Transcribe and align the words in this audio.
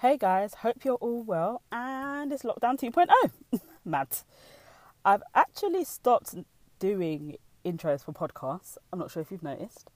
Hey 0.00 0.16
guys, 0.16 0.54
hope 0.54 0.84
you're 0.84 0.94
all 0.94 1.24
well 1.24 1.62
and 1.72 2.32
it's 2.32 2.44
lockdown 2.44 2.78
2.0. 2.78 3.60
Mad. 3.84 4.06
I've 5.04 5.24
actually 5.34 5.82
stopped 5.82 6.36
doing 6.78 7.36
intros 7.64 8.04
for 8.04 8.12
podcasts. 8.12 8.76
I'm 8.92 9.00
not 9.00 9.10
sure 9.10 9.22
if 9.22 9.32
you've 9.32 9.42
noticed, 9.42 9.90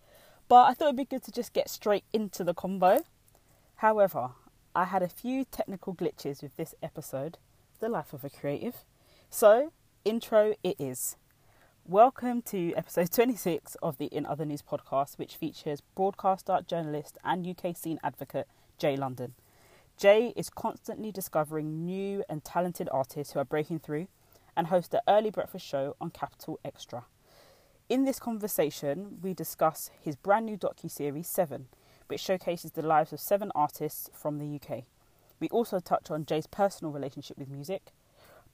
but 0.48 0.64
I 0.64 0.74
thought 0.74 0.86
it'd 0.86 0.96
be 0.96 1.04
good 1.04 1.22
to 1.22 1.30
just 1.30 1.52
get 1.52 1.70
straight 1.70 2.02
into 2.12 2.42
the 2.42 2.52
combo. 2.52 3.04
However, 3.76 4.30
I 4.74 4.86
had 4.86 5.04
a 5.04 5.08
few 5.08 5.44
technical 5.44 5.94
glitches 5.94 6.42
with 6.42 6.56
this 6.56 6.74
episode, 6.82 7.38
The 7.78 7.88
Life 7.88 8.12
of 8.12 8.24
a 8.24 8.30
Creative. 8.30 8.74
So, 9.30 9.70
intro 10.04 10.56
it 10.64 10.80
is. 10.80 11.14
Welcome 11.86 12.42
to 12.46 12.74
episode 12.74 13.12
26 13.12 13.76
of 13.76 13.98
the 13.98 14.06
In 14.06 14.26
Other 14.26 14.46
News 14.46 14.62
podcast, 14.62 15.16
which 15.16 15.36
features 15.36 15.80
broadcaster, 15.94 16.58
journalist, 16.66 17.18
and 17.22 17.46
UK 17.46 17.76
scene 17.76 18.00
advocate 18.02 18.48
Jay 18.78 18.96
London. 18.96 19.34
Jay 20.02 20.32
is 20.34 20.50
constantly 20.50 21.12
discovering 21.12 21.86
new 21.86 22.24
and 22.28 22.42
talented 22.42 22.88
artists 22.90 23.32
who 23.32 23.38
are 23.38 23.44
breaking 23.44 23.78
through 23.78 24.08
and 24.56 24.66
hosts 24.66 24.88
the 24.88 25.00
early 25.06 25.30
breakfast 25.30 25.64
show 25.64 25.94
on 26.00 26.10
Capital 26.10 26.58
Xtra. 26.64 27.04
In 27.88 28.04
this 28.04 28.18
conversation, 28.18 29.18
we 29.22 29.32
discuss 29.32 29.92
his 30.00 30.16
brand 30.16 30.46
new 30.46 30.56
docu-series 30.56 31.28
7, 31.28 31.68
which 32.08 32.20
showcases 32.20 32.72
the 32.72 32.84
lives 32.84 33.12
of 33.12 33.20
seven 33.20 33.52
artists 33.54 34.10
from 34.12 34.40
the 34.40 34.56
UK. 34.56 34.86
We 35.38 35.48
also 35.50 35.78
touch 35.78 36.10
on 36.10 36.26
Jay's 36.26 36.48
personal 36.48 36.92
relationship 36.92 37.38
with 37.38 37.48
music, 37.48 37.92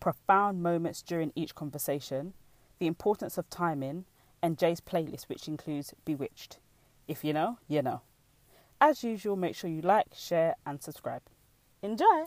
profound 0.00 0.62
moments 0.62 1.00
during 1.00 1.32
each 1.34 1.54
conversation, 1.54 2.34
the 2.78 2.86
importance 2.86 3.38
of 3.38 3.48
timing, 3.48 4.04
and 4.42 4.58
Jay's 4.58 4.82
playlist, 4.82 5.30
which 5.30 5.48
includes 5.48 5.94
Bewitched. 6.04 6.58
If 7.06 7.24
you 7.24 7.32
know, 7.32 7.56
you 7.68 7.80
know. 7.80 8.02
As 8.82 9.02
usual, 9.02 9.34
make 9.34 9.56
sure 9.56 9.70
you 9.70 9.80
like, 9.80 10.08
share, 10.14 10.54
and 10.66 10.82
subscribe. 10.82 11.22
Enjoy! 11.80 12.24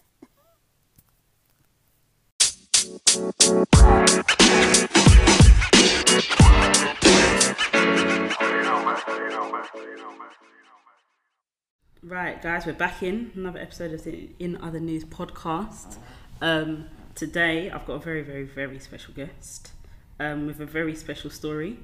Right, 12.04 12.42
guys, 12.42 12.66
we're 12.66 12.74
back 12.74 13.04
in 13.04 13.32
another 13.36 13.60
episode 13.60 13.92
of 13.94 14.06
the 14.06 14.30
In 14.40 14.56
Other 14.62 14.80
News 14.80 15.04
podcast. 15.04 15.98
Um, 16.42 16.86
today, 17.14 17.70
I've 17.70 17.86
got 17.86 17.96
a 17.96 18.00
very, 18.00 18.22
very, 18.22 18.44
very 18.44 18.80
special 18.80 19.14
guest 19.14 19.74
um, 20.18 20.48
with 20.48 20.62
a 20.62 20.66
very 20.66 20.96
special 20.96 21.30
story. 21.30 21.78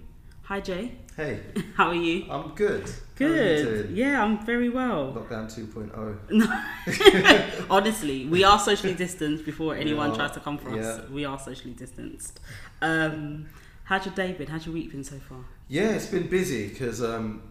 Hi, 0.47 0.61
Jay. 0.61 0.93
Hey, 1.17 1.41
How 1.75 1.87
are 1.87 1.93
you? 1.93 2.25
I'm 2.31 2.55
good. 2.55 2.87
You 2.87 2.93
Good. 3.27 3.83
doing? 3.83 3.97
Yeah, 3.97 4.23
I'm 4.23 4.45
very 4.45 4.69
well. 4.69 5.11
Lockdown 5.11 5.51
oh. 5.99 6.15
2.0. 6.31 7.65
Honestly, 7.69 8.27
we 8.27 8.45
are 8.45 8.57
socially 8.57 8.93
distanced 8.93 9.43
before 9.43 9.75
anyone 9.75 10.15
tries 10.15 10.31
to 10.31 10.39
come 10.39 10.57
for 10.57 10.69
us. 10.69 11.01
We 11.09 11.25
are 11.25 11.37
socially 11.37 11.73
distanced. 11.73 12.39
Um, 12.81 13.47
how's 13.83 14.05
your 14.05 14.15
day 14.15 14.31
been? 14.31 14.47
How's 14.47 14.65
your 14.65 14.73
week 14.73 14.89
been 14.89 15.03
so 15.03 15.17
far? 15.17 15.39
Yeah, 15.67 15.89
it's 15.89 16.05
been 16.05 16.29
busy 16.29 16.69
because 16.69 17.03
um, 17.03 17.41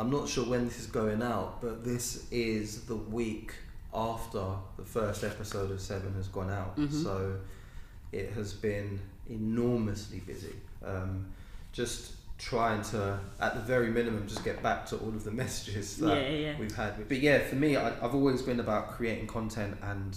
I'm 0.00 0.08
not 0.08 0.26
sure 0.26 0.48
when 0.48 0.64
this 0.64 0.78
is 0.80 0.86
going 0.86 1.22
out, 1.22 1.60
but 1.60 1.84
this 1.84 2.28
is 2.30 2.86
the 2.86 2.96
week 2.96 3.52
after 3.92 4.42
the 4.78 4.86
first 4.86 5.22
episode 5.22 5.70
of 5.70 5.82
Seven 5.82 6.14
has 6.14 6.28
gone 6.28 6.48
out. 6.48 6.78
Mhm. 6.78 7.02
So 7.04 7.40
it 8.10 8.32
has 8.32 8.54
been 8.54 9.00
enormously 9.28 10.20
busy. 10.20 10.56
Um, 10.82 11.26
just 11.72 12.12
trying 12.38 12.82
to, 12.82 13.18
at 13.40 13.54
the 13.54 13.60
very 13.60 13.88
minimum, 13.90 14.26
just 14.28 14.44
get 14.44 14.62
back 14.62 14.86
to 14.86 14.96
all 14.96 15.08
of 15.08 15.24
the 15.24 15.30
messages 15.42 15.96
that 15.98 16.16
Yeah, 16.22 16.28
yeah, 16.30 16.54
we've 16.58 16.74
had. 16.74 17.08
But 17.08 17.18
yeah, 17.20 17.38
for 17.40 17.56
me, 17.56 17.76
I, 17.76 17.88
I've 18.04 18.14
always 18.14 18.42
been 18.42 18.60
about 18.60 18.92
creating 18.92 19.26
content, 19.26 19.76
and 19.82 20.16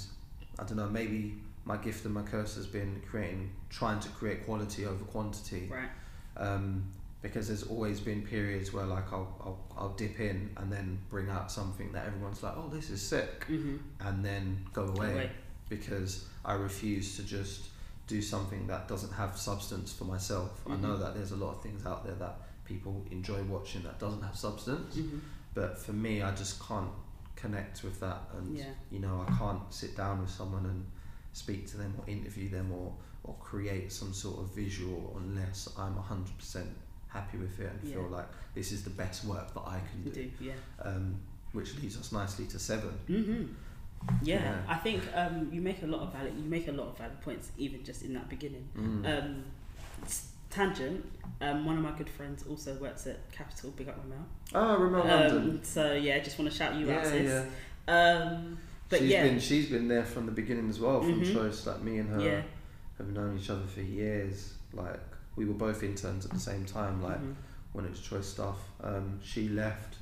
I 0.59 0.63
don't 0.63 0.77
know, 0.77 0.87
maybe 0.89 1.35
my 1.65 1.77
gift 1.77 2.05
and 2.05 2.13
my 2.13 2.23
curse 2.23 2.55
has 2.55 2.67
been 2.67 3.01
creating, 3.09 3.51
trying 3.69 3.99
to 4.01 4.09
create 4.09 4.45
quality 4.45 4.85
over 4.85 5.03
quantity. 5.05 5.69
Right. 5.71 5.89
Um, 6.37 6.83
because 7.21 7.49
there's 7.49 7.61
always 7.63 7.99
been 7.99 8.23
periods 8.23 8.73
where 8.73 8.85
like 8.85 9.13
I'll, 9.13 9.35
I'll 9.41 9.59
I'll 9.77 9.89
dip 9.93 10.19
in 10.19 10.49
and 10.57 10.71
then 10.71 10.97
bring 11.11 11.29
out 11.29 11.51
something 11.51 11.91
that 11.91 12.07
everyone's 12.07 12.41
like, 12.41 12.53
oh, 12.57 12.67
this 12.73 12.89
is 12.89 12.99
sick, 12.99 13.45
Mm-hmm. 13.47 13.77
and 14.07 14.25
then 14.25 14.65
go 14.73 14.85
away, 14.87 15.11
Away. 15.13 15.29
because 15.69 16.25
I 16.43 16.53
refuse 16.53 17.15
to 17.17 17.23
just 17.23 17.67
do 18.07 18.21
something 18.21 18.67
that 18.67 18.87
doesn't 18.87 19.13
have 19.13 19.37
substance 19.37 19.93
for 19.93 20.05
myself. 20.05 20.61
I 20.67 20.75
know 20.75 20.95
Mhm. 20.95 20.99
that 20.99 21.15
there's 21.15 21.31
a 21.31 21.35
lot 21.37 21.55
of 21.55 21.61
things 21.63 21.85
out 21.85 22.03
there 22.05 22.15
that 22.15 22.39
people 22.65 23.05
enjoy 23.11 23.41
watching 23.43 23.83
that 23.83 23.99
doesn't 23.99 24.21
have 24.21 24.35
substance, 24.37 24.95
Mm-hmm. 24.95 25.19
but 25.53 25.77
for 25.77 25.93
me, 25.93 26.21
I 26.21 26.33
just 26.35 26.59
can't 26.61 26.91
connect 27.35 27.83
with 27.83 27.99
that, 28.01 28.21
and 28.37 28.57
Yeah. 28.57 28.73
you 28.89 28.99
know, 28.99 29.25
I 29.27 29.31
can't 29.37 29.73
sit 29.73 29.95
down 29.95 30.21
with 30.21 30.29
someone 30.29 30.65
and 30.65 30.85
speak 31.33 31.65
to 31.71 31.77
them 31.77 31.95
or 31.97 32.07
interview 32.09 32.49
them 32.49 32.71
or 32.71 32.95
or 33.23 33.35
create 33.35 33.91
some 33.91 34.11
sort 34.11 34.39
of 34.39 34.55
visual 34.55 35.13
unless 35.15 35.69
I'm 35.77 35.95
hundred 35.95 36.35
percent 36.39 36.75
happy 37.07 37.37
with 37.37 37.59
it 37.59 37.71
and 37.71 37.83
Yeah. 37.83 37.93
feel 37.97 38.09
like 38.09 38.27
this 38.55 38.71
is 38.71 38.83
the 38.83 38.89
best 38.89 39.25
work 39.25 39.53
that 39.53 39.61
I 39.61 39.79
can 39.91 40.03
do. 40.05 40.09
do, 40.09 40.31
yeah. 40.39 40.55
Um, 40.81 41.21
which 41.51 41.75
leads 41.79 41.97
us 41.97 42.11
nicely 42.11 42.47
to 42.47 42.57
seven. 42.57 42.97
Mm-hmm. 43.07 43.53
Yeah, 44.23 44.35
Yeah. 44.41 44.55
I 44.67 44.75
think 44.75 45.03
um, 45.13 45.49
you 45.51 45.61
make 45.61 45.81
a 45.83 45.87
lot 45.87 46.01
of 46.01 46.13
valid. 46.13 46.33
You 46.37 46.49
make 46.49 46.67
a 46.67 46.71
lot 46.71 46.87
of 46.87 46.97
valid 46.97 47.19
points, 47.21 47.51
even 47.57 47.83
just 47.83 48.03
in 48.03 48.13
that 48.13 48.29
beginning. 48.29 48.67
Mm. 48.77 49.05
Um, 49.23 49.43
tangent. 50.49 51.05
Um, 51.39 51.65
one 51.65 51.77
of 51.77 51.83
my 51.83 51.91
good 51.91 52.09
friends 52.09 52.43
also 52.47 52.75
works 52.75 53.07
at 53.07 53.31
Capital. 53.31 53.71
Big 53.71 53.87
up 53.89 53.97
Remel. 54.05 54.23
oh, 54.53 54.77
Remel 54.79 55.05
London. 55.05 55.49
Um, 55.49 55.59
so 55.63 55.93
yeah, 55.93 56.19
just 56.19 56.37
want 56.37 56.51
to 56.51 56.55
shout 56.57 56.75
you 56.75 56.91
out, 56.91 57.05
sis. 57.05 57.45
yeah. 57.87 57.93
Um, 57.93 58.57
but 58.89 58.99
she's 58.99 59.09
yeah, 59.11 59.23
been 59.23 59.39
she's 59.39 59.69
been 59.69 59.87
there 59.87 60.03
from 60.05 60.25
the 60.25 60.31
beginning 60.31 60.69
as 60.69 60.79
well, 60.79 61.01
from 61.01 61.21
Mhm. 61.23 61.33
choice. 61.33 61.65
Like 61.65 61.81
me 61.81 61.97
and 61.99 62.09
her 62.09 62.21
yeah. 62.21 62.41
have 62.97 63.07
known 63.07 63.37
each 63.37 63.49
other 63.49 63.65
for 63.65 63.81
years. 63.81 64.53
Like 64.73 64.99
we 65.35 65.45
were 65.45 65.53
both 65.53 65.81
interns 65.83 66.25
at 66.25 66.31
the 66.31 66.39
same 66.39 66.65
time. 66.65 67.01
Like 67.01 67.19
mhm. 67.21 67.35
when 67.73 67.85
it 67.85 67.91
was 67.91 68.01
choice 68.01 68.27
stuff. 68.27 68.57
Um, 68.83 69.19
she 69.23 69.47
left 69.49 69.95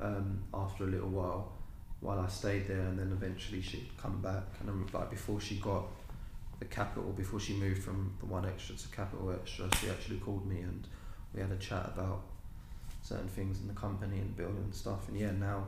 um, 0.00 0.40
after 0.52 0.84
a 0.84 0.88
little 0.88 1.08
while, 1.08 1.52
while 2.00 2.18
I 2.18 2.28
stayed 2.28 2.66
there, 2.68 2.80
and 2.80 2.98
then 2.98 3.12
eventually 3.12 3.60
she'd 3.60 3.90
come 4.00 4.20
back. 4.22 4.44
And 4.60 4.68
then, 4.68 4.86
like 4.92 5.10
before 5.10 5.40
she 5.40 5.56
got 5.56 5.84
the 6.58 6.66
capital, 6.66 7.10
before 7.12 7.40
she 7.40 7.54
moved 7.54 7.82
from 7.82 8.14
the 8.20 8.26
one 8.26 8.46
extra 8.46 8.74
to 8.76 8.88
capital 8.88 9.32
extra, 9.32 9.68
she 9.76 9.90
actually 9.90 10.18
called 10.18 10.46
me 10.46 10.60
and 10.60 10.86
we 11.34 11.40
had 11.40 11.50
a 11.50 11.56
chat 11.56 11.90
about 11.94 12.22
certain 13.02 13.28
things 13.28 13.60
in 13.60 13.68
the 13.68 13.74
company 13.74 14.18
and 14.18 14.36
building 14.36 14.62
and 14.64 14.74
stuff. 14.74 15.08
And 15.08 15.18
yeah, 15.18 15.30
now 15.30 15.66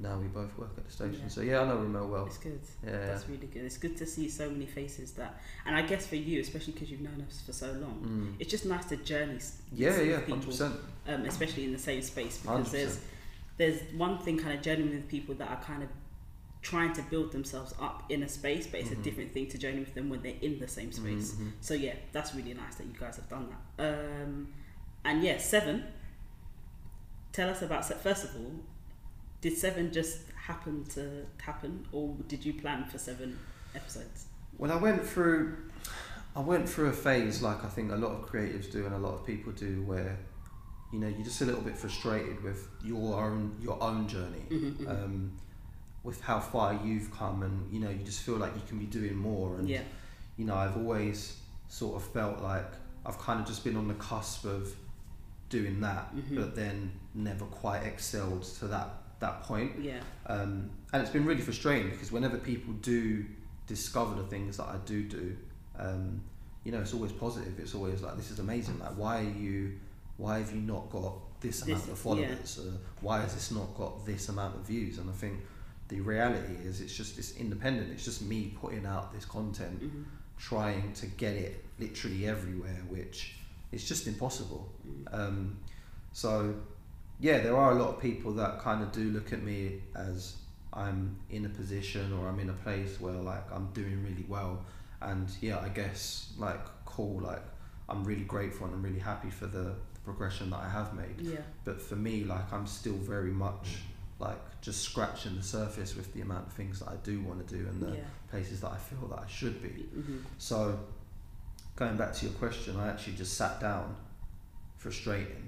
now 0.00 0.18
we 0.18 0.26
both 0.28 0.56
work 0.58 0.70
at 0.76 0.84
the 0.84 0.92
station. 0.92 1.20
Yeah. 1.22 1.28
So 1.28 1.40
yeah, 1.40 1.60
I 1.60 1.66
know 1.66 1.76
Remel 1.76 2.08
well. 2.08 2.26
It's 2.26 2.38
good. 2.38 2.60
Yeah, 2.84 3.06
That's 3.06 3.28
really 3.28 3.46
good. 3.46 3.64
It's 3.64 3.78
good 3.78 3.96
to 3.96 4.06
see 4.06 4.28
so 4.28 4.48
many 4.50 4.66
faces 4.66 5.12
that, 5.12 5.40
and 5.66 5.74
I 5.76 5.82
guess 5.82 6.06
for 6.06 6.16
you, 6.16 6.40
especially 6.40 6.74
because 6.74 6.90
you've 6.90 7.00
known 7.00 7.24
us 7.26 7.42
for 7.44 7.52
so 7.52 7.66
long, 7.72 8.00
mm. 8.04 8.40
it's 8.40 8.50
just 8.50 8.64
nice 8.66 8.84
to 8.86 8.96
journey. 8.96 9.38
yeah, 9.72 10.00
yeah, 10.00 10.18
people, 10.20 10.34
hundred 10.34 10.46
percent. 10.46 10.74
um, 11.08 11.24
especially 11.24 11.64
in 11.64 11.72
the 11.72 11.78
same 11.78 12.02
space, 12.02 12.38
because 12.38 12.56
Hundred 12.56 12.70
there's 12.70 12.96
percent. 12.96 13.12
There's 13.58 13.80
one 13.92 14.18
thing 14.18 14.38
kind 14.38 14.54
of 14.54 14.62
journeying 14.62 14.90
with 14.90 15.08
people 15.08 15.34
that 15.36 15.48
are 15.50 15.60
kind 15.62 15.82
of 15.82 15.88
trying 16.62 16.92
to 16.92 17.02
build 17.02 17.30
themselves 17.32 17.72
up 17.80 18.02
in 18.08 18.22
a 18.22 18.28
space, 18.28 18.66
but 18.66 18.80
it's 18.80 18.90
Mhm. 18.90 19.00
a 19.00 19.02
different 19.02 19.32
thing 19.32 19.46
to 19.48 19.58
journey 19.58 19.80
with 19.80 19.94
them 19.94 20.08
when 20.08 20.22
they're 20.22 20.34
in 20.40 20.58
the 20.58 20.66
same 20.68 20.90
space. 20.92 21.32
Mhm. 21.32 21.52
So 21.60 21.74
yeah, 21.74 21.94
that's 22.12 22.34
really 22.34 22.54
nice 22.54 22.74
that 22.76 22.86
you 22.86 22.94
guys 22.98 23.16
have 23.16 23.28
done 23.28 23.48
that. 23.76 23.94
Um, 24.24 24.48
and 25.04 25.22
yeah, 25.22 25.38
seven. 25.38 25.84
Tell 27.32 27.48
us 27.50 27.62
about 27.62 27.84
first 28.02 28.24
of 28.24 28.34
all, 28.36 28.52
did 29.40 29.56
seven 29.56 29.92
just 29.92 30.22
happen 30.34 30.84
to 30.86 31.26
happen, 31.38 31.86
or 31.92 32.16
did 32.26 32.44
you 32.44 32.54
plan 32.54 32.84
for 32.86 32.98
seven 32.98 33.38
episodes? 33.74 34.26
Well, 34.56 34.72
I 34.72 34.76
went 34.76 35.04
through, 35.06 35.56
I 36.34 36.40
went 36.40 36.68
through 36.68 36.88
a 36.88 36.92
phase 36.92 37.40
like 37.42 37.64
I 37.64 37.68
think 37.68 37.92
a 37.92 37.96
lot 37.96 38.12
of 38.12 38.28
creatives 38.28 38.70
do 38.70 38.84
and 38.86 38.94
a 38.94 38.98
lot 38.98 39.14
of 39.14 39.24
people 39.26 39.52
do, 39.52 39.82
where, 39.82 40.18
you 40.92 40.98
know, 41.00 41.08
you're 41.08 41.24
just 41.24 41.40
a 41.42 41.44
little 41.44 41.60
bit 41.60 41.76
frustrated 41.76 42.42
with 42.42 42.68
your 42.82 43.20
own 43.22 43.56
your 43.60 43.82
own 43.82 44.08
journey, 44.08 44.44
Mm-hmm, 44.50 44.88
um, 44.88 45.32
with 46.02 46.20
how 46.22 46.40
far 46.40 46.78
you've 46.84 47.10
come, 47.12 47.42
and 47.42 47.72
you 47.72 47.80
know, 47.80 47.90
you 47.90 48.04
just 48.04 48.22
feel 48.22 48.36
like 48.36 48.54
you 48.54 48.62
can 48.68 48.78
be 48.78 48.86
doing 48.86 49.14
more. 49.16 49.56
And 49.58 49.68
yeah, 49.68 49.82
you 50.36 50.44
know, 50.44 50.54
I've 50.54 50.76
always 50.76 51.36
sort 51.68 51.96
of 51.96 52.08
felt 52.12 52.40
like 52.42 52.70
I've 53.04 53.18
kind 53.18 53.40
of 53.40 53.46
just 53.46 53.64
been 53.64 53.76
on 53.76 53.88
the 53.88 53.94
cusp 53.94 54.44
of 54.44 54.74
doing 55.50 55.80
that, 55.80 56.14
Mhm. 56.14 56.36
but 56.36 56.54
then 56.54 56.92
never 57.14 57.44
quite 57.46 57.82
excelled 57.82 58.42
to 58.42 58.66
that 58.68 58.90
that 59.20 59.42
point. 59.42 59.72
Yeah. 59.82 60.00
Um, 60.26 60.70
and 60.92 61.02
it's 61.02 61.10
been 61.10 61.24
really 61.26 61.40
frustrating 61.42 61.90
because 61.90 62.12
whenever 62.12 62.38
people 62.38 62.72
do 62.74 63.24
discover 63.66 64.14
the 64.14 64.26
things 64.28 64.56
that 64.58 64.66
I 64.68 64.76
do 64.86 65.02
do, 65.02 65.36
um, 65.76 66.20
you 66.64 66.70
know, 66.72 66.80
it's 66.80 66.94
always 66.94 67.12
positive. 67.12 67.58
It's 67.58 67.74
always 67.74 68.00
like, 68.00 68.16
this 68.16 68.30
is 68.30 68.38
amazing. 68.38 68.78
Like, 68.78 68.96
why 68.96 69.18
are 69.20 69.30
you, 69.38 69.72
why 70.18 70.38
have 70.38 70.52
you 70.54 70.60
not 70.60 70.90
got 70.90 71.14
this 71.40 71.62
amount 71.62 71.82
This- 71.82 71.92
of 71.92 71.98
followers? 71.98 72.58
Uh, 72.58 72.76
why 73.00 73.20
has 73.22 73.32
this 73.34 73.50
not 73.50 73.74
got 73.76 74.04
this 74.04 74.28
amount 74.28 74.56
of 74.56 74.62
views? 74.66 74.98
And 74.98 75.08
I 75.08 75.12
think 75.14 75.40
the 75.88 76.00
reality 76.00 76.54
is 76.64 76.80
it's 76.82 76.94
just, 76.94 77.18
it's 77.18 77.36
independent. 77.36 77.90
It's 77.92 78.04
just 78.04 78.20
me 78.22 78.54
putting 78.60 78.84
out 78.84 79.12
this 79.14 79.24
content, 79.24 79.80
hmm 79.80 80.02
trying 80.40 80.92
to 80.92 81.06
get 81.06 81.34
it 81.34 81.64
literally 81.80 82.24
everywhere, 82.28 82.80
which 82.88 83.34
is 83.72 83.82
just 83.88 84.06
impossible. 84.06 84.68
Um, 85.12 85.56
so, 86.12 86.54
yeah, 87.18 87.38
there 87.40 87.56
are 87.56 87.72
a 87.72 87.74
lot 87.74 87.88
of 87.96 88.00
people 88.00 88.30
that 88.34 88.60
kind 88.60 88.80
of 88.84 88.92
do 88.92 89.10
look 89.10 89.32
at 89.32 89.42
me 89.42 89.80
as 89.96 90.36
I'm 90.72 91.16
in 91.30 91.44
a 91.44 91.48
position 91.48 92.12
or 92.12 92.28
I'm 92.28 92.38
in 92.38 92.50
a 92.50 92.58
place 92.64 93.00
where 93.00 93.14
like 93.14 93.42
I'm 93.52 93.68
doing 93.72 94.00
really 94.04 94.26
well, 94.28 94.64
and 95.00 95.28
yeah, 95.40 95.58
I 95.58 95.70
guess 95.70 96.32
like 96.38 96.60
cool, 96.84 97.20
like 97.20 97.42
I'm 97.88 98.04
really 98.04 98.22
grateful 98.24 98.66
and 98.66 98.76
I'm 98.76 98.82
really 98.82 99.00
happy 99.00 99.30
for 99.30 99.46
the 99.46 99.74
progression 100.12 100.48
that 100.50 100.60
I 100.60 100.68
have 100.68 100.94
made. 100.94 101.20
Yeah. 101.20 101.40
But 101.64 101.80
for 101.82 101.96
me, 101.96 102.24
like 102.24 102.50
I'm 102.52 102.66
still 102.66 102.94
very 103.14 103.30
much 103.30 103.76
like 104.18 104.40
just 104.62 104.82
scratching 104.82 105.36
the 105.36 105.42
surface 105.42 105.94
with 105.94 106.12
the 106.14 106.22
amount 106.22 106.46
of 106.48 106.52
things 106.54 106.80
that 106.80 106.88
I 106.88 106.96
do 107.04 107.20
want 107.20 107.46
to 107.46 107.54
do 107.56 107.62
and 107.68 107.80
the 107.80 107.92
Yeah. 107.96 108.04
places 108.30 108.60
that 108.62 108.72
I 108.72 108.76
feel 108.78 109.06
that 109.08 109.20
I 109.20 109.26
should 109.28 109.62
be. 109.62 109.82
hmm 109.82 110.18
So, 110.38 110.78
going 111.76 111.96
back 111.96 112.12
to 112.14 112.24
your 112.26 112.34
question, 112.34 112.76
I 112.76 112.88
actually 112.88 113.16
just 113.16 113.34
sat 113.34 113.60
down, 113.60 113.94
frustrating, 114.78 115.44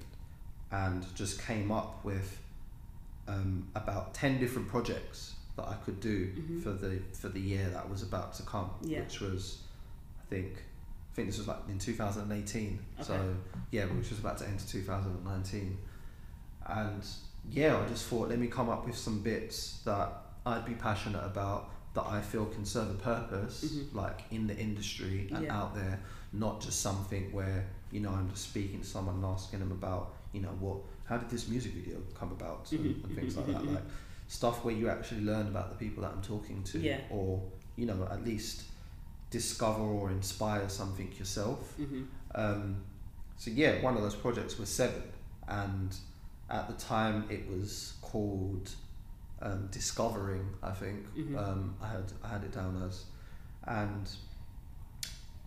and 0.71 1.03
just 1.15 1.41
came 1.41 1.71
up 1.71 2.05
with 2.05 2.37
um, 3.27 3.67
about 3.75 4.13
ten 4.13 4.39
different 4.39 4.67
projects 4.67 5.33
that 5.55 5.67
I 5.67 5.75
could 5.85 5.99
do 5.99 6.17
Mhm. 6.33 6.63
for 6.63 6.71
the 6.73 6.99
for 7.13 7.29
the 7.29 7.39
year 7.39 7.67
that 7.69 7.89
was 7.89 8.03
about 8.03 8.33
to 8.35 8.43
come, 8.43 8.69
Yeah. 8.81 9.01
which 9.01 9.19
was, 9.21 9.63
I 10.21 10.25
think, 10.29 10.63
I 11.11 11.13
think 11.13 11.27
this 11.27 11.37
was 11.39 11.47
like 11.47 11.57
in 11.67 11.77
2018. 11.77 12.79
Okay. 12.95 13.03
So 13.03 13.35
yeah, 13.71 13.85
which 13.85 14.09
was 14.09 14.19
about 14.19 14.37
to 14.39 14.47
enter 14.47 14.65
2019, 14.65 15.77
and 16.67 17.05
yeah, 17.49 17.77
I 17.77 17.87
just 17.87 18.05
thought 18.07 18.29
let 18.29 18.39
me 18.39 18.47
come 18.47 18.69
up 18.69 18.85
with 18.85 18.97
some 18.97 19.21
bits 19.21 19.81
that 19.85 20.09
I'd 20.45 20.65
be 20.65 20.73
passionate 20.73 21.23
about 21.25 21.69
that 21.93 22.05
I 22.05 22.21
feel 22.21 22.45
can 22.45 22.63
serve 22.65 22.89
a 22.91 22.93
purpose, 22.93 23.65
Mhm. 23.65 23.93
like 23.93 24.23
in 24.31 24.47
the 24.47 24.57
industry 24.57 25.27
and 25.33 25.43
Yeah. 25.43 25.57
out 25.61 25.75
there, 25.75 25.99
not 26.31 26.61
just 26.61 26.79
something 26.79 27.31
where 27.33 27.67
you 27.91 27.99
know 27.99 28.11
I'm 28.11 28.29
just 28.29 28.43
speaking 28.45 28.79
to 28.79 28.87
someone 28.87 29.15
and 29.15 29.25
asking 29.25 29.59
them 29.59 29.71
about 29.73 30.13
you 30.31 30.41
know 30.41 30.55
what 30.61 30.77
how 31.03 31.17
did 31.17 31.29
this 31.29 31.49
music 31.49 31.73
video 31.73 31.97
come 32.15 32.31
about 32.31 32.71
and, 32.71 32.85
Mhm, 32.85 33.03
and 33.03 33.15
things 33.17 33.35
like 33.35 33.47
that, 33.47 33.55
mhm, 33.63 33.75
like 33.75 33.83
stuff 34.29 34.63
where 34.63 34.73
you 34.73 34.87
actually 34.87 35.21
learn 35.25 35.47
about 35.47 35.69
the 35.71 35.75
people 35.75 36.03
that 36.03 36.13
I'm 36.13 36.21
talking 36.21 36.63
to, 36.63 36.79
Yeah. 36.79 37.01
or 37.09 37.43
you 37.75 37.85
know 37.85 38.07
at 38.09 38.23
least 38.23 38.63
discover 39.31 39.81
or 39.81 40.11
inspire 40.11 40.69
something 40.69 41.11
yourself. 41.17 41.73
hmm 41.77 42.03
Um, 42.35 42.83
so 43.37 43.49
yeah, 43.51 43.81
one 43.81 43.95
of 43.95 44.03
those 44.03 44.15
projects 44.15 44.59
was 44.59 44.69
Seven, 44.69 45.01
and 45.47 45.95
at 46.49 46.67
the 46.67 46.75
time 46.75 47.25
it 47.29 47.47
was 47.49 47.93
called 48.01 48.69
um, 49.41 49.67
Discovering. 49.71 50.47
I 50.61 50.71
think 50.71 51.07
Mhm. 51.15 51.35
um, 51.37 51.75
I 51.81 51.87
had 51.87 52.11
I 52.23 52.27
had 52.27 52.43
it 52.43 52.51
down 52.51 52.81
as, 52.87 53.05
and 53.65 54.07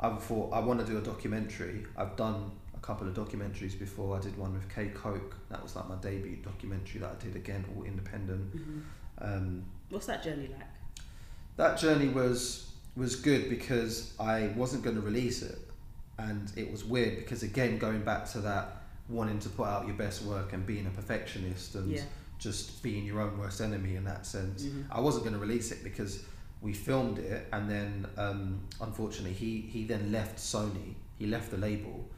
I 0.00 0.10
thought 0.16 0.52
I 0.52 0.58
want 0.60 0.80
to 0.80 0.86
do 0.86 0.98
a 0.98 1.00
documentary. 1.00 1.86
I've 1.96 2.16
done 2.16 2.50
a 2.74 2.80
couple 2.80 3.06
of 3.06 3.14
documentaries 3.14 3.78
before. 3.78 4.16
I 4.16 4.20
did 4.20 4.36
one 4.36 4.52
with 4.54 4.68
K 4.74 4.88
Koke. 4.94 5.32
That 5.50 5.62
was 5.62 5.76
like 5.76 5.88
my 5.88 5.94
debut 5.96 6.36
documentary 6.42 7.00
that 7.02 7.10
I 7.20 7.24
did 7.24 7.36
again, 7.36 7.64
all 7.76 7.84
independent. 7.84 8.52
hmm 8.52 8.80
Um, 9.18 9.64
What's 9.90 10.06
that 10.06 10.24
journey 10.24 10.48
like? 10.48 10.66
that 11.56 11.78
journey 11.78 12.08
was 12.08 12.72
was 12.96 13.16
good 13.16 13.48
because 13.48 14.12
I 14.20 14.48
wasn't 14.56 14.84
going 14.84 14.96
to 14.96 15.02
release 15.02 15.42
it, 15.42 15.58
and 16.18 16.50
it 16.56 16.70
was 16.70 16.84
weird 16.84 17.16
because 17.16 17.42
again 17.42 17.78
going 17.78 18.02
back 18.02 18.28
to 18.32 18.38
that 18.40 18.82
wanting 19.08 19.38
to 19.40 19.48
put 19.50 19.66
out 19.66 19.86
your 19.86 19.96
best 19.96 20.22
work 20.22 20.52
and 20.52 20.64
being 20.66 20.86
a 20.86 20.90
perfectionist 20.90 21.74
and 21.74 21.90
Yeah. 21.90 22.02
just 22.38 22.82
being 22.82 23.04
your 23.04 23.20
own 23.20 23.36
worst 23.38 23.60
enemy 23.60 23.96
in 23.96 24.04
that 24.04 24.24
sense. 24.26 24.62
Mhm. 24.64 24.84
I 24.90 25.00
wasn't 25.00 25.24
going 25.24 25.34
to 25.34 25.40
release 25.40 25.72
it 25.72 25.84
because 25.84 26.24
we 26.62 26.72
filmed 26.72 27.18
it 27.18 27.46
and 27.52 27.68
then 27.70 28.06
um, 28.16 28.60
unfortunately 28.80 29.34
he 29.34 29.60
he 29.60 29.84
then 29.84 30.10
left 30.12 30.38
Sony. 30.38 30.94
He 31.18 31.26
left 31.26 31.50
the 31.50 31.58
label, 31.58 32.08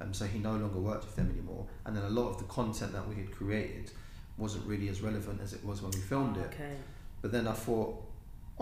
um, 0.00 0.12
so 0.12 0.24
he 0.26 0.38
no 0.38 0.52
longer 0.56 0.78
worked 0.78 1.04
with 1.04 1.16
them 1.16 1.30
anymore. 1.30 1.66
And 1.84 1.96
then 1.96 2.04
a 2.04 2.10
lot 2.10 2.28
of 2.30 2.38
the 2.38 2.44
content 2.44 2.92
that 2.92 3.06
we 3.08 3.14
had 3.14 3.30
created 3.30 3.92
wasn't 4.36 4.66
really 4.66 4.88
as 4.88 5.00
relevant 5.00 5.40
as 5.40 5.52
it 5.52 5.64
was 5.64 5.80
when 5.82 5.90
we 5.92 5.98
filmed 6.00 6.36
it. 6.38 6.46
Okay. 6.54 6.76
But 7.20 7.30
then 7.32 7.46
I 7.46 7.52
thought, 7.52 8.02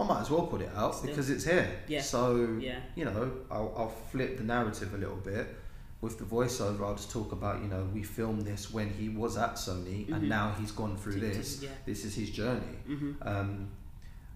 I 0.01 0.05
might 0.07 0.21
as 0.23 0.31
well 0.31 0.47
put 0.47 0.63
it 0.63 0.71
out 0.75 0.95
Still. 0.95 1.11
because 1.11 1.29
it's 1.31 1.45
here. 1.45 1.69
Yeah. 1.87 2.01
So, 2.01 2.57
Yeah. 2.61 2.79
you 2.95 3.05
know, 3.05 3.31
I'll, 3.51 3.73
I'll 3.77 3.89
flip 4.11 4.39
the 4.39 4.45
narrative 4.45 4.95
a 4.95 4.97
little 4.99 5.17
bit. 5.17 5.47
With 6.01 6.19
the 6.19 6.25
voiceover, 6.25 6.81
I'll 6.87 6.95
just 6.95 7.11
talk 7.11 7.33
about, 7.33 7.61
you 7.61 7.69
know, 7.69 7.87
we 7.93 8.03
filmed 8.03 8.43
this 8.47 8.73
when 8.73 8.89
he 8.89 9.11
was 9.11 9.37
at 9.37 9.55
Sony 9.57 10.07
Mhm. 10.09 10.15
and 10.15 10.29
now 10.29 10.55
he's 10.59 10.73
gone 10.73 10.97
through 10.97 11.21
this. 11.21 11.63
yeah. 11.63 11.69
This 11.85 12.05
is 12.07 12.15
his 12.15 12.31
journey. 12.31 12.77
hmm 12.87 13.13
Um, 13.21 13.69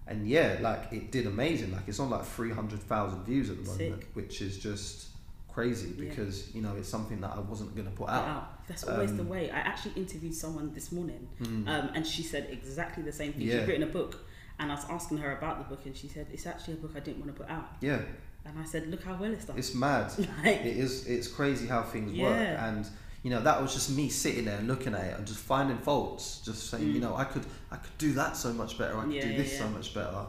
and 0.07 0.27
yeah, 0.27 0.57
like 0.61 0.93
it 0.93 1.11
did 1.11 1.25
amazing. 1.25 1.71
Like 1.71 1.87
it's 1.87 1.99
on 1.99 2.11
like 2.11 2.23
300,000 2.25 3.23
views 3.25 3.49
at 3.49 3.57
the 3.63 3.71
moment, 3.71 4.03
which 4.13 4.41
is 4.43 4.59
just 4.59 5.07
crazy 5.51 5.87
Yeah. 5.97 6.09
because, 6.09 6.53
you 6.53 6.61
know, 6.61 6.75
it's 6.75 6.89
something 6.89 7.19
that 7.21 7.31
I 7.35 7.39
wasn't 7.39 7.73
going 7.73 7.87
to 7.87 7.93
put 7.95 8.09
out. 8.09 8.27
out. 8.27 8.67
That's 8.67 8.83
always 8.83 9.15
the 9.15 9.21
Um, 9.23 9.29
way. 9.29 9.49
I 9.49 9.57
actually 9.57 9.93
interviewed 9.93 10.35
someone 10.35 10.71
this 10.73 10.91
morning, 10.91 11.27
Mm. 11.41 11.67
um, 11.67 11.89
and 11.95 12.05
she 12.05 12.21
said 12.21 12.49
exactly 12.51 13.01
the 13.03 13.11
same 13.11 13.33
thing. 13.33 13.41
Yeah. 13.43 13.61
She'd 13.61 13.69
written 13.69 13.83
a 13.83 13.91
book, 13.91 14.19
and 14.59 14.71
I 14.71 14.75
was 14.75 14.85
asking 14.89 15.17
her 15.19 15.37
about 15.37 15.57
the 15.59 15.75
book, 15.75 15.85
and 15.85 15.95
she 15.95 16.07
said 16.07 16.27
it's 16.31 16.45
actually 16.47 16.75
a 16.75 16.77
book 16.77 16.91
I 16.95 16.99
didn't 16.99 17.19
want 17.25 17.35
to 17.35 17.41
put 17.43 17.49
out. 17.51 17.67
yeah, 17.81 17.99
And 18.45 18.57
I 18.59 18.63
said, 18.65 18.87
look 18.87 19.03
how 19.03 19.15
well 19.15 19.31
it's 19.33 19.45
done. 19.45 19.57
it's 19.57 19.73
mad. 19.73 20.11
like, 20.43 20.61
it 20.61 20.77
is 20.77 21.07
it's 21.07 21.27
crazy 21.27 21.67
how 21.67 21.83
things 21.83 22.11
work 22.19 22.37
Yeah. 22.39 22.67
and 22.69 22.87
you 23.23 23.31
know 23.31 23.41
that 23.41 23.59
was 23.61 23.73
just 23.73 23.89
me 23.89 24.07
sitting 24.09 24.45
there 24.45 24.61
looking 24.61 24.93
at 24.93 25.03
it 25.05 25.17
and 25.17 25.25
just 25.25 25.39
finding 25.39 25.77
faults 25.79 26.41
just 26.45 26.69
saying 26.69 26.87
you 26.93 26.99
Mm. 26.99 27.05
know 27.05 27.15
i 27.15 27.23
could 27.23 27.43
i 27.71 27.75
could 27.75 27.97
do 27.97 28.13
that 28.13 28.37
so 28.37 28.53
much 28.53 28.77
better 28.77 28.95
i 28.99 29.03
could 29.03 29.13
Yeah, 29.13 29.27
do 29.29 29.35
this 29.37 29.57
so 29.57 29.67
much 29.69 29.95
better 29.95 30.27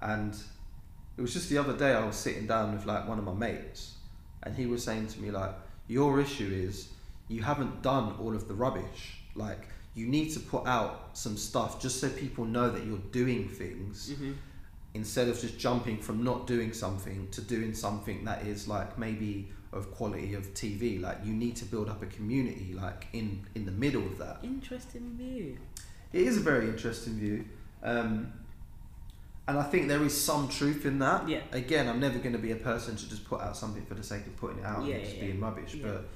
and 0.00 0.36
it 1.16 1.22
was 1.22 1.32
just 1.32 1.48
the 1.48 1.56
other 1.56 1.72
day 1.72 1.92
i 1.94 2.04
was 2.04 2.16
sitting 2.16 2.46
down 2.46 2.74
with 2.74 2.84
like 2.84 3.08
one 3.08 3.18
of 3.18 3.24
my 3.24 3.32
mates 3.32 3.94
and 4.42 4.54
he 4.54 4.66
was 4.66 4.84
saying 4.84 5.06
to 5.06 5.20
me 5.20 5.30
like 5.30 5.54
your 5.86 6.20
issue 6.20 6.50
is 6.52 6.88
you 7.28 7.42
haven't 7.42 7.80
done 7.80 8.14
all 8.20 8.34
of 8.34 8.46
the 8.46 8.52
rubbish 8.54 9.20
like 9.34 9.66
you 9.98 10.06
need 10.06 10.28
to 10.36 10.40
put 10.40 10.64
out 10.66 10.92
some 11.24 11.36
stuff 11.36 11.70
just 11.84 12.00
so 12.00 12.08
people 12.24 12.44
know 12.56 12.68
that 12.74 12.82
you're 12.86 13.06
doing 13.22 13.48
things 13.48 13.96
hmm 14.18 14.32
instead 14.94 15.28
of 15.28 15.38
just 15.38 15.58
jumping 15.58 15.98
from 16.06 16.24
not 16.24 16.46
doing 16.46 16.72
something 16.72 17.28
to 17.30 17.40
doing 17.42 17.72
something 17.74 18.24
that 18.24 18.40
is 18.52 18.66
like 18.66 18.98
maybe 18.98 19.46
of 19.70 19.82
quality 19.98 20.32
of 20.34 20.42
TV 20.54 20.98
like 21.06 21.18
you 21.28 21.34
need 21.44 21.54
to 21.62 21.66
build 21.66 21.88
up 21.90 22.00
a 22.02 22.06
community 22.06 22.68
like 22.84 23.06
in 23.12 23.26
in 23.54 23.62
the 23.66 23.76
middle 23.84 24.04
of 24.12 24.16
that 24.24 24.38
Interesting 24.42 25.04
view. 25.22 25.58
it 26.18 26.22
is 26.30 26.38
a 26.38 26.40
very 26.40 26.66
interesting 26.74 27.14
view 27.24 27.44
um, 27.82 28.32
and 29.46 29.58
I 29.58 29.62
think 29.62 29.88
there 29.88 30.02
is 30.02 30.18
some 30.30 30.48
truth 30.48 30.82
in 30.90 30.98
that 31.00 31.28
Yeah. 31.28 31.42
again 31.52 31.86
I'm 31.90 32.00
never 32.00 32.18
going 32.18 32.36
to 32.40 32.44
be 32.48 32.52
a 32.52 32.62
person 32.70 32.96
to 32.96 33.04
just 33.12 33.24
put 33.32 33.40
out 33.42 33.56
something 33.62 33.84
for 33.84 33.94
the 33.94 34.02
sake 34.12 34.26
of 34.26 34.34
putting 34.42 34.58
it 34.60 34.64
out 34.64 34.84
Yeah, 34.86 34.94
and 34.96 35.04
just 35.04 35.16
yeah, 35.16 35.24
being 35.26 35.40
rubbish 35.40 35.74
yeah. 35.74 35.86
but 35.86 36.08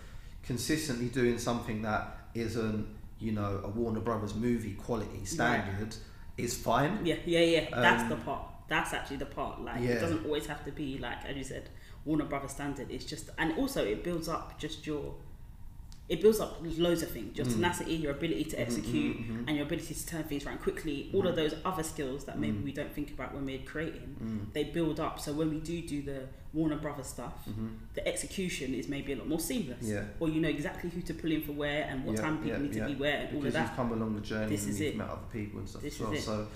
consistently 0.43 1.09
doing 1.21 1.39
something 1.39 1.83
that 1.83 2.03
isn't 2.35 2.87
you 3.23 3.33
know 3.33 3.61
a 3.65 3.69
Warner 3.69 4.01
Brothers 4.01 4.35
movie 4.35 4.75
quality 4.75 5.25
standard 5.25 5.95
is 6.37 6.53
fine 6.57 7.01
Yeah, 7.05 7.17
yeah, 7.25 7.41
yeah. 7.55 7.81
That's 7.87 8.03
Um, 8.05 8.09
the 8.09 8.17
part. 8.17 8.43
That's 8.69 8.93
actually 8.95 9.19
the 9.19 9.27
part. 9.27 9.61
Like 9.69 9.81
yeah. 9.83 9.91
it 9.97 10.01
doesn't 10.01 10.25
always 10.25 10.47
have 10.47 10.65
to 10.65 10.73
be 10.73 10.99
like 10.99 11.25
as 11.25 11.37
you 11.37 11.45
said, 11.45 11.69
Warner 12.05 12.25
Brothers 12.25 12.53
standard. 12.53 12.91
It's 12.91 13.05
just 13.05 13.31
and 13.39 13.49
also 13.59 13.85
it 13.85 14.03
builds 14.03 14.29
up 14.29 14.59
just 14.59 14.87
your 14.87 15.15
it 16.13 16.21
builds 16.21 16.41
up 16.41 16.59
loads 16.87 17.03
of 17.03 17.11
things. 17.11 17.35
Your 17.39 17.47
Mm. 17.47 17.53
tenacity, 17.55 17.95
your 17.95 18.13
ability 18.13 18.45
to 18.53 18.57
Mhm, 18.57 18.61
execute 18.67 19.17
mhm, 19.17 19.29
mhm. 19.31 19.45
and 19.47 19.57
your 19.57 19.65
ability 19.65 19.95
to 19.95 20.07
turn 20.07 20.25
things 20.25 20.45
around 20.45 20.59
quickly, 20.61 21.09
all 21.15 21.27
of 21.27 21.33
Mhm. 21.33 21.37
those 21.37 21.55
other 21.65 21.83
skills 21.83 22.25
that 22.27 22.39
maybe 22.39 22.59
Mm. 22.59 22.65
we 22.65 22.73
don't 22.73 22.93
think 22.99 23.11
about 23.17 23.33
when 23.35 23.45
we're 23.47 23.63
creating, 23.73 24.15
Mm. 24.23 24.53
they 24.53 24.65
build 24.65 25.01
up. 25.01 25.19
So 25.19 25.33
when 25.33 25.49
we 25.49 25.59
do 25.61 25.81
do 25.81 26.03
the 26.03 26.21
Warner 26.53 26.77
Brothers 26.77 27.07
stuff, 27.07 27.37
Mhm. 27.49 27.71
the 27.95 28.07
execution 28.07 28.75
is 28.75 28.89
maybe 28.89 29.13
a 29.15 29.17
lot 29.17 29.27
more 29.27 29.41
seamless. 29.41 29.85
Yeah. 29.95 30.05
Or 30.21 30.29
you 30.29 30.41
know 30.43 30.49
exactly 30.51 30.91
who 30.91 31.01
to 31.01 31.15
pull 31.15 31.33
in 31.33 31.41
for 31.41 31.53
where 31.53 31.85
and 31.85 32.05
what 32.05 32.17
Yeah, 32.17 32.21
time 32.23 32.37
people 32.45 32.51
yeah, 32.51 32.59
need 32.59 32.73
to 32.75 32.87
be 32.89 32.95
where 32.97 33.17
and 33.21 33.29
all 33.31 33.39
of 33.39 33.45
because 33.45 33.55
you've 33.69 33.77
come 33.77 33.93
along 33.93 34.15
the 34.15 34.21
journey 34.21 34.51
This 34.55 34.65
and 34.65 34.75
is 34.75 34.81
you've 34.81 34.91
it. 34.95 34.97
met 34.99 35.09
other 35.09 35.29
people 35.33 35.61
and 35.61 35.69
stuff 35.69 35.81
This 35.81 35.95
as 35.95 36.01
well. 36.01 36.15
So, 36.17 36.47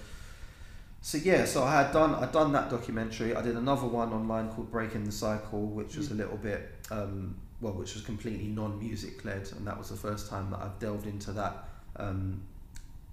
so 1.00 1.16
yeah, 1.18 1.46
so 1.46 1.62
I 1.64 1.72
had 1.82 1.92
done 1.92 2.14
I'd 2.16 2.32
done 2.32 2.52
that 2.52 2.68
documentary. 2.68 3.34
I 3.34 3.40
did 3.40 3.56
another 3.56 3.86
one 3.86 4.12
online 4.12 4.50
called 4.50 4.70
Breaking 4.70 5.04
the 5.04 5.12
Cycle, 5.12 5.64
which 5.66 5.96
was 5.96 6.08
Mm. 6.08 6.12
a 6.12 6.14
little 6.14 6.36
bit 6.36 6.62
um, 6.90 7.36
well, 7.60 7.72
which 7.72 7.94
was 7.94 8.02
completely 8.04 8.46
non-music 8.48 9.24
led, 9.24 9.50
and 9.56 9.66
that 9.66 9.78
was 9.78 9.88
the 9.88 9.96
first 9.96 10.28
time 10.28 10.50
that 10.50 10.60
I've 10.60 10.78
delved 10.78 11.06
into 11.06 11.32
that 11.32 11.68
um, 11.96 12.42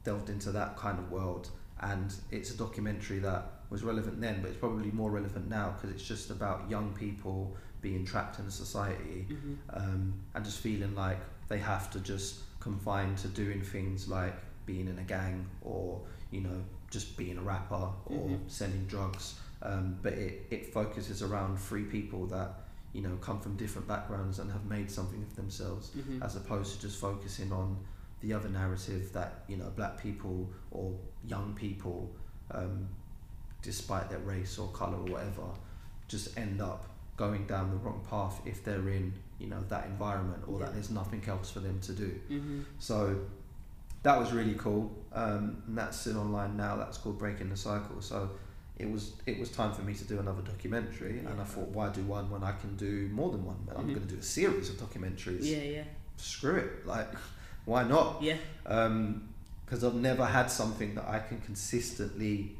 delved 0.03 0.29
into 0.29 0.51
that 0.51 0.75
kind 0.77 0.99
of 0.99 1.09
world. 1.11 1.49
And 1.79 2.13
it's 2.31 2.51
a 2.51 2.57
documentary 2.57 3.19
that 3.19 3.45
was 3.69 3.83
relevant 3.83 4.19
then, 4.21 4.41
but 4.41 4.49
it's 4.51 4.59
probably 4.59 4.91
more 4.91 5.09
relevant 5.11 5.49
now 5.49 5.71
because 5.75 5.95
it's 5.95 6.03
just 6.07 6.29
about 6.29 6.69
young 6.69 6.93
people 6.93 7.55
being 7.81 8.05
trapped 8.05 8.39
in 8.39 8.45
a 8.45 8.51
society 8.51 9.27
Mhm. 9.29 9.57
um, 9.71 10.13
and 10.33 10.45
just 10.45 10.59
feeling 10.59 10.93
like 10.95 11.19
they 11.47 11.57
have 11.59 11.89
to 11.91 11.99
just 11.99 12.41
confine 12.59 13.15
to 13.15 13.27
doing 13.27 13.61
things 13.61 14.07
like 14.07 14.35
being 14.65 14.87
in 14.87 14.97
a 14.99 15.03
gang 15.03 15.45
or 15.61 16.01
you 16.31 16.39
know 16.41 16.63
just 16.89 17.17
being 17.17 17.37
a 17.37 17.41
rapper 17.41 17.89
or 18.05 18.27
Mhm. 18.29 18.49
selling 18.49 18.85
drugs. 18.87 19.35
Um, 19.61 19.97
but 20.01 20.13
it, 20.13 20.47
it 20.51 20.73
focuses 20.73 21.21
around 21.23 21.57
three 21.59 21.83
people 21.85 22.27
that 22.27 22.62
you 22.93 23.01
know 23.01 23.15
come 23.21 23.39
from 23.39 23.55
different 23.57 23.87
backgrounds 23.87 24.39
and 24.39 24.51
have 24.51 24.65
made 24.65 24.89
something 24.89 25.21
of 25.23 25.35
themselves 25.35 25.91
Mhm. 25.97 26.21
as 26.23 26.35
opposed 26.35 26.75
to 26.75 26.81
just 26.81 26.99
focusing 26.99 27.51
on 27.51 27.77
the 28.21 28.31
other 28.33 28.49
narrative 28.49 29.11
that 29.13 29.43
you 29.47 29.57
know 29.57 29.69
black 29.75 29.97
people 30.01 30.49
or 30.71 30.95
young 31.25 31.53
people 31.55 32.15
um, 32.51 32.87
despite 33.61 34.09
their 34.09 34.19
race 34.19 34.57
or 34.59 34.67
color 34.69 34.97
or 34.97 35.05
whatever 35.11 35.43
just 36.07 36.37
end 36.37 36.61
up 36.61 36.85
going 37.17 37.45
down 37.47 37.69
the 37.71 37.77
wrong 37.77 38.05
path 38.09 38.41
if 38.45 38.63
they're 38.63 38.89
in 38.89 39.13
you 39.39 39.47
know 39.47 39.61
that 39.69 39.85
environment 39.87 40.43
or 40.47 40.59
Yeah. 40.59 40.65
that 40.65 40.73
there's 40.75 40.89
nothing 40.91 41.23
else 41.27 41.49
for 41.49 41.59
them 41.61 41.79
to 41.81 41.93
do 41.93 42.19
Mhm. 42.29 42.63
so 42.79 43.25
that 44.03 44.19
was 44.19 44.31
really 44.33 44.55
cool 44.55 44.91
um, 45.13 45.63
and 45.67 45.77
that's 45.77 45.97
still 45.99 46.19
online 46.19 46.55
now 46.57 46.75
that's 46.75 46.97
called 46.97 47.17
breaking 47.17 47.49
the 47.49 47.57
cycle 47.57 48.01
so 48.01 48.29
it 48.77 48.89
was 48.89 49.13
it 49.25 49.39
was 49.39 49.49
time 49.51 49.71
for 49.71 49.81
me 49.83 49.93
to 49.93 50.03
do 50.05 50.19
another 50.19 50.41
documentary 50.41 51.19
and 51.19 51.39
i 51.39 51.43
thought 51.43 51.67
why 51.69 51.89
do 51.89 52.01
one 52.03 52.29
when 52.31 52.43
i 52.43 52.51
can 52.53 52.75
do 52.75 53.07
more 53.13 53.29
than 53.31 53.45
one 53.45 53.57
But 53.67 53.77
i'm 53.77 53.85
Mhm. 53.87 53.95
going 53.95 54.07
to 54.07 54.13
do 54.15 54.19
a 54.19 54.23
series 54.23 54.69
of 54.69 54.77
documentaries 54.77 55.41
Yeah, 55.43 55.57
yeah, 55.77 55.83
screw 56.17 56.55
it 56.55 56.85
like 56.87 57.09
why 57.65 57.83
not 57.83 58.21
yeah. 58.21 58.37
Um 58.65 59.29
because 59.65 59.83
I've 59.85 59.95
never 59.95 60.25
had 60.25 60.51
something 60.51 60.93
that 60.95 61.07
I 61.07 61.19
can 61.19 61.39
consistently 61.41 62.55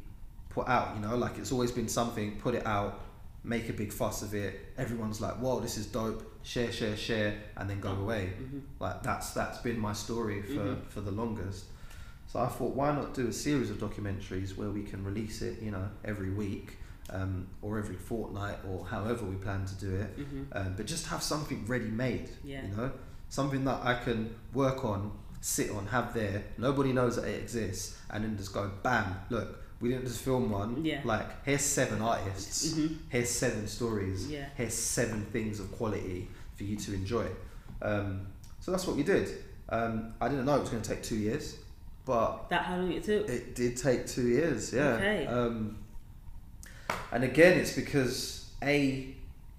put 0.49 0.67
out. 0.67 0.95
You 0.95 1.01
know, 1.05 1.15
like 1.17 1.37
it's 1.37 1.51
always 1.51 1.71
been 1.71 1.87
something, 1.89 2.39
put 2.39 2.55
it 2.55 2.65
out, 2.65 3.01
make 3.43 3.69
a 3.69 3.73
big 3.73 3.91
fuss 3.93 4.23
of 4.23 4.33
it. 4.33 4.59
Everyone's 4.77 5.19
like, 5.21 5.35
"Whoa, 5.35 5.59
this 5.59 5.77
is 5.77 5.85
dope!" 5.87 6.23
Share, 6.43 6.71
share, 6.71 6.95
share, 6.97 7.35
and 7.57 7.69
then 7.69 7.79
go 7.81 7.91
away. 7.91 8.33
Mhm. 8.41 8.61
Like 8.79 9.03
that's 9.03 9.31
that's 9.33 9.59
been 9.59 9.77
my 9.79 9.93
story 9.93 10.41
for 10.41 10.61
Mhm. 10.75 10.87
for 10.87 11.01
the 11.01 11.11
longest. 11.11 11.65
So 12.27 12.39
I 12.39 12.47
thought, 12.47 12.73
why 12.75 12.93
not 12.93 13.13
do 13.13 13.27
a 13.27 13.33
series 13.33 13.69
of 13.69 13.77
documentaries 13.77 14.57
where 14.57 14.69
we 14.69 14.83
can 14.83 15.03
release 15.03 15.41
it, 15.41 15.61
you 15.61 15.71
know, 15.71 15.87
every 16.03 16.31
week 16.31 16.77
um, 17.09 17.47
or 17.61 17.77
every 17.77 17.95
fortnight 17.95 18.57
or 18.67 18.85
however 18.85 19.25
we 19.25 19.35
plan 19.35 19.65
to 19.65 19.75
do 19.75 19.95
it. 19.95 20.17
Mhm. 20.17 20.45
Um, 20.51 20.73
but 20.75 20.85
just 20.85 21.07
have 21.07 21.21
something 21.21 21.65
ready 21.67 21.89
made. 21.89 22.29
Yeah. 22.43 22.65
You 22.65 22.75
know, 22.75 22.91
something 23.29 23.63
that 23.65 23.83
I 23.83 23.95
can 23.95 24.33
work 24.53 24.83
on, 24.85 25.11
sit 25.41 25.69
on, 25.71 25.87
have 25.87 26.13
there. 26.13 26.43
Nobody 26.57 26.93
knows 26.93 27.15
that 27.17 27.25
it 27.25 27.41
exists, 27.41 27.97
and 28.09 28.23
then 28.23 28.37
just 28.37 28.53
go, 28.53 28.71
bam! 28.81 29.15
Look, 29.29 29.59
we 29.79 29.89
didn't 29.89 30.05
just 30.05 30.21
film 30.21 30.49
one. 30.49 30.83
Yeah. 30.83 31.01
Like 31.03 31.43
here's 31.45 31.61
seven 31.61 32.01
artists. 32.01 32.73
mm-hmm. 32.73 32.95
Here's 33.09 33.29
seven 33.29 33.67
stories. 33.67 34.27
Yeah. 34.27 34.45
Here's 34.55 34.73
seven 34.73 35.25
things 35.25 35.59
of 35.59 35.71
quality 35.71 36.29
for 36.55 36.63
you 36.63 36.77
to 36.77 36.93
enjoy. 36.93 37.27
Um, 37.81 38.27
so 38.59 38.71
that's 38.71 38.87
what 38.87 38.95
we 38.95 39.03
did. 39.03 39.29
Um, 39.69 40.13
I 40.21 40.29
didn't 40.29 40.45
know 40.45 40.55
it 40.55 40.61
was 40.61 40.69
going 40.69 40.81
to 40.83 40.89
take 40.89 41.03
two 41.03 41.15
years, 41.17 41.57
but 42.05 42.49
That 42.49 42.63
how 42.63 42.77
long 42.77 42.91
it 42.91 43.03
took? 43.03 43.27
it 43.29 43.55
did 43.55 43.77
take 43.77 44.07
two 44.07 44.27
years, 44.27 44.73
yeah. 44.73 44.87
Okay. 44.95 45.25
Um, 45.27 45.77
and 47.11 47.23
again, 47.23 47.57
it's 47.59 47.73
because 47.73 48.49
a 48.61 49.07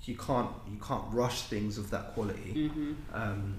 you 0.05 0.17
can't 0.17 0.51
you 0.71 0.79
can't 0.79 1.05
rush 1.13 1.43
things 1.43 1.79
of 1.79 1.91
that 1.91 2.13
quality. 2.15 2.71
Mhm. 2.71 2.95
Um, 3.13 3.55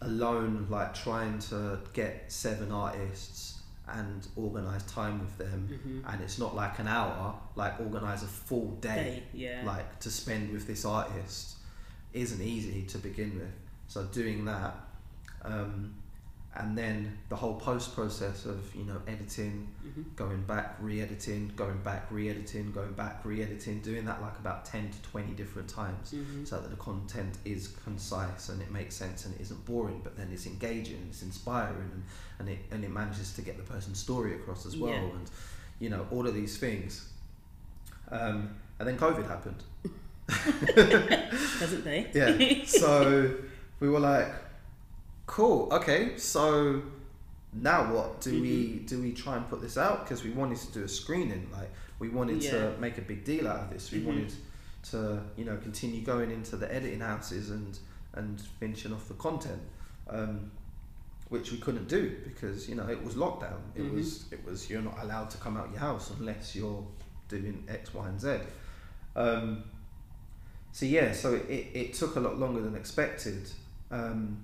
alone, 0.00 0.66
like 0.70 0.94
trying 0.94 1.38
to 1.40 1.80
get 1.92 2.30
seven 2.30 2.70
artists 2.70 3.56
and 3.88 4.26
organize 4.36 4.84
time 4.84 5.18
with 5.18 5.36
them, 5.38 5.66
Mhm. 5.68 6.12
and 6.12 6.22
it's 6.22 6.38
not 6.38 6.54
like 6.54 6.78
an 6.78 6.86
hour. 6.86 7.34
Like 7.56 7.80
organize 7.80 8.22
a 8.22 8.26
full 8.28 8.72
day, 8.80 8.94
Day, 8.94 9.22
yeah. 9.32 9.62
like 9.64 9.98
to 10.00 10.10
spend 10.10 10.52
with 10.52 10.66
this 10.66 10.84
artist, 10.84 11.56
isn't 12.12 12.40
easy 12.42 12.82
to 12.82 12.98
begin 12.98 13.34
with. 13.38 13.50
So 13.88 14.04
doing 14.04 14.44
that, 14.44 14.74
um, 15.42 15.94
and 16.56 16.76
then 16.76 17.16
the 17.28 17.36
whole 17.36 17.54
post 17.60 17.94
process 17.94 18.44
of 18.46 18.74
you 18.74 18.84
know 18.84 19.00
editing, 19.06 19.68
Mhm. 19.86 20.04
going 20.16 20.42
back, 20.42 20.76
re-editing, 20.80 21.52
going 21.54 21.78
back, 21.82 22.06
re-editing, 22.10 22.72
going 22.72 22.92
back, 22.92 23.20
re-editing, 23.24 23.80
doing 23.80 24.04
that 24.06 24.20
like 24.22 24.36
about 24.38 24.64
ten 24.64 24.90
to 24.90 25.02
twenty 25.02 25.32
different 25.34 25.68
times, 25.68 26.12
Mhm. 26.12 26.46
so 26.48 26.58
that 26.60 26.70
the 26.70 26.76
content 26.76 27.36
is 27.44 27.68
concise 27.84 28.48
and 28.48 28.60
it 28.62 28.70
makes 28.72 28.94
sense 28.96 29.24
and 29.26 29.34
it 29.36 29.40
isn't 29.42 29.64
boring, 29.66 30.00
but 30.02 30.16
then 30.16 30.30
it's 30.32 30.46
engaging 30.46 30.96
and 30.96 31.08
it's 31.10 31.22
inspiring 31.22 31.90
and, 31.92 32.02
and 32.40 32.48
it 32.48 32.58
and 32.72 32.82
it 32.84 32.90
manages 32.90 33.34
to 33.34 33.42
get 33.42 33.56
the 33.56 33.62
person's 33.74 33.98
story 33.98 34.34
across 34.34 34.66
as 34.66 34.76
well, 34.76 34.92
Yeah. 34.92 35.00
and 35.18 35.30
you 35.78 35.90
know 35.90 36.06
all 36.10 36.26
of 36.26 36.34
these 36.34 36.56
things. 36.56 37.10
Um, 38.10 38.54
and 38.78 38.88
then 38.88 38.96
COVID 38.96 39.26
happened. 39.28 39.62
Doesn't 41.60 41.84
they? 41.84 42.06
Yeah. 42.14 42.64
so 42.64 43.34
we 43.80 43.88
were 43.88 44.00
like, 44.00 44.28
cool. 45.28 45.68
Okay. 45.72 46.18
So 46.18 46.82
now 47.52 47.94
what? 47.94 48.20
Do 48.20 48.32
we 48.40 48.48
Mm-hmm. 48.48 48.86
do 48.86 49.00
we 49.02 49.12
try 49.12 49.36
and 49.36 49.48
put 49.48 49.60
this 49.60 49.78
out 49.78 50.02
because 50.04 50.24
we 50.24 50.30
wanted 50.30 50.58
to 50.58 50.72
do 50.72 50.82
a 50.84 50.88
screening? 50.88 51.48
Like 51.52 51.70
we 52.00 52.08
wanted 52.08 52.42
Yeah. 52.42 52.50
to 52.72 52.76
make 52.80 52.98
a 52.98 53.02
big 53.02 53.24
deal 53.24 53.46
out 53.46 53.60
of 53.64 53.70
this. 53.70 53.90
We 53.92 54.00
Mhm. 54.00 54.06
wanted 54.06 54.32
to 54.90 55.22
you 55.36 55.44
know 55.44 55.56
continue 55.58 56.02
going 56.02 56.30
into 56.30 56.56
the 56.56 56.72
editing 56.74 57.00
houses 57.00 57.50
and 57.50 57.78
and 58.14 58.40
finishing 58.58 58.92
off 58.92 59.06
the 59.08 59.14
content. 59.14 59.62
Um, 60.10 60.50
which 61.28 61.52
we 61.52 61.58
couldn't 61.58 61.88
do 61.88 62.16
because 62.24 62.68
you 62.70 62.74
know 62.74 62.88
it 62.88 63.00
was 63.04 63.14
lockdown. 63.14 63.60
It 63.74 63.82
Mhm. 63.82 63.94
was 63.96 64.24
it 64.32 64.42
was 64.46 64.70
you're 64.70 64.80
not 64.90 64.98
allowed 65.02 65.28
to 65.30 65.38
come 65.38 65.58
out 65.58 65.70
your 65.70 65.80
house 65.80 66.10
unless 66.18 66.56
you're 66.56 66.86
doing 67.28 67.64
X, 67.68 67.92
Y, 67.92 68.08
and 68.08 68.18
Z. 68.18 68.38
Um, 69.14 69.64
so 70.72 70.86
yeah, 70.86 71.12
so 71.12 71.34
it, 71.34 71.44
it, 71.50 71.66
it 71.82 71.94
took 71.94 72.16
a 72.16 72.20
lot 72.20 72.38
longer 72.38 72.62
than 72.62 72.74
expected. 72.74 73.50
Um, 73.90 74.38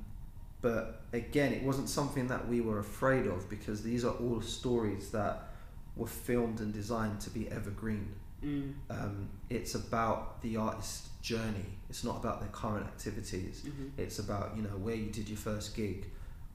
but 0.65 1.03
again, 1.13 1.53
it 1.53 1.63
wasn't 1.63 1.91
something 1.91 2.27
that 2.29 2.49
we 2.49 2.63
were 2.63 2.79
afraid 2.79 3.27
of 3.27 3.51
because 3.51 3.83
these 3.83 4.03
are 4.03 4.15
all 4.15 4.41
stories 4.41 5.11
that 5.11 5.49
were 5.95 6.07
filmed 6.07 6.59
and 6.61 6.73
designed 6.73 7.21
to 7.21 7.29
be 7.29 7.51
evergreen. 7.51 8.09
Mm. 8.43 8.73
Um, 8.89 9.29
it's 9.51 9.75
about 9.75 10.41
the 10.41 10.57
artist's 10.57 11.11
journey. 11.21 11.67
It's 11.91 12.03
not 12.03 12.17
about 12.17 12.41
their 12.41 12.49
current 12.49 12.87
activities. 12.87 13.63
Mhm. 13.67 13.91
It's 13.99 14.19
about 14.19 14.57
you 14.57 14.63
know 14.63 14.77
where 14.87 14.95
you 14.95 15.11
did 15.11 15.29
your 15.29 15.37
first 15.37 15.77
gig, 15.77 16.07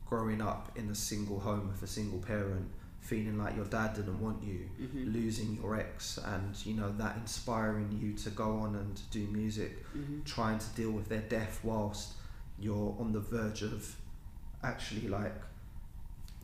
growing 0.10 0.42
up 0.42 0.63
in 0.75 0.89
a 0.89 0.96
single 0.96 1.39
home 1.39 1.68
with 1.68 1.84
a 1.84 1.88
single 2.00 2.18
parent, 2.20 2.68
feeling 3.01 3.38
like 3.38 3.56
your 3.56 3.66
dad 3.78 3.94
didn't 3.94 4.20
want 4.20 4.42
you, 4.44 4.62
Mhm. 4.82 5.13
losing 5.13 5.56
your 5.62 5.75
ex, 5.75 6.18
and 6.34 6.56
you 6.66 6.74
know 6.74 6.92
that 6.98 7.16
inspiring 7.18 7.89
you 8.01 8.13
to 8.24 8.32
go 8.32 8.50
on 8.63 8.75
and 8.75 9.00
do 9.12 9.28
music, 9.28 9.86
Mhm. 9.96 10.25
trying 10.25 10.58
to 10.58 10.70
deal 10.75 10.92
with 10.92 11.08
their 11.10 11.25
death 11.38 11.60
whilst 11.63 12.13
you're 12.62 12.96
on 13.00 13.12
the 13.12 13.20
verge 13.20 13.62
of 13.63 13.96
actually 14.63 15.08
like 15.08 15.34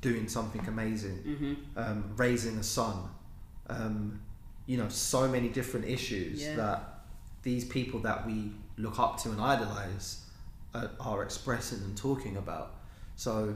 doing 0.02 0.28
something 0.28 0.66
amazing, 0.68 1.18
Mhm. 1.24 1.56
um, 1.78 2.04
raising 2.16 2.58
a 2.58 2.64
son. 2.64 3.10
Um, 3.70 4.20
you 4.68 4.78
know, 4.78 4.88
so 4.90 5.28
many 5.28 5.50
different 5.50 5.86
issues 5.88 6.42
Yeah. 6.42 6.56
that 6.56 7.06
these 7.44 7.66
people 7.66 8.00
that 8.02 8.26
we 8.26 8.52
look 8.78 9.00
up 9.00 9.18
to 9.22 9.32
and 9.32 9.40
idolize 9.42 10.22
uh, 10.74 10.88
are 11.00 11.24
expressing 11.24 11.80
and 11.84 11.96
talking 11.96 12.36
about. 12.38 12.76
So, 13.16 13.56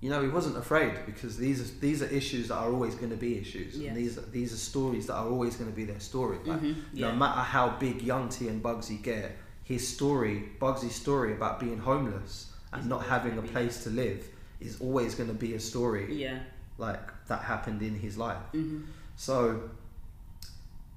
you 0.00 0.10
know, 0.10 0.20
he 0.22 0.28
wasn't 0.28 0.56
afraid 0.58 0.94
because 1.06 1.38
these 1.38 1.60
are 1.60 1.80
these 1.80 2.02
are 2.02 2.06
issues 2.06 2.48
that 2.48 2.56
are 2.56 2.70
always 2.70 2.94
going 2.94 3.10
to 3.10 3.16
be 3.16 3.38
issues, 3.38 3.76
Yes. 3.78 3.88
and 3.88 3.96
these 3.96 4.18
are, 4.18 4.26
these 4.30 4.52
are 4.52 4.56
stories 4.58 5.06
that 5.06 5.14
are 5.14 5.26
always 5.28 5.56
going 5.56 5.70
to 5.70 5.74
be 5.76 5.84
their 5.84 6.00
story. 6.00 6.38
Like, 6.44 6.60
Mhm. 6.60 6.76
Yeah. 6.92 7.10
no 7.10 7.16
matter 7.16 7.40
how 7.40 7.78
big 7.78 8.02
Young 8.02 8.28
T 8.28 8.46
and 8.48 8.62
Bugsey 8.62 9.02
get, 9.02 9.36
his 9.68 9.86
story, 9.86 10.34
Bugsey's 10.60 10.94
story 10.94 11.32
about 11.34 11.60
being 11.60 11.78
homeless 11.78 12.50
and 12.72 12.86
not 12.88 13.04
having 13.04 13.36
a 13.38 13.42
place 13.42 13.84
to 13.84 13.90
live 13.90 14.26
is 14.60 14.80
always 14.80 15.14
going 15.14 15.28
to 15.28 15.34
be 15.46 15.54
a 15.54 15.60
story 15.60 16.04
Yeah. 16.24 16.38
like 16.78 17.04
that 17.28 17.42
happened 17.42 17.82
in 17.82 17.94
his 17.94 18.16
life. 18.16 18.42
Mhm. 18.54 18.84
So 19.16 19.70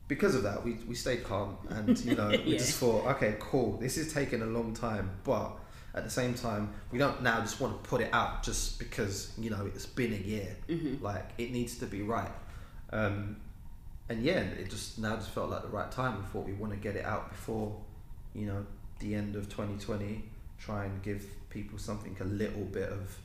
because 0.08 0.36
of 0.36 0.44
that, 0.44 0.64
we, 0.64 0.74
we 0.88 0.96
stayed 0.96 1.24
calm 1.24 1.58
and 1.70 1.98
you 2.06 2.16
know 2.16 2.30
we 2.46 2.54
Yeah. 2.54 2.58
just 2.58 2.78
thought, 2.78 3.06
okay, 3.16 3.36
cool, 3.40 3.78
this 3.78 3.98
is 3.98 4.14
taking 4.14 4.42
a 4.42 4.46
long 4.46 4.74
time, 4.74 5.10
but 5.24 5.52
at 5.94 6.04
the 6.06 6.10
same 6.10 6.34
time, 6.34 6.70
we 6.92 6.98
don't 6.98 7.22
now 7.22 7.42
just 7.42 7.60
want 7.60 7.82
to 7.84 7.90
put 7.90 8.00
it 8.02 8.10
out 8.14 8.44
just 8.44 8.80
because 8.80 9.32
you 9.38 9.50
know 9.50 9.66
it's 9.74 9.86
been 9.86 10.14
a 10.14 10.24
year. 10.34 10.56
Mhm. 10.70 11.02
Like 11.02 11.30
it 11.38 11.52
needs 11.52 11.78
to 11.80 11.86
be 11.86 12.02
right. 12.02 12.32
Um, 12.94 13.38
and 14.10 14.24
yeah, 14.24 14.40
it 14.42 14.70
just 14.70 15.00
now 15.00 15.16
just 15.16 15.30
felt 15.32 15.50
like 15.50 15.62
the 15.62 15.68
right 15.70 15.92
time. 15.92 16.18
We 16.18 16.24
thought 16.32 16.46
we 16.46 16.54
want 16.54 16.74
to 16.74 16.80
get 16.80 16.96
it 16.96 17.06
out 17.06 17.30
before, 17.30 17.76
you 18.34 18.46
know, 18.46 18.66
the 19.00 19.16
end 19.16 19.36
of 19.36 19.50
2020. 19.50 20.24
Try 20.60 20.86
and 20.86 21.02
give 21.02 21.26
people 21.50 21.80
something 21.80 22.16
a 22.20 22.24
little 22.24 22.64
bit 22.66 22.90
of 22.90 23.18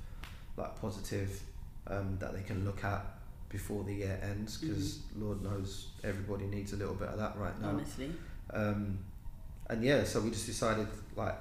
like 0.56 0.80
positive 0.80 1.42
um, 1.86 2.16
that 2.18 2.34
they 2.34 2.42
can 2.42 2.64
look 2.64 2.82
at 2.82 3.04
before 3.48 3.84
the 3.84 3.92
year 3.92 4.18
ends. 4.22 4.58
Because 4.58 5.00
Lord 5.16 5.42
knows 5.42 5.88
everybody 6.02 6.46
needs 6.46 6.72
a 6.72 6.76
little 6.76 6.94
bit 6.94 7.08
of 7.08 7.18
that 7.18 7.36
right 7.36 7.60
now. 7.60 7.68
Honestly. 7.68 8.10
Um, 8.52 8.98
and 9.68 9.82
yeah, 9.84 10.04
so 10.04 10.20
we 10.20 10.30
just 10.30 10.46
decided 10.46 10.86
like 11.16 11.36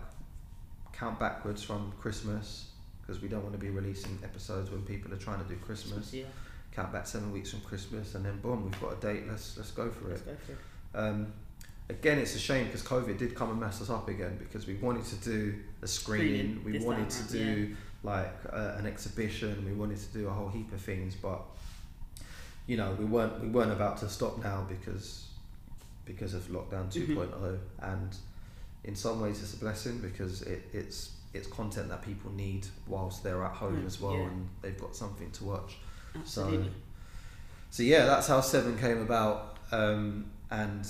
count 0.93 1.19
backwards 1.19 1.61
from 1.63 1.93
Christmas 1.99 2.69
because 3.01 3.21
we 3.21 3.27
don't 3.27 3.43
want 3.43 3.53
to 3.53 3.59
be 3.59 3.69
releasing 3.69 4.17
episodes 4.23 4.71
when 4.71 4.81
people 4.81 5.13
are 5.13 5.17
trying 5.17 5.43
to 5.43 5.49
do 5.49 5.55
Christmas. 5.57 6.13
Yeah. 6.13 6.25
Count 6.71 6.91
back 6.91 7.07
seven 7.07 7.31
weeks 7.31 7.51
from 7.51 7.61
Christmas, 7.61 8.15
and 8.15 8.25
then 8.25 8.39
boom, 8.39 8.63
we've 8.63 8.81
got 8.81 8.93
a 8.93 9.13
date. 9.13 9.23
Let's 9.29 9.55
let's 9.57 9.71
go 9.71 9.89
for 9.89 10.11
it. 10.11 10.11
Let's 10.11 10.21
it. 10.21 10.25
go 10.25 10.35
for 10.45 10.51
it. 10.53 11.01
Um, 11.01 11.33
again, 11.89 12.17
it's 12.19 12.35
a 12.35 12.39
shame 12.39 12.65
because 12.65 12.81
COVID 12.83 13.17
did 13.17 13.35
come 13.35 13.49
and 13.51 13.59
mess 13.59 13.81
us 13.81 13.89
up 13.89 14.07
again 14.09 14.37
because 14.39 14.67
we 14.67 14.75
wanted 14.75 15.05
to 15.05 15.15
do 15.17 15.55
a 15.81 15.87
screening. 15.87 16.63
We 16.63 16.79
wanted 16.79 17.09
to 17.09 17.23
do 17.31 17.75
like 18.03 18.33
uh, 18.51 18.75
an 18.77 18.85
exhibition. 18.85 19.63
We 19.65 19.73
wanted 19.73 19.97
to 19.99 20.07
do 20.17 20.27
a 20.27 20.31
whole 20.31 20.49
heap 20.49 20.71
of 20.73 20.81
things, 20.81 21.15
but 21.15 21.41
you 22.67 22.77
know, 22.77 22.95
we 22.97 23.05
weren't 23.05 23.39
we 23.41 23.47
weren't 23.47 23.71
about 23.71 23.97
to 23.97 24.09
stop 24.09 24.41
now 24.43 24.65
because 24.67 25.27
because 26.05 26.33
of 26.35 26.43
lockdown 26.49 26.91
2 26.91 27.07
Mhm. 27.07 27.59
and 27.81 28.15
in 28.83 28.95
some 28.95 29.19
ways 29.19 29.41
it's 29.41 29.55
a 29.55 29.57
blessing 29.57 29.97
because 29.97 30.43
it, 30.43 30.61
it's 30.71 31.13
it's 31.33 31.47
content 31.47 31.89
that 31.89 32.03
people 32.03 32.31
need 32.31 32.65
whilst 32.87 33.23
they're 33.23 33.43
at 33.43 33.53
home 33.53 33.81
Mm, 33.81 33.85
as 33.87 33.99
well 33.99 34.13
yeah. 34.13 34.27
and 34.27 34.47
they've 34.61 34.79
got 34.79 34.95
something 34.95 35.29
to 35.31 35.43
watch. 35.43 35.77
Absolutely. 36.15 36.71
So 37.71 37.83
yeah, 37.83 38.05
that's 38.05 38.27
how 38.27 38.39
Seven 38.39 38.77
came 38.77 39.01
about, 39.01 39.57
um, 39.71 40.25
and 40.49 40.87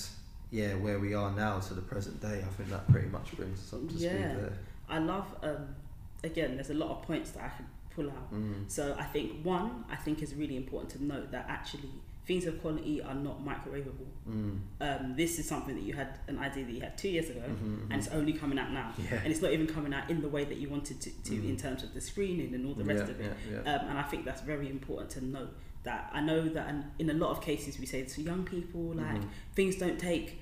yeah, 0.51 0.73
where 0.75 0.99
we 0.99 1.13
are 1.13 1.31
now 1.31 1.59
to 1.59 1.73
the 1.73 1.81
present 1.81 2.21
day. 2.21 2.39
I 2.45 2.49
think 2.53 2.69
that 2.69 2.89
pretty 2.91 3.07
much 3.07 3.35
brings 3.35 3.59
us 3.59 3.73
up 3.73 3.87
to 3.89 3.95
Yeah. 3.95 4.09
speed 4.09 4.43
there. 4.43 4.53
I 4.89 4.99
love. 4.99 5.27
Um, 5.43 5.75
again, 6.23 6.55
there's 6.55 6.69
a 6.69 6.73
lot 6.75 6.89
of 6.91 7.01
points 7.03 7.31
that 7.31 7.43
I 7.43 7.49
could 7.49 7.65
pull 7.95 8.09
out. 8.09 8.33
Mm. 8.33 8.69
So 8.69 8.95
I 8.97 9.03
think 9.03 9.43
one, 9.43 9.85
I 9.89 9.95
think 9.95 10.21
is 10.21 10.33
really 10.35 10.57
important 10.57 10.91
to 10.91 11.03
note 11.03 11.31
that 11.31 11.45
actually 11.49 11.89
things 12.25 12.45
of 12.47 12.59
quality 12.59 13.01
are 13.03 13.13
not 13.13 13.45
microwavable. 13.45 14.07
Mm. 14.27 14.59
Um, 14.81 15.15
this 15.15 15.37
is 15.37 15.47
something 15.47 15.75
that 15.75 15.83
you 15.83 15.93
had 15.93 16.17
an 16.27 16.39
idea 16.39 16.65
that 16.65 16.71
you 16.71 16.81
had 16.81 16.97
two 16.97 17.09
years 17.09 17.29
ago, 17.29 17.41
Mhm, 17.41 17.83
and 17.91 17.93
it's 17.93 18.07
only 18.07 18.33
coming 18.33 18.57
out 18.57 18.71
now. 18.71 18.91
Yeah. 18.97 19.19
And 19.23 19.27
it's 19.31 19.41
not 19.43 19.51
even 19.51 19.67
coming 19.67 19.93
out 19.93 20.09
in 20.09 20.21
the 20.21 20.27
way 20.27 20.43
that 20.43 20.57
you 20.57 20.67
wanted 20.67 20.99
to, 21.01 21.11
to 21.11 21.31
Mhm. 21.33 21.49
in 21.49 21.57
terms 21.57 21.83
of 21.83 21.93
the 21.93 22.01
screening 22.01 22.55
and 22.55 22.65
all 22.65 22.73
the 22.73 22.83
rest 22.83 23.03
yeah, 23.05 23.11
of 23.11 23.19
it. 23.21 23.37
Yeah. 23.51 23.57
Um, 23.59 23.89
and 23.89 23.99
I 23.99 24.03
think 24.03 24.25
that's 24.25 24.41
very 24.41 24.69
important 24.71 25.11
to 25.11 25.23
note 25.23 25.53
that 25.85 26.09
I 26.13 26.19
know 26.21 26.41
that 26.49 26.67
in, 26.69 26.83
in 26.99 27.09
a 27.09 27.13
lot 27.13 27.29
of 27.31 27.41
cases 27.41 27.79
we 27.79 27.85
say 27.85 28.03
to 28.03 28.21
young 28.21 28.43
people 28.43 28.81
like 28.93 29.21
Mhm. 29.21 29.29
things 29.53 29.75
don't 29.77 29.97
take 29.99 30.41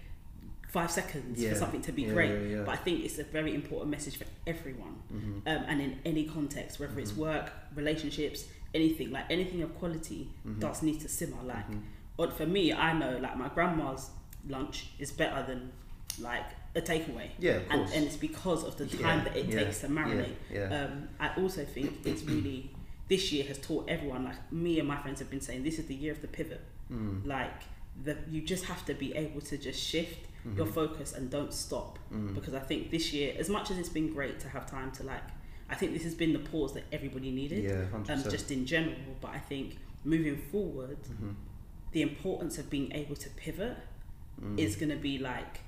five 0.69 0.89
seconds 0.89 1.39
Yeah. 1.39 1.49
for 1.49 1.55
something 1.55 1.81
to 1.83 1.91
be 1.91 2.01
Yeah, 2.03 2.13
great. 2.13 2.31
yeah, 2.31 2.55
yeah. 2.57 2.63
But 2.65 2.71
I 2.71 2.77
think 2.77 3.05
it's 3.05 3.19
a 3.19 3.23
very 3.23 3.53
important 3.53 3.91
message 3.91 4.17
for 4.17 4.25
everyone 4.47 4.95
Mhm. 5.13 5.35
um, 5.45 5.63
and 5.69 5.81
in 5.81 5.99
any 6.03 6.23
context, 6.25 6.79
whether 6.79 6.97
it's 6.99 7.11
Mhm. 7.11 7.17
work, 7.17 7.51
relationships, 7.75 8.47
anything 8.73 9.11
like 9.11 9.25
anything 9.29 9.61
of 9.61 9.75
quality 9.77 10.29
Mhm. 10.47 10.59
does 10.59 10.81
need 10.81 10.99
to 11.01 11.07
simmer. 11.09 11.43
Like, 11.43 11.69
Mhm. 11.69 11.81
or 12.17 12.31
for 12.31 12.47
me, 12.47 12.73
I 12.73 12.97
know 12.97 13.17
like 13.19 13.37
my 13.37 13.49
grandma's 13.49 14.09
lunch 14.47 14.87
is 14.97 15.11
better 15.11 15.43
than 15.45 15.71
like 16.19 16.45
a 16.75 16.81
takeaway, 16.81 17.29
Yeah, 17.39 17.59
and, 17.69 17.81
and 17.93 18.05
it's 18.05 18.17
because 18.17 18.63
of 18.63 18.77
the 18.77 18.85
Yeah, 18.85 19.01
time 19.01 19.23
that 19.25 19.35
it 19.35 19.47
yeah, 19.47 19.59
takes 19.63 19.81
to 19.81 19.87
marinate. 19.87 20.35
Yeah, 20.51 20.69
yeah. 20.69 20.85
Um, 20.85 21.07
I 21.19 21.29
also 21.39 21.63
think 21.65 22.03
it's 22.05 22.23
really 22.23 22.71
this 23.07 23.31
year 23.31 23.43
has 23.45 23.57
taught 23.59 23.87
everyone. 23.89 24.23
Like 24.25 24.51
me 24.51 24.79
and 24.79 24.87
my 24.87 24.97
friends 24.97 25.19
have 25.19 25.29
been 25.29 25.41
saying, 25.41 25.63
this 25.63 25.79
is 25.79 25.85
the 25.87 25.95
year 25.95 26.11
of 26.11 26.21
the 26.21 26.27
pivot. 26.27 26.61
Mm. 26.91 27.25
Like 27.25 27.61
the 28.03 28.17
you 28.29 28.41
just 28.41 28.65
have 28.65 28.85
to 28.85 28.93
be 28.93 29.13
able 29.15 29.41
to 29.41 29.57
just 29.57 29.79
shift 29.81 30.27
your 30.57 30.65
Mhm. 30.65 30.73
focus 30.73 31.13
and 31.13 31.29
don't 31.29 31.53
stop 31.53 31.99
Mm. 32.11 32.33
because 32.35 32.53
I 32.53 32.59
think 32.59 32.91
this 32.91 33.13
year, 33.13 33.33
as 33.37 33.49
much 33.49 33.71
as 33.71 33.77
it's 33.77 33.89
been 33.89 34.11
great 34.11 34.39
to 34.41 34.49
have 34.49 34.65
time 34.69 34.91
to 34.93 35.03
like, 35.03 35.23
I 35.69 35.75
think 35.75 35.93
this 35.93 36.03
has 36.03 36.15
been 36.15 36.33
the 36.33 36.39
pause 36.39 36.73
that 36.73 36.83
everybody 36.91 37.31
needed, 37.31 37.63
Yeah, 37.63 37.85
um, 37.93 38.03
just 38.05 38.51
in 38.51 38.65
general. 38.65 38.95
But 39.21 39.31
I 39.31 39.39
think 39.39 39.77
moving 40.03 40.35
forward, 40.37 40.97
Mhm. 41.03 41.35
the 41.93 42.01
importance 42.01 42.57
of 42.57 42.69
being 42.69 42.91
able 42.91 43.15
to 43.15 43.29
pivot 43.31 43.77
Mm. 44.41 44.59
is 44.59 44.75
going 44.75 44.89
to 44.89 44.97
be 44.97 45.17
like 45.17 45.61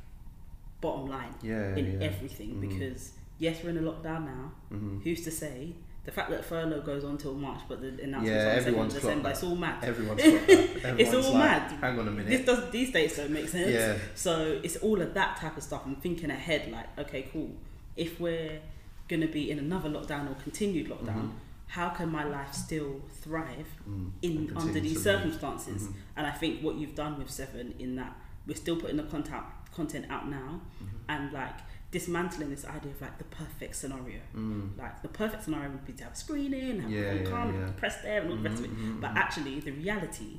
bottom 0.82 1.08
line 1.10 1.34
yeah, 1.42 1.75
in 1.75 1.86
yeah. 2.01 2.08
everything 2.08 2.56
Mhm. 2.56 2.62
because 2.62 3.13
yes, 3.39 3.63
we're 3.63 3.70
in 3.70 3.77
a 3.77 3.82
lockdown 3.82 4.25
now. 4.25 4.51
Mhm. 4.72 5.04
Who's 5.04 5.24
to 5.24 5.32
say? 5.32 5.74
The 6.06 6.12
fact 6.12 6.30
that 6.30 6.46
furlough 6.46 6.82
goes 6.82 7.04
on 7.04 7.18
till 7.18 7.34
March, 7.34 7.62
but 7.68 7.82
the 7.82 7.88
announcement 8.04 8.26
Yeah, 8.28 8.42
on 8.44 8.48
of 8.52 8.58
everyone's 8.58 8.94
December, 8.94 9.30
it's 9.32 9.44
all 9.44 9.56
mad. 9.56 9.84
Everyone's 9.84 10.22
got 10.24 10.48
that. 10.48 10.86
Everyone's 11.00 11.26
all 11.26 11.34
like, 11.34 11.44
mad. 11.72 11.72
Hang 11.82 12.00
on 12.00 12.08
a 12.08 12.12
minute. 12.12 12.28
This 12.30 12.46
does 12.46 12.70
these 12.72 12.92
dates 12.92 13.18
don't 13.18 13.32
make 13.32 13.50
sense. 13.50 13.72
Yeah. 13.72 13.98
So 14.14 14.60
it's 14.64 14.76
all 14.78 15.02
of 15.02 15.14
that 15.16 15.38
type 15.38 15.58
of 15.58 15.64
stuff. 15.64 15.82
I'm 15.86 15.96
thinking 15.96 16.30
ahead, 16.30 16.72
like, 16.72 17.00
okay, 17.00 17.28
cool. 17.34 17.50
If 17.96 18.20
we're 18.20 18.60
gonna 19.08 19.28
be 19.28 19.50
in 19.50 19.58
another 19.58 19.90
lockdown 19.90 20.30
or 20.30 20.36
continued 20.36 20.90
lockdown, 20.90 21.24
Mhm. 21.30 21.32
how 21.68 21.90
can 21.90 22.12
my 22.12 22.24
life 22.24 22.54
still 22.54 23.02
thrive 23.12 23.68
Mm. 23.90 24.12
in 24.22 24.54
under 24.56 24.80
these 24.80 25.02
circumstances? 25.02 25.88
Mhm. 25.88 25.94
And 26.18 26.28
I 26.28 26.32
think 26.32 26.62
what 26.62 26.76
you've 26.76 26.94
done 26.96 27.18
with 27.18 27.32
Seven 27.32 27.74
in 27.80 27.96
that 27.96 28.16
we're 28.46 28.56
still 28.56 28.76
putting 28.78 28.98
the 28.98 29.04
content 29.04 29.44
content 29.74 30.06
out 30.10 30.29
now 30.29 30.62
Mhm. 30.82 30.88
and 31.10 31.34
like 31.34 31.56
dismantling 32.00 32.50
this 32.50 32.66
idea 32.66 32.92
of 32.92 33.01
like 33.01 33.18
the 33.18 33.24
perfect 33.42 33.74
scenario. 33.81 34.20
Mm. 34.36 34.77
Like 34.77 35.01
the 35.01 35.08
perfect 35.24 35.44
scenario 35.46 35.70
would 35.72 35.86
be 35.86 35.94
to 35.94 36.03
have 36.03 36.14
a 36.14 36.16
screening, 36.25 36.81
have 36.81 36.92
Yeah, 36.92 37.00
a 37.00 37.16
yeah, 37.16 37.24
calm, 37.31 37.50
yeah. 37.60 37.70
press 37.81 37.96
there, 38.01 38.20
and 38.22 38.29
all 38.31 38.38
the 38.38 38.50
rest 38.50 38.60
of 38.60 38.66
it. 38.66 38.77
Mhm, 38.77 39.00
But 39.03 39.12
mhm. 39.12 39.18
actually, 39.24 39.60
the 39.62 39.72
reality 39.72 40.31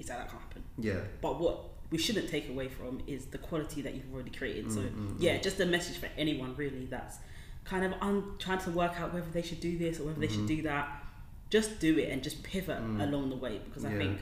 is 0.00 0.06
that 0.08 0.18
that 0.18 0.28
can't 0.32 0.42
happen. 0.42 0.62
Yeah. 0.78 1.00
But 1.20 1.32
what 1.44 1.56
we 1.90 1.98
shouldn't 1.98 2.28
take 2.28 2.46
away 2.54 2.68
from 2.68 3.00
is 3.06 3.26
the 3.26 3.38
quality 3.38 3.80
that 3.82 3.94
you've 3.94 4.12
already 4.12 4.30
created. 4.40 4.66
So 4.72 4.80
Mm, 4.80 4.90
mm, 4.90 5.14
yeah, 5.20 5.36
mm. 5.38 5.42
just 5.48 5.58
a 5.60 5.66
message 5.66 5.98
for 6.02 6.08
anyone 6.24 6.50
really 6.56 6.86
that's 6.86 7.16
kind 7.64 7.84
of 7.88 7.92
un- 8.08 8.32
trying 8.38 8.58
to 8.66 8.70
work 8.82 8.94
out 9.00 9.14
whether 9.14 9.30
they 9.30 9.42
should 9.48 9.60
do 9.60 9.78
this 9.78 10.00
or 10.00 10.04
whether 10.08 10.20
they 10.24 10.28
should 10.36 10.46
do 10.56 10.62
that. 10.62 10.84
Just 11.50 11.78
do 11.80 11.96
it 12.02 12.08
and 12.12 12.22
just 12.28 12.42
pivot 12.42 12.80
Mm. 12.82 13.02
along 13.06 13.30
the 13.30 13.36
way 13.36 13.54
because 13.66 13.84
I 13.84 13.92
think 14.02 14.18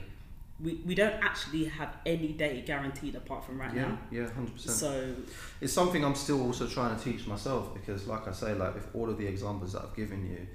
we, 0.59 0.81
we 0.85 0.95
don't 0.95 1.23
actually 1.23 1.65
have 1.65 1.95
any 2.05 2.29
day 2.29 2.63
guaranteed 2.65 3.15
apart 3.15 3.45
from 3.45 3.59
right 3.59 3.73
yeah, 3.75 3.81
now. 3.83 3.97
yeah, 4.11 4.29
hundred 4.31 4.53
percent. 4.53 4.75
So 4.77 5.15
It's 5.61 5.73
something 5.73 6.03
I'm 6.03 6.15
still 6.15 6.41
also 6.41 6.67
trying 6.67 6.97
to 6.97 7.03
teach 7.03 7.27
myself 7.27 7.73
because, 7.73 8.07
like 8.07 8.27
I 8.27 8.31
say, 8.31 8.53
like 8.53 8.73
with 8.73 8.87
all 8.95 9.09
of 9.09 9.17
the 9.17 9.27
examples 9.27 9.73
that 9.73 9.83
I've 9.83 9.95
given 9.95 10.25
you, 10.25 10.47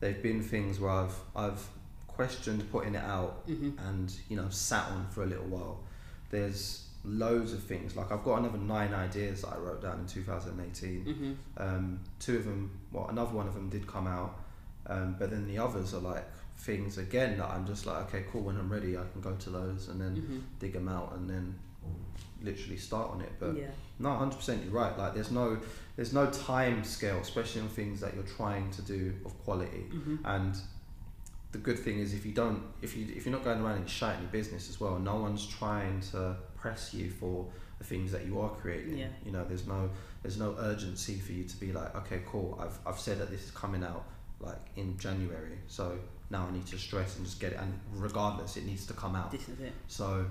they've 0.00 0.20
been 0.20 0.42
things 0.42 0.80
where 0.80 0.90
I've 0.90 1.14
I've 1.34 1.64
questioned 2.08 2.70
putting 2.72 2.94
it 2.94 3.04
out 3.04 3.46
mhm. 3.46 3.74
and 3.88 4.12
you 4.28 4.36
know 4.36 4.48
sat 4.48 4.86
on 4.90 5.06
for 5.10 5.22
a 5.22 5.26
little 5.26 5.46
while. 5.46 5.80
There's 6.30 6.88
loads 7.04 7.52
of 7.52 7.62
things 7.62 7.94
like 7.94 8.10
I've 8.10 8.24
got 8.24 8.40
another 8.40 8.58
nine 8.58 8.92
ideas 8.92 9.42
that 9.42 9.52
I 9.52 9.58
wrote 9.58 9.80
down 9.80 10.00
in 10.00 10.06
2018. 10.06 11.04
Mhm. 11.04 11.62
Um, 11.62 12.00
two 12.18 12.38
of 12.38 12.44
them, 12.44 12.72
well, 12.90 13.06
another 13.08 13.30
one 13.30 13.46
of 13.46 13.54
them 13.54 13.68
did 13.68 13.86
come 13.86 14.08
out, 14.08 14.40
um, 14.86 15.14
but 15.16 15.30
then 15.30 15.46
the 15.46 15.58
others 15.58 15.94
are 15.94 16.00
like 16.00 16.24
things 16.56 16.98
again 16.98 17.38
that 17.38 17.50
I'm 17.50 17.66
just 17.66 17.86
like, 17.86 17.98
okay, 18.06 18.24
cool. 18.32 18.42
When 18.42 18.56
I'm 18.56 18.70
ready, 18.72 18.96
I 18.96 19.02
can 19.12 19.20
go 19.20 19.34
to 19.34 19.50
those 19.50 19.88
and 19.88 20.00
then 20.00 20.16
Mhm. 20.16 20.40
dig 20.58 20.72
them 20.72 20.88
out 20.88 21.14
and 21.14 21.28
then 21.28 21.54
literally 22.42 22.76
start 22.76 23.10
on 23.10 23.20
it. 23.20 23.32
But 23.38 23.56
yeah. 23.56 23.70
no, 23.98 24.14
hundred 24.14 24.36
percent. 24.36 24.64
You're 24.64 24.72
right. 24.72 24.96
Like, 24.98 25.14
there's 25.14 25.30
no, 25.30 25.58
there's 25.96 26.12
no 26.12 26.30
time 26.30 26.84
scale, 26.84 27.18
especially 27.18 27.62
on 27.62 27.68
things 27.68 28.00
that 28.00 28.14
you're 28.14 28.24
trying 28.24 28.70
to 28.72 28.82
do 28.82 29.14
of 29.24 29.36
quality. 29.44 29.86
Mhm. 29.90 30.18
And 30.24 30.54
the 31.52 31.58
good 31.58 31.78
thing 31.78 31.98
is, 31.98 32.12
if 32.14 32.26
you 32.26 32.32
don't, 32.32 32.62
if 32.82 32.96
you 32.96 33.06
if 33.14 33.24
you're 33.24 33.34
not 33.34 33.44
going 33.44 33.60
around 33.60 33.76
and 33.78 33.88
shouting 33.88 34.22
your 34.22 34.30
business 34.30 34.68
as 34.68 34.80
well, 34.80 34.98
no 34.98 35.16
one's 35.16 35.46
trying 35.46 36.00
to 36.12 36.36
press 36.56 36.92
you 36.92 37.10
for 37.10 37.50
the 37.78 37.84
things 37.84 38.10
that 38.12 38.26
you 38.26 38.40
are 38.40 38.50
creating. 38.50 38.98
Yeah. 38.98 39.08
You 39.24 39.32
know, 39.32 39.44
there's 39.44 39.66
no 39.66 39.90
there's 40.22 40.38
no 40.38 40.56
urgency 40.58 41.18
for 41.18 41.32
you 41.32 41.44
to 41.44 41.56
be 41.60 41.72
like, 41.72 41.94
okay, 41.94 42.22
cool. 42.26 42.58
I've 42.60 42.78
I've 42.86 42.98
said 42.98 43.18
that 43.20 43.30
this 43.30 43.44
is 43.44 43.50
coming 43.52 43.84
out 43.84 44.04
like 44.40 44.60
in 44.76 44.98
January, 44.98 45.58
so 45.66 45.98
now 46.30 46.46
I 46.48 46.52
need 46.52 46.66
to 46.66 46.78
stress 46.78 47.16
and 47.16 47.24
just 47.24 47.40
get 47.40 47.52
it. 47.52 47.58
And 47.60 47.78
regardless, 47.92 48.56
it 48.56 48.64
needs 48.66 48.86
to 48.86 48.92
come 48.94 49.14
out. 49.14 49.30
This 49.30 49.48
is 49.48 49.60
it. 49.60 49.72
So 49.88 50.26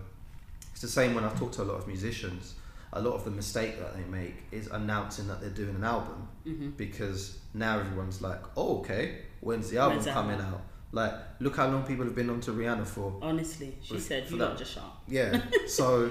it's 0.71 0.81
the 0.81 0.87
same 0.87 1.15
when 1.15 1.23
I've 1.23 1.37
talked 1.39 1.55
to 1.55 1.63
a 1.63 1.65
lot 1.71 1.77
of 1.77 1.87
musicians. 1.87 2.55
A 2.93 3.01
lot 3.01 3.13
of 3.13 3.25
the 3.25 3.31
mistake 3.31 3.77
that 3.79 3.95
they 3.95 4.03
make 4.05 4.35
is 4.51 4.67
announcing 4.67 5.27
that 5.27 5.41
they're 5.41 5.49
doing 5.49 5.75
an 5.75 5.83
album 5.83 6.27
hmm 6.45 6.69
because 6.77 7.39
now 7.53 7.79
everyone's 7.79 8.21
like, 8.21 8.41
oh, 8.55 8.79
okay, 8.79 9.19
when's 9.41 9.69
the 9.69 9.77
album 9.79 9.97
When's 9.97 10.07
coming 10.11 10.31
album? 10.39 10.53
out? 10.53 10.61
Like, 10.91 11.13
look 11.41 11.57
how 11.57 11.67
long 11.67 11.83
people 11.83 12.05
have 12.05 12.15
been 12.15 12.29
on 12.29 12.39
to 12.41 12.51
Rihanna 12.51 12.85
for. 12.85 13.19
Honestly, 13.21 13.75
she 13.81 13.95
For- 13.95 13.99
said, 13.99 14.29
"You 14.31 14.37
lot 14.37 14.57
just 14.57 14.71
shut." 14.75 14.83
Yeah, 15.09 15.41
so 15.67 16.09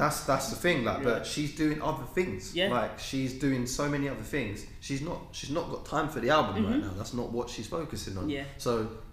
that's 0.00 0.24
that's 0.24 0.48
the 0.50 0.56
thing. 0.56 0.84
Like, 0.84 0.98
Yeah. 0.98 1.04
but 1.10 1.26
she's 1.26 1.54
doing 1.54 1.80
other 1.82 2.04
things. 2.14 2.54
Yeah. 2.54 2.68
Like, 2.70 2.98
she's 2.98 3.32
doing 3.38 3.66
so 3.66 3.88
many 3.88 4.08
other 4.08 4.22
things. 4.36 4.66
She's 4.80 5.02
not 5.02 5.18
she's 5.32 5.50
not 5.50 5.70
got 5.70 5.84
time 5.86 6.08
for 6.08 6.20
the 6.20 6.30
album 6.30 6.64
right 6.66 6.74
Mhm. 6.76 6.82
now. 6.86 6.92
That's 6.96 7.14
not 7.14 7.30
what 7.32 7.48
she's 7.50 7.66
focusing 7.68 8.16
on. 8.18 8.28
Yeah. 8.28 8.44
So 8.58 8.72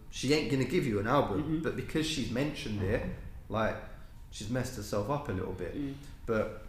she 0.10 0.34
ain't 0.34 0.50
gonna 0.52 0.64
give 0.76 0.86
you 0.88 1.00
an 1.00 1.08
album, 1.08 1.44
Mhm. 1.44 1.64
but 1.64 1.76
because 1.76 2.06
she's 2.06 2.32
mentioned 2.32 2.82
it, 2.82 3.04
like 3.50 3.76
she's 4.32 4.50
messed 4.50 4.76
herself 4.78 5.10
up 5.10 5.30
a 5.30 5.32
little 5.32 5.54
bit. 5.54 5.74
Mm. 5.78 5.94
But 6.26 6.64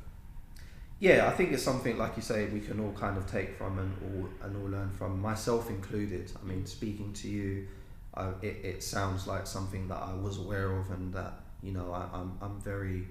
yeah, 1.00 1.28
I 1.28 1.30
think 1.36 1.52
it's 1.52 1.62
something 1.62 1.96
like 1.96 2.16
you 2.16 2.22
say 2.22 2.46
we 2.46 2.60
can 2.60 2.80
all 2.80 2.92
kind 2.92 3.16
of 3.16 3.24
take 3.30 3.56
from 3.56 3.78
and 3.78 3.92
all 4.04 4.28
and 4.44 4.56
all 4.56 4.68
learn 4.70 4.90
from, 4.90 5.20
myself 5.20 5.70
included. 5.70 6.32
I 6.40 6.44
mean, 6.46 6.66
speaking 6.66 7.12
to 7.14 7.28
you, 7.28 7.66
I, 8.14 8.28
it 8.42 8.56
it 8.72 8.82
sounds 8.82 9.26
like 9.26 9.46
something 9.46 9.86
that 9.88 10.00
I 10.02 10.14
was 10.14 10.38
aware 10.38 10.76
of 10.78 10.90
and 10.90 11.12
that 11.14 11.34
you 11.62 11.72
know 11.72 11.92
I, 11.92 12.02
I'm 12.18 12.32
I'm 12.42 12.60
very 12.60 13.06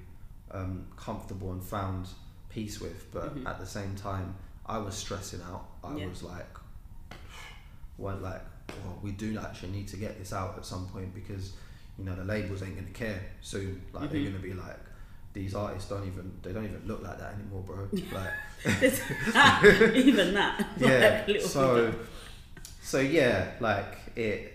um, 0.52 0.88
comfortable 0.96 1.52
and 1.52 1.64
found 1.64 2.08
peace 2.50 2.80
with. 2.80 3.12
But 3.12 3.36
Mhm. 3.36 3.46
at 3.48 3.60
the 3.60 3.66
same 3.66 3.96
time, 3.96 4.36
I 4.66 4.78
was 4.78 4.96
stressing 4.96 5.42
out. 5.42 5.68
I 5.84 5.96
Yeah. 5.96 6.08
was 6.08 6.24
like, 6.24 6.48
well, 7.98 8.18
like, 8.18 8.42
well, 8.84 9.00
we 9.02 9.12
do 9.12 9.38
actually 9.40 9.72
need 9.72 9.88
to 9.90 9.98
get 9.98 10.18
this 10.20 10.34
out 10.34 10.58
at 10.58 10.66
some 10.66 10.88
point 10.88 11.14
because 11.14 11.54
you 11.98 12.06
know 12.06 12.16
the 12.16 12.24
labels 12.24 12.62
ain't 12.62 12.76
gonna 12.76 12.90
care 12.92 13.22
soon. 13.42 13.82
Like 13.94 14.12
they're 14.12 14.22
Mhm. 14.22 14.26
gonna 14.34 14.40
be 14.44 14.54
like, 14.54 14.80
these 15.34 15.56
artists 15.56 15.90
don't 15.90 16.06
even 16.06 16.32
they 16.42 16.52
don't 16.54 16.66
even 16.66 16.82
look 16.88 17.02
like 17.04 17.18
that 17.20 17.34
anymore, 17.36 17.64
bro. 17.64 17.88
Like 18.12 18.34
Even 19.96 20.34
that. 20.34 20.66
yeah. 20.78 21.24
Like, 21.28 21.42
So 21.42 21.94
so 22.82 23.00
yeah, 23.00 23.52
like 23.60 23.98
it 24.16 24.54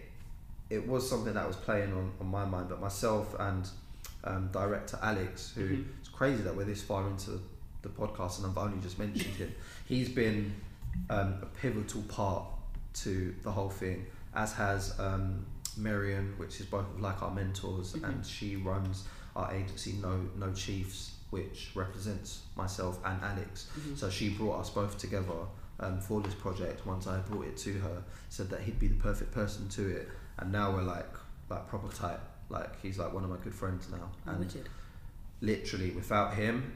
it 0.71 0.87
was 0.89 1.09
something 1.09 1.35
that 1.35 1.47
was 1.47 1.57
playing 1.57 1.93
on, 1.93 2.13
on 2.21 2.27
my 2.29 2.45
mind. 2.45 2.69
But 2.69 2.81
myself 2.81 3.35
and 3.39 3.69
um, 4.25 4.49
director 4.53 4.99
Alex, 5.03 5.53
who 5.55 5.69
Mhm. 5.69 5.85
it's 6.01 6.09
crazy 6.09 6.43
that 6.43 6.55
we're 6.55 6.65
this 6.65 6.83
far 6.83 7.09
into 7.09 7.41
the 7.83 7.89
podcast 7.89 8.39
and 8.39 8.47
I've 8.47 8.59
only 8.59 8.81
just 8.81 8.99
mentioned 8.99 9.35
him. 9.35 9.53
He's 9.87 10.09
been 10.09 10.55
um, 11.11 11.35
a 11.43 11.47
pivotal 11.47 12.03
part 12.03 12.45
to 12.95 13.35
the 13.43 13.51
whole 13.51 13.71
thing, 13.71 14.05
as 14.35 14.53
has 14.53 14.99
um, 15.01 15.45
Marion, 15.79 16.35
which 16.37 16.61
is 16.61 16.67
both 16.67 16.85
of 16.87 17.01
like 17.01 17.23
our 17.23 17.31
mentors, 17.31 17.95
Mhm. 17.95 18.05
and 18.09 18.27
she 18.27 18.57
runs 18.57 19.05
our 19.35 19.51
agency 19.55 19.93
No 20.03 20.29
No 20.37 20.53
Chiefs, 20.53 21.17
which 21.31 21.71
represents 21.75 22.43
myself 22.57 22.99
and 23.07 23.21
Alex. 23.23 23.69
Mhm. 23.81 23.97
So 23.97 24.11
she 24.11 24.29
brought 24.37 24.61
us 24.61 24.71
both 24.71 24.99
together 24.99 25.47
um, 25.81 25.99
for 26.01 26.21
this 26.21 26.35
project. 26.35 26.85
Once 26.87 27.07
I 27.07 27.19
brought 27.21 27.47
it 27.47 27.57
to 27.57 27.73
her, 27.81 28.05
said 28.29 28.51
that 28.51 28.61
he'd 28.61 28.79
be 28.79 28.87
the 28.89 29.01
perfect 29.03 29.33
person 29.33 29.69
to 29.71 29.89
it, 29.89 30.09
and 30.39 30.53
now 30.53 30.71
we're 30.73 30.83
like 30.83 31.09
like 31.49 31.67
proper 31.69 31.89
tight. 31.89 32.21
Like 32.53 32.81
he's 32.83 32.99
like 32.99 33.13
one 33.13 33.25
of 33.25 33.31
my 33.31 33.39
good 33.43 33.55
friends 33.55 33.89
now, 33.91 34.11
Oh, 34.27 34.31
and 34.31 34.41
wicked. 34.41 34.69
literally 35.41 35.91
without 35.91 36.35
him, 36.35 36.73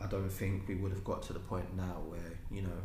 I 0.00 0.06
don't 0.06 0.28
think 0.28 0.66
we 0.68 0.74
would 0.74 0.90
have 0.92 1.04
got 1.04 1.22
to 1.24 1.32
the 1.32 1.38
point 1.38 1.74
now 1.76 1.96
where 2.08 2.32
you 2.50 2.62
know 2.62 2.78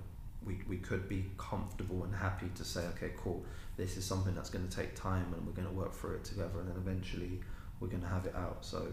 we 0.46 0.60
we 0.70 0.78
could 0.78 1.10
be 1.10 1.26
comfortable 1.38 2.04
and 2.04 2.14
happy 2.16 2.50
to 2.56 2.64
say, 2.64 2.82
okay, 2.96 3.12
cool, 3.18 3.44
this 3.78 3.98
is 3.98 4.06
something 4.06 4.36
that's 4.36 4.50
going 4.52 4.68
to 4.68 4.76
take 4.76 4.96
time, 4.96 5.34
and 5.34 5.46
we're 5.46 5.54
going 5.54 5.68
to 5.68 5.74
work 5.74 5.94
through 5.94 6.16
it 6.18 6.24
together, 6.24 6.60
and 6.60 6.70
then 6.70 6.78
eventually 6.78 7.40
we're 7.80 7.88
going 7.90 8.04
to 8.04 8.08
have 8.10 8.26
it 8.26 8.36
out. 8.36 8.60
So. 8.66 8.88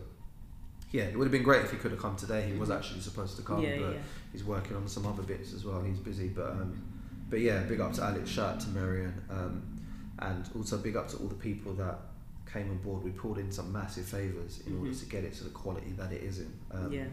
Yeah, 0.90 1.04
it 1.04 1.18
would 1.18 1.24
have 1.24 1.32
been 1.32 1.42
great 1.42 1.62
if 1.62 1.72
he 1.72 1.76
could 1.76 1.90
have 1.90 1.98
come 2.00 2.14
today. 2.14 2.42
He 2.52 2.56
was 2.56 2.68
Mhm. 2.68 2.76
actually 2.76 3.00
supposed 3.00 3.34
to 3.36 3.42
come, 3.42 3.60
yeah, 3.60 3.78
but 3.80 3.94
yeah. 3.94 4.02
he's 4.30 4.44
working 4.44 4.76
on 4.76 4.86
some 4.86 5.04
other 5.06 5.24
bits 5.24 5.52
as 5.52 5.64
well. 5.64 5.82
He's 5.82 5.98
busy, 5.98 6.28
but 6.28 6.50
um, 6.52 6.80
but 7.28 7.40
yeah, 7.40 7.64
big 7.64 7.80
up 7.80 7.92
to 7.94 8.02
Alex, 8.04 8.30
shout 8.30 8.54
out 8.54 8.60
to 8.60 8.68
Marion, 8.68 9.12
um, 9.28 9.62
and 10.20 10.48
also 10.54 10.78
big 10.78 10.94
up 10.94 11.08
to 11.08 11.16
all 11.16 11.26
the 11.26 11.34
people 11.34 11.72
that 11.74 11.98
came 12.54 12.70
on 12.70 12.78
board. 12.78 13.02
We 13.02 13.10
pulled 13.10 13.38
in 13.38 13.50
some 13.50 13.72
massive 13.72 14.04
favors 14.06 14.62
in 14.66 14.78
order 14.78 14.90
Mhm. 14.92 15.00
to 15.00 15.06
get 15.06 15.24
it 15.24 15.34
to 15.34 15.44
the 15.44 15.50
quality 15.50 15.92
that 15.92 16.12
it 16.12 16.22
is 16.22 16.38
in. 16.38 16.52
Um, 16.70 16.92
yeah. 16.92 17.08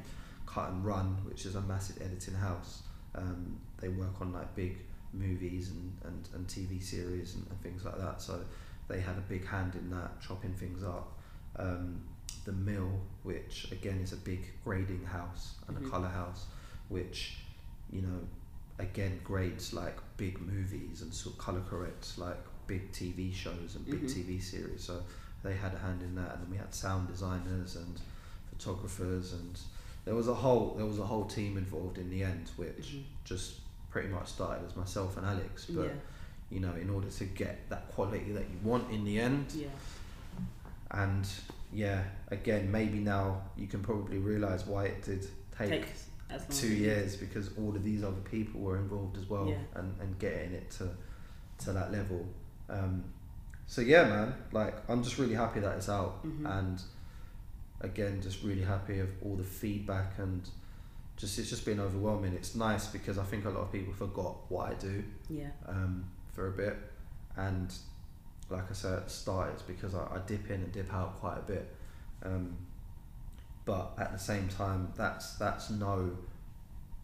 Cut 0.46 0.70
and 0.72 0.86
Run, 0.86 1.18
which 1.26 1.46
is 1.46 1.56
a 1.56 1.62
massive 1.62 2.00
editing 2.02 2.36
house. 2.36 2.84
Um, 3.16 3.60
they 3.80 3.90
work 3.90 4.22
on 4.22 4.32
like 4.32 4.54
big 4.56 4.78
movies 5.14 5.72
and, 5.72 5.98
and, 6.04 6.30
and 6.36 6.48
TV 6.48 6.82
series 6.82 7.36
and, 7.36 7.46
and 7.50 7.60
things 7.62 7.84
like 7.84 7.98
that. 7.98 8.22
So 8.22 8.46
they 8.88 9.00
had 9.00 9.18
a 9.18 9.22
big 9.22 9.46
hand 9.46 9.76
in 9.76 9.90
that, 9.90 10.22
chopping 10.22 10.54
things 10.54 10.84
up. 10.84 11.18
Um, 11.56 12.02
the 12.46 12.52
Mill, 12.54 13.00
which 13.24 13.72
again 13.72 14.00
is 14.00 14.14
a 14.14 14.18
big 14.18 14.42
grading 14.64 15.06
house 15.06 15.56
and 15.68 15.76
Mhm. 15.78 15.88
a 15.88 15.90
colour 15.90 16.10
house, 16.10 16.46
which, 16.90 17.38
you 17.90 18.02
know, 18.04 18.20
again 18.80 19.20
grades 19.24 19.74
like 19.74 19.98
big 20.18 20.40
movies 20.42 21.02
and 21.02 21.14
sort 21.14 21.36
of 21.36 21.42
colour 21.42 21.62
corrects 21.70 22.18
like 22.18 22.38
big 22.68 22.92
TV 22.92 23.32
shows 23.34 23.76
and 23.76 23.86
big 23.86 24.04
Mhm. 24.04 24.14
TV 24.16 24.40
series. 24.42 24.84
So 24.84 25.04
they 25.44 25.54
had 25.56 25.74
a 25.74 25.78
hand 25.80 26.02
in 26.02 26.16
that, 26.16 26.34
and 26.36 26.44
then 26.44 26.52
we 26.52 26.58
had 26.58 26.74
sound 26.74 27.08
designers 27.08 27.76
and 27.76 28.00
photographers, 28.52 29.34
and 29.34 29.60
there 30.06 30.16
was 30.16 30.28
a 30.28 30.34
whole 30.34 30.74
there 30.78 30.86
was 30.86 31.00
a 31.00 31.06
whole 31.06 31.26
team 31.26 31.58
involved 31.58 31.98
in 31.98 32.10
the 32.10 32.24
end, 32.24 32.50
which 32.58 32.94
Mhm. 32.94 33.04
just 33.24 33.56
pretty 33.90 34.10
much 34.10 34.28
started 34.30 34.66
as 34.66 34.76
myself 34.76 35.18
and 35.18 35.26
Alex. 35.26 35.66
But 35.66 35.88
yeah. 35.88 35.94
you 36.50 36.60
know, 36.60 36.74
in 36.76 36.90
order 36.90 37.10
to 37.10 37.26
get 37.26 37.70
that 37.70 37.88
quality 37.90 38.32
that 38.34 38.44
you 38.50 38.58
want 38.64 38.92
in 38.92 39.04
the 39.06 39.20
end, 39.20 39.52
Yeah. 39.54 39.68
and 40.92 41.28
yeah, 41.74 42.04
again, 42.30 42.70
maybe 42.72 43.00
now 43.00 43.42
you 43.56 43.68
can 43.68 43.82
probably 43.82 44.18
realize 44.18 44.66
why 44.66 44.86
it 44.86 45.02
did 45.04 45.28
take 45.58 45.86
long 46.30 46.40
two 46.50 46.74
years 46.74 47.16
because 47.18 47.50
all 47.58 47.76
of 47.76 47.84
these 47.84 48.04
other 48.04 48.22
people 48.22 48.62
were 48.62 48.78
involved 48.78 49.18
as 49.18 49.30
well 49.30 49.48
Yeah. 49.48 49.58
and, 49.76 49.94
and 50.02 50.18
getting 50.20 50.54
it 50.54 50.70
to 50.72 50.90
to 51.60 51.74
that 51.74 51.92
level 51.92 52.26
um, 52.70 53.04
so 53.74 53.80
yeah 53.82 54.04
man 54.04 54.34
like 54.52 54.74
I'm 54.90 55.02
just 55.02 55.18
really 55.18 55.34
happy 55.44 55.60
that 55.62 55.78
it's 55.78 55.88
out 55.88 56.14
Mhm. 56.26 56.46
and 56.60 56.82
again 57.80 58.22
just 58.22 58.44
really 58.44 58.64
happy 58.74 59.00
of 59.00 59.10
all 59.24 59.36
the 59.38 59.44
feedback 59.62 60.10
and 60.20 60.42
just 61.16 61.40
it's 61.40 61.50
just 61.50 61.66
been 61.66 61.80
overwhelming 61.80 62.34
it's 62.34 62.54
nice 62.56 62.88
because 62.88 63.18
I 63.18 63.24
think 63.24 63.46
a 63.46 63.50
lot 63.50 63.62
of 63.62 63.72
people 63.72 63.94
forgot 63.94 64.34
what 64.52 64.64
I 64.72 64.74
do 64.76 65.04
Yeah. 65.30 65.52
um, 65.68 65.94
for 66.34 66.48
a 66.48 66.52
bit 66.64 66.76
and 67.38 67.74
like 68.50 68.70
I 68.70 68.74
said 68.74 68.94
at 69.00 69.04
the 69.06 69.10
start 69.24 69.52
it's 69.54 69.62
because 69.74 69.96
I, 69.96 70.04
I 70.16 70.20
dip 70.28 70.46
in 70.50 70.60
and 70.64 70.72
dip 70.74 70.94
out 70.94 71.12
quite 71.22 71.38
a 71.38 71.48
bit 71.54 71.66
um, 72.24 72.58
but 73.64 73.94
at 73.98 74.12
the 74.12 74.20
same 74.20 74.48
time 74.50 74.92
that's 74.98 75.36
that's 75.36 75.70
no 75.70 76.12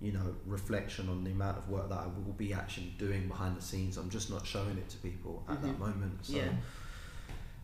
you 0.01 0.11
know 0.11 0.35
reflection 0.45 1.09
on 1.09 1.23
the 1.23 1.31
amount 1.31 1.57
of 1.57 1.67
work 1.69 1.89
that 1.89 1.97
I 1.97 2.05
will 2.05 2.33
be 2.37 2.53
actually 2.53 2.93
doing 2.99 3.27
behind 3.27 3.57
the 3.57 3.61
scenes 3.61 3.97
I'm 3.97 4.09
just 4.09 4.29
not 4.29 4.45
showing 4.45 4.77
it 4.77 4.87
to 4.89 4.97
people 4.97 5.43
at 5.49 5.61
that 5.63 5.75
Mhm. 5.75 5.79
moment 5.79 6.19
so 6.25 6.33
Yeah. 6.37 6.49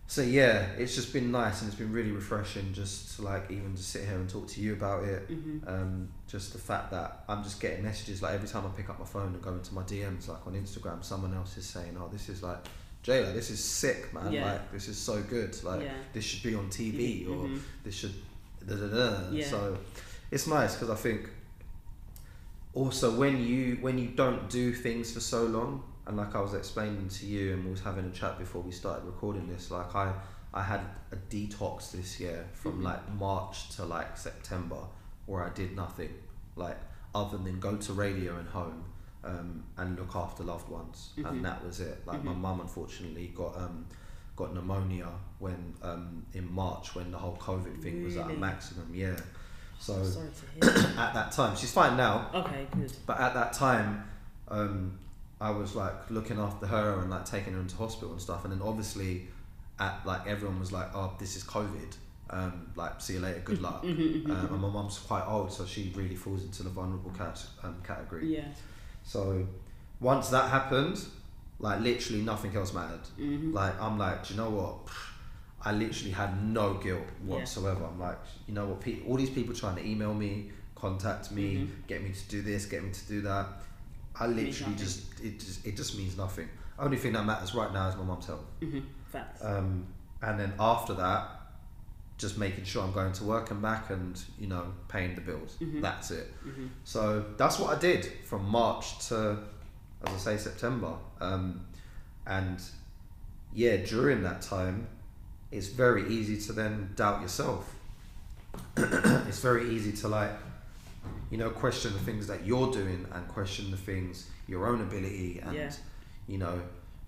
so 0.08 0.22
yeah 0.22 0.66
it's 0.78 0.96
just 0.96 1.14
been 1.14 1.32
nice 1.32 1.62
and 1.62 1.70
it's 1.70 1.78
been 1.80 1.92
really 1.92 2.12
refreshing 2.12 2.74
just 2.74 3.16
to 3.16 3.22
like 3.22 3.50
even 3.50 3.76
just 3.76 3.90
sit 3.90 4.06
here 4.06 4.16
and 4.18 4.30
talk 4.30 4.48
to 4.50 4.62
you 4.62 4.74
about 4.74 5.04
it 5.06 5.30
Mhm. 5.30 5.68
um, 5.68 6.10
just 6.28 6.54
the 6.54 6.60
fact 6.60 6.92
that 6.92 7.24
I'm 7.30 7.44
just 7.44 7.60
getting 7.62 7.84
messages 7.84 8.22
like 8.22 8.34
every 8.34 8.48
time 8.50 8.66
I 8.66 8.70
pick 8.70 8.90
up 8.90 9.00
my 9.00 9.06
phone 9.06 9.34
and 9.34 9.42
go 9.42 9.54
into 9.54 9.74
my 9.74 9.84
DMs 9.84 10.28
like 10.28 10.46
on 10.46 10.54
Instagram 10.54 11.04
someone 11.04 11.34
else 11.34 11.58
is 11.58 11.66
saying 11.66 11.96
oh 12.00 12.10
this 12.12 12.30
is 12.30 12.44
like 12.44 12.60
Jayla 13.04 13.34
this 13.34 13.50
is 13.50 13.64
sick 13.64 14.14
man 14.14 14.32
Yeah. 14.32 14.54
like 14.54 14.72
this 14.72 14.88
is 14.88 14.98
so 14.98 15.22
good 15.22 15.62
like 15.64 15.82
yeah. 15.84 15.94
this 16.14 16.24
should 16.26 16.44
be 16.44 16.56
on 16.56 16.70
TV 16.70 17.28
or 17.28 17.48
Mhm. 17.48 17.60
this 17.84 17.96
should 17.96 18.14
da, 18.68 18.76
da, 18.76 18.88
da. 18.88 19.30
Yeah. 19.32 19.48
so 19.48 19.78
it's 20.32 20.48
nice 20.48 20.74
because 20.74 20.90
I 20.90 20.96
think 20.96 21.30
also 22.76 23.12
when 23.16 23.38
you 23.40 23.78
when 23.82 23.98
you 23.98 24.08
don't 24.10 24.50
do 24.50 24.74
things 24.74 25.12
for 25.14 25.20
so 25.20 25.44
long 25.46 25.84
and 26.08 26.18
like 26.18 26.36
I 26.36 26.42
was 26.42 26.54
explaining 26.54 27.08
to 27.10 27.26
you 27.26 27.54
and 27.54 27.66
we 27.66 27.72
was 27.72 27.82
having 27.82 28.06
a 28.06 28.10
chat 28.12 28.38
before 28.40 28.62
we 28.62 28.72
started 28.72 29.06
recording 29.06 29.48
this 29.48 29.70
like 29.72 29.94
I 29.96 30.14
I 30.54 30.62
had 30.64 30.82
a 31.12 31.16
detox 31.16 31.92
this 31.92 32.20
year 32.20 32.48
from 32.54 32.80
Mhm. 32.80 32.84
like 32.84 33.14
March 33.14 33.70
to 33.76 33.86
like 33.86 34.18
September 34.18 34.82
where 35.26 35.44
I 35.44 35.50
did 35.50 35.76
nothing 35.76 36.14
like 36.56 36.80
other 37.16 37.38
than 37.38 37.60
go 37.60 37.76
to 37.78 37.94
radio 37.94 38.38
and 38.38 38.48
home 38.50 38.84
um, 39.24 39.64
and 39.78 39.98
look 39.98 40.16
after 40.16 40.44
loved 40.44 40.68
ones 40.70 41.12
Mhm. 41.18 41.30
and 41.30 41.46
that 41.46 41.64
was 41.66 41.80
it 41.80 42.06
like 42.06 42.24
my 42.24 42.34
Mhm. 42.34 42.42
mum 42.42 42.60
unfortunately 42.62 43.28
got 43.36 43.56
um, 43.58 43.86
got 44.36 44.54
pneumonia 44.54 45.10
when 45.40 45.76
um, 45.84 46.26
in 46.34 46.52
March 46.52 46.96
when 46.96 47.12
the 47.12 47.18
whole 47.18 47.38
COVID 47.38 47.82
thing 47.84 48.04
was 48.04 48.18
at 48.18 48.30
a 48.32 48.34
maximum 48.34 48.90
yeah 48.94 49.16
so 49.84 50.02
Sorry 50.04 50.30
to 50.62 50.68
hear. 50.72 50.86
at 50.98 51.14
that 51.14 51.32
time 51.34 51.56
she's 51.58 51.72
fine 51.74 51.98
now 51.98 52.30
okay, 52.34 52.66
good. 52.74 52.92
but 53.06 53.20
at 53.20 53.34
that 53.34 53.52
time, 53.52 54.04
um, 54.48 54.98
I 55.42 55.50
was 55.50 55.76
like 55.76 56.10
looking 56.10 56.40
after 56.40 56.66
her 56.68 57.00
and 57.02 57.10
like 57.10 57.26
taking 57.26 57.52
her 57.54 57.60
into 57.60 57.76
hospital 57.76 58.12
and 58.14 58.22
stuff. 58.22 58.46
And 58.46 58.54
then 58.54 58.62
obviously, 58.62 59.28
at 59.80 60.00
like 60.06 60.26
everyone 60.26 60.60
was 60.60 60.72
like, 60.72 60.88
"Oh, 60.96 61.12
this 61.20 61.36
is 61.36 61.44
COVID. 61.44 61.96
Um, 62.30 62.72
like, 62.76 63.02
see 63.02 63.14
you 63.16 63.20
later. 63.20 63.42
Good 63.44 63.62
luck." 63.62 63.82
Um, 63.84 63.90
and 64.52 64.62
my 64.62 64.70
mum's 64.70 65.00
quite 65.00 65.26
old, 65.28 65.52
so 65.52 65.66
she 65.66 65.92
really 65.96 66.16
falls 66.16 66.44
into 66.44 66.64
the 66.64 66.70
vulnerable 66.70 67.12
cat 67.12 67.44
um, 67.64 67.76
category. 67.86 68.34
Yeah. 68.34 68.46
So 69.04 69.46
once 70.00 70.30
that 70.30 70.50
happened, 70.50 71.04
like 71.60 71.82
literally 71.82 72.22
nothing 72.22 72.56
else 72.56 72.74
mattered. 72.74 73.06
Mhm. 73.20 73.54
Like 73.54 73.80
I'm 73.82 73.98
like, 73.98 74.26
do 74.26 74.34
you 74.34 74.40
know 74.40 74.50
what? 74.50 74.78
I 75.66 75.72
literally 75.72 76.12
had 76.12 76.44
no 76.44 76.74
guilt 76.76 77.04
Yeah. 77.26 77.36
whatsoever. 77.36 77.86
I'm 77.86 78.00
like, 78.00 78.18
you 78.48 78.54
know 78.54 78.68
what? 78.68 78.82
Pe- 78.82 79.04
all 79.08 79.16
these 79.16 79.30
people 79.30 79.54
trying 79.56 79.76
to 79.78 79.86
email 79.86 80.14
me, 80.14 80.52
contact 80.76 81.32
me, 81.32 81.56
Mhm. 81.56 81.88
get 81.88 82.04
me 82.04 82.12
to 82.12 82.28
do 82.30 82.42
this, 82.42 82.66
get 82.66 82.84
me 82.84 82.92
to 82.92 83.08
do 83.08 83.22
that. 83.22 83.48
I 84.16 84.28
literally 84.28 84.76
just 84.76 85.20
it 85.22 85.40
just 85.40 85.66
it 85.66 85.76
just 85.76 85.98
means 85.98 86.18
nothing. 86.18 86.50
Only 86.78 86.98
thing 86.98 87.14
that 87.14 87.26
matters 87.26 87.56
right 87.56 87.72
now 87.72 87.88
is 87.88 87.96
my 87.96 88.04
mum's 88.04 88.26
health. 88.26 88.46
Mhm. 88.62 88.84
Facts. 89.12 89.44
Um, 89.44 89.86
and 90.22 90.40
then 90.40 90.54
after 90.60 90.94
that, 90.96 91.30
just 92.18 92.38
making 92.38 92.64
sure 92.66 92.84
I'm 92.84 92.92
going 92.92 93.14
to 93.14 93.24
work 93.24 93.50
and 93.52 93.62
back, 93.62 93.90
and 93.90 94.22
you 94.38 94.48
know, 94.48 94.74
paying 94.88 95.16
the 95.16 95.22
bills. 95.22 95.58
Mhm. 95.62 95.82
That's 95.82 96.12
it. 96.12 96.34
Mhm. 96.46 96.70
So 96.84 97.26
that's 97.38 97.58
what 97.60 97.76
I 97.76 97.80
did 97.80 98.06
from 98.26 98.48
March 98.50 99.08
to, 99.08 99.40
as 100.06 100.14
I 100.14 100.18
say, 100.18 100.38
September. 100.38 100.96
Um, 101.22 101.62
and 102.28 102.62
yeah, 103.54 103.78
during 103.78 104.24
that 104.24 104.42
time, 104.42 104.88
it's 105.54 105.68
very 105.68 106.08
easy 106.10 106.38
to 106.48 106.54
then 106.54 106.90
doubt 106.96 107.22
yourself. 107.22 107.74
it's 108.78 109.40
very 109.40 109.70
easy 109.70 109.92
to 109.94 110.08
like, 110.08 110.32
you 111.30 111.38
know, 111.38 111.50
question 111.50 111.94
the 111.94 112.00
things 112.00 112.28
that 112.28 112.46
you're 112.46 112.72
doing 112.72 113.06
and 113.14 113.28
question 113.28 113.70
the 113.72 113.78
things, 113.78 114.30
your 114.48 114.68
own 114.68 114.82
ability, 114.82 115.40
and, 115.44 115.54
Yeah. 115.54 115.72
you 116.28 116.38
know, 116.40 116.60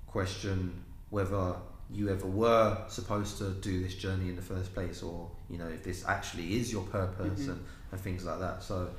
question 0.08 0.74
whether 1.10 1.56
you 1.92 2.10
ever 2.10 2.28
were 2.28 2.78
supposed 2.88 3.38
to 3.40 3.52
do 3.62 3.82
this 3.84 3.96
journey 3.96 4.30
in 4.30 4.36
the 4.36 4.42
first 4.42 4.74
place 4.74 5.02
or, 5.04 5.30
you 5.50 5.58
know, 5.58 5.68
if 5.68 5.84
this 5.84 6.06
actually 6.08 6.56
is 6.60 6.72
your 6.72 6.84
purpose 6.84 7.42
Mhm. 7.42 7.50
and, 7.50 7.64
and 7.92 8.02
things 8.02 8.26
like 8.26 8.40
that. 8.40 8.64
So, 8.64 8.90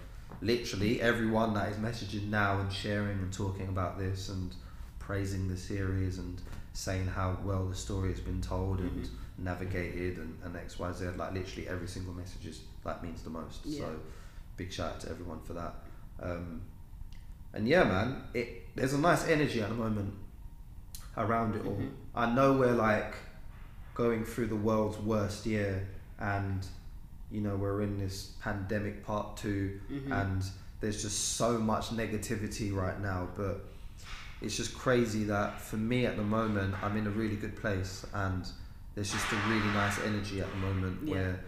literally 0.42 1.00
everyone 1.00 1.54
that 1.54 1.70
is 1.70 1.76
messaging 1.78 2.28
now 2.30 2.58
and 2.60 2.72
sharing 2.72 3.18
and 3.18 3.32
talking 3.32 3.68
about 3.68 3.96
this 3.98 4.28
and 4.28 4.54
praising 4.98 5.46
the 5.48 5.56
series 5.56 6.18
and 6.18 6.40
saying 6.72 7.06
how 7.06 7.38
well 7.44 7.66
the 7.66 7.74
story 7.76 8.10
has 8.10 8.20
been 8.20 8.40
told 8.40 8.80
and 8.80 9.04
Mhm. 9.04 9.08
Navigated 9.38 10.18
and, 10.18 10.38
and 10.44 10.54
XYZ, 10.54 11.16
like 11.16 11.32
literally 11.32 11.68
every 11.68 11.88
single 11.88 12.14
message 12.14 12.46
is 12.46 12.60
that 12.84 13.02
means 13.02 13.22
the 13.22 13.30
most. 13.30 13.64
Yeah. 13.64 13.80
So 13.80 13.96
big 14.56 14.72
shout 14.72 14.92
out 14.94 15.00
to 15.00 15.10
everyone 15.10 15.40
for 15.42 15.52
that. 15.54 15.74
Um, 16.22 16.62
and 17.52 17.66
yeah 17.68 17.84
man, 17.84 18.22
it 18.34 18.74
there's 18.74 18.92
a 18.94 18.98
nice 18.98 19.26
energy 19.28 19.60
at 19.60 19.68
the 19.68 19.74
moment 19.74 20.14
around 21.16 21.56
it 21.56 21.64
all. 21.66 21.76
Mhm. 21.76 21.90
I 22.14 22.32
know 22.34 22.52
we're 22.54 22.72
like 22.74 23.14
going 23.94 24.24
through 24.24 24.46
the 24.48 24.56
world's 24.56 24.98
worst 24.98 25.46
year 25.46 25.86
and 26.18 26.66
you 27.30 27.40
know 27.40 27.56
we're 27.56 27.82
in 27.82 27.98
this 27.98 28.32
pandemic 28.42 29.04
part 29.04 29.36
2 29.38 29.80
Mhm. 29.90 30.12
and 30.22 30.44
there's 30.80 31.00
just 31.02 31.36
so 31.36 31.58
much 31.58 31.88
negativity 31.90 32.74
right 32.74 33.00
now 33.00 33.28
but 33.36 33.64
it's 34.42 34.54
just 34.56 34.74
crazy 34.76 35.24
that 35.24 35.60
for 35.60 35.76
me 35.78 36.04
at 36.04 36.16
the 36.16 36.22
moment 36.22 36.74
I'm 36.82 36.96
in 36.98 37.06
a 37.06 37.10
really 37.10 37.36
good 37.36 37.56
place 37.56 38.04
and 38.12 38.46
there's 38.96 39.12
just 39.12 39.30
a 39.30 39.36
really 39.48 39.68
nice 39.74 40.00
energy 40.00 40.40
at 40.40 40.50
the 40.50 40.56
moment 40.56 40.98
Yeah. 41.04 41.12
where 41.14 41.40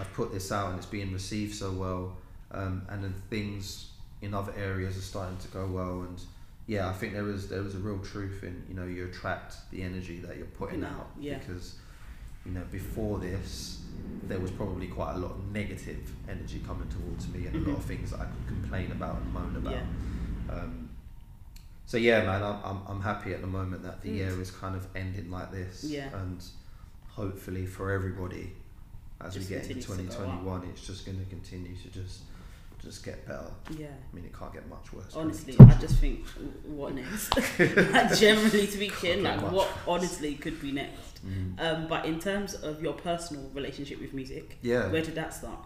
I've 0.00 0.12
put 0.14 0.32
this 0.32 0.50
out 0.50 0.70
and 0.70 0.78
it's 0.78 0.86
being 0.86 1.12
received 1.12 1.54
so 1.54 1.70
well, 1.70 2.16
um, 2.50 2.82
and 2.88 3.04
then 3.04 3.14
things 3.30 3.90
in 4.22 4.34
other 4.34 4.52
areas 4.56 4.96
are 4.98 5.02
starting 5.02 5.36
to 5.38 5.48
go 5.48 5.66
well. 5.66 6.00
And 6.02 6.18
yeah, 6.66 6.88
I 6.88 6.92
think 6.94 7.12
there 7.12 7.28
is 7.28 7.48
there 7.48 7.60
is 7.62 7.74
a 7.74 7.78
real 7.78 7.98
truth 8.00 8.42
in 8.42 8.64
you 8.68 8.74
know 8.74 8.86
you 8.86 9.04
attract 9.04 9.54
the 9.70 9.82
energy 9.82 10.18
that 10.20 10.36
you're 10.38 10.46
putting 10.58 10.82
out 10.84 11.08
yeah. 11.20 11.38
because 11.38 11.76
you 12.46 12.52
know 12.52 12.62
before 12.72 13.18
this 13.18 13.82
there 14.24 14.38
was 14.40 14.50
probably 14.50 14.86
quite 14.86 15.14
a 15.14 15.18
lot 15.18 15.32
of 15.32 15.52
negative 15.52 16.10
energy 16.28 16.60
coming 16.66 16.88
towards 16.88 17.28
me 17.28 17.46
and 17.46 17.54
a 17.66 17.70
lot 17.70 17.78
of 17.78 17.84
things 17.84 18.10
that 18.10 18.20
I 18.20 18.24
could 18.24 18.46
complain 18.48 18.90
about 18.92 19.16
and 19.20 19.32
moan 19.34 19.54
about. 19.56 19.82
Um, 20.50 20.88
so 21.84 21.98
yeah, 21.98 22.24
man, 22.24 22.42
I'm, 22.42 22.58
I'm 22.64 22.78
I'm 22.88 23.00
happy 23.02 23.32
at 23.34 23.40
the 23.42 23.46
moment 23.46 23.82
that 23.82 24.00
the 24.02 24.08
Mm. 24.08 24.16
year 24.16 24.40
is 24.40 24.50
kind 24.50 24.74
of 24.74 24.86
ending 24.96 25.30
like 25.30 25.52
this, 25.52 25.84
Yeah. 25.84 26.08
and 26.16 26.42
hopefully 27.16 27.66
for 27.66 27.90
everybody, 27.90 28.52
as 29.24 29.34
Just 29.34 29.48
we 29.48 29.56
get 29.56 29.64
into 29.70 29.86
continues 29.86 30.14
to 30.14 30.20
go 30.20 30.24
up. 30.28 30.40
2021, 30.42 30.70
it's 30.70 30.86
just 30.86 31.06
going 31.06 31.18
to 31.18 31.24
continue 31.24 31.74
to 31.74 31.88
just 31.88 32.20
just 32.82 33.04
get 33.04 33.26
better. 33.26 33.50
Yeah. 33.76 33.86
I 33.86 34.14
mean, 34.14 34.26
it 34.26 34.38
can't 34.38 34.52
get 34.52 34.68
much 34.68 34.92
worse. 34.92 35.16
Honestly, 35.16 35.56
I 35.58 35.74
just 35.80 35.96
think, 35.96 36.24
what 36.64 36.94
next? 36.94 37.34
like, 37.58 38.16
generally 38.16 38.66
speaking, 38.66 39.22
like 39.24 39.40
much 39.40 39.52
what 39.52 39.68
honestly 39.88 40.34
could 40.34 40.60
be 40.60 40.72
next. 40.72 41.26
Mm. 41.26 41.60
Um, 41.60 41.86
but 41.88 42.04
in 42.04 42.20
terms 42.20 42.54
of 42.54 42.80
your 42.82 42.92
personal 42.92 43.50
relationship 43.54 44.00
with 44.00 44.12
music, 44.12 44.58
Yeah, 44.62 44.88
where 44.88 45.02
did 45.02 45.14
that 45.16 45.34
start? 45.34 45.58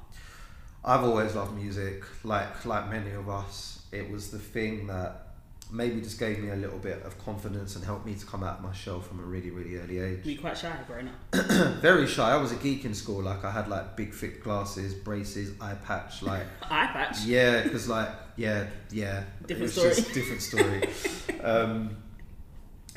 I've 0.84 1.02
always 1.02 1.34
loved 1.34 1.54
music. 1.54 2.04
Like 2.24 2.64
like 2.64 2.88
many 2.88 3.10
of 3.10 3.28
us, 3.28 3.82
it 3.92 4.08
was 4.10 4.30
the 4.30 4.38
thing 4.38 4.86
that 4.86 5.29
maybe 5.72 6.00
just 6.00 6.18
gave 6.18 6.38
me 6.40 6.50
a 6.50 6.56
little 6.56 6.78
bit 6.78 7.02
of 7.04 7.16
confidence 7.24 7.76
and 7.76 7.84
helped 7.84 8.04
me 8.06 8.14
to 8.14 8.26
come 8.26 8.42
out 8.42 8.58
of 8.58 8.62
my 8.64 8.72
shell 8.72 9.00
from 9.00 9.20
a 9.20 9.22
really 9.22 9.50
really 9.50 9.76
early 9.76 9.98
age. 9.98 10.24
Were 10.24 10.30
you 10.30 10.38
quite 10.38 10.56
shy 10.58 10.72
growing 10.86 11.08
up? 11.08 11.14
Very 11.80 12.06
shy. 12.06 12.30
I 12.30 12.36
was 12.36 12.52
a 12.52 12.56
geek 12.56 12.84
in 12.84 12.94
school. 12.94 13.22
Like 13.22 13.44
I 13.44 13.50
had 13.50 13.68
like 13.68 13.96
big 13.96 14.12
thick 14.12 14.42
glasses, 14.42 14.94
braces, 14.94 15.52
eye 15.60 15.74
patch. 15.84 16.22
Like 16.22 16.46
Eye 16.62 16.86
patch. 16.92 17.24
yeah, 17.24 17.62
because 17.62 17.88
like 17.88 18.08
yeah, 18.36 18.66
yeah. 18.90 19.24
Different 19.46 19.50
it 19.50 19.62
was 19.62 19.72
story. 19.74 19.94
Just 19.94 20.12
different 20.14 20.42
story. 20.42 21.40
um, 21.44 21.96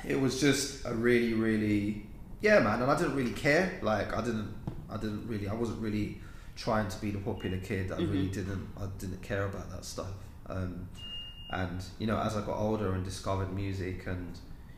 it 0.08 0.20
was 0.20 0.40
just 0.42 0.86
a 0.86 0.94
really 0.94 1.34
really 1.34 2.06
yeah, 2.42 2.60
man. 2.60 2.82
And 2.82 2.92
I 2.92 2.98
didn't 2.98 3.16
really 3.16 3.32
care. 3.34 3.80
Like 3.82 4.14
I 4.16 4.22
didn't 4.22 4.54
I 4.90 4.98
didn't 4.98 5.28
really 5.28 5.48
I 5.48 5.54
wasn't 5.54 5.80
really 5.82 6.20
trying 6.56 6.88
to 6.88 7.00
be 7.02 7.12
the 7.12 7.20
popular 7.20 7.58
kid. 7.58 7.92
I 7.92 7.98
really 7.98 8.28
Mhm. 8.28 8.34
didn't 8.34 8.68
I 8.80 8.86
didn't 9.00 9.22
care 9.22 9.46
about 9.46 9.70
that 9.72 9.86
stuff. 9.86 10.12
Um, 10.48 10.88
and 11.54 11.84
you 12.00 12.08
know, 12.08 12.18
as 12.18 12.36
I 12.36 12.42
got 12.42 12.58
older 12.58 12.94
and 12.94 13.04
discovered 13.04 13.54
music 13.54 14.08
and 14.08 14.38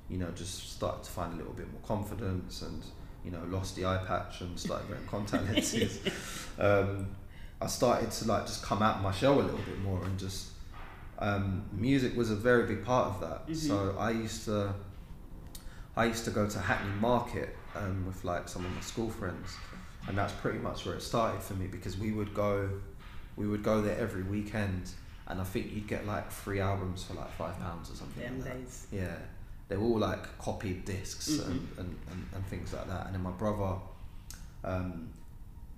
you 0.09 0.17
know 0.17 0.29
just 0.31 0.73
started 0.73 1.03
to 1.03 1.11
find 1.11 1.33
a 1.33 1.37
little 1.37 1.53
bit 1.53 1.71
more 1.71 1.81
confidence 1.81 2.61
and 2.61 2.83
you 3.23 3.31
know 3.31 3.41
lost 3.47 3.75
the 3.75 3.85
eye 3.85 4.03
patch 4.07 4.41
and 4.41 4.59
started 4.59 4.87
wearing 4.89 5.05
contact 5.07 5.45
lenses. 5.45 5.99
um, 6.59 7.07
I 7.61 7.67
started 7.67 8.11
to 8.11 8.27
like 8.27 8.45
just 8.45 8.63
come 8.63 8.81
out 8.81 8.97
of 8.97 9.01
my 9.01 9.11
shell 9.11 9.35
a 9.35 9.41
little 9.41 9.57
bit 9.59 9.79
more 9.79 10.03
and 10.03 10.19
just 10.19 10.49
um, 11.19 11.63
music 11.71 12.15
was 12.15 12.29
a 12.29 12.35
very 12.35 12.67
big 12.67 12.83
part 12.83 13.07
of 13.07 13.21
that. 13.21 13.47
Mhm. 13.47 13.55
So 13.55 13.95
I 13.97 14.11
used 14.11 14.45
to 14.45 14.73
I 15.97 16.05
used 16.05 16.25
to 16.25 16.31
go 16.31 16.47
to 16.47 16.59
Hackney 16.59 16.91
Market 16.99 17.55
um, 17.75 18.05
with 18.05 18.23
like 18.25 18.49
some 18.49 18.65
of 18.65 18.71
my 18.73 18.81
school 18.81 19.09
friends, 19.09 19.55
and 20.07 20.17
that's 20.17 20.33
pretty 20.33 20.59
much 20.59 20.85
where 20.85 20.95
it 20.95 21.01
started 21.01 21.41
for 21.41 21.53
me 21.53 21.67
because 21.67 21.97
we 21.97 22.11
would 22.11 22.33
go 22.33 22.69
we 23.37 23.47
would 23.47 23.63
go 23.63 23.81
there 23.81 23.97
every 23.97 24.23
weekend, 24.23 24.91
and 25.27 25.41
I 25.41 25.43
think 25.43 25.71
you'd 25.73 25.87
get 25.87 26.05
like 26.05 26.31
three 26.31 26.59
albums 26.59 27.03
for 27.03 27.13
like 27.15 27.31
five 27.31 27.57
pounds 27.59 27.89
or 27.91 27.95
something 27.95 28.23
Them 28.23 28.35
like 28.39 28.43
that. 28.49 28.57
days. 28.59 28.87
Yeah, 28.91 29.15
they 29.67 29.77
were 29.77 29.83
all 29.85 29.99
like 29.99 30.37
copied 30.39 30.85
discs 30.85 31.29
Mhm. 31.29 31.45
and, 31.47 31.67
and, 31.79 31.95
and, 32.11 32.25
and 32.35 32.45
things 32.47 32.73
like 32.73 32.87
that. 32.87 33.05
And 33.07 33.15
then 33.15 33.23
my 33.23 33.31
brother 33.31 33.75
um, 34.63 35.09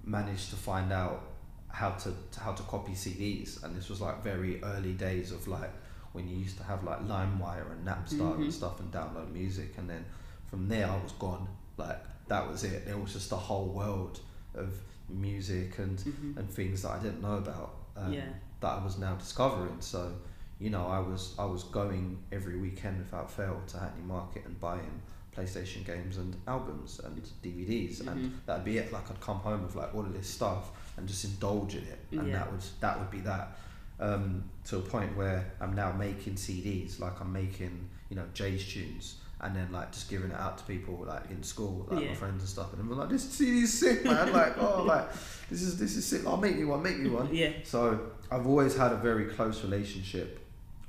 managed 0.04 0.50
to 0.52 0.56
find 0.56 0.92
out 0.92 1.22
how 1.70 1.92
to, 1.92 2.14
how 2.40 2.54
to 2.54 2.64
copy 2.64 2.94
CDs, 2.94 3.64
and 3.64 3.76
this 3.76 3.90
was 3.90 4.02
like 4.02 4.24
very 4.24 4.62
early 4.64 4.94
days 4.94 5.32
of 5.32 5.48
like 5.48 5.72
when 6.14 6.28
you 6.28 6.38
used 6.38 6.58
to 6.58 6.64
have 6.64 6.84
like 6.84 7.00
LimeWire 7.08 7.72
and 7.72 7.86
Napster 7.86 8.18
Mhm. 8.20 8.36
and 8.44 8.54
stuff 8.54 8.80
and 8.80 8.92
download 8.92 9.32
music, 9.32 9.78
and 9.78 9.90
then 9.90 10.04
from 10.50 10.68
there 10.68 10.88
I 10.90 10.96
was 11.04 11.12
gone. 11.14 11.48
Like 11.78 12.02
that 12.28 12.50
was 12.50 12.64
it. 12.64 12.86
There 12.86 12.98
was 12.98 13.14
just 13.14 13.32
a 13.32 13.36
whole 13.36 13.68
world 13.68 14.20
of 14.56 14.74
music 15.10 15.78
and 15.80 15.98
Mhm. 16.00 16.38
and 16.38 16.50
things 16.50 16.82
that 16.82 16.92
I 16.92 17.00
didn't 17.00 17.22
know 17.22 17.38
about. 17.38 17.76
Um, 17.96 18.14
Yeah. 18.14 18.30
That 18.60 18.80
I 18.80 18.84
was 18.84 18.98
now 18.98 19.14
discovering. 19.16 19.78
So, 19.82 20.12
you 20.60 20.70
know, 20.70 20.88
I 20.88 21.00
was 21.00 21.36
I 21.38 21.46
was 21.46 21.64
going 21.64 22.18
every 22.32 22.58
weekend 22.58 22.98
without 23.00 23.30
fail 23.32 23.62
to 23.68 23.80
Hackney 23.80 24.04
Market 24.04 24.46
and 24.46 24.60
buying 24.60 25.02
PlayStation 25.36 25.86
games 25.86 26.18
and 26.18 26.36
albums 26.48 27.00
and 27.04 27.22
DVDs, 27.44 28.02
Mhm. 28.02 28.08
and 28.12 28.42
that'd 28.48 28.66
be 28.66 28.78
it. 28.80 28.92
Like 28.92 29.10
I'd 29.12 29.22
come 29.22 29.38
home 29.38 29.64
with 29.64 29.76
like 29.76 29.94
all 29.94 30.02
of 30.02 30.14
this 30.14 30.28
stuff 30.28 30.72
and 30.98 31.08
just 31.08 31.24
indulge 31.26 31.76
in 31.76 31.84
it, 31.84 32.00
and 32.12 32.28
Yeah. 32.28 32.40
that 32.40 32.52
would 32.52 32.64
that 32.80 33.00
would 33.00 33.12
be 33.12 33.20
that. 33.22 33.58
Um, 34.00 34.44
to 34.66 34.78
a 34.78 34.82
point 34.82 35.16
where 35.18 35.52
I'm 35.60 35.74
now 35.76 35.92
making 35.92 36.36
CDs, 36.36 37.00
like 37.00 37.20
I'm 37.22 37.32
making 37.32 37.90
you 38.10 38.16
know 38.16 38.26
Jay's 38.34 38.66
tunes. 38.68 39.18
And 39.40 39.56
then 39.56 39.72
like 39.72 39.92
just 39.92 40.10
giving 40.10 40.32
it 40.32 40.38
out 40.40 40.58
to 40.58 40.64
people 40.64 40.96
like 41.08 41.30
in 41.30 41.44
school, 41.44 41.88
like 41.92 42.02
Yeah. 42.02 42.10
my 42.10 42.16
friends 42.16 42.42
and 42.42 42.50
stuff, 42.50 42.74
and 42.74 42.82
I'm 42.82 42.98
like, 42.98 43.10
"This 43.10 43.24
CD's 43.30 43.72
sick, 43.72 44.04
man!" 44.04 44.34
Like, 44.34 44.58
oh, 44.62 44.82
like 44.84 45.12
this 45.50 45.62
is 45.62 45.78
this 45.78 45.96
is 45.96 46.06
sick. 46.06 46.26
I'll 46.26 46.38
make 46.38 46.58
me 46.58 46.66
one, 46.66 46.82
make 46.82 46.98
me 46.98 47.10
one. 47.10 47.30
Yeah. 47.34 47.52
So 47.64 48.00
I've 48.32 48.48
always 48.48 48.76
had 48.76 48.92
a 48.94 48.98
very 48.98 49.26
close 49.26 49.64
relationship 49.64 50.40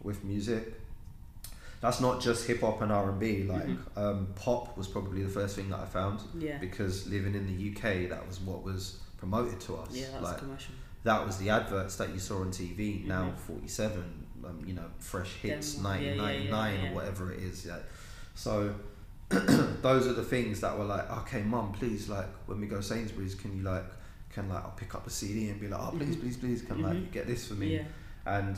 with 0.02 0.24
music. 0.24 0.80
That's 1.80 2.00
not 2.00 2.20
just 2.20 2.46
hip 2.46 2.62
hop 2.62 2.80
and 2.80 2.90
R 2.90 3.10
and 3.10 3.20
B. 3.20 3.44
Like 3.44 3.66
Mhm. 3.66 3.78
um, 3.96 4.28
pop 4.34 4.76
was 4.78 4.88
probably 4.88 5.22
the 5.22 5.28
first 5.28 5.54
thing 5.54 5.68
that 5.70 5.80
I 5.80 5.84
found 5.86 6.20
Yeah. 6.38 6.56
because 6.58 7.06
living 7.06 7.34
in 7.34 7.46
the 7.46 7.52
UK, 7.52 8.06
that 8.08 8.26
was 8.26 8.40
what 8.40 8.62
was 8.64 8.96
promoted 9.18 9.60
to 9.60 9.76
us. 9.76 9.90
Yeah, 9.92 10.06
that's 10.12 10.24
like 10.24 10.38
commercial. 10.38 10.72
that 11.04 11.24
was 11.26 11.36
the 11.36 11.50
adverts 11.50 11.96
that 11.96 12.14
you 12.14 12.18
saw 12.18 12.40
on 12.40 12.50
TV. 12.50 13.04
Now 13.06 13.24
Mhm. 13.24 13.36
forty 13.36 13.68
seven, 13.68 14.26
um, 14.44 14.62
you 14.66 14.72
know, 14.74 14.86
fresh 14.98 15.34
hits, 15.34 15.74
Them- 15.74 15.84
yeah, 15.84 15.92
yeah, 16.00 16.14
nineteen 16.16 16.50
ninety 16.50 16.50
nine 16.50 16.92
or 16.92 16.94
whatever 16.94 17.30
it 17.30 17.40
is. 17.40 17.66
Yeah. 17.66 17.76
So 18.38 18.72
those 19.28 20.06
are 20.06 20.12
the 20.12 20.22
things 20.22 20.60
that 20.60 20.78
were 20.78 20.84
like, 20.84 21.10
okay, 21.22 21.42
mum, 21.42 21.72
please, 21.72 22.08
like 22.08 22.28
when 22.46 22.60
we 22.60 22.68
go 22.68 22.80
Sainsbury's, 22.80 23.34
can 23.34 23.56
you 23.56 23.62
like, 23.64 23.84
can 24.30 24.48
like 24.48 24.62
I'll 24.62 24.70
pick 24.76 24.94
up 24.94 25.04
the 25.04 25.10
CD 25.10 25.48
and 25.48 25.60
be 25.60 25.66
like, 25.66 25.80
oh 25.80 25.90
please, 25.96 26.14
Mhm. 26.16 26.20
please, 26.20 26.36
please, 26.36 26.62
can 26.62 26.76
Mhm. 26.78 26.82
like 26.84 27.10
get 27.12 27.26
this 27.26 27.48
for 27.48 27.54
me 27.54 27.74
Yeah. 27.78 27.84
and 28.26 28.56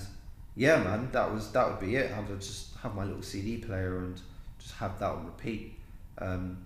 yeah 0.56 0.82
man 0.82 1.08
that 1.12 1.32
was 1.32 1.50
that 1.52 1.66
would 1.70 1.78
be 1.78 1.94
it 1.94 2.10
i 2.10 2.18
would 2.20 2.40
just 2.40 2.76
have 2.82 2.92
my 2.96 3.04
little 3.04 3.22
cd 3.22 3.58
player 3.58 3.98
and 3.98 4.20
just 4.58 4.74
have 4.74 4.98
that 4.98 5.08
on 5.10 5.24
repeat 5.24 5.78
um, 6.18 6.58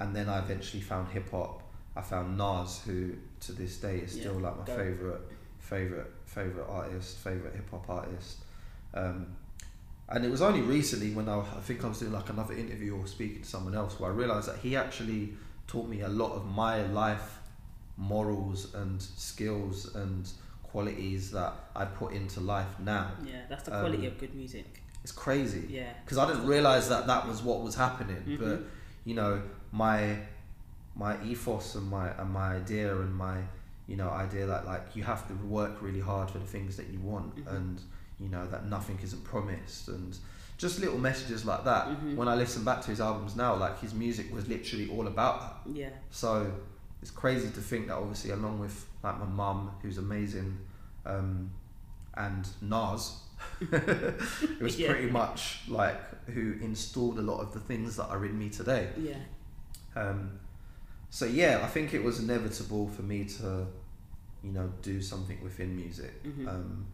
and 0.00 0.14
then 0.16 0.28
i 0.28 0.38
eventually 0.40 0.82
found 0.82 1.06
hip-hop 1.08 1.62
i 1.94 2.02
found 2.02 2.36
nas 2.36 2.80
who 2.84 3.12
to 3.38 3.52
this 3.52 3.76
day 3.76 3.98
is 3.98 4.10
still 4.12 4.34
Yeah, 4.40 4.48
like 4.48 4.58
my 4.58 4.64
go. 4.64 4.76
favorite 4.76 5.20
favorite 5.60 6.10
favorite 6.26 6.66
artist 6.68 7.18
favorite 7.18 7.54
hip-hop 7.54 7.88
artist 7.88 8.38
um, 8.92 9.26
and 10.12 10.24
it 10.24 10.30
was 10.30 10.42
only 10.42 10.60
recently 10.60 11.10
when 11.14 11.28
I, 11.28 11.38
I 11.40 11.60
think 11.60 11.84
I 11.84 11.88
was 11.88 11.98
doing 12.00 12.12
like 12.12 12.28
another 12.28 12.54
interview 12.54 12.96
or 12.96 13.06
speaking 13.06 13.42
to 13.42 13.48
someone 13.48 13.74
else 13.74 13.98
where 13.98 14.10
I 14.10 14.14
realized 14.14 14.48
that 14.48 14.58
he 14.58 14.76
actually 14.76 15.32
taught 15.66 15.88
me 15.88 16.02
a 16.02 16.08
lot 16.08 16.32
of 16.32 16.44
my 16.46 16.82
life 16.86 17.38
morals 17.96 18.74
and 18.74 19.00
skills 19.00 19.94
and 19.94 20.28
qualities 20.62 21.30
that 21.32 21.52
I 21.76 21.84
put 21.84 22.12
into 22.12 22.40
life 22.40 22.78
now. 22.78 23.10
Yeah. 23.24 23.42
That's 23.48 23.64
the 23.64 23.70
quality 23.70 24.06
Um, 24.06 24.12
of 24.12 24.18
good 24.18 24.34
music. 24.34 24.82
It's 25.02 25.12
crazy 25.12 25.66
Yeah. 25.68 25.92
because 26.04 26.18
I 26.18 26.26
didn't 26.26 26.46
realize 26.46 26.88
that 26.88 27.06
that 27.06 27.26
was 27.28 27.42
what 27.42 27.62
was 27.62 27.74
happening. 27.74 28.22
Mhm. 28.26 28.38
But 28.38 28.60
you 29.04 29.14
know, 29.14 29.42
my 29.72 30.18
my 30.94 31.22
ethos 31.24 31.74
and 31.74 31.88
my 31.90 32.10
and 32.20 32.30
my 32.30 32.54
idea 32.56 32.94
and 33.00 33.14
my 33.14 33.38
you 33.86 33.96
know 33.96 34.10
idea 34.10 34.46
that 34.46 34.66
like 34.66 34.94
you 34.94 35.02
have 35.02 35.26
to 35.28 35.34
work 35.46 35.80
really 35.82 36.00
hard 36.00 36.30
for 36.30 36.38
the 36.38 36.46
things 36.46 36.76
that 36.76 36.88
you 36.88 37.00
want 37.00 37.34
Mhm. 37.36 37.56
and 37.56 37.80
you 38.22 38.28
know 38.28 38.46
that 38.46 38.66
nothing 38.66 38.98
isn't 39.02 39.24
promised 39.24 39.88
and 39.88 40.16
just 40.58 40.78
little 40.80 40.98
messages 40.98 41.44
like 41.44 41.64
that. 41.64 41.88
Mhm. 41.88 42.14
When 42.16 42.28
I 42.28 42.34
listen 42.36 42.62
back 42.64 42.80
to 42.82 42.88
his 42.90 43.00
albums 43.00 43.34
now, 43.36 43.56
like 43.56 43.80
his 43.80 43.92
music 43.94 44.32
was 44.32 44.46
literally 44.48 44.88
all 44.90 45.06
about 45.08 45.40
that. 45.64 45.72
Yeah. 45.74 45.90
So 46.10 46.52
it's 47.00 47.10
crazy 47.10 47.50
to 47.50 47.60
think 47.60 47.88
that 47.88 47.96
obviously 47.96 48.30
along 48.30 48.60
with 48.60 48.86
like 49.02 49.18
my 49.18 49.26
mum 49.26 49.70
who's 49.82 49.98
amazing 49.98 50.56
um, 51.04 51.50
and 52.14 52.46
Nas 52.60 53.18
it 53.60 54.60
was 54.60 54.78
Yeah. 54.78 54.92
pretty 54.92 55.10
much 55.10 55.62
like 55.68 55.98
who 56.26 56.52
installed 56.60 57.18
a 57.18 57.22
lot 57.22 57.40
of 57.40 57.52
the 57.52 57.58
things 57.60 57.96
that 57.96 58.06
are 58.08 58.24
in 58.24 58.38
me 58.38 58.48
today. 58.50 58.90
Yeah. 58.96 59.16
Um, 59.96 60.38
so 61.10 61.24
yeah, 61.26 61.60
I 61.64 61.66
think 61.66 61.92
it 61.92 62.02
was 62.04 62.20
inevitable 62.20 62.88
for 62.88 63.02
me 63.02 63.24
to, 63.24 63.66
you 64.44 64.52
know, 64.52 64.72
do 64.82 65.02
something 65.02 65.42
within 65.42 65.74
music. 65.74 66.22
Mhm. 66.22 66.48
Um, 66.48 66.86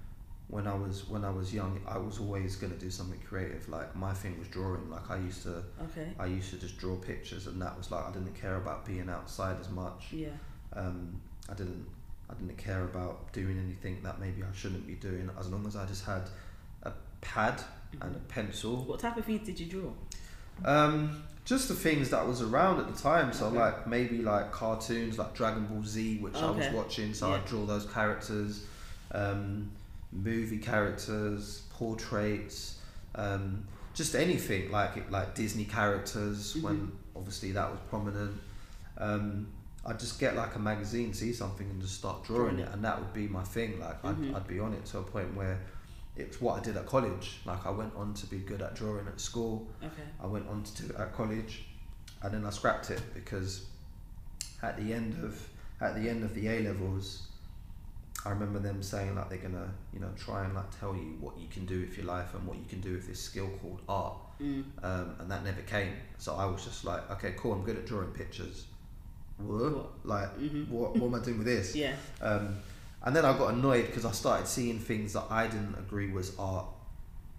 when 0.49 0.67
I 0.67 0.75
was 0.75 1.07
when 1.09 1.25
I 1.25 1.31
was 1.31 1.53
young, 1.53 1.81
I 1.87 1.99
was 1.99 2.19
always 2.19 2.57
gonna 2.57 2.75
do 2.77 2.91
something 2.91 3.21
creative. 3.21 3.69
Like 3.69 3.95
my 3.95 4.15
thing 4.15 4.39
was 4.39 4.49
drawing. 4.49 4.89
Like 4.91 5.11
I 5.11 5.17
used 5.19 5.43
to 5.45 5.63
Okay. 5.85 6.09
I 6.19 6.27
used 6.27 6.51
to 6.51 6.57
just 6.59 6.79
draw 6.79 6.97
pictures, 6.97 7.47
and 7.47 7.61
that 7.61 7.77
was 7.77 7.91
like 7.91 8.05
I 8.07 8.11
didn't 8.13 8.35
care 8.35 8.57
about 8.57 8.85
being 8.87 9.09
outside 9.11 9.57
as 9.61 9.69
much. 9.71 10.09
Yeah. 10.13 10.29
Um, 10.73 11.21
I 11.51 11.55
didn't 11.55 11.87
I 12.31 12.35
didn't 12.35 12.57
care 12.59 12.85
about 12.85 13.33
doing 13.33 13.59
anything 13.59 13.99
that 14.03 14.21
maybe 14.21 14.43
I 14.43 14.55
shouldn't 14.55 14.87
be 14.87 14.95
doing 14.95 15.31
as 15.39 15.49
long 15.49 15.67
as 15.67 15.77
I 15.77 15.85
just 15.87 16.05
had 16.05 16.23
a 16.83 16.93
pad 17.21 17.63
and 18.01 18.15
a 18.17 18.19
pencil. 18.21 18.85
What 18.85 19.01
type 19.01 19.17
of 19.17 19.25
things 19.25 19.47
did 19.47 19.59
you 19.61 19.67
draw? 19.67 19.91
Um, 20.65 21.23
just 21.45 21.69
the 21.69 21.75
things 21.75 22.11
that 22.11 22.27
was 22.27 22.43
around 22.43 22.81
at 22.81 22.95
the 22.95 23.01
time. 23.01 23.33
So 23.33 23.47
Okay. 23.47 23.59
like 23.59 23.87
maybe 23.87 24.19
like 24.23 24.51
cartoons 24.53 25.19
like 25.19 25.35
Dragon 25.35 25.65
Ball 25.67 25.83
Z, 25.85 26.19
which 26.19 26.37
I 26.37 26.51
was 26.51 26.67
watching. 26.73 27.15
So 27.15 27.29
Yeah. 27.29 27.37
I'd 27.37 27.45
draw 27.47 27.65
those 27.65 27.87
characters. 27.87 28.65
Um, 29.13 29.71
movie 30.13 30.59
characters, 30.59 31.63
portraits, 31.71 32.79
um, 33.15 33.65
just 33.95 34.15
anything 34.15 34.71
like 34.71 35.11
like 35.11 35.35
Disney 35.35 35.65
characters 35.65 36.55
Mhm. 36.55 36.63
when 36.63 36.93
obviously 37.17 37.53
that 37.53 37.71
was 37.71 37.81
prominent. 37.91 38.41
Um, 38.97 39.49
I'd 39.85 39.99
just 39.99 40.19
get 40.21 40.37
like 40.37 40.55
a 40.55 40.59
magazine, 40.59 41.15
see 41.15 41.33
something, 41.33 41.69
and 41.69 41.81
just 41.81 41.95
start 41.95 42.25
drawing 42.25 42.59
it, 42.59 42.69
and 42.73 42.85
that 42.85 42.99
would 42.99 43.13
be 43.13 43.27
my 43.29 43.43
thing. 43.45 43.81
Like 43.81 44.03
Mhm. 44.03 44.31
I'd, 44.31 44.37
I'd 44.37 44.47
be 44.49 44.61
on 44.61 44.73
it 44.75 44.85
to 44.87 44.99
a 44.99 45.03
point 45.03 45.35
where 45.35 45.61
it's 46.17 46.41
what 46.41 46.61
I 46.61 46.63
did 46.65 46.77
at 46.77 46.87
college. 46.87 47.41
Like 47.45 47.65
I 47.67 47.71
went 47.71 47.95
on 47.95 48.15
to 48.15 48.27
be 48.27 48.39
good 48.39 48.61
at 48.63 48.75
drawing 48.75 49.07
at 49.07 49.21
school. 49.21 49.69
Okay. 49.83 50.03
I 50.21 50.27
went 50.27 50.49
on 50.49 50.63
to 50.65 50.83
do 50.83 50.93
it 50.93 50.97
at 50.97 51.15
college, 51.15 51.67
and 52.23 52.35
then 52.35 52.45
I 52.45 52.51
scrapped 52.51 52.91
it 52.91 53.03
because 53.15 53.67
at 54.63 54.77
the 54.77 54.93
end 54.93 55.23
of 55.25 55.41
at 55.81 55.95
the 55.95 56.09
end 56.09 56.25
of 56.25 56.35
the 56.35 56.49
A 56.49 56.63
levels, 56.65 57.28
I 58.25 58.31
remember 58.31 58.59
them 58.59 58.83
saying 58.83 59.15
like 59.15 59.29
they're 59.29 59.39
gonna 59.39 59.71
you 59.93 60.01
know 60.01 60.11
try 60.17 60.45
and 60.45 60.55
like 60.55 60.77
tell 60.79 60.95
you 60.95 61.17
what 61.21 61.39
you 61.39 61.47
can 61.49 61.65
do 61.67 61.81
with 61.81 61.97
your 61.97 62.07
life 62.07 62.35
and 62.35 62.45
what 62.47 62.57
you 62.59 62.65
can 62.69 62.81
do 62.81 62.93
with 62.95 63.07
this 63.07 63.21
skill 63.21 63.49
called 63.63 63.81
art, 63.89 64.15
Mm. 64.41 64.65
um, 64.85 65.15
and 65.19 65.31
that 65.31 65.45
never 65.45 65.63
came. 65.63 65.93
So 66.19 66.35
I 66.37 66.45
was 66.47 66.65
just 66.65 66.85
like, 66.85 67.09
okay, 67.13 67.35
cool, 67.37 67.53
I'm 67.55 67.63
good 67.65 67.77
at 67.77 67.87
drawing 67.87 68.11
pictures. 68.11 68.67
What? 69.39 69.73
What? 69.73 69.91
Like, 70.05 70.37
Mhm. 70.39 70.69
what? 70.69 70.97
What 70.97 71.07
am 71.09 71.15
I 71.15 71.25
doing 71.25 71.39
with 71.39 71.47
this? 71.47 71.75
Yeah. 71.85 71.95
Um, 72.21 72.57
and 73.03 73.15
then 73.15 73.25
I 73.25 73.37
got 73.39 73.55
annoyed 73.55 73.87
because 73.87 74.05
I 74.05 74.11
started 74.13 74.47
seeing 74.49 74.79
things 74.81 75.13
that 75.13 75.25
I 75.31 75.47
didn't 75.47 75.77
agree 75.79 76.11
was 76.11 76.37
art 76.39 76.67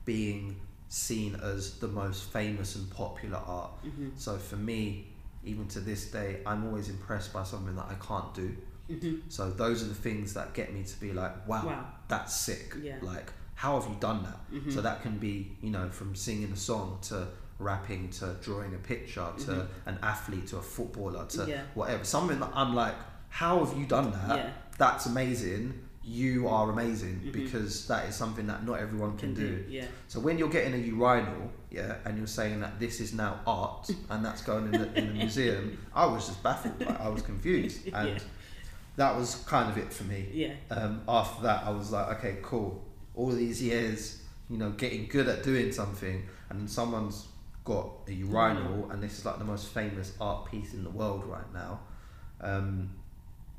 being 0.06 0.56
seen 0.88 1.36
as 1.36 1.78
the 1.80 1.88
most 1.88 2.32
famous 2.32 2.76
and 2.76 2.90
popular 2.90 3.38
art. 3.38 3.72
Mhm. 3.86 4.12
So 4.18 4.38
for 4.38 4.56
me, 4.56 5.08
even 5.44 5.68
to 5.70 5.80
this 5.82 6.10
day, 6.12 6.42
I'm 6.46 6.66
always 6.66 6.90
impressed 6.90 7.32
by 7.34 7.44
something 7.44 7.76
that 7.76 7.86
I 7.90 7.96
can't 7.96 8.34
do. 8.34 8.56
Mhm. 8.90 9.22
So 9.30 9.50
those 9.52 9.84
are 9.84 9.88
the 9.88 9.94
things 9.96 10.34
that 10.34 10.54
get 10.54 10.74
me 10.74 10.84
to 10.84 11.00
be 11.00 11.14
like, 11.14 11.48
wow, 11.48 11.66
Wow. 11.66 11.86
that's 12.08 12.36
sick. 12.36 12.76
Yeah. 12.82 12.98
Like, 13.02 13.32
how 13.56 13.80
have 13.80 13.90
you 13.90 13.96
done 14.00 14.24
that? 14.24 14.40
Mhm. 14.52 14.74
So 14.74 14.82
that 14.82 15.02
can 15.02 15.18
be, 15.18 15.56
you 15.62 15.70
know, 15.70 15.90
from 15.90 16.16
singing 16.16 16.52
a 16.52 16.58
song 16.58 17.00
to 17.04 17.28
rapping 17.60 18.10
to 18.10 18.36
drawing 18.42 18.74
a 18.74 18.78
picture 18.78 19.28
to 19.38 19.52
Mhm. 19.52 19.68
an 19.86 20.00
athlete 20.02 20.48
to 20.48 20.58
a 20.58 20.62
footballer 20.62 21.26
to 21.28 21.46
Yeah. 21.46 21.64
whatever. 21.74 22.04
Something 22.06 22.40
that 22.40 22.52
I'm 22.56 22.74
like, 22.74 22.96
how 23.30 23.64
have 23.64 23.78
you 23.78 23.86
done 23.86 24.12
that? 24.12 24.38
Yeah. 24.38 24.52
That's 24.78 25.06
amazing. 25.06 25.86
You 26.02 26.48
are 26.48 26.72
amazing 26.72 27.20
Mhm. 27.26 27.32
because 27.34 27.86
that 27.88 28.08
is 28.08 28.16
something 28.16 28.48
that 28.48 28.66
not 28.66 28.80
everyone 28.80 29.18
can, 29.18 29.34
do. 29.34 29.64
Yeah. 29.68 29.86
So 30.08 30.20
when 30.22 30.40
you're 30.40 30.50
getting 30.50 30.74
a 30.74 30.78
urinal, 30.78 31.52
yeah, 31.70 31.98
and 32.06 32.18
you're 32.18 32.26
saying 32.26 32.62
that 32.62 32.80
this 32.80 33.00
is 33.02 33.14
now 33.14 33.42
art 33.46 33.90
and 34.10 34.26
that's 34.26 34.42
going 34.42 34.74
in 34.74 34.80
the, 34.82 34.98
in 34.98 35.08
the 35.10 35.14
museum, 35.14 35.78
I 35.94 36.06
was 36.06 36.28
just 36.28 36.42
baffled. 36.42 36.80
Like, 36.80 37.00
I 37.00 37.10
was 37.10 37.22
confused, 37.22 37.86
and 37.94 38.10
Yeah. 38.10 38.20
That 39.00 39.16
was 39.16 39.36
kind 39.48 39.70
of 39.70 39.78
it 39.78 39.94
for 39.94 40.04
me. 40.04 40.28
Yeah. 40.34 40.56
Um, 40.70 41.02
after 41.08 41.44
that, 41.44 41.64
I 41.64 41.70
was 41.70 41.90
like, 41.92 42.18
okay, 42.18 42.40
cool. 42.42 42.84
All 43.16 43.32
these 43.32 43.64
years, 43.64 44.22
you 44.50 44.58
know, 44.58 44.72
getting 44.72 45.08
good 45.08 45.30
at 45.30 45.42
doing 45.42 45.72
something, 45.72 46.28
and 46.50 46.70
someone's 46.70 47.28
got 47.64 47.90
a 48.10 48.12
urinal, 48.12 48.92
and 48.92 49.02
this 49.02 49.20
is 49.20 49.26
like 49.26 49.40
the 49.40 49.46
most 49.46 49.70
famous 49.70 50.14
art 50.20 50.52
piece 50.52 50.74
in 50.74 50.84
the 50.84 50.90
world 50.90 51.24
right 51.24 51.54
now. 51.54 51.80
Um, 52.42 52.90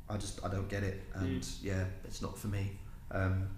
I 0.07 0.17
just 0.17 0.45
I 0.45 0.47
don't 0.47 0.69
get 0.69 0.83
it, 0.83 1.01
and 1.15 1.47
yeah, 1.63 1.85
it's 2.03 2.21
not 2.21 2.37
for 2.37 2.47
me. 2.47 2.73
Um, 3.09 3.49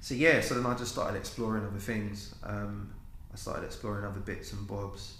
so 0.00 0.14
yeah, 0.14 0.40
so 0.42 0.54
then 0.54 0.64
I 0.64 0.74
just 0.76 0.92
started 0.92 1.16
exploring 1.18 1.66
other 1.66 1.80
things. 1.80 2.36
Um, 2.44 2.94
I 3.32 3.36
started 3.36 3.64
exploring 3.64 4.04
other 4.04 4.20
bits 4.20 4.52
and 4.52 4.64
bobs, 4.68 5.16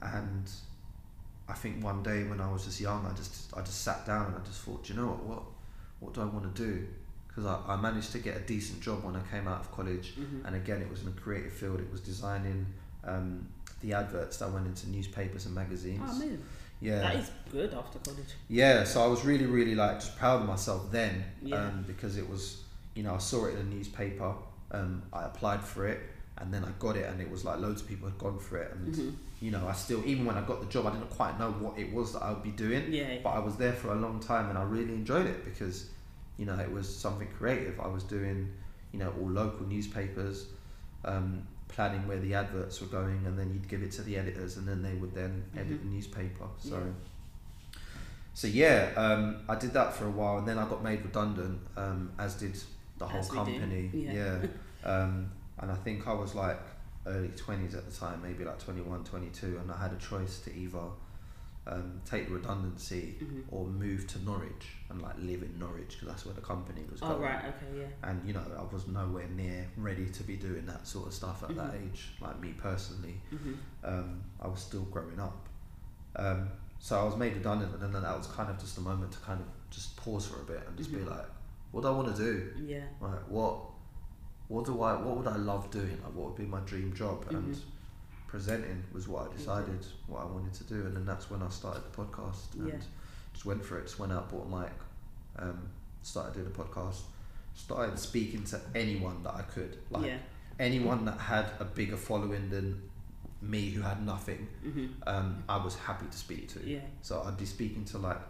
and 0.00 0.50
I 1.48 1.54
think 1.54 1.82
one 1.84 2.02
day 2.02 2.24
when 2.24 2.40
I 2.40 2.50
was 2.50 2.64
just 2.64 2.80
young, 2.80 3.04
I 3.06 3.14
just 3.14 3.52
I 3.56 3.60
just 3.60 3.82
sat 3.82 4.06
down 4.06 4.26
and 4.26 4.36
I 4.36 4.46
just 4.46 4.60
thought, 4.62 4.84
"Do 4.84 4.92
you 4.94 5.00
know 5.00 5.08
what? 5.08 5.24
What 5.24 5.42
what 6.00 6.14
do 6.14 6.20
I 6.22 6.24
want 6.24 6.54
to 6.54 6.62
do? 6.66 6.86
Because 7.28 7.46
I, 7.46 7.58
I 7.66 7.76
managed 7.76 8.12
to 8.12 8.18
get 8.18 8.36
a 8.36 8.40
decent 8.40 8.80
job 8.82 9.04
when 9.04 9.16
I 9.16 9.20
came 9.30 9.48
out 9.48 9.60
of 9.60 9.72
college, 9.72 10.14
Mhm. 10.18 10.44
and 10.46 10.56
again, 10.56 10.82
it 10.82 10.90
was 10.90 11.02
in 11.02 11.08
a 11.08 11.12
creative 11.12 11.52
field. 11.52 11.80
It 11.80 11.90
was 11.90 12.00
designing 12.00 12.66
um, 13.04 13.46
the 13.80 13.94
adverts 13.94 14.36
that 14.38 14.50
went 14.52 14.66
into 14.66 14.88
newspapers 14.90 15.46
and 15.46 15.54
magazines. 15.54 16.02
Oh, 16.04 16.22
yeah, 16.80 16.98
That 17.00 17.16
is 17.16 17.30
good 17.50 17.72
after 17.74 17.98
college. 18.00 18.28
yeah, 18.48 18.84
so 18.84 19.02
I 19.02 19.06
was 19.06 19.24
really, 19.24 19.46
really 19.46 19.74
like 19.74 19.98
just 20.00 20.16
proud 20.18 20.42
of 20.42 20.46
myself 20.48 20.90
then, 20.92 21.24
Yeah. 21.42 21.56
um, 21.66 21.84
because 21.86 22.16
it 22.16 22.28
was, 22.28 22.62
you 22.94 23.02
know, 23.02 23.14
I 23.14 23.18
saw 23.18 23.46
it 23.46 23.54
in 23.54 23.60
a 23.60 23.64
newspaper. 23.64 24.34
Um, 24.72 25.02
I 25.12 25.24
applied 25.24 25.62
for 25.64 25.86
it, 25.86 26.00
and 26.38 26.52
then 26.52 26.64
I 26.64 26.70
got 26.78 26.96
it, 26.96 27.06
and 27.08 27.20
it 27.20 27.30
was 27.30 27.44
like 27.44 27.58
loads 27.60 27.82
of 27.82 27.88
people 27.88 28.08
had 28.08 28.18
gone 28.18 28.38
for 28.38 28.56
it, 28.58 28.72
and 28.74 28.94
Mhm. 28.94 29.14
you 29.40 29.50
know, 29.50 29.66
I 29.66 29.72
still, 29.72 30.02
even 30.06 30.24
when 30.24 30.36
I 30.36 30.42
got 30.42 30.60
the 30.60 30.66
job, 30.66 30.86
I 30.86 30.90
didn't 30.90 31.10
quite 31.10 31.38
know 31.38 31.50
what 31.52 31.78
it 31.78 31.92
was 31.92 32.12
that 32.12 32.22
I 32.22 32.32
would 32.32 32.42
be 32.42 32.52
doing, 32.52 32.92
Yeah. 32.92 33.18
but 33.22 33.30
I 33.30 33.38
was 33.40 33.56
there 33.56 33.72
for 33.72 33.92
a 33.92 33.96
long 33.96 34.20
time, 34.20 34.48
and 34.48 34.56
I 34.58 34.62
really 34.62 34.94
enjoyed 34.94 35.26
it 35.26 35.44
because, 35.44 35.90
you 36.38 36.46
know, 36.46 36.56
it 36.58 36.70
was 36.70 36.86
something 36.94 37.28
creative. 37.36 37.78
I 37.80 37.88
was 37.88 38.04
doing, 38.04 38.52
you 38.92 38.98
know, 39.00 39.12
all 39.20 39.28
local 39.30 39.66
newspapers, 39.66 40.46
um, 41.04 41.42
planning 41.68 42.06
where 42.06 42.18
the 42.20 42.34
adverts 42.34 42.80
were 42.80 42.86
going, 42.86 43.26
and 43.26 43.36
then 43.38 43.52
you'd 43.52 43.66
give 43.68 43.82
it 43.82 43.90
to 43.92 44.02
the 44.02 44.16
editors, 44.16 44.56
and 44.58 44.66
then 44.68 44.82
they 44.82 44.94
would 44.94 45.12
then 45.14 45.42
edit 45.56 45.80
Mhm. 45.80 45.82
the 45.82 45.86
newspaper. 45.86 46.46
So. 46.58 46.76
Yeah. 46.78 47.78
So 48.34 48.46
yeah, 48.48 48.92
um, 48.96 49.36
I 49.48 49.56
did 49.56 49.72
that 49.74 49.92
for 49.94 50.06
a 50.06 50.10
while, 50.10 50.38
and 50.38 50.48
then 50.48 50.56
I 50.58 50.66
got 50.68 50.82
made 50.82 51.02
redundant, 51.04 51.60
um, 51.76 52.10
as 52.18 52.34
did 52.36 52.56
the 52.98 53.06
whole 53.06 53.20
As 53.20 53.30
company. 53.30 53.90
yeah. 53.92 54.38
Um, 54.84 55.30
and 55.62 55.70
I 55.70 55.74
think 55.76 56.06
I 56.06 56.12
was 56.12 56.34
like 56.34 56.60
early 57.06 57.28
twenties 57.36 57.74
at 57.74 57.88
the 57.90 57.96
time, 57.96 58.20
maybe 58.22 58.44
like 58.44 58.58
21, 58.58 59.04
22, 59.04 59.58
and 59.58 59.70
I 59.72 59.76
had 59.78 59.92
a 59.92 59.96
choice 59.96 60.40
to 60.40 60.54
either 60.54 60.78
um, 61.66 62.00
take 62.04 62.26
the 62.28 62.34
redundancy 62.34 63.16
Mhm. 63.22 63.44
or 63.48 63.66
move 63.66 64.06
to 64.08 64.18
Norwich 64.24 64.66
and 64.90 65.00
like 65.00 65.14
live 65.20 65.42
in 65.44 65.56
Norwich 65.60 65.90
because 65.92 66.08
that's 66.08 66.26
where 66.26 66.34
the 66.34 66.40
company 66.40 66.82
was 66.90 67.00
Oh 67.02 67.10
going. 67.10 67.22
right. 67.22 67.44
Okay. 67.54 67.78
Yeah. 67.82 67.86
And 68.10 68.26
you 68.26 68.34
know, 68.34 68.42
I 68.58 68.62
was 68.74 68.88
nowhere 68.88 69.28
near 69.28 69.68
ready 69.76 70.06
to 70.08 70.22
be 70.24 70.36
doing 70.36 70.66
that 70.66 70.86
sort 70.88 71.06
of 71.06 71.14
stuff 71.14 71.44
at 71.44 71.54
that 71.54 71.72
Mhm. 71.74 71.84
age. 71.92 72.14
Like 72.20 72.40
me 72.40 72.52
personally, 72.58 73.20
Mhm. 73.32 73.56
um, 73.84 74.22
I 74.40 74.48
was 74.48 74.58
still 74.60 74.82
growing 74.86 75.20
up. 75.20 75.48
Um, 76.16 76.48
so 76.80 77.00
I 77.00 77.04
was 77.04 77.16
made 77.16 77.34
redundant, 77.36 77.72
and 77.80 77.94
then 77.94 78.02
that 78.02 78.16
was 78.18 78.26
kind 78.26 78.50
of 78.50 78.58
just 78.58 78.76
a 78.78 78.80
moment 78.80 79.12
to 79.12 79.18
kind 79.20 79.40
of 79.40 79.46
just 79.70 79.96
pause 79.96 80.26
for 80.26 80.40
a 80.40 80.44
bit 80.44 80.66
and 80.66 80.76
just 80.76 80.90
be 80.90 80.98
Mhm. 80.98 81.10
like, 81.10 81.26
what 81.70 81.82
do 81.82 81.88
I 81.88 81.92
want 81.92 82.14
to 82.16 82.22
do? 82.22 82.52
Yeah. 82.66 82.86
Like, 83.00 83.20
what, 83.28 83.60
what 84.52 84.64
do 84.66 84.82
I, 84.82 84.92
what 85.00 85.16
would 85.16 85.26
I 85.26 85.36
love 85.36 85.70
doing? 85.70 85.98
Like, 86.04 86.14
what 86.14 86.26
would 86.28 86.36
be 86.36 86.44
my 86.44 86.60
dream 86.60 86.92
job? 86.94 87.24
And 87.30 87.54
Mhm. 87.54 87.60
presenting 88.26 88.82
was 88.92 89.08
what 89.08 89.30
I 89.30 89.36
decided 89.36 89.84
what 90.06 90.20
I 90.22 90.24
wanted 90.26 90.52
to 90.54 90.64
do, 90.64 90.86
and 90.86 90.94
then 90.96 91.06
that's 91.06 91.30
when 91.30 91.42
I 91.42 91.48
started 91.48 91.82
the 91.84 91.94
podcast 92.02 92.54
and 92.54 92.68
Yeah. 92.68 92.80
just 93.32 93.44
went 93.46 93.64
for 93.64 93.78
it. 93.78 93.82
Just 93.88 93.98
went 93.98 94.12
out, 94.12 94.30
bought 94.30 94.46
a 94.46 94.60
mic, 94.60 94.72
um, 95.38 95.58
started 96.02 96.34
doing 96.34 96.46
a 96.46 96.50
podcast, 96.50 97.00
started 97.54 97.98
speaking 97.98 98.44
to 98.44 98.60
anyone 98.74 99.22
that 99.22 99.34
I 99.34 99.42
could, 99.42 99.78
like 99.90 100.04
yeah. 100.06 100.18
anyone 100.58 101.04
that 101.06 101.18
had 101.18 101.46
a 101.58 101.64
bigger 101.64 101.96
following 101.96 102.48
than 102.50 102.90
me 103.40 103.70
who 103.70 103.80
had 103.82 104.04
nothing 104.06 104.48
Mhm. 104.64 104.90
um, 105.06 105.42
I 105.48 105.56
was 105.56 105.74
happy 105.74 106.06
to 106.06 106.16
speak 106.26 106.48
to. 106.54 106.58
Yeah. 106.66 106.80
So 107.02 107.22
I'd 107.22 107.36
be 107.38 107.46
speaking 107.46 107.84
to 107.86 107.98
like 107.98 108.20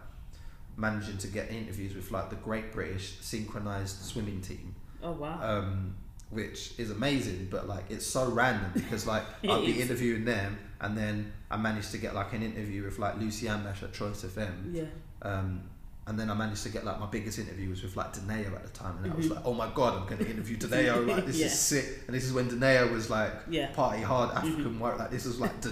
managing 0.75 1.17
to 1.19 1.27
get 1.27 1.51
interviews 1.51 1.93
with 1.95 2.09
like 2.11 2.29
the 2.29 2.35
Great 2.37 2.71
British 2.71 3.19
Synchronized 3.21 3.97
Swimming 4.01 4.41
Team, 4.41 4.73
Oh 5.03 5.11
wow. 5.11 5.39
um, 5.59 5.95
which 6.33 6.73
is 6.77 6.91
amazing. 6.91 7.47
But 7.51 7.67
like 7.67 7.85
it's 7.89 8.05
so 8.05 8.29
random 8.29 8.71
because 8.73 9.05
like 9.07 9.23
I'd 9.43 9.65
be 9.65 9.79
is. 9.79 9.81
interviewing 9.89 10.25
them, 10.25 10.57
and 10.81 10.97
then 10.97 11.31
I 11.51 11.57
managed 11.57 11.91
to 11.91 11.97
get 11.97 12.13
like 12.15 12.33
an 12.33 12.43
interview 12.43 12.83
with 12.83 12.99
like 12.99 13.17
Lucy 13.19 13.47
Ambesh 13.47 13.83
at 13.83 13.93
Choice 13.93 14.23
FM. 14.23 14.73
yeah. 14.73 14.83
Um, 15.21 15.61
and 16.05 16.19
then 16.19 16.29
I 16.29 16.33
managed 16.33 16.63
to 16.63 16.69
get 16.69 16.83
like 16.83 16.99
my 16.99 17.05
biggest 17.05 17.39
interview 17.39 17.69
was 17.69 17.81
with 17.81 17.95
like 17.95 18.11
Donae'o 18.13 18.53
at 18.53 18.63
the 18.63 18.69
time, 18.77 18.97
and 19.01 19.09
I 19.13 19.15
was 19.15 19.27
Mhm. 19.27 19.35
like, 19.35 19.45
"Oh 19.45 19.53
my 19.53 19.69
god, 19.73 19.93
I'm 20.01 20.05
going 20.05 20.17
to 20.17 20.29
interview 20.29 20.57
Donae'o! 20.57 21.07
Like 21.15 21.25
this 21.25 21.37
Yeah. 21.37 21.45
is 21.45 21.57
sick!" 21.57 22.03
And 22.07 22.13
this 22.15 22.25
is 22.25 22.33
when 22.33 22.49
Donae'o 22.49 22.91
was 22.91 23.09
like 23.09 23.31
Yeah. 23.49 23.71
party 23.71 24.01
hard 24.01 24.31
African 24.35 24.75
Mhm. 24.75 24.79
work. 24.79 24.99
Like 24.99 25.11
this 25.11 25.23
was 25.25 25.39
like 25.39 25.61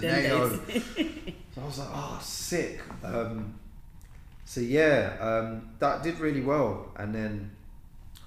So 1.54 1.60
I 1.60 1.64
was 1.66 1.78
like, 1.78 1.88
oh, 1.92 2.18
sick. 2.22 2.80
Um, 3.04 3.54
so 4.46 4.62
yeah, 4.62 5.16
um, 5.20 5.68
that 5.80 6.02
did 6.02 6.18
really 6.18 6.40
well, 6.40 6.90
and 6.96 7.14
then 7.14 7.50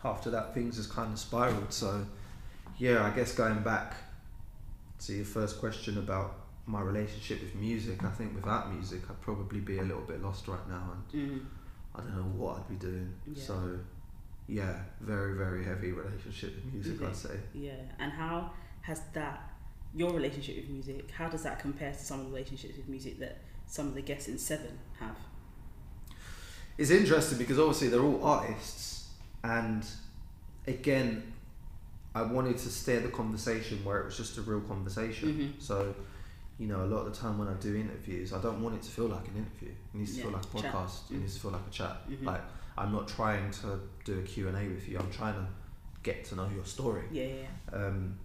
after 0.04 0.30
that, 0.30 0.54
things 0.54 0.76
just 0.78 0.92
kind 0.94 1.12
of 1.12 1.18
spiraled. 1.18 1.74
So 1.74 2.06
yeah, 2.78 3.04
I 3.06 3.10
guess 3.12 3.34
going 3.34 3.62
back 3.64 3.96
to 5.06 5.14
your 5.14 5.26
first 5.26 5.60
question 5.60 5.98
about 5.98 6.36
my 6.68 6.82
relationship 6.82 7.42
with 7.42 7.54
music, 7.56 8.04
I 8.04 8.10
think 8.10 8.34
without 8.36 8.74
music, 8.74 9.02
I'd 9.10 9.22
probably 9.22 9.60
be 9.60 9.78
a 9.80 9.84
little 9.84 10.02
bit 10.04 10.22
lost 10.24 10.48
right 10.48 10.68
now, 10.68 10.94
and 10.94 11.30
Mhm. 11.32 11.46
I 11.94 12.00
don't 12.02 12.16
know 12.16 12.24
what 12.24 12.58
I'd 12.60 12.70
be 12.70 12.76
doing. 12.76 13.14
Yeah. 13.28 13.44
So 13.44 13.80
yeah, 14.48 14.84
very 15.02 15.36
very 15.38 15.64
heavy 15.64 15.92
relationship 15.92 16.56
with 16.56 16.74
music, 16.74 17.02
I'd 17.02 17.16
say. 17.16 17.40
Yeah. 17.54 17.82
And 18.00 18.12
how 18.12 18.52
has 18.82 19.02
that 19.14 19.52
your 19.94 20.12
relationship 20.14 20.56
with 20.58 20.70
music? 20.70 21.10
How 21.12 21.30
does 21.30 21.44
that 21.44 21.60
compare 21.60 21.92
to 21.92 21.98
some 22.00 22.20
of 22.20 22.26
the 22.26 22.32
relationships 22.32 22.78
with 22.78 22.88
music 22.90 23.20
that 23.20 23.38
some 23.68 23.88
of 23.88 23.96
the 23.96 24.02
guests 24.02 24.28
in 24.28 24.38
Seven 24.38 24.78
have? 25.00 25.18
it's 26.78 26.90
interesting 26.90 27.38
because 27.38 27.58
obviously 27.58 27.88
they're 27.88 28.02
all 28.04 28.22
artists 28.22 29.08
and 29.46 29.86
again 30.68 31.32
I 32.16 32.22
wanted 32.24 32.58
to 32.60 32.70
steer 32.70 33.02
the 33.02 33.10
conversation 33.10 33.84
where 33.84 34.00
it 34.00 34.06
was 34.06 34.18
just 34.18 34.38
a 34.38 34.42
real 34.42 34.62
conversation. 34.62 35.28
Mhm. 35.58 35.62
So, 35.62 35.94
you 36.58 36.68
know, 36.68 36.84
a 36.84 36.88
lot 36.88 37.06
of 37.06 37.14
the 37.14 37.20
time 37.20 37.38
when 37.38 37.50
I 37.50 37.54
do 37.56 37.76
interviews, 37.76 38.32
I 38.32 38.42
don't 38.42 38.64
want 38.64 38.76
it 38.76 38.82
to 38.84 38.90
feel 38.90 39.08
like 39.08 39.28
an 39.28 39.36
interview. 39.36 39.70
It 39.70 39.98
needs 39.98 40.16
to 40.16 40.22
feel 40.24 40.32
like 40.32 40.44
a 40.46 40.48
podcast. 40.48 41.12
It 41.12 41.16
Mm. 41.18 41.20
needs 41.22 41.36
to 41.36 41.40
feel 41.42 41.52
like 41.52 41.68
a 41.68 41.72
chat. 41.72 42.10
Mhm. 42.10 42.24
Like 42.26 42.42
I'm 42.78 42.92
not 42.94 43.08
trying 43.08 43.52
to 43.52 43.80
do 44.06 44.20
a 44.20 44.22
Q 44.24 44.48
and 44.48 44.58
A 44.58 44.68
with 44.70 44.88
you. 44.88 44.98
I'm 44.98 45.12
trying 45.12 45.36
to 45.36 45.46
get 46.04 46.24
to 46.26 46.36
know 46.36 46.48
your 46.50 46.66
story. 46.66 47.04
Yeah, 47.12 47.24
yeah, 47.26 47.34
yeah. 47.74 47.86
Um, 47.86 48.18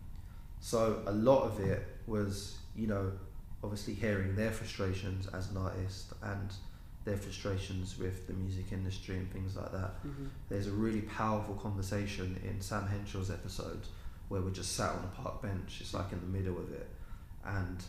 so 0.61 1.03
a 1.07 1.12
lot 1.12 1.43
of 1.45 1.59
it 1.61 1.84
was, 2.07 2.59
you 2.76 2.86
know, 2.86 3.12
obviously 3.62 3.95
hearing 3.95 4.34
their 4.36 4.53
frustrations 4.53 5.26
as 5.28 5.51
an 5.51 5.57
artist 5.57 6.12
and 6.22 6.53
their 7.05 7.16
frustrations 7.16 7.98
with 7.98 8.26
the 8.26 8.32
music 8.34 8.72
industry 8.72 9.16
and 9.16 9.30
things 9.32 9.57
like 9.57 9.72
that. 9.72 10.03
Mhm. 10.07 10.28
There's 10.48 10.66
a 10.66 10.72
really 10.72 11.03
powerful 11.03 11.55
conversation 11.55 12.38
in 12.44 12.61
Sam 12.61 12.86
Henshaw's 12.86 13.30
episode 13.30 13.86
where 14.28 14.40
we're 14.42 14.51
just 14.51 14.74
sat 14.74 14.94
on 14.94 15.05
a 15.05 15.09
park 15.09 15.42
bench. 15.42 15.80
It's 15.80 15.94
like 15.94 16.12
in 16.12 16.20
the 16.20 16.26
middle 16.26 16.59
of 16.59 16.70
it, 16.72 16.88
and 17.44 17.82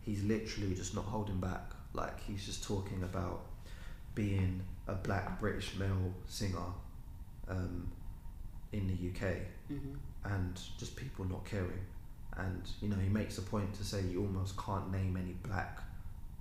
he's 0.00 0.22
literally 0.24 0.74
just 0.74 0.94
not 0.94 1.04
holding 1.04 1.38
back. 1.38 1.72
Like 1.92 2.18
he's 2.20 2.44
just 2.46 2.64
talking 2.64 3.02
about 3.02 3.42
being 4.14 4.62
a 4.88 4.94
black 4.94 5.38
British 5.38 5.76
male 5.76 6.12
singer 6.26 6.72
um, 7.48 7.90
in 8.72 8.86
the 8.86 8.94
UK 8.94 9.42
Mhm. 9.70 9.96
and 10.24 10.60
just 10.78 10.96
people 10.96 11.24
not 11.24 11.44
caring. 11.44 11.84
And 12.36 12.62
you 12.80 12.88
know, 12.88 12.96
he 12.96 13.08
makes 13.08 13.38
a 13.38 13.42
point 13.42 13.74
to 13.74 13.84
say 13.84 14.02
you 14.06 14.22
almost 14.22 14.56
can't 14.56 14.90
name 14.90 15.16
any 15.16 15.32
black 15.34 15.80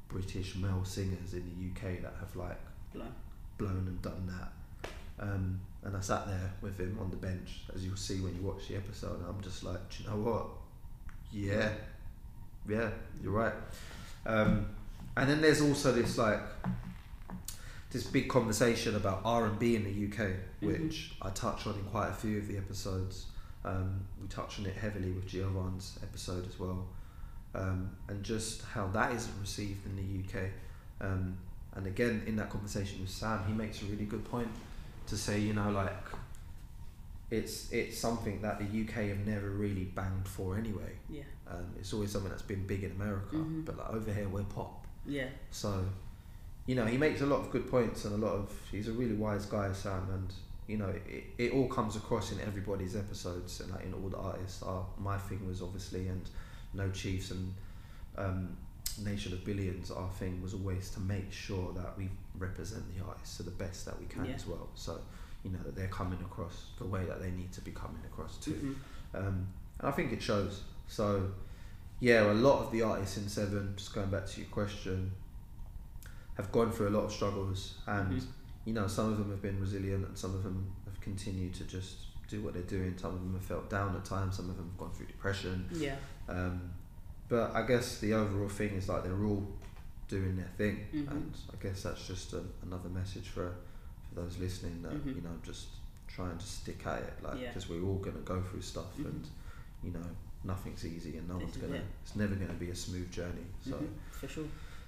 British 0.09 0.55
male 0.55 0.83
singers 0.83 1.33
in 1.33 1.43
the 1.45 1.69
UK 1.89 2.01
that 2.01 2.13
have 2.19 2.35
like 2.35 2.59
Blown. 2.93 3.13
blown 3.57 3.85
and 3.87 4.01
done 4.01 4.27
that. 4.27 4.51
Um, 5.21 5.59
and 5.83 5.95
I 5.95 5.99
sat 6.01 6.27
there 6.27 6.51
with 6.61 6.77
him 6.79 6.97
on 6.99 7.09
the 7.11 7.17
bench, 7.17 7.61
as 7.73 7.85
you'll 7.85 7.95
see 7.95 8.19
when 8.21 8.35
you 8.35 8.41
watch 8.41 8.67
the 8.67 8.75
episode. 8.75 9.19
And 9.19 9.27
I'm 9.27 9.41
just 9.41 9.63
like, 9.63 9.89
do 9.89 10.03
you 10.03 10.09
know 10.09 10.15
what? 10.17 10.45
Yeah, 11.31 11.69
yeah, 12.67 12.89
you're 13.21 13.31
right. 13.31 13.53
Um, 14.25 14.67
and 15.15 15.29
then 15.29 15.41
there's 15.41 15.61
also 15.61 15.91
this 15.91 16.17
like 16.17 16.39
this 17.91 18.03
big 18.03 18.29
conversation 18.29 18.95
about 18.95 19.21
R 19.25 19.45
and 19.45 19.57
B 19.59 19.75
in 19.75 19.83
the 19.83 20.07
UK, 20.23 20.31
which 20.61 21.13
I 21.21 21.29
touch 21.31 21.65
on 21.67 21.73
in 21.75 21.83
quite 21.85 22.09
a 22.09 22.13
few 22.13 22.37
of 22.37 22.47
the 22.47 22.57
episodes. 22.57 23.27
Um, 23.65 24.01
we 24.21 24.27
touch 24.27 24.59
on 24.59 24.65
it 24.65 24.75
heavily 24.75 25.11
with 25.11 25.27
Giovan's 25.27 25.99
episode 26.01 26.47
as 26.47 26.59
well, 26.59 26.87
um, 27.55 27.89
and 28.07 28.23
just 28.23 28.63
how 28.63 28.87
that 28.87 29.13
isn't 29.13 29.33
received 29.41 29.85
in 29.85 29.95
the 29.95 30.39
UK. 30.39 30.45
Um, 31.01 31.37
and 31.75 31.87
again, 31.87 32.23
in 32.27 32.35
that 32.37 32.49
conversation 32.49 33.01
with 33.01 33.09
Sam, 33.09 33.43
he 33.47 33.53
makes 33.53 33.81
a 33.81 33.85
really 33.85 34.05
good 34.05 34.25
point 34.25 34.49
to 35.07 35.17
say, 35.17 35.39
you 35.39 35.53
know, 35.53 35.69
like 35.71 35.93
it's 37.31 37.71
it's 37.71 37.97
something 37.97 38.41
that 38.41 38.57
the 38.59 38.65
UK 38.81 39.07
have 39.09 39.25
never 39.27 39.49
really 39.51 39.83
banged 39.85 40.27
for 40.27 40.57
anyway. 40.57 40.93
Yeah, 41.09 41.23
Um, 41.47 41.65
it's 41.79 41.93
always 41.93 42.11
something 42.11 42.29
that's 42.31 42.41
been 42.41 42.65
big 42.65 42.83
in 42.83 42.91
America, 42.91 43.35
Mhm. 43.35 43.65
but 43.65 43.77
like 43.77 43.89
over 43.89 44.11
here 44.11 44.27
we're 44.27 44.43
pop. 44.43 44.85
yeah, 45.05 45.29
So, 45.51 45.85
you 46.65 46.75
know, 46.75 46.85
he 46.85 46.97
makes 46.97 47.21
a 47.21 47.25
lot 47.25 47.39
of 47.39 47.49
good 47.51 47.69
points 47.69 48.05
and 48.05 48.13
a 48.15 48.17
lot 48.25 48.33
of. 48.35 48.51
He's 48.71 48.87
a 48.87 48.91
really 48.93 49.15
wise 49.15 49.45
guy, 49.45 49.71
Sam, 49.73 50.07
and 50.11 50.33
you 50.67 50.77
know, 50.77 50.89
it, 50.89 51.23
it 51.39 51.51
all 51.53 51.67
comes 51.67 51.95
across 51.95 52.31
in 52.31 52.39
everybody's 52.41 52.95
episodes 52.95 53.59
and 53.61 53.71
like 53.71 53.85
in 53.85 53.93
all 53.93 54.09
the 54.09 54.17
artists. 54.17 54.61
Our, 54.63 54.85
my 54.99 55.17
thing 55.17 55.47
was 55.47 55.61
obviously, 55.63 56.07
and 56.07 56.21
No 56.73 56.89
Chiefs 56.91 57.31
and 57.31 57.53
um, 58.17 58.57
Nation 59.03 59.33
of 59.33 59.43
Billions. 59.45 59.91
Our 59.91 60.09
thing 60.11 60.41
was 60.41 60.53
always 60.53 60.89
to 60.91 60.99
make 60.99 61.31
sure 61.31 61.73
that 61.73 61.97
we 61.97 62.09
represent 62.37 62.83
the 62.95 63.03
artists 63.03 63.37
to 63.37 63.43
the 63.43 63.51
best 63.51 63.85
that 63.85 63.99
we 63.99 64.05
can 64.07 64.25
Yeah. 64.25 64.33
as 64.33 64.45
well. 64.45 64.69
So, 64.75 64.99
you 65.43 65.51
know, 65.51 65.59
that 65.65 65.75
they're 65.75 65.87
coming 65.87 66.19
across 66.21 66.71
the 66.77 66.85
way 66.85 67.05
that 67.05 67.21
they 67.21 67.31
need 67.31 67.51
to 67.53 67.61
be 67.61 67.71
coming 67.71 68.01
across 68.05 68.37
too. 68.37 68.75
Mhm. 69.13 69.19
Um, 69.19 69.47
and 69.79 69.87
I 69.87 69.91
think 69.91 70.11
it 70.11 70.21
shows. 70.21 70.63
So, 70.87 71.31
yeah, 71.99 72.31
a 72.31 72.33
lot 72.33 72.63
of 72.65 72.71
the 72.71 72.81
artists 72.81 73.17
in 73.17 73.27
Seven, 73.29 73.73
just 73.75 73.93
going 73.93 74.09
back 74.09 74.25
to 74.27 74.41
your 74.41 74.49
question, 74.49 75.11
have 76.35 76.51
gone 76.51 76.71
through 76.71 76.89
a 76.89 76.91
lot 76.97 77.03
of 77.03 77.11
struggles, 77.11 77.75
and 77.87 78.13
Mhm. 78.21 78.25
you 78.65 78.73
know, 78.73 78.87
some 78.87 79.11
of 79.11 79.17
them 79.17 79.29
have 79.31 79.41
been 79.41 79.59
resilient, 79.59 80.05
and 80.07 80.17
some 80.17 80.33
of 80.35 80.43
them 80.43 80.71
have 80.85 80.99
continued 81.01 81.53
to 81.55 81.63
just 81.63 82.07
do 82.27 82.41
what 82.43 82.53
they're 82.53 82.61
doing. 82.63 82.95
Some 82.97 83.13
of 83.15 83.19
them 83.21 83.33
have 83.33 83.43
felt 83.43 83.69
down 83.69 83.95
at 83.95 84.05
times. 84.05 84.35
Some 84.35 84.49
of 84.49 84.55
them 84.57 84.67
have 84.67 84.77
gone 84.77 84.91
through 84.91 85.07
depression. 85.07 85.67
yeah, 85.73 85.97
Um, 86.29 86.71
but 87.27 87.55
I 87.55 87.65
guess 87.65 87.99
the 87.99 88.13
overall 88.13 88.49
thing 88.49 88.71
is 88.73 88.87
like 88.89 89.03
they're 89.03 89.23
all 89.23 89.45
doing 90.07 90.35
their 90.37 90.51
thing, 90.57 90.87
Mhm. 90.93 91.11
and 91.11 91.33
I 91.53 91.61
guess 91.63 91.83
that's 91.83 92.07
just 92.07 92.33
a, 92.33 92.43
another 92.63 92.89
message 92.89 93.27
for 93.29 93.53
for 94.09 94.15
those 94.21 94.37
listening 94.39 94.81
that 94.81 94.93
Mhm. 94.93 95.15
you 95.17 95.21
know 95.21 95.35
just 95.43 95.67
trying 96.07 96.37
to 96.37 96.45
stick 96.45 96.85
at 96.87 97.03
it, 97.03 97.13
like 97.23 97.39
Yeah. 97.39 97.47
because 97.49 97.69
we're 97.69 97.83
all 97.83 97.97
gonna 97.99 98.19
go 98.21 98.41
through 98.41 98.61
stuff, 98.61 98.97
Mhm. 98.97 99.05
and 99.05 99.27
you 99.83 99.91
know 99.91 100.05
nothing's 100.43 100.83
easy, 100.85 101.17
and 101.17 101.27
no 101.27 101.35
This 101.35 101.43
one's 101.45 101.57
gonna. 101.57 101.75
it. 101.75 101.85
It's 102.03 102.15
never 102.15 102.33
gonna 102.35 102.53
be 102.53 102.69
a 102.71 102.75
smooth 102.75 103.11
journey. 103.11 103.45
So 103.61 103.71
Mhm, 103.77 103.89
for 104.11 104.27
sure. 104.27 104.47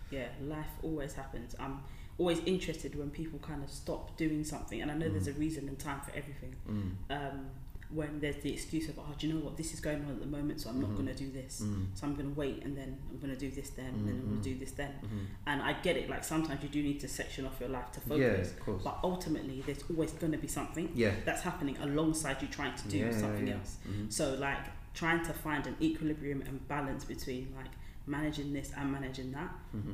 Yeah, 0.10 0.30
life 0.42 0.72
always 0.82 1.14
happens. 1.14 1.56
I'm 1.60 1.82
always 2.18 2.40
interested 2.46 2.96
when 2.96 3.10
people 3.12 3.40
kind 3.40 3.64
of 3.64 3.70
stop 3.70 4.18
doing 4.18 4.44
something, 4.44 4.82
and 4.82 4.90
I 4.92 4.96
know 4.96 5.10
there's 5.10 5.28
a 5.28 5.34
Mm. 5.34 5.40
reason 5.40 5.68
and 5.70 5.78
time 5.80 6.02
for 6.02 6.12
everything. 6.12 6.56
mm, 6.68 6.96
Um, 7.10 7.50
when 7.94 8.20
there's 8.20 8.38
the 8.38 8.52
excuse 8.54 8.88
of, 8.90 8.98
oh, 9.00 9.14
do 9.18 9.28
you 9.28 9.34
know 9.34 9.40
what, 9.42 9.58
this 9.58 9.74
is 9.74 9.80
going 9.80 10.04
on 10.06 10.12
at 10.12 10.20
the 10.20 10.26
moment, 10.26 10.62
so 10.62 10.70
I'm 10.70 10.80
not 10.82 10.92
Mhm. 10.92 10.96
going 10.96 11.08
to 11.08 11.14
do 11.26 11.30
this. 11.32 11.62
mm, 11.64 11.88
So 11.94 12.08
I'm 12.08 12.16
going 12.16 12.30
to 12.34 12.40
wait, 12.40 12.64
and 12.64 12.76
then 12.78 12.98
I'm 13.10 13.18
going 13.20 13.34
to 13.34 13.40
do 13.40 13.52
this 13.52 13.70
then, 13.72 13.88
and 13.88 14.08
then 14.08 14.16
I'm 14.16 14.28
going 14.30 14.42
to 14.42 14.50
do 14.54 14.58
this 14.58 14.72
then. 14.72 14.94
mhm. 15.04 15.26
And 15.46 15.62
I 15.62 15.74
get 15.82 15.98
it. 15.98 16.10
Like 16.10 16.24
sometimes 16.24 16.64
you 16.64 16.70
do 16.70 16.82
need 16.82 17.00
to 17.02 17.08
section 17.08 17.46
off 17.46 17.60
your 17.60 17.70
life 17.70 17.92
to 17.94 18.00
yeah, 18.00 18.30
focus, 18.34 18.54
course. 18.60 18.82
but 18.84 19.00
ultimately 19.04 19.62
there's 19.66 19.84
always 19.90 20.12
going 20.14 20.32
to 20.32 20.38
be 20.38 20.48
something 20.48 20.90
yeah, 20.96 21.14
that's 21.26 21.42
happening 21.42 21.78
alongside 21.78 22.42
you 22.42 22.48
trying 22.48 22.76
to 22.76 22.88
do 22.88 22.98
yeah, 22.98 23.12
something 23.12 23.48
yeah, 23.48 23.56
else. 23.56 23.78
yeah. 23.86 23.92
Mhm. 23.92 24.12
So 24.14 24.36
like 24.36 24.66
trying 24.94 25.24
to 25.26 25.34
find 25.34 25.68
an 25.68 25.76
equilibrium 25.82 26.42
and 26.42 26.66
balance 26.68 27.04
between 27.06 27.54
like 27.56 27.72
managing 28.08 28.52
this 28.54 28.72
and 28.76 28.92
managing 28.92 29.32
that 29.32 29.54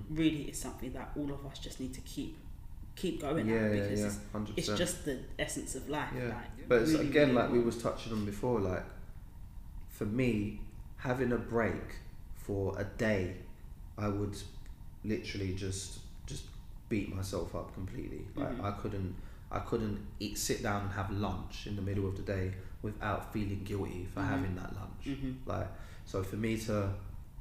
really 0.10 0.44
is 0.44 0.58
something 0.58 0.92
that 0.94 1.12
all 1.18 1.32
of 1.32 1.46
us 1.46 1.60
just 1.60 1.80
need 1.80 1.94
to 1.94 2.02
keep 2.02 2.38
keep 2.98 3.22
going 3.22 3.48
Yeah, 3.48 3.56
at 3.56 3.62
yeah, 3.62 3.82
because 3.82 4.00
yeah, 4.02 4.42
it's, 4.58 4.70
it's 4.70 4.78
just 4.78 5.06
the 5.06 5.20
essence 5.40 5.76
of 5.76 5.88
life. 5.88 6.10
Yeah. 6.18 6.30
Like, 6.30 6.68
But 6.68 6.82
it's, 6.82 6.92
really, 6.92 7.08
again, 7.08 7.30
really 7.30 7.42
like 7.42 7.52
we 7.52 7.60
was 7.62 7.78
touching 7.82 8.12
on 8.12 8.26
before, 8.26 8.60
like 8.60 8.84
for 9.90 10.06
me, 10.06 10.60
having 10.98 11.32
a 11.32 11.38
break 11.38 11.96
for 12.36 12.78
a 12.80 12.84
day, 12.84 13.36
I 13.98 14.08
would 14.10 14.36
literally 15.06 15.54
just 15.54 16.00
just 16.26 16.44
beat 16.90 17.14
myself 17.16 17.56
up 17.56 17.74
completely. 17.74 18.22
Like 18.36 18.58
Mhm. 18.58 18.64
I 18.64 18.72
couldn't 18.82 19.16
I 19.52 19.60
couldn't 19.60 20.00
eat 20.20 20.38
sit 20.38 20.62
down 20.62 20.82
and 20.84 20.92
have 20.92 21.10
lunch 21.12 21.68
in 21.68 21.76
the 21.78 21.82
middle 21.82 22.06
of 22.08 22.18
the 22.18 22.24
day 22.24 22.54
without 22.82 23.32
feeling 23.32 23.62
guilty 23.64 24.06
for 24.14 24.20
Mhm. 24.22 24.28
having 24.28 24.56
that 24.56 24.76
lunch. 24.76 25.06
Mhm. 25.06 25.36
Like 25.46 25.68
so 26.06 26.24
for 26.24 26.36
me 26.36 26.58
to 26.68 26.94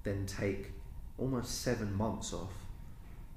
then 0.05 0.25
take 0.27 0.73
almost 1.19 1.63
seven 1.63 1.93
months 1.95 2.33
off 2.33 2.53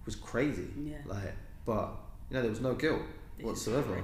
was 0.06 0.16
crazy. 0.16 0.68
Yeah. 0.78 0.98
Like 1.06 1.36
but 1.66 1.90
you 2.30 2.36
know 2.36 2.42
there 2.42 2.52
was 2.52 2.62
no 2.62 2.74
guilt 2.74 3.02
whatsoever. 3.42 4.04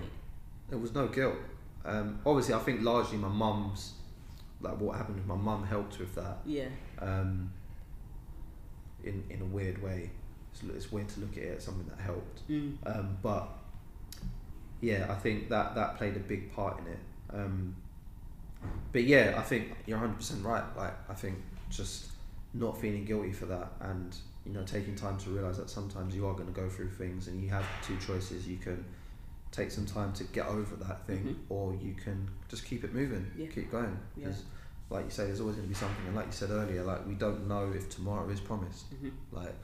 There 0.69 0.79
was 0.79 0.93
no 0.93 1.07
guilt. 1.07 1.35
Um, 1.83 2.19
obviously, 2.25 2.55
I 2.55 2.59
think 2.59 2.81
largely 2.81 3.17
my 3.17 3.27
mum's, 3.27 3.93
like 4.61 4.79
what 4.79 4.97
happened 4.97 5.17
with 5.17 5.27
my 5.27 5.35
mum 5.35 5.65
helped 5.65 5.99
with 5.99 6.15
that. 6.15 6.39
Yeah. 6.45 6.67
Um, 6.99 7.51
in 9.03 9.23
in 9.29 9.41
a 9.41 9.45
weird 9.45 9.81
way, 9.83 10.09
it's, 10.51 10.63
it's 10.75 10.91
weird 10.91 11.09
to 11.09 11.19
look 11.19 11.37
at 11.37 11.43
it 11.43 11.57
as 11.57 11.63
something 11.63 11.87
that 11.87 12.01
helped. 12.01 12.47
Mm. 12.49 12.77
Um, 12.85 13.17
but 13.21 13.49
yeah, 14.81 15.05
I 15.09 15.15
think 15.15 15.49
that 15.49 15.75
that 15.75 15.97
played 15.97 16.15
a 16.15 16.19
big 16.19 16.51
part 16.53 16.79
in 16.79 16.87
it. 16.87 16.99
Um, 17.33 17.75
but 18.91 19.03
yeah, 19.03 19.35
I 19.37 19.41
think 19.41 19.75
you're 19.85 19.99
100 19.99 20.17
percent 20.17 20.43
right. 20.43 20.63
Like 20.75 20.93
I 21.09 21.13
think 21.13 21.37
just 21.69 22.07
not 22.53 22.79
feeling 22.79 23.05
guilty 23.05 23.33
for 23.33 23.45
that, 23.45 23.73
and 23.81 24.15
you 24.45 24.53
know 24.53 24.63
taking 24.63 24.95
time 24.95 25.17
to 25.19 25.29
realize 25.31 25.57
that 25.57 25.69
sometimes 25.69 26.15
you 26.15 26.27
are 26.27 26.33
going 26.33 26.47
to 26.47 26.53
go 26.53 26.69
through 26.69 26.89
things, 26.91 27.27
and 27.27 27.41
you 27.41 27.49
have 27.49 27.65
two 27.85 27.97
choices. 27.97 28.47
You 28.47 28.57
can 28.57 28.83
take 29.51 29.71
some 29.71 29.85
time 29.85 30.11
to 30.13 30.23
get 30.25 30.45
over 30.47 30.75
that 30.75 31.05
thing, 31.07 31.23
Mhm. 31.23 31.35
or 31.49 31.73
you 31.75 31.93
can 31.95 32.27
just 32.49 32.65
keep 32.65 32.83
it 32.83 32.93
moving, 32.93 33.25
Yeah. 33.37 33.47
keep 33.47 33.71
going. 33.71 33.97
Yeah. 34.17 34.25
Because, 34.27 34.43
like 34.89 35.05
you 35.05 35.11
say, 35.11 35.25
there's 35.27 35.39
always 35.39 35.55
going 35.55 35.67
to 35.67 35.73
be 35.73 35.79
something, 35.79 36.05
and 36.07 36.15
like 36.15 36.27
you 36.27 36.31
said 36.33 36.49
earlier, 36.51 36.83
like 36.83 37.07
we 37.07 37.15
don't 37.15 37.47
know 37.47 37.71
if 37.71 37.89
tomorrow 37.89 38.27
is 38.29 38.39
promised. 38.39 38.93
Mhm. 38.93 39.11
Like 39.31 39.55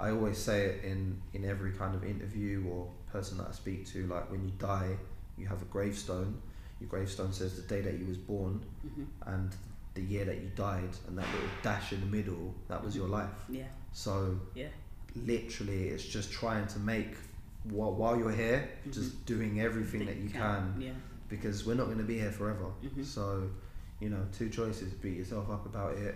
I 0.00 0.10
always 0.10 0.38
say 0.38 0.66
it 0.66 0.84
in 0.84 1.20
in 1.32 1.44
every 1.44 1.72
kind 1.72 1.94
of 1.94 2.04
interview 2.04 2.64
or 2.70 2.88
person 3.10 3.38
that 3.38 3.48
I 3.48 3.52
speak 3.52 3.86
to. 3.88 4.06
Like 4.06 4.30
when 4.30 4.44
you 4.44 4.52
die, 4.58 4.96
you 5.36 5.46
have 5.46 5.62
a 5.62 5.64
gravestone. 5.66 6.40
Your 6.78 6.88
gravestone 6.88 7.32
says 7.32 7.56
the 7.56 7.62
day 7.62 7.80
that 7.80 7.98
you 7.98 8.06
was 8.06 8.18
born 8.18 8.60
Mhm. 8.86 9.06
and 9.26 9.56
the 9.94 10.02
year 10.02 10.24
that 10.26 10.40
you 10.40 10.48
died, 10.54 10.90
and 11.08 11.18
that 11.18 11.26
little 11.34 11.48
dash 11.62 11.92
in 11.92 12.00
the 12.00 12.06
middle 12.06 12.54
that 12.68 12.84
was 12.84 12.94
your 12.94 13.08
life. 13.08 13.44
Yeah. 13.48 13.66
So 13.98 14.38
Yeah. 14.54 14.68
literally, 15.16 15.88
it's 15.88 16.04
just 16.04 16.30
trying 16.30 16.68
to 16.68 16.78
make 16.78 17.16
while 17.64 17.92
while 17.94 18.16
you're 18.16 18.30
here, 18.44 18.68
Mhm. 18.86 18.92
just 18.92 19.26
doing 19.26 19.60
everything 19.60 20.06
that 20.06 20.16
you 20.18 20.30
can 20.30 20.80
Yeah. 20.80 20.92
because 21.28 21.66
we're 21.66 21.74
not 21.74 21.86
going 21.86 21.98
to 21.98 22.04
be 22.14 22.18
here 22.18 22.30
forever. 22.30 22.70
Mhm. 22.82 23.04
So, 23.04 23.50
you 23.98 24.08
know, 24.08 24.24
two 24.32 24.48
choices: 24.50 24.92
beat 24.94 25.16
yourself 25.16 25.50
up 25.50 25.66
about 25.66 25.96
it. 25.96 26.14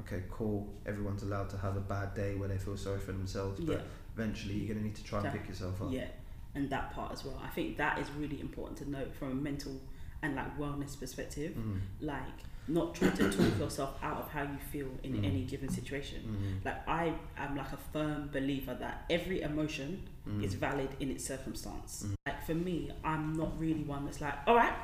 Okay, 0.00 0.22
cool. 0.30 0.72
Everyone's 0.86 1.22
allowed 1.22 1.50
to 1.50 1.58
have 1.58 1.76
a 1.76 1.80
bad 1.80 2.14
day 2.14 2.34
where 2.34 2.48
they 2.48 2.56
feel 2.58 2.78
sorry 2.78 2.98
for 3.00 3.12
themselves, 3.12 3.60
but 3.60 3.80
Yeah. 3.80 3.84
eventually 4.14 4.54
you're 4.54 4.68
going 4.68 4.78
to 4.78 4.84
need 4.84 4.96
to 4.96 5.04
try 5.04 5.22
and 5.22 5.30
pick 5.38 5.46
yourself 5.48 5.82
up. 5.82 5.92
Yeah, 5.92 6.08
and 6.54 6.70
that 6.70 6.92
part 6.92 7.12
as 7.12 7.24
well. 7.26 7.38
I 7.42 7.48
think 7.48 7.76
that 7.76 7.98
is 7.98 8.10
really 8.12 8.40
important 8.40 8.78
to 8.78 8.88
note 8.90 9.12
from 9.14 9.32
a 9.32 9.34
mental 9.34 9.78
and 10.22 10.34
like 10.34 10.58
wellness 10.58 10.98
perspective, 10.98 11.52
Mm. 11.56 11.80
like 12.00 12.38
not 12.68 12.94
trying 12.94 13.12
to 13.16 13.30
talk 13.30 13.58
yourself 13.58 13.96
out 14.02 14.18
of 14.18 14.28
how 14.30 14.42
you 14.42 14.58
feel 14.72 14.88
in 15.02 15.12
Mm. 15.14 15.24
any 15.24 15.42
given 15.44 15.68
situation. 15.68 16.20
Mm. 16.26 16.64
Like 16.64 16.88
I 16.88 17.14
am 17.36 17.56
like 17.56 17.72
a 17.72 17.76
firm 17.92 18.28
believer 18.32 18.74
that 18.74 19.04
every 19.10 19.42
emotion 19.42 20.02
Mm. 20.28 20.42
is 20.44 20.54
valid 20.54 20.88
in 21.00 21.10
its 21.10 21.24
circumstance. 21.24 22.06
Like 22.26 22.42
for 22.44 22.54
me, 22.54 22.90
I'm 23.04 23.32
not 23.34 23.58
really 23.60 23.84
one 23.84 24.04
that's 24.06 24.20
like, 24.20 24.34
all 24.46 24.56
right, 24.56 24.74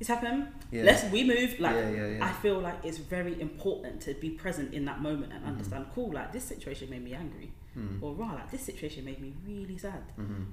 it's 0.00 0.08
happened. 0.08 0.46
Yeah. 0.72 0.84
Let's 0.84 1.04
we 1.12 1.24
move. 1.24 1.60
Like 1.60 1.76
yeah, 1.76 1.90
yeah. 2.06 2.24
I 2.28 2.32
feel 2.32 2.58
like 2.60 2.78
it's 2.84 2.96
very 2.96 3.38
important 3.40 4.00
to 4.02 4.14
be 4.14 4.30
present 4.30 4.72
in 4.72 4.86
that 4.86 5.02
moment 5.02 5.32
and 5.34 5.44
understand. 5.44 5.86
Cool, 5.94 6.12
like 6.14 6.32
this 6.32 6.44
situation 6.44 6.88
made 6.88 7.04
me 7.04 7.12
angry, 7.12 7.50
or 8.00 8.14
right, 8.14 8.34
like 8.34 8.50
this 8.50 8.62
situation 8.62 9.04
made 9.04 9.20
me 9.20 9.34
really 9.46 9.76
sad, 9.76 10.02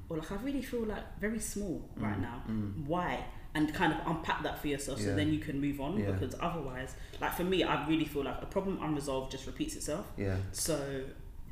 or 0.09 0.17
like 0.17 0.29
I 0.31 0.35
really 0.35 0.61
feel 0.61 0.83
like 0.83 1.17
very 1.19 1.39
small 1.39 1.81
right 1.95 2.19
now. 2.19 2.43
Why? 2.85 3.23
And 3.57 3.73
kind 3.73 3.91
of 3.91 3.99
unpack 4.05 4.43
that 4.43 4.59
for 4.61 4.67
yourself, 4.67 4.99
so 5.01 5.09
Yeah. 5.09 5.15
then 5.15 5.33
you 5.33 5.39
can 5.39 5.59
move 5.59 5.81
on. 5.81 5.97
Yeah. 5.97 6.11
Because 6.11 6.35
otherwise, 6.39 6.91
like 7.19 7.33
for 7.33 7.43
me, 7.43 7.63
I 7.63 7.87
really 7.91 8.05
feel 8.05 8.23
like 8.23 8.39
a 8.41 8.45
problem 8.45 8.77
unresolved 8.83 9.31
just 9.31 9.45
repeats 9.47 9.75
itself. 9.75 10.05
Yeah. 10.15 10.37
So 10.51 10.77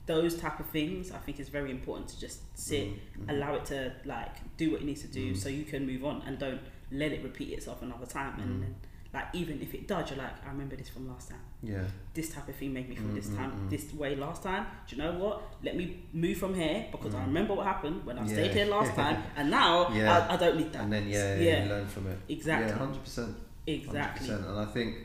those 0.05 0.33
type 0.37 0.59
of 0.59 0.67
things, 0.67 1.11
I 1.11 1.17
think, 1.25 1.39
is 1.39 1.49
very 1.49 1.71
important 1.71 2.07
to 2.09 2.19
just 2.19 2.39
sit, 2.55 2.87
Mhm. 2.89 3.29
allow 3.33 3.55
it 3.55 3.65
to 3.73 3.77
like 4.05 4.35
do 4.57 4.65
what 4.71 4.81
it 4.81 4.85
needs 4.85 5.01
to 5.01 5.07
do, 5.07 5.25
Mhm. 5.33 5.37
so 5.37 5.49
you 5.49 5.63
can 5.63 5.81
move 5.87 6.05
on 6.05 6.21
and 6.27 6.37
don't 6.37 6.61
let 6.91 7.11
it 7.11 7.23
repeat 7.23 7.49
itself 7.57 7.81
another 7.81 8.05
time. 8.05 8.33
Mhm. 8.37 8.43
And 8.43 8.63
then, 8.63 8.75
like 9.15 9.27
even 9.33 9.61
if 9.61 9.73
it 9.73 9.87
does, 9.87 10.09
you're 10.09 10.19
like, 10.19 10.33
I 10.45 10.49
remember 10.49 10.75
this 10.75 10.89
from 10.89 11.07
last 11.07 11.29
time. 11.29 11.39
Yeah. 11.63 11.83
This 12.13 12.29
type 12.29 12.47
of 12.49 12.55
thing 12.55 12.73
made 12.73 12.87
me 12.89 12.95
feel 12.95 13.13
this 13.13 13.29
Mm, 13.29 13.37
time, 13.37 13.51
mm, 13.51 13.59
mm. 13.65 13.69
this 13.69 13.93
way 13.93 14.15
last 14.15 14.43
time. 14.43 14.65
Do 14.87 14.95
you 14.95 15.01
know 15.01 15.13
what? 15.13 15.41
Let 15.63 15.75
me 15.77 16.03
move 16.13 16.37
from 16.37 16.53
here 16.53 16.85
because 16.91 17.15
I 17.15 17.19
Mm. 17.19 17.27
remember 17.27 17.53
what 17.55 17.65
happened 17.65 18.05
when 18.05 18.17
I 18.19 18.25
Yeah. 18.25 18.33
stayed 18.33 18.51
here 18.51 18.65
last 18.65 18.93
time, 18.95 19.23
and 19.37 19.49
now 19.49 19.89
Yeah. 19.91 20.11
I, 20.29 20.33
I 20.33 20.37
don't 20.37 20.57
need 20.57 20.71
that. 20.73 20.83
And 20.83 20.93
then 20.93 21.07
yeah, 21.07 21.35
yeah, 21.35 21.41
Yeah. 21.41 21.63
you 21.63 21.69
learn 21.69 21.87
from 21.87 22.07
it. 22.07 22.19
Exactly. 22.29 22.67
Yeah, 22.69 22.77
hundred 22.77 23.03
percent. 23.03 23.35
exactly. 23.65 24.27
100%. 24.27 24.49
And 24.49 24.59
I 24.59 24.65
think, 24.65 24.95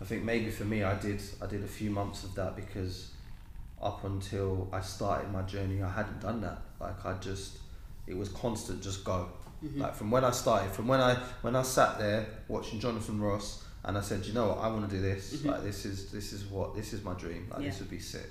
I 0.00 0.04
think 0.04 0.24
maybe 0.24 0.50
for 0.50 0.64
me, 0.64 0.82
I 0.82 0.94
did, 1.06 1.22
I 1.40 1.46
did 1.46 1.62
a 1.64 1.68
few 1.80 1.90
months 1.90 2.24
of 2.24 2.34
that 2.34 2.56
because 2.56 3.12
up 3.80 4.04
until 4.04 4.68
I 4.72 4.80
started 4.80 5.30
my 5.32 5.42
journey, 5.42 5.82
I 5.82 5.90
hadn't 5.90 6.20
done 6.20 6.40
that. 6.42 6.58
Like 6.80 7.04
I 7.06 7.14
just, 7.18 7.58
it 8.06 8.16
was 8.16 8.28
constant, 8.30 8.82
just 8.82 9.04
go. 9.04 9.28
Mhm. 9.64 9.78
Like 9.80 9.94
from 9.94 10.10
when 10.10 10.24
I 10.24 10.30
started, 10.30 10.70
from 10.72 10.86
when 10.88 11.00
I 11.00 11.14
when 11.42 11.56
I 11.56 11.62
sat 11.62 11.98
there 11.98 12.26
watching 12.48 12.80
Jonathan 12.80 13.20
Ross, 13.20 13.64
and 13.84 13.96
I 13.96 14.00
said, 14.00 14.24
you 14.26 14.32
know 14.34 14.48
what, 14.48 14.58
I 14.58 14.68
want 14.68 14.88
to 14.88 14.96
do 14.96 15.00
this. 15.02 15.34
Mhm. 15.36 15.46
Like 15.50 15.62
this 15.62 15.84
is 15.86 16.10
this 16.10 16.32
is 16.32 16.44
what 16.44 16.74
this 16.74 16.92
is 16.92 17.02
my 17.02 17.14
dream. 17.14 17.46
Like 17.50 17.62
this 17.62 17.74
Yeah. 17.76 17.80
would 17.80 17.90
be 17.90 17.98
sick. 18.00 18.30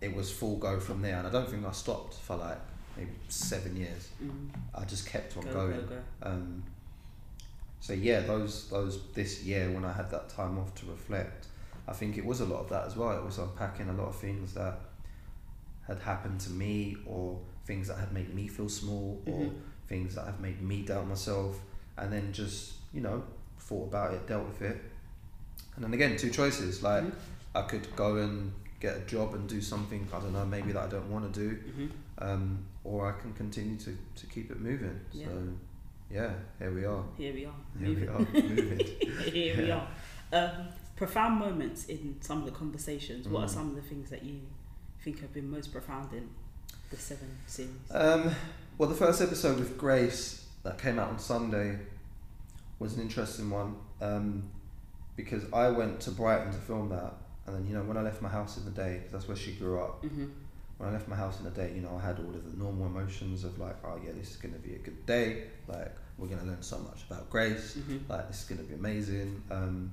It 0.00 0.14
was 0.14 0.30
full 0.30 0.56
go 0.56 0.78
from 0.78 1.02
there, 1.02 1.16
and 1.18 1.26
I 1.26 1.30
don't 1.30 1.48
think 1.50 1.66
I 1.66 1.72
stopped 1.72 2.14
for 2.14 2.36
like 2.36 2.58
maybe 2.96 3.10
seven 3.28 3.76
years. 3.76 4.08
Mm. 4.22 4.50
I 4.74 4.84
just 4.84 5.06
kept 5.06 5.36
on 5.36 5.42
Go, 5.44 5.52
going. 5.52 5.80
go, 5.80 5.86
go. 5.86 6.00
Um, 6.22 6.62
so 7.80 7.92
yeah, 7.92 8.20
those 8.20 8.68
those 8.70 9.00
this 9.14 9.42
year 9.42 9.70
when 9.72 9.84
I 9.84 9.92
had 9.92 10.10
that 10.10 10.28
time 10.28 10.58
off 10.58 10.74
to 10.76 10.86
reflect, 10.86 11.46
I 11.88 11.92
think 11.92 12.16
it 12.18 12.24
was 12.24 12.40
a 12.40 12.44
lot 12.46 12.60
of 12.60 12.68
that 12.68 12.86
as 12.86 12.96
well. 12.96 13.16
It 13.18 13.24
was 13.24 13.38
unpacking 13.38 13.88
a 13.88 13.92
lot 13.94 14.08
of 14.08 14.16
things 14.16 14.54
that 14.54 14.78
had 15.86 15.98
happened 16.00 16.38
to 16.42 16.50
me, 16.50 16.96
or 17.06 17.40
things 17.64 17.88
that 17.88 17.98
had 17.98 18.12
made 18.12 18.32
me 18.34 18.46
feel 18.46 18.68
small, 18.68 19.20
or 19.26 19.40
Mhm. 19.46 19.54
Things 19.88 20.14
that 20.14 20.26
have 20.26 20.40
made 20.40 20.60
me 20.62 20.82
doubt 20.82 21.06
myself, 21.08 21.58
and 21.96 22.12
then 22.12 22.32
just 22.32 22.74
you 22.92 23.00
know 23.00 23.22
thought 23.58 23.88
about 23.88 24.14
it, 24.14 24.26
dealt 24.26 24.46
with 24.48 24.62
it, 24.62 24.80
and 25.76 25.84
then 25.84 25.92
again 25.94 26.16
two 26.16 26.30
choices. 26.30 26.82
Like 26.82 27.04
Mhm. 27.04 27.12
I 27.54 27.62
could 27.62 27.94
go 27.96 28.16
and 28.16 28.52
get 28.80 28.96
a 28.96 29.00
job 29.00 29.34
and 29.34 29.48
do 29.48 29.60
something 29.60 30.06
I 30.14 30.20
don't 30.20 30.32
know 30.32 30.46
maybe 30.46 30.70
that 30.72 30.84
I 30.84 30.88
don't 30.88 31.10
want 31.10 31.32
to 31.34 31.40
do, 31.40 31.56
Mhm. 31.56 31.90
um, 32.18 32.58
or 32.84 33.12
I 33.12 33.20
can 33.20 33.32
continue 33.34 33.76
to, 33.78 33.96
to 34.16 34.26
keep 34.26 34.50
it 34.50 34.60
moving. 34.60 35.00
Yeah. 35.12 35.26
So 35.26 35.48
yeah, 36.10 36.32
here 36.58 36.72
we 36.72 36.84
are. 36.84 37.04
Here 37.16 37.34
we 37.34 37.44
are. 37.44 37.54
Here 37.78 37.88
we 37.88 37.94
moving. 37.94 38.08
are 38.08 38.18
moving. 38.20 38.78
Here 39.32 39.56
we 39.56 39.70
are. 39.70 39.88
Um, 40.32 40.68
profound 40.96 41.38
moments 41.40 41.86
in 41.86 42.16
some 42.20 42.38
of 42.38 42.44
the 42.44 42.50
conversations. 42.52 43.26
What 43.28 43.42
are 43.44 43.46
Mm. 43.46 43.50
some 43.54 43.68
of 43.70 43.74
the 43.76 43.82
things 43.82 44.10
that 44.10 44.22
you 44.22 44.40
think 45.02 45.20
have 45.20 45.32
been 45.32 45.50
most 45.50 45.72
profound 45.72 46.12
in 46.12 46.28
the 46.90 46.96
Seven 46.96 47.28
series? 47.46 47.72
Um, 47.90 48.30
well, 48.78 48.88
the 48.88 48.94
first 48.94 49.20
episode 49.20 49.58
with 49.58 49.76
Grace 49.76 50.46
that 50.62 50.78
came 50.80 50.98
out 50.98 51.08
on 51.10 51.18
Sunday 51.18 51.78
was 52.78 52.94
an 52.94 53.02
interesting 53.02 53.50
one 53.50 53.74
um, 54.00 54.44
because 55.16 55.42
I 55.52 55.68
went 55.70 56.00
to 56.02 56.10
Brighton 56.12 56.52
to 56.52 56.58
film 56.58 56.88
that, 56.90 57.12
and 57.46 57.56
then 57.56 57.66
you 57.66 57.74
know 57.74 57.82
when 57.82 57.96
I 57.96 58.02
left 58.02 58.22
my 58.22 58.28
house 58.28 58.56
in 58.56 58.64
the 58.64 58.70
day, 58.70 59.00
cause 59.04 59.12
that's 59.12 59.28
where 59.28 59.36
she 59.36 59.52
grew 59.52 59.80
up. 59.80 60.04
hmm 60.04 60.26
When 60.76 60.88
I 60.88 60.92
left 60.92 61.08
my 61.08 61.16
house 61.16 61.38
in 61.38 61.44
the 61.44 61.50
day, 61.50 61.72
you 61.74 61.80
know 61.80 62.00
I 62.00 62.06
had 62.06 62.18
all 62.20 62.30
of 62.34 62.50
the 62.50 62.56
normal 62.56 62.86
emotions 62.86 63.42
of 63.44 63.58
like, 63.58 63.76
oh 63.84 63.98
yeah, 64.04 64.12
this 64.12 64.30
is 64.30 64.36
gonna 64.36 64.58
be 64.58 64.74
a 64.74 64.78
good 64.78 65.04
day. 65.06 65.44
Like 65.66 65.94
we're 66.16 66.28
gonna 66.28 66.44
learn 66.44 66.62
so 66.62 66.78
much 66.78 67.02
about 67.10 67.28
Grace. 67.30 67.74
hmm 67.74 67.98
Like 68.08 68.28
this 68.28 68.42
is 68.42 68.44
gonna 68.48 68.62
be 68.62 68.74
amazing. 68.74 69.42
Um, 69.50 69.90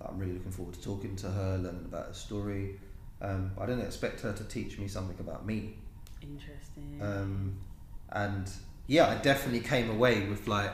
I'm 0.00 0.18
really 0.18 0.32
looking 0.32 0.50
forward 0.52 0.74
to 0.74 0.82
talking 0.82 1.14
to 1.16 1.28
her, 1.30 1.56
learning 1.58 1.84
about 1.86 2.08
her 2.08 2.14
story. 2.14 2.80
Um, 3.22 3.52
I 3.58 3.64
didn't 3.64 3.82
expect 3.86 4.20
her 4.22 4.32
to 4.32 4.44
teach 4.44 4.78
me 4.78 4.88
something 4.88 5.16
about 5.20 5.46
me. 5.46 5.76
Interesting. 6.20 6.98
Um, 7.00 7.54
and 8.14 8.50
yeah, 8.86 9.08
I 9.08 9.16
definitely 9.16 9.60
came 9.60 9.90
away 9.90 10.26
with 10.28 10.46
like 10.48 10.72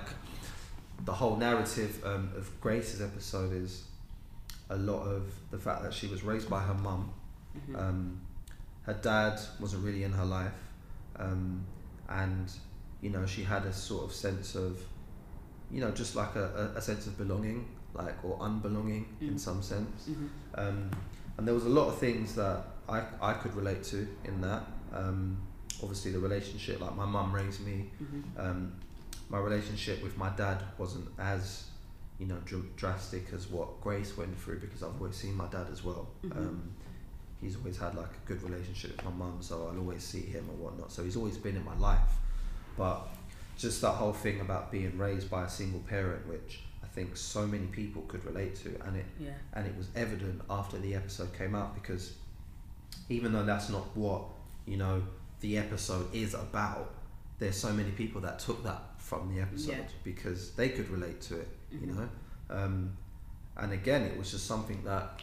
the 1.05 1.13
whole 1.13 1.37
narrative 1.37 2.03
um, 2.05 2.31
of 2.37 2.51
Grace's 2.61 3.01
episode 3.01 3.53
is 3.53 3.85
a 4.69 4.77
lot 4.77 5.03
of 5.05 5.33
the 5.51 5.59
fact 5.59 5.83
that 5.83 5.93
she 5.95 6.07
was 6.07 6.23
raised 6.23 6.49
by 6.51 6.61
her 6.61 6.75
mum. 6.75 7.11
Mhm. 7.69 7.79
Um, 7.79 8.21
her 8.83 8.95
dad 8.95 9.41
wasn't 9.59 9.85
really 9.85 10.05
in 10.05 10.13
her 10.13 10.25
life, 10.25 10.53
um, 11.17 11.65
and 12.09 12.51
you 13.01 13.11
know 13.11 13.27
she 13.27 13.43
had 13.43 13.65
a 13.65 13.73
sort 13.73 14.05
of 14.05 14.13
sense 14.13 14.55
of, 14.55 14.81
you 15.71 15.81
know, 15.81 15.91
just 15.91 16.15
like 16.17 16.37
a, 16.37 16.73
a, 16.75 16.79
a 16.79 16.83
sense 16.83 17.07
of 17.07 17.17
belonging, 17.19 17.67
like 17.95 18.23
or 18.25 18.39
unbelonging 18.39 19.05
in 19.21 19.35
Mm. 19.35 19.41
some 19.41 19.63
sense. 19.63 20.09
Mhm. 20.09 20.29
Um, 20.55 20.91
and 21.39 21.47
there 21.47 21.55
was 21.55 21.65
a 21.65 21.69
lot 21.71 21.89
of 21.89 21.99
things 21.99 22.35
that 22.35 22.65
I, 22.89 23.03
I 23.23 23.33
could 23.35 23.55
relate 23.55 23.83
to 23.85 24.07
in 24.25 24.41
that. 24.43 24.63
Obviously, 25.83 26.13
the 26.13 26.19
relationship, 26.19 26.81
like 26.81 26.95
my 26.97 27.05
mum 27.07 27.35
raised 27.35 27.61
me. 27.65 27.91
Mhm. 28.03 28.23
Um, 28.39 28.73
my 29.29 29.39
relationship 29.39 30.03
with 30.03 30.17
my 30.19 30.29
dad 30.31 30.63
wasn't 30.79 31.09
as, 31.19 31.65
you 32.19 32.27
know, 32.27 32.39
dr- 32.45 32.75
drastic 32.77 33.33
as 33.33 33.49
what 33.49 33.81
Grace 33.81 34.17
went 34.17 34.37
through 34.39 34.59
because 34.61 34.83
I've 34.83 34.95
always 34.97 35.17
seen 35.17 35.35
my 35.37 35.47
dad 35.49 35.69
as 35.73 35.83
well. 35.85 36.09
Mhm. 36.25 36.37
Um, 36.37 36.63
he's 37.41 37.57
always 37.57 37.79
had 37.79 37.95
like 37.95 38.11
a 38.11 38.27
good 38.29 38.43
relationship 38.43 38.97
with 38.97 39.05
my 39.05 39.13
mum, 39.13 39.39
so 39.41 39.69
I'll 39.69 39.79
always 39.79 40.03
see 40.03 40.21
him 40.23 40.49
and 40.51 40.59
whatnot. 40.59 40.93
So 40.93 41.05
he's 41.05 41.17
always 41.17 41.37
been 41.39 41.57
in 41.57 41.65
my 41.65 41.77
life. 41.79 42.11
But 42.77 43.09
just 43.57 43.81
that 43.83 43.93
whole 43.93 44.13
thing 44.13 44.41
about 44.41 44.71
being 44.73 44.97
raised 44.99 45.31
by 45.31 45.45
a 45.45 45.49
single 45.49 45.81
parent, 45.81 46.27
which 46.27 46.61
I 46.83 46.87
think 46.89 47.17
so 47.17 47.47
many 47.47 47.67
people 47.67 48.03
could 48.03 48.25
relate 48.25 48.57
to, 48.57 48.69
and 48.85 48.97
it 48.97 49.07
Yeah. 49.19 49.35
and 49.55 49.67
it 49.67 49.77
was 49.77 49.89
evident 49.95 50.43
after 50.51 50.77
the 50.79 50.95
episode 50.95 51.33
came 51.35 51.55
out 51.55 51.75
because 51.75 52.15
even 53.09 53.33
though 53.33 53.45
that's 53.45 53.69
not 53.69 53.97
what 53.97 54.25
you 54.67 54.77
know 54.77 55.03
the 55.41 55.59
episode 55.59 56.13
is 56.15 56.35
about 56.35 56.93
there's 57.39 57.57
so 57.57 57.73
many 57.73 57.91
people 57.93 58.21
that 58.21 58.39
took 58.39 58.63
that 58.65 58.83
from 58.99 59.35
the 59.35 59.41
episode 59.41 59.73
Yeah. 59.73 59.85
because 60.05 60.53
they 60.53 60.69
could 60.71 60.89
relate 60.91 61.21
to 61.23 61.39
it 61.41 61.49
you 61.73 61.79
Mhm. 61.81 61.95
know 61.97 62.09
um, 62.51 62.97
and 63.57 63.73
again 63.73 64.03
it 64.03 64.17
was 64.19 64.31
just 64.31 64.47
something 64.47 64.83
that 64.85 65.23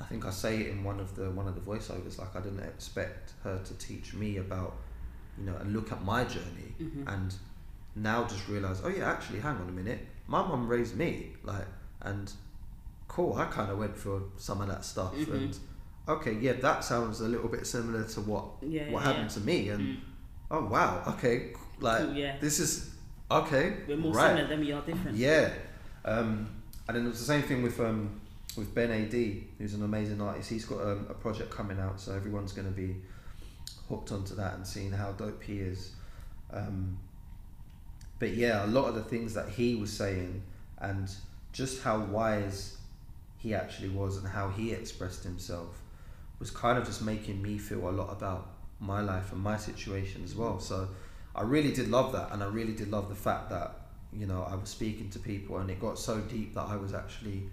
I 0.00 0.04
think 0.04 0.26
I 0.26 0.30
say 0.30 0.60
it 0.62 0.68
in 0.68 0.82
one 0.82 0.98
of 0.98 1.14
the 1.14 1.30
one 1.30 1.46
of 1.46 1.54
the 1.54 1.60
voiceovers 1.60 2.18
like 2.18 2.34
I 2.34 2.40
didn't 2.40 2.60
expect 2.60 3.34
her 3.44 3.58
to 3.62 3.74
teach 3.74 4.12
me 4.14 4.38
about 4.38 4.76
you 5.38 5.44
know 5.44 5.56
and 5.56 5.72
look 5.72 5.92
at 5.92 6.02
my 6.04 6.24
journey 6.24 6.74
Mhm. 6.80 7.06
and 7.14 7.34
now 7.94 8.24
just 8.24 8.48
realize 8.48 8.80
oh 8.82 8.88
yeah 8.88 9.08
actually 9.10 9.38
hang 9.40 9.56
on 9.56 9.68
a 9.68 9.72
minute 9.72 10.00
my 10.26 10.42
mum 10.46 10.66
raised 10.66 10.96
me 10.96 11.36
like 11.44 11.66
and 12.00 12.32
cool 13.06 13.34
I 13.34 13.44
kind 13.46 13.70
of 13.70 13.78
went 13.78 13.96
through 13.96 14.32
some 14.36 14.60
of 14.60 14.66
that 14.68 14.84
stuff 14.84 15.14
Mhm. 15.14 15.32
and 15.32 15.58
okay 16.08 16.34
yeah 16.34 16.52
that 16.52 16.84
sounds 16.84 17.20
a 17.20 17.28
little 17.28 17.48
bit 17.48 17.66
similar 17.66 18.04
to 18.04 18.20
what 18.20 18.44
Yeah. 18.60 18.90
what 18.90 19.02
yeah, 19.02 19.08
happened 19.12 19.30
to 19.30 19.40
me 19.40 19.68
and 19.70 19.80
Mm. 19.80 19.96
oh 20.50 20.64
wow 20.66 21.02
okay 21.08 21.52
like 21.80 22.02
Cool, 22.04 22.14
yeah. 22.14 22.36
this 22.40 22.58
is 22.60 22.90
okay 23.30 23.76
We're 23.88 23.96
more 23.96 24.12
right 24.12 24.28
similar 24.30 24.48
than 24.48 24.60
we 24.60 24.72
are 24.72 24.82
different. 24.82 25.16
yeah 25.16 25.50
um, 26.04 26.48
and 26.86 26.96
then 26.96 27.04
it 27.06 27.08
was 27.08 27.18
the 27.20 27.24
same 27.24 27.42
thing 27.42 27.62
with 27.62 27.80
um, 27.80 28.20
with 28.56 28.74
Ben 28.74 28.90
Ad 28.90 29.12
who's 29.58 29.74
an 29.74 29.82
amazing 29.82 30.20
artist 30.20 30.50
he's 30.50 30.64
got 30.66 30.80
um, 30.82 31.06
a 31.08 31.14
project 31.14 31.50
coming 31.50 31.80
out 31.80 31.98
so 32.00 32.12
everyone's 32.14 32.52
going 32.52 32.68
to 32.68 32.74
be 32.74 32.96
hooked 33.88 34.12
onto 34.12 34.34
that 34.34 34.54
and 34.54 34.66
seeing 34.66 34.92
how 34.92 35.12
dope 35.12 35.42
he 35.42 35.58
is 35.60 35.92
um, 36.52 36.98
but 38.18 38.34
yeah 38.34 38.64
a 38.64 38.68
lot 38.68 38.86
of 38.88 38.94
the 38.94 39.02
things 39.02 39.32
that 39.34 39.48
he 39.48 39.74
was 39.74 39.90
saying 39.92 40.42
and 40.78 41.10
just 41.52 41.82
how 41.82 41.98
wise 42.00 42.76
he 43.38 43.54
actually 43.54 43.88
was 43.88 44.16
and 44.18 44.26
how 44.28 44.48
he 44.50 44.72
expressed 44.72 45.22
himself 45.24 45.80
was 46.44 46.50
kind 46.50 46.76
of 46.78 46.84
just 46.84 47.00
making 47.00 47.40
me 47.40 47.56
feel 47.56 47.88
a 47.88 47.94
lot 48.00 48.10
about 48.12 48.42
my 48.80 49.00
life 49.00 49.32
and 49.32 49.40
my 49.40 49.56
situation 49.56 50.22
as 50.24 50.34
well 50.34 50.60
so 50.60 50.88
I 51.34 51.42
really 51.42 51.72
did 51.72 51.88
love 51.88 52.12
that 52.12 52.32
and 52.32 52.42
I 52.42 52.46
really 52.58 52.74
did 52.74 52.90
love 52.90 53.08
the 53.08 53.14
fact 53.14 53.48
that 53.48 53.68
you 54.12 54.26
know 54.26 54.42
I 54.52 54.54
was 54.54 54.68
speaking 54.68 55.08
to 55.10 55.18
people 55.18 55.56
and 55.58 55.70
it 55.70 55.80
got 55.80 55.98
so 55.98 56.20
deep 56.20 56.54
that 56.54 56.66
I 56.74 56.76
was 56.76 56.92
actually 56.92 57.44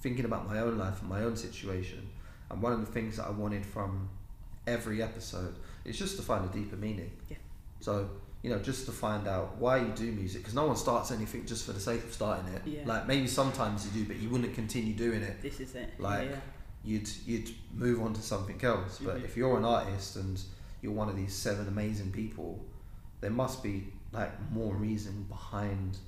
thinking 0.00 0.24
about 0.24 0.48
my 0.48 0.60
own 0.60 0.78
life 0.78 1.00
and 1.00 1.08
my 1.10 1.22
own 1.24 1.36
situation 1.36 2.08
and 2.50 2.62
one 2.62 2.72
of 2.72 2.80
the 2.86 2.92
things 2.96 3.16
that 3.16 3.26
I 3.26 3.30
wanted 3.30 3.66
from 3.66 4.08
every 4.68 5.02
episode 5.02 5.56
is 5.84 5.98
just 5.98 6.14
to 6.18 6.22
find 6.22 6.44
a 6.48 6.52
deeper 6.52 6.76
meaning 6.76 7.10
Yeah. 7.28 7.38
so 7.80 8.08
you 8.44 8.50
know, 8.50 8.58
just 8.58 8.86
to 8.86 8.92
find 8.92 9.28
out 9.28 9.56
why 9.58 9.76
you 9.78 9.92
do 9.94 10.10
music, 10.10 10.40
because 10.40 10.52
no 10.62 10.66
one 10.66 10.74
starts 10.74 11.12
anything 11.12 11.46
just 11.46 11.64
for 11.64 11.72
the 11.72 11.78
sake 11.78 12.02
of 12.02 12.12
starting 12.12 12.52
it. 12.52 12.62
Yeah. 12.66 12.80
Like 12.84 13.06
maybe 13.06 13.28
sometimes 13.28 13.86
you 13.86 13.92
do, 14.02 14.04
but 14.08 14.16
you 14.16 14.30
wouldn't 14.30 14.52
continue 14.56 14.94
doing 14.94 15.22
it. 15.22 15.40
This 15.40 15.60
is 15.60 15.76
it. 15.76 15.90
Like, 16.00 16.28
yeah. 16.30 16.40
You'd 16.84 17.08
you'd 17.26 17.50
move 17.74 18.00
on 18.02 18.12
to 18.14 18.22
something 18.22 18.62
else. 18.64 18.98
But 19.02 19.18
Mhm. 19.18 19.24
if 19.24 19.36
you're 19.36 19.56
an 19.56 19.64
artist 19.64 20.16
and 20.16 20.40
you're 20.80 20.92
one 20.92 21.08
of 21.08 21.16
these 21.16 21.34
seven 21.34 21.68
amazing 21.68 22.10
people, 22.12 22.64
there 23.20 23.30
must 23.30 23.62
be 23.62 23.92
like 24.12 24.32
more 24.50 24.74
reason 24.74 25.24
behind 25.24 25.98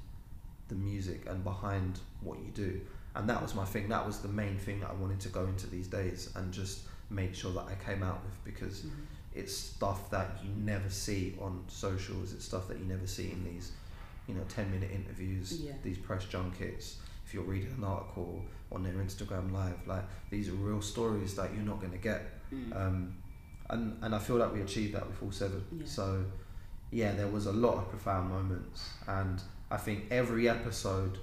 the 0.69 0.75
music 0.75 1.27
and 1.27 1.43
behind 1.45 2.01
what 2.21 2.39
you 2.41 2.51
do. 2.53 2.81
And 3.15 3.29
that 3.29 3.41
was 3.41 3.55
my 3.55 3.65
thing. 3.65 3.89
That 3.89 4.05
was 4.05 4.19
the 4.21 4.29
main 4.29 4.59
thing 4.59 4.81
that 4.81 4.91
I 4.91 4.95
wanted 4.95 5.21
to 5.21 5.29
go 5.29 5.47
into 5.47 5.67
these 5.69 5.87
days 5.87 6.31
and 6.35 6.53
just 6.53 6.81
make 7.11 7.35
sure 7.35 7.53
that 7.53 7.67
I 7.69 7.75
came 7.77 8.03
out 8.03 8.25
with 8.25 8.45
because 8.45 8.81
Mhm. 8.83 8.91
it's 9.35 9.57
stuff 9.57 10.11
that 10.11 10.41
you 10.43 10.51
never 10.51 10.91
see 10.91 11.37
on 11.41 11.65
socials. 11.69 12.33
It's 12.33 12.45
stuff 12.45 12.67
that 12.69 12.79
you 12.79 12.85
never 12.87 13.07
see 13.07 13.31
in 13.31 13.45
these, 13.45 13.73
you 14.27 14.35
know, 14.35 14.45
ten 14.49 14.71
minute 14.73 14.91
interviews, 14.91 15.53
Yeah. 15.61 15.75
these 15.85 15.99
press 15.99 16.25
junkets. 16.25 16.97
If 17.25 17.35
you're 17.35 17.45
reading 17.45 17.75
an 17.79 17.85
article 17.85 18.43
on 18.73 18.83
their 18.83 18.95
Instagram 18.95 19.53
live, 19.53 19.77
like 19.87 20.05
these 20.31 20.49
are 20.49 20.53
real 20.53 20.83
stories 20.83 21.35
that 21.37 21.53
you're 21.55 21.63
not 21.65 21.81
going 21.81 21.93
to 21.93 21.99
get. 21.99 22.23
Mm. 22.53 22.77
Um, 22.77 23.15
and 23.71 23.97
and 24.03 24.15
I 24.15 24.19
feel 24.19 24.37
like 24.37 24.53
we 24.53 24.61
achieved 24.61 24.95
that 24.95 25.07
with 25.09 25.23
all 25.23 25.33
seven. 25.33 25.65
Yeah. 25.73 25.87
So 25.87 26.25
yeah, 26.91 27.13
there 27.13 27.29
was 27.29 27.47
a 27.47 27.53
lot 27.53 27.75
of 27.79 27.89
profound 27.89 28.31
moments, 28.31 28.89
and 29.09 29.43
I 29.71 29.77
think 29.79 30.05
every 30.11 30.49
episode 30.49 31.19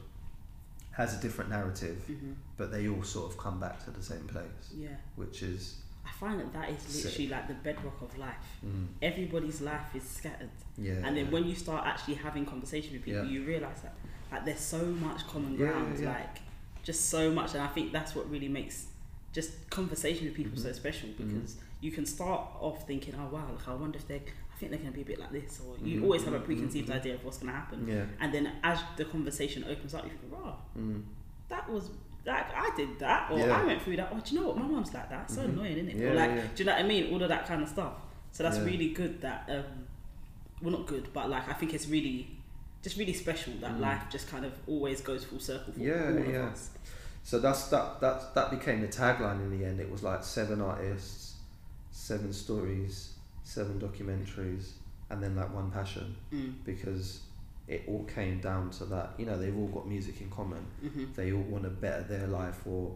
has 0.91 1.17
a 1.17 1.21
different 1.21 1.49
narrative, 1.49 2.03
Mhm. 2.09 2.33
but 2.57 2.69
they 2.71 2.89
all 2.89 3.03
sort 3.03 3.31
of 3.31 3.37
come 3.37 3.59
back 3.61 3.83
to 3.85 3.91
the 3.91 4.03
same 4.03 4.27
place, 4.27 4.73
Yeah. 4.75 4.89
which 5.15 5.41
is 5.43 5.77
I 6.05 6.11
find 6.11 6.39
that 6.39 6.51
that 6.51 6.69
is 6.71 6.81
Sick. 6.81 7.05
literally 7.05 7.27
like 7.29 7.47
the 7.47 7.53
bedrock 7.53 8.01
of 8.01 8.17
life. 8.17 8.35
mm, 8.65 8.87
Everybody's 9.01 9.61
life 9.61 9.95
is 9.95 10.03
scattered. 10.03 10.49
yeah. 10.77 10.93
and 11.05 11.15
then 11.15 11.25
yeah. 11.27 11.31
when 11.31 11.45
you 11.45 11.55
start 11.55 11.85
actually 11.85 12.15
having 12.15 12.45
conversation 12.45 12.93
with 12.93 13.03
people 13.03 13.23
Yeah. 13.23 13.29
you 13.29 13.45
realize 13.45 13.81
that 13.83 13.95
like 14.31 14.45
there's 14.45 14.59
so 14.59 14.83
much 14.85 15.25
common 15.27 15.53
Yeah, 15.57 15.65
yeah, 15.65 15.71
ground 15.71 15.99
yeah. 15.99 16.09
like 16.09 16.37
just 16.83 17.09
so 17.09 17.29
much 17.31 17.53
and 17.53 17.61
i 17.63 17.67
think 17.67 17.91
that's 17.91 18.15
what 18.15 18.29
really 18.29 18.47
makes 18.47 18.87
just 19.33 19.51
conversation 19.69 20.25
with 20.25 20.35
people 20.35 20.57
so 20.57 20.69
Mhm. 20.69 20.75
special 20.75 21.09
Mhm. 21.09 21.17
because 21.17 21.55
you 21.81 21.91
can 21.91 22.05
start 22.05 22.41
off 22.59 22.85
thinking 22.87 23.13
oh 23.19 23.27
wow 23.33 23.47
like 23.55 23.67
i 23.67 23.73
wonder 23.73 23.97
if 23.97 24.07
they're 24.07 24.19
i 24.53 24.57
think 24.57 24.71
they're 24.71 24.79
going 24.79 24.91
to 24.91 24.95
be 24.95 25.01
a 25.01 25.05
bit 25.05 25.19
like 25.19 25.31
this 25.31 25.59
or 25.65 25.77
you 25.85 25.99
Mhm, 25.99 26.03
always 26.03 26.23
have 26.23 26.33
a 26.33 26.39
mhm, 26.39 26.45
preconceived 26.45 26.89
mhm. 26.89 26.95
idea 26.95 27.15
of 27.15 27.23
what's 27.25 27.37
going 27.37 27.51
to 27.51 27.57
happen 27.59 27.87
yeah. 27.87 28.05
and 28.19 28.33
then 28.33 28.51
as 28.63 28.79
the 28.97 29.05
conversation 29.05 29.63
opens 29.63 29.93
up 29.93 30.03
you 30.05 30.11
think 30.11 30.31
wow 30.33 30.57
Mm. 30.77 31.03
that 31.49 31.69
was 31.69 31.89
like 32.25 32.45
I 32.55 32.69
did 32.77 32.99
that 32.99 33.31
or 33.31 33.39
Yeah. 33.39 33.57
I 33.61 33.65
went 33.65 33.81
through 33.81 33.95
that. 33.97 34.09
Oh, 34.13 34.19
do 34.23 34.35
you 34.35 34.39
know 34.41 34.47
what? 34.49 34.57
My 34.57 34.67
mum's 34.67 34.93
like 34.93 35.09
that. 35.09 35.31
So 35.31 35.41
Mhm. 35.41 35.49
annoying, 35.53 35.77
isn't 35.77 35.89
it? 35.89 35.95
Yeah, 35.97 36.09
or 36.11 36.13
like, 36.13 36.29
yeah. 36.29 36.45
do 36.53 36.61
you 36.63 36.65
know 36.67 36.73
what 36.75 36.85
I 36.85 36.87
mean? 36.87 37.11
All 37.11 37.23
of 37.23 37.29
that 37.29 37.47
kind 37.47 37.63
of 37.63 37.67
stuff. 37.67 37.93
So 38.31 38.43
that's 38.43 38.59
really 38.59 38.89
good. 38.89 39.21
That 39.21 39.49
um, 39.49 39.87
well, 40.61 40.71
not 40.77 40.85
good, 40.85 41.11
but 41.13 41.31
like 41.31 41.49
I 41.49 41.53
think 41.53 41.73
it's 41.73 41.87
really, 41.87 42.27
just 42.81 42.97
really 42.97 43.13
special 43.13 43.53
that 43.61 43.71
Mm. 43.75 43.79
life 43.79 44.03
just 44.09 44.27
kind 44.27 44.45
of 44.45 44.53
always 44.67 45.01
goes 45.01 45.23
full 45.23 45.39
circle 45.39 45.73
for 45.73 45.79
Yeah, 45.79 46.09
all 46.11 46.17
of 46.17 46.27
yeah. 46.27 46.45
us. 46.47 46.69
So 47.23 47.39
that's 47.39 47.67
that 47.67 48.01
that 48.01 48.33
that 48.33 48.49
became 48.51 48.81
the 48.81 48.87
tagline 48.87 49.39
in 49.41 49.57
the 49.57 49.65
end. 49.65 49.79
It 49.79 49.91
was 49.91 50.01
like 50.03 50.23
seven 50.23 50.59
artists, 50.61 51.35
seven 51.91 52.33
stories, 52.33 53.13
seven 53.43 53.79
documentaries, 53.79 54.71
and 55.09 55.21
then 55.21 55.35
like 55.35 55.53
one 55.53 55.69
passion 55.71 56.15
Mm. 56.33 56.53
because 56.65 57.21
it 57.67 57.83
all 57.87 58.03
came 58.05 58.39
down 58.41 58.71
to 58.71 58.85
that. 58.85 59.13
You 59.17 59.25
know, 59.27 59.37
they've 59.37 59.55
all 59.55 59.67
got 59.67 59.87
music 59.87 60.19
in 60.21 60.29
common. 60.29 60.65
hmm 60.81 61.05
They 61.15 61.31
all 61.31 61.43
want 61.43 61.63
to 61.63 61.69
better 61.69 62.03
their 62.03 62.27
life 62.27 62.65
or 62.65 62.95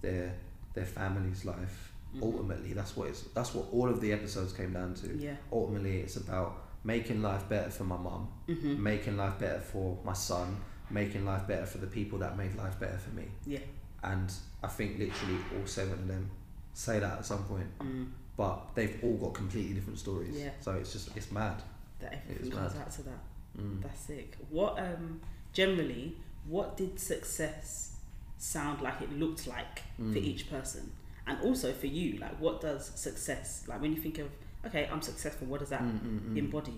their 0.00 0.34
their 0.74 0.86
family's 0.86 1.44
life. 1.44 1.92
Mhm. 2.14 2.22
Ultimately, 2.22 2.72
that's 2.72 2.96
what 2.96 3.08
it's 3.08 3.22
that's 3.34 3.54
what 3.54 3.66
all 3.72 3.88
of 3.90 4.00
the 4.00 4.12
episodes 4.12 4.52
came 4.54 4.72
down 4.72 4.94
to. 4.94 5.16
Yeah. 5.18 5.36
Ultimately, 5.52 6.00
it's 6.00 6.16
about 6.16 6.65
making 6.86 7.20
life 7.20 7.48
better 7.48 7.70
for 7.70 7.84
my 7.84 7.96
mum, 7.96 8.28
hmm 8.46 8.82
making 8.82 9.16
life 9.16 9.38
better 9.38 9.60
for 9.60 9.98
my 10.04 10.12
son, 10.12 10.56
making 10.90 11.24
life 11.26 11.44
better 11.48 11.66
for 11.66 11.78
the 11.78 11.86
people 11.98 12.18
that 12.20 12.36
made 12.38 12.54
life 12.56 12.78
better 12.78 12.96
for 12.98 13.10
me. 13.20 13.24
Yeah. 13.44 13.58
And 14.04 14.32
I 14.62 14.68
think 14.68 14.98
literally 14.98 15.38
all 15.58 15.66
seven 15.66 15.94
of 15.94 16.06
them 16.08 16.30
say 16.74 17.00
that 17.00 17.18
at 17.18 17.26
some 17.26 17.44
point, 17.44 17.66
Mm. 17.80 18.06
but 18.36 18.56
they've 18.76 18.96
all 19.02 19.16
got 19.24 19.34
completely 19.34 19.74
different 19.74 19.98
stories. 19.98 20.36
Yeah. 20.36 20.50
So 20.60 20.72
it's 20.80 20.92
just 20.92 21.16
it's 21.16 21.30
mad. 21.32 21.56
That 22.00 22.12
everything 22.30 22.52
comes 22.52 22.74
mad. 22.74 22.82
out 22.82 22.90
to 22.92 23.02
that. 23.10 23.22
Mm. 23.58 23.82
That's 23.82 24.00
sick. 24.00 24.36
What 24.50 24.78
um 24.78 25.20
generally 25.52 26.16
what 26.46 26.76
did 26.76 27.00
success 27.00 27.96
sound 28.38 28.80
like 28.82 29.00
it 29.02 29.10
looked 29.22 29.46
like 29.48 29.76
for 29.96 30.02
Mm. 30.20 30.26
each 30.30 30.48
person? 30.50 30.92
And 31.26 31.36
also 31.42 31.72
for 31.72 31.88
you, 31.88 32.18
like 32.18 32.36
what 32.40 32.60
does 32.60 32.86
success 32.94 33.64
like 33.66 33.80
when 33.82 33.92
you 33.92 34.00
think 34.00 34.18
of 34.18 34.28
okay, 34.64 34.88
I'm 34.92 35.02
successful, 35.02 35.46
what 35.48 35.60
does 35.60 35.70
that 35.70 35.82
Mm, 35.82 36.00
mm, 36.00 36.20
mm. 36.32 36.36
embody? 36.38 36.74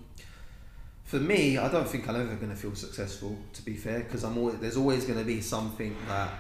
For 1.05 1.19
me, 1.19 1.57
I 1.57 1.69
don't 1.71 1.89
think 1.89 2.09
I'm 2.09 2.17
ever 2.17 2.35
going 2.37 2.51
to 2.51 2.57
feel 2.57 2.75
successful. 2.75 3.39
To 3.55 3.63
be 3.63 3.75
fair, 3.75 4.01
because 4.01 4.25
I'm 4.25 4.37
always 4.37 4.59
there's 4.59 4.77
always 4.77 5.05
going 5.05 5.19
to 5.19 5.25
be 5.25 5.41
something 5.41 5.97
that 6.07 6.31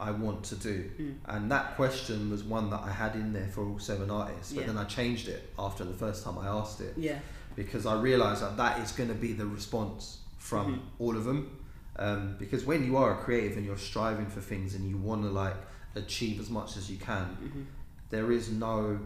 I 0.00 0.10
want 0.10 0.42
to 0.44 0.54
do, 0.56 0.90
Mm. 0.98 1.14
and 1.26 1.50
that 1.52 1.76
question 1.76 2.30
was 2.30 2.42
one 2.44 2.70
that 2.70 2.80
I 2.82 2.90
had 2.90 3.14
in 3.14 3.32
there 3.32 3.48
for 3.48 3.64
all 3.66 3.78
seven 3.78 4.10
artists. 4.10 4.52
But 4.52 4.62
Yeah. 4.62 4.66
then 4.68 4.78
I 4.78 4.84
changed 4.84 5.28
it 5.28 5.52
after 5.58 5.84
the 5.84 5.92
first 5.94 6.24
time 6.24 6.38
I 6.38 6.46
asked 6.46 6.80
it 6.80 6.94
Yeah. 6.96 7.18
because 7.56 7.84
I 7.86 8.00
realised 8.00 8.42
that 8.42 8.56
that 8.56 8.80
is 8.80 8.92
going 8.92 9.08
to 9.10 9.14
be 9.14 9.32
the 9.34 9.46
response 9.46 10.18
from 10.38 10.66
Mhm. 10.74 10.80
all 10.98 11.16
of 11.16 11.24
them. 11.24 11.50
Um, 11.98 12.36
because 12.38 12.64
when 12.66 12.84
you 12.84 12.96
are 12.98 13.18
a 13.18 13.24
creative 13.24 13.56
and 13.56 13.64
you're 13.66 13.78
striving 13.78 14.26
for 14.26 14.40
things 14.42 14.74
and 14.74 14.86
you 14.88 14.98
want 14.98 15.22
to 15.22 15.30
like 15.30 15.56
achieve 15.94 16.38
as 16.40 16.50
much 16.50 16.76
as 16.76 16.90
you 16.90 16.98
can, 16.98 17.24
hmm 17.36 17.62
there 18.08 18.30
is 18.30 18.50
no 18.52 19.00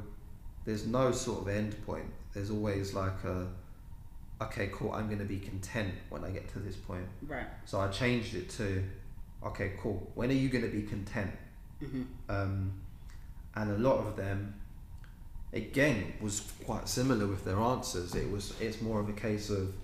there's 0.71 0.87
no 0.87 1.11
sort 1.11 1.41
of 1.43 1.49
end 1.49 1.75
point. 1.85 2.07
There's 2.33 2.51
always 2.51 2.95
like 2.95 3.25
a 3.25 3.49
okay 4.41 4.71
cool 4.73 4.93
i'm 4.93 5.07
going 5.07 5.19
to 5.19 5.27
be 5.27 5.39
content 5.39 5.93
when 6.09 6.25
i 6.25 6.31
get 6.31 6.49
to 6.53 6.61
this 6.61 6.77
point. 6.77 7.07
Right. 7.27 7.45
so 7.67 7.79
i 7.79 7.89
changed 7.89 8.35
it 8.35 8.49
to 8.51 8.83
okay 9.45 9.73
cool 9.79 10.11
when 10.15 10.31
are 10.31 10.41
you 10.45 10.49
going 10.49 10.65
to 10.65 10.71
be 10.71 10.83
content? 10.83 11.33
Hmm 11.81 12.03
um, 12.29 12.73
and 13.57 13.71
a 13.73 13.79
lot 13.79 13.99
of 13.99 14.17
them 14.17 14.55
again 15.53 16.13
was 16.21 16.53
quite 16.65 16.89
similar 16.89 17.27
with 17.27 17.45
their 17.45 17.59
answers. 17.59 18.15
It 18.15 18.31
was 18.31 18.55
it's 18.61 18.81
more 18.81 19.01
of 19.01 19.09
a 19.09 19.13
case 19.13 19.51
of 19.51 19.75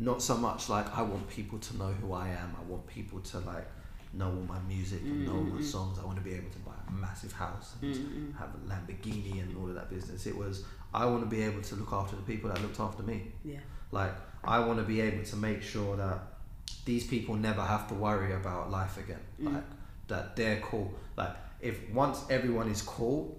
not 0.00 0.20
so 0.20 0.36
much 0.36 0.68
like 0.68 0.86
i 0.98 1.00
want 1.00 1.28
people 1.28 1.58
to 1.60 1.76
know 1.76 1.92
who 2.00 2.12
i 2.12 2.28
am. 2.28 2.56
I 2.60 2.62
want 2.70 2.86
people 2.88 3.20
to 3.20 3.38
like 3.38 3.68
know 4.14 4.26
all 4.26 4.46
my 4.56 4.58
music 4.74 5.00
and 5.02 5.24
know 5.26 5.32
all 5.32 5.42
my 5.42 5.50
Mm, 5.50 5.62
mm, 5.62 5.68
mm. 5.68 5.74
songs 5.76 5.98
i 5.98 6.04
want 6.04 6.18
to 6.18 6.24
be 6.30 6.34
able 6.34 6.50
to 6.50 6.58
buy 6.70 6.78
a 6.88 6.92
massive 6.92 7.32
house 7.32 7.68
and 7.82 7.94
mm 7.94 8.38
have 8.40 8.50
a 8.58 8.60
Lamborghini 8.70 9.40
and 9.42 9.56
all 9.58 9.68
of 9.68 9.74
that 9.74 9.88
business. 9.90 10.26
It 10.26 10.36
was 10.36 10.64
I 10.94 11.06
want 11.06 11.22
to 11.22 11.30
be 11.36 11.42
able 11.42 11.62
to 11.62 11.74
look 11.76 11.92
after 11.92 12.16
the 12.16 12.22
people 12.32 12.48
that 12.50 12.60
looked 12.62 12.80
after 12.80 13.02
me. 13.02 13.18
Yeah. 13.44 13.60
Like 13.90 14.14
I 14.44 14.58
want 14.66 14.78
to 14.78 14.84
be 14.94 15.00
able 15.08 15.24
to 15.32 15.36
make 15.36 15.60
sure 15.62 15.96
that 15.96 16.18
these 16.84 17.06
people 17.06 17.34
never 17.48 17.62
have 17.62 17.84
to 17.88 17.94
worry 17.94 18.32
about 18.34 18.70
life 18.70 18.96
again. 19.04 19.20
Mm. 19.40 19.54
Like 19.54 19.64
that 20.08 20.36
they're 20.36 20.60
cool. 20.60 20.92
Like 21.16 21.34
if 21.60 21.76
once 21.90 22.18
everyone 22.30 22.68
is 22.70 22.82
cool, 22.82 23.38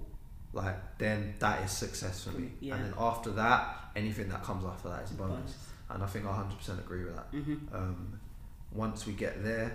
like 0.53 0.77
then 0.97 1.33
that 1.39 1.63
is 1.65 1.71
success 1.71 2.23
for 2.23 2.31
me. 2.39 2.51
Yeah. 2.59 2.75
And 2.75 2.85
then 2.85 2.93
after 2.97 3.31
that, 3.31 3.59
anything 3.95 4.29
that 4.29 4.41
comes 4.43 4.63
after 4.65 4.89
that 4.89 5.03
is 5.03 5.11
a 5.11 5.15
bonus. 5.15 5.35
Bonus. 5.37 5.57
And 5.89 6.03
I 6.03 6.07
think 6.07 6.25
I 6.25 6.29
100% 6.29 6.79
agree 6.85 7.03
with 7.05 7.15
that. 7.15 7.27
hmm 7.31 7.55
Um, 7.73 8.19
once 8.71 9.05
we 9.05 9.13
get 9.13 9.43
there, 9.43 9.69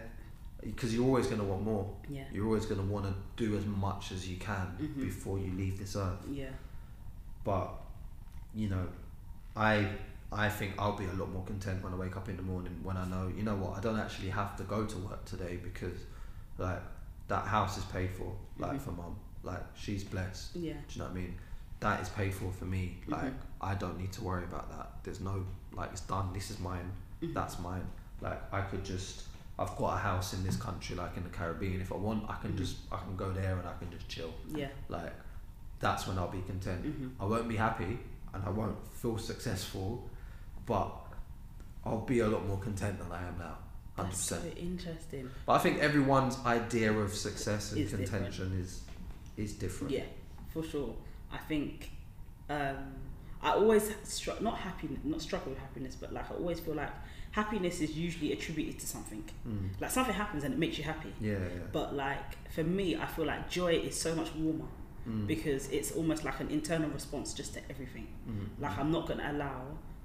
because 0.63 0.95
you're 0.95 1.05
always 1.05 1.27
going 1.27 1.39
to 1.39 1.45
want 1.47 1.63
more. 1.63 1.89
Yeah. 2.09 2.25
You're 2.33 2.47
always 2.47 2.67
going 2.67 2.81
to 2.81 2.87
want 2.87 3.07
to 3.07 3.15
do 3.37 3.57
as 3.57 3.65
much 3.65 4.13
as 4.13 4.29
you 4.29 4.37
can 4.37 4.67
Mhm. 4.81 5.03
before 5.03 5.39
you 5.39 5.53
leave 5.53 5.79
this 5.79 5.97
earth. 5.97 6.25
Yeah. 6.31 6.51
But 7.45 7.71
you 8.55 8.69
know, 8.69 8.87
I 9.57 9.89
I 10.31 10.49
think 10.51 10.75
I'll 10.79 10.97
be 10.97 11.07
a 11.07 11.13
lot 11.15 11.31
more 11.31 11.45
content 11.45 11.83
when 11.83 11.93
I 11.95 11.97
wake 11.97 12.17
up 12.17 12.29
in 12.29 12.37
the 12.37 12.43
morning 12.43 12.79
when 12.83 12.97
I 12.97 13.07
know 13.07 13.29
you 13.35 13.43
know 13.45 13.55
what 13.57 13.79
I 13.79 13.81
don't 13.81 13.99
actually 13.99 14.29
have 14.31 14.57
to 14.57 14.65
go 14.65 14.85
to 14.85 14.99
work 14.99 15.25
today 15.25 15.59
because 15.63 15.99
like 16.59 16.83
that 17.29 17.45
house 17.47 17.79
is 17.79 17.85
paid 17.85 18.11
for 18.11 18.35
like 18.59 18.73
Mhm. 18.79 18.81
for 18.81 18.91
mom 18.93 19.17
like 19.43 19.63
she's 19.75 20.05
blessed. 20.05 20.57
Yeah. 20.57 20.75
Do 20.75 20.79
you 20.91 20.99
know 20.99 21.05
what 21.07 21.13
I 21.13 21.21
mean? 21.23 21.35
That 21.81 22.01
is 22.03 22.09
paid 22.11 22.35
for 22.35 22.51
for 22.53 22.65
me. 22.67 22.99
Like 23.07 23.33
Mhm. 23.33 23.35
I 23.61 23.75
don't 23.75 23.97
need 23.99 24.13
to 24.15 24.23
worry 24.25 24.45
about 24.45 24.69
that. 24.71 24.91
There's 25.05 25.21
no 25.21 25.47
like 25.73 25.93
it's 25.93 26.03
done. 26.03 26.33
This 26.33 26.51
is 26.51 26.59
mine. 26.59 26.91
Mhm. 27.23 27.33
That's 27.33 27.59
mine. 27.61 27.87
Like 28.21 28.41
I 28.53 28.63
could 28.63 28.85
just. 28.85 29.28
I've 29.59 29.75
got 29.77 29.95
a 29.95 29.99
house 29.99 30.35
in 30.35 30.45
this 30.45 30.57
country, 30.57 30.95
like 30.95 31.17
in 31.17 31.25
the 31.25 31.31
Caribbean. 31.31 31.81
If 31.81 31.93
I 31.93 31.97
want, 31.97 32.29
I 32.31 32.37
can 32.37 32.53
Mhm. 32.53 32.59
just 32.59 32.77
I 32.93 32.99
can 32.99 33.17
go 33.17 33.33
there 33.33 33.59
and 33.59 33.67
I 33.69 33.75
can 33.75 33.91
just 33.91 34.09
chill. 34.09 34.33
Yeah. 34.55 34.69
Like 34.89 35.13
that's 35.81 36.07
when 36.07 36.17
I'll 36.19 36.31
be 36.31 36.43
content. 36.43 36.85
hmm 36.85 37.09
I 37.21 37.25
won't 37.25 37.49
be 37.49 37.57
happy 37.57 37.99
and 38.35 38.45
I 38.45 38.51
won't 38.51 38.77
feel 38.93 39.19
successful, 39.19 40.09
but 40.67 40.91
I'll 41.85 42.01
be 42.05 42.21
a 42.21 42.29
lot 42.29 42.47
more 42.47 42.59
content 42.59 42.99
than 42.99 43.11
I 43.11 43.27
am 43.27 43.39
now. 43.39 43.59
Hundred 43.97 44.11
That's 44.11 44.25
so 44.25 44.41
interesting. 44.57 45.29
But 45.47 45.53
I 45.55 45.59
think 45.59 45.79
everyone's 45.81 46.39
idea 46.45 46.93
of 46.93 47.13
success 47.15 47.73
and 47.73 47.81
Is 47.81 47.91
different. 47.91 48.11
contention 48.11 48.53
is 48.61 48.83
is 49.37 49.55
different. 49.55 49.93
Yeah, 49.93 50.05
for 50.53 50.63
sure. 50.63 50.95
I 51.33 51.39
think 51.39 51.91
um, 52.49 52.95
I 53.43 53.51
always 53.53 53.93
str- 54.05 54.41
not 54.41 54.59
happy, 54.59 54.89
not 55.05 55.21
struggle 55.21 55.51
with 55.51 55.59
happiness, 55.59 55.97
but 56.01 56.13
like 56.13 56.31
I 56.31 56.35
always 56.35 56.61
feel 56.61 56.75
like 56.75 56.91
happiness 57.33 57.81
is 57.81 57.97
usually 57.97 58.33
attributed 58.33 58.79
to 58.81 58.87
something. 58.87 59.23
Mm. 59.47 59.71
Like 59.81 59.91
something 59.91 60.15
happens 60.15 60.45
and 60.45 60.55
it 60.55 60.59
makes 60.61 60.79
you 60.79 60.85
happy. 60.85 61.13
Yeah, 61.21 61.33
yeah. 61.33 61.39
But 61.73 61.95
like 61.95 62.51
for 62.53 62.65
me, 62.65 62.97
I 62.97 63.07
feel 63.07 63.27
like 63.27 63.49
joy 63.51 63.75
is 63.75 63.99
so 64.01 64.15
much 64.15 64.35
warmer 64.35 64.67
Mm. 65.09 65.27
because 65.27 65.69
it's 65.71 65.93
almost 65.93 66.23
like 66.25 66.39
an 66.41 66.51
internal 66.51 66.91
response 66.91 67.33
just 67.33 67.55
to 67.55 67.61
everything. 67.71 68.09
Mm. 68.29 68.61
Like 68.61 68.77
I'm 68.79 68.91
not 68.91 69.07
gonna 69.09 69.31
allow 69.33 69.63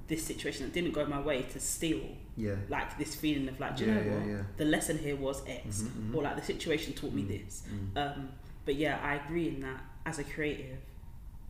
this 0.07 0.24
situation 0.24 0.65
that 0.65 0.74
didn't 0.74 0.91
go 0.93 1.05
my 1.05 1.19
way 1.19 1.41
to 1.41 1.59
steal 1.59 2.01
Yeah. 2.38 2.55
like 2.69 2.97
this 2.97 3.13
feeling 3.15 3.49
of 3.49 3.59
like, 3.59 3.76
do 3.76 3.86
you 3.86 3.91
Yeah, 3.91 4.01
know 4.01 4.17
what? 4.19 4.28
yeah. 4.28 4.43
The 4.57 4.65
lesson 4.65 4.97
here 4.99 5.15
was 5.17 5.41
X, 5.47 5.82
Mhm, 5.82 6.11
mhm. 6.11 6.15
or 6.15 6.24
like 6.24 6.36
the 6.38 6.41
situation 6.43 6.93
taught 6.93 7.11
me 7.13 7.24
Mm, 7.24 7.28
this. 7.28 7.63
mm. 7.69 7.97
Um, 7.97 8.30
but 8.65 8.76
yeah, 8.76 8.99
I 9.03 9.15
agree 9.15 9.47
in 9.49 9.59
that 9.61 9.82
as 10.05 10.19
a 10.19 10.24
creative, 10.24 10.78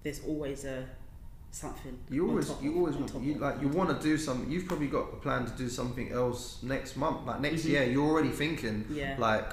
there's 0.04 0.22
always 0.26 0.66
a 0.66 0.86
something. 1.54 1.98
You 2.10 2.28
always, 2.30 2.48
top 2.50 2.62
you 2.64 2.76
always 2.76 2.96
want, 2.96 3.24
you 3.24 3.36
like, 3.36 3.62
you 3.62 3.68
want 3.68 3.90
to 3.90 4.02
do 4.04 4.18
something. 4.18 4.50
You've 4.52 4.68
probably 4.68 4.88
got 4.88 5.14
a 5.14 5.18
plan 5.18 5.46
to 5.46 5.52
do 5.52 5.70
something 5.70 6.12
else 6.12 6.62
next 6.64 6.98
month, 6.98 7.26
like 7.28 7.40
next 7.42 7.62
Mhm. 7.64 7.70
year. 7.70 7.84
You're 7.84 8.06
already 8.10 8.30
thinking, 8.30 8.86
Yeah. 8.90 9.16
like, 9.20 9.50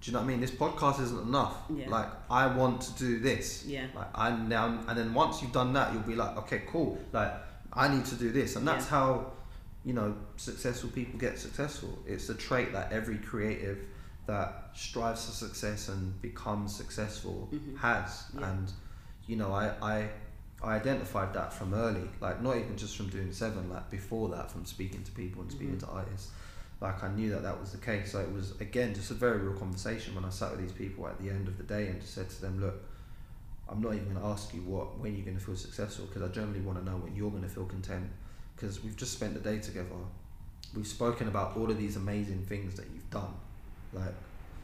do 0.00 0.10
you 0.10 0.12
know 0.12 0.18
what 0.20 0.24
I 0.24 0.28
mean? 0.28 0.40
This 0.40 0.50
podcast 0.50 1.00
isn't 1.00 1.22
enough. 1.28 1.56
Yeah. 1.70 1.88
Like, 1.88 2.08
I 2.30 2.46
want 2.48 2.80
to 2.82 2.92
do 2.94 3.20
this. 3.20 3.64
yeah. 3.66 3.86
Like, 3.94 4.08
I 4.14 4.36
now, 4.36 4.80
and 4.88 4.98
then 4.98 5.14
once 5.14 5.40
you've 5.40 5.52
done 5.52 5.72
that, 5.74 5.92
you'll 5.92 6.02
be 6.02 6.16
like, 6.16 6.36
okay, 6.36 6.62
cool. 6.70 6.98
Like, 7.12 7.32
I 7.72 7.88
need 7.88 8.04
to 8.06 8.14
do 8.16 8.32
this, 8.32 8.56
and 8.56 8.66
that's 8.66 8.84
Yeah. 8.86 8.90
how, 8.90 9.32
you 9.84 9.92
know, 9.92 10.14
successful 10.36 10.90
people 10.90 11.18
get 11.18 11.38
successful. 11.38 11.96
It's 12.06 12.28
a 12.28 12.34
trait 12.34 12.72
that 12.72 12.92
every 12.92 13.18
creative 13.18 13.78
that 14.26 14.70
strives 14.74 15.26
for 15.26 15.32
success 15.32 15.88
and 15.88 16.20
becomes 16.20 16.74
successful 16.74 17.48
Mhm. 17.52 17.76
has. 17.78 18.24
Yeah. 18.34 18.50
And 18.50 18.72
you 19.28 19.36
know, 19.36 19.52
I, 19.52 19.66
I 19.82 20.08
I 20.66 20.74
identified 20.76 21.32
that 21.34 21.52
from 21.52 21.72
early, 21.74 22.08
like 22.20 22.42
not 22.42 22.56
even 22.56 22.76
just 22.76 22.96
from 22.96 23.08
doing 23.08 23.32
seven, 23.32 23.70
like 23.70 23.88
before 23.90 24.28
that, 24.30 24.50
from 24.50 24.64
speaking 24.64 25.02
to 25.04 25.12
people 25.12 25.42
and 25.42 25.50
speaking 25.50 25.76
Mhm. 25.76 25.80
to 25.80 25.88
artists. 25.88 26.30
Like 26.80 27.02
I 27.02 27.08
knew 27.14 27.30
that 27.30 27.42
that 27.42 27.58
was 27.60 27.72
the 27.72 27.78
case. 27.78 28.12
So 28.12 28.20
it 28.20 28.32
was 28.32 28.60
again 28.60 28.92
just 28.94 29.10
a 29.10 29.14
very 29.14 29.38
real 29.38 29.58
conversation 29.58 30.14
when 30.14 30.24
I 30.24 30.30
sat 30.30 30.50
with 30.50 30.60
these 30.60 30.72
people 30.72 31.06
at 31.06 31.18
the 31.22 31.30
end 31.30 31.48
of 31.48 31.56
the 31.56 31.64
day 31.64 31.88
and 31.88 32.00
just 32.00 32.14
said 32.14 32.28
to 32.30 32.40
them, 32.40 32.60
look. 32.60 32.74
I'm 33.68 33.82
not 33.82 33.94
even 33.94 34.04
going 34.12 34.20
to 34.24 34.26
ask 34.28 34.54
you 34.54 34.60
what 34.62 34.96
when 35.00 35.16
you're 35.16 35.24
going 35.24 35.36
to 35.36 35.42
feel 35.44 35.56
successful 35.56 36.06
because 36.06 36.22
I 36.22 36.28
generally 36.28 36.60
want 36.60 36.78
to 36.78 36.84
know 36.84 36.98
when 36.98 37.16
you're 37.16 37.32
going 37.32 37.42
to 37.42 37.48
feel 37.48 37.64
content 37.64 38.08
because 38.54 38.80
we've 38.84 38.96
just 38.96 39.12
spent 39.12 39.34
the 39.34 39.40
day 39.40 39.58
together. 39.58 39.88
We've 40.72 40.86
spoken 40.86 41.26
about 41.26 41.56
all 41.56 41.68
of 41.68 41.76
these 41.76 41.96
amazing 41.96 42.44
things 42.44 42.76
that 42.76 42.86
you've 42.94 43.10
done, 43.10 43.34
like 43.92 44.14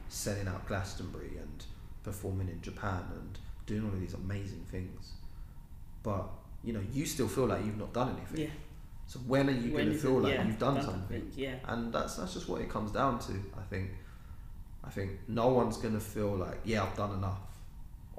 selling 0.09 0.47
out 0.47 0.69
Glastonbury 0.69 1.33
and 1.37 1.65
performing 2.05 2.49
in 2.49 2.63
Japan 2.63 3.03
and 3.19 3.39
doing 3.67 3.83
all 3.85 3.89
of 3.93 4.01
these 4.01 4.15
amazing 4.15 4.65
things. 4.71 5.15
But 6.03 6.29
you 6.65 6.73
know, 6.73 6.83
you 6.93 7.05
still 7.07 7.29
feel 7.29 7.47
like 7.47 7.65
you've 7.65 7.79
not 7.79 7.93
done 7.93 8.17
anything. 8.17 8.41
Yeah. 8.47 8.51
So 9.07 9.19
when 9.21 9.49
are 9.49 9.53
you 9.53 9.73
When 9.73 9.85
going 9.87 9.93
to 9.93 9.99
feel 9.99 10.19
it- 10.19 10.23
like 10.23 10.35
yeah, 10.35 10.47
you've 10.47 10.59
done, 10.59 10.83
something? 10.83 11.31
Yeah. 11.37 11.55
And 11.67 11.93
that's 11.93 12.17
that's 12.17 12.35
just 12.35 12.49
what 12.49 12.61
it 12.61 12.69
comes 12.71 12.91
down 12.93 13.19
to. 13.21 13.33
I 13.57 13.63
think. 13.71 13.91
I 14.85 14.91
think 14.91 15.11
no 15.29 15.49
one's 15.49 15.77
gonna 15.77 16.01
feel 16.01 16.35
like 16.37 16.59
yeah 16.65 16.83
I've 16.83 16.97
done 16.97 17.13
enough, 17.15 17.39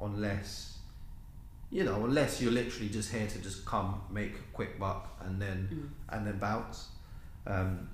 unless, 0.02 0.78
you 1.72 1.84
know, 1.84 2.06
unless 2.06 2.42
you're 2.42 2.52
literally 2.54 2.90
just 2.90 3.12
here 3.12 3.28
to 3.28 3.40
just 3.40 3.66
come 3.66 4.02
make 4.10 4.34
a 4.36 4.42
quick 4.54 4.80
buck 4.80 5.10
and 5.26 5.42
then 5.42 5.68
Mm. 5.72 6.16
and 6.16 6.28
then 6.28 6.40
bounce. 6.40 6.88
Um, 7.46 7.90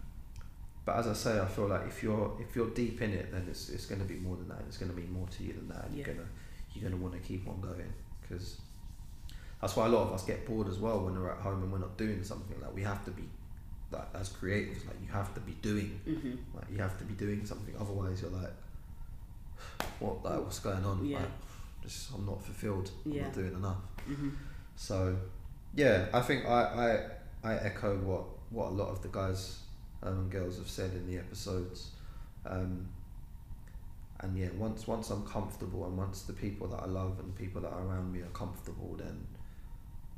but 0.85 0.97
as 0.97 1.07
I 1.07 1.13
say, 1.13 1.39
I 1.39 1.45
feel 1.47 1.67
like 1.67 1.87
if 1.87 2.03
you're 2.03 2.37
if 2.39 2.55
you're 2.55 2.69
deep 2.69 3.01
in 3.01 3.11
it, 3.11 3.31
then 3.31 3.47
it's 3.49 3.69
it's 3.69 3.85
gonna 3.85 4.03
be 4.05 4.15
more 4.15 4.35
than 4.35 4.47
that. 4.49 4.59
It's 4.67 4.77
gonna 4.77 4.93
be 4.93 5.07
more 5.07 5.27
to 5.27 5.43
you 5.43 5.53
than 5.53 5.67
that. 5.69 5.85
And 5.85 5.95
You're 5.97 6.05
gonna 6.05 6.27
you're 6.73 6.89
gonna 6.89 7.01
want 7.01 7.13
to 7.15 7.19
keep 7.27 7.47
on 7.47 7.59
going 7.61 7.91
because 8.21 8.61
that's 9.61 9.75
why 9.75 9.85
a 9.85 9.89
lot 9.89 10.07
of 10.07 10.13
us 10.13 10.23
get 10.23 10.45
bored 10.45 10.67
as 10.69 10.77
well 10.79 11.01
when 11.01 11.19
we're 11.19 11.29
at 11.31 11.37
home 11.39 11.63
and 11.63 11.71
we're 11.71 11.79
not 11.79 11.97
doing 11.97 12.23
something. 12.23 12.59
Like 12.61 12.73
we 12.73 12.83
have 12.83 13.03
to 13.05 13.11
be 13.11 13.23
like 13.91 14.07
as 14.13 14.29
creatives, 14.29 14.85
like 14.87 14.97
you 15.05 15.11
have 15.11 15.33
to 15.33 15.39
be 15.41 15.53
doing 15.61 15.99
hmm 16.05 16.35
like 16.55 16.65
you 16.71 16.77
have 16.77 16.97
to 16.99 17.03
be 17.03 17.13
doing 17.13 17.45
something, 17.45 17.73
otherwise 17.79 18.21
you're 18.21 18.31
like, 18.31 18.53
what? 19.99 20.23
Like 20.23 20.39
what's 20.43 20.59
going 20.59 20.83
on? 20.85 21.05
Yeah. 21.05 21.19
Like, 21.19 21.29
just 21.83 22.13
I'm 22.13 22.25
not 22.25 22.43
fulfilled. 22.43 22.91
I'm 23.05 23.17
not 23.17 23.33
doing 23.33 23.53
enough. 23.53 23.77
hmm 24.05 24.29
So, 24.75 25.15
yeah, 25.75 26.07
I 26.13 26.21
think 26.21 26.45
I 26.45 27.09
I, 27.43 27.51
I 27.51 27.55
echo 27.57 27.97
what 27.97 28.23
what 28.49 28.67
a 28.67 28.75
lot 28.75 28.89
of 28.89 29.01
the 29.01 29.09
guys 29.09 29.59
um, 30.03 30.13
and 30.13 30.31
girls 30.31 30.57
have 30.57 30.69
said 30.69 30.91
in 30.93 31.07
the 31.07 31.17
episodes. 31.17 31.91
Um, 32.45 32.87
and 34.21 34.37
yeah, 34.37 34.49
once 34.57 34.87
once 34.87 35.09
I'm 35.09 35.25
comfortable 35.25 35.85
and 35.85 35.97
once 35.97 36.23
the 36.23 36.33
people 36.33 36.67
that 36.67 36.81
I 36.81 36.85
love 36.85 37.19
and 37.19 37.33
the 37.33 37.37
people 37.37 37.61
that 37.61 37.71
are 37.71 37.85
around 37.85 38.11
me 38.11 38.19
are 38.21 38.33
comfortable, 38.33 38.95
then 38.97 39.25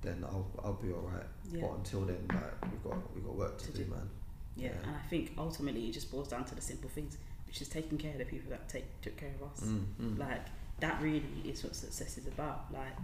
then 0.02 0.24
I'll 0.28 0.48
I'll 0.64 0.74
be 0.74 0.92
alright. 0.92 1.24
Yeah. 1.52 1.62
But 1.62 1.78
until 1.78 2.02
then, 2.02 2.18
like 2.30 2.72
we've 2.72 2.84
got 2.84 2.98
we've 3.16 3.26
got 3.26 3.36
work 3.36 3.58
to, 3.60 3.66
To 3.68 3.72
do, 3.78 3.84
do. 3.86 3.92
man. 3.92 4.10
Yeah. 4.56 4.70
Yeah. 4.70 4.88
And 4.88 4.96
I 4.96 5.08
think 5.10 5.34
ultimately 5.38 5.88
it 5.88 5.92
just 5.94 6.12
boils 6.12 6.28
down 6.28 6.44
to 6.46 6.56
the 6.56 6.62
simple 6.62 6.90
things, 6.90 7.18
which 7.48 7.62
is 7.62 7.68
taking 7.70 7.98
care 7.98 8.12
of 8.12 8.18
the 8.20 8.26
people 8.26 8.50
that 8.50 8.68
take 8.70 8.86
took 9.02 9.18
care 9.18 9.32
of 9.40 9.52
us. 9.52 9.68
Mm, 9.68 9.86
mm. 10.02 10.20
Like 10.20 10.46
that 10.80 11.02
really 11.02 11.24
is 11.46 11.64
what 11.64 11.76
success 11.76 12.18
is 12.18 12.28
about. 12.28 12.66
Like 12.74 12.98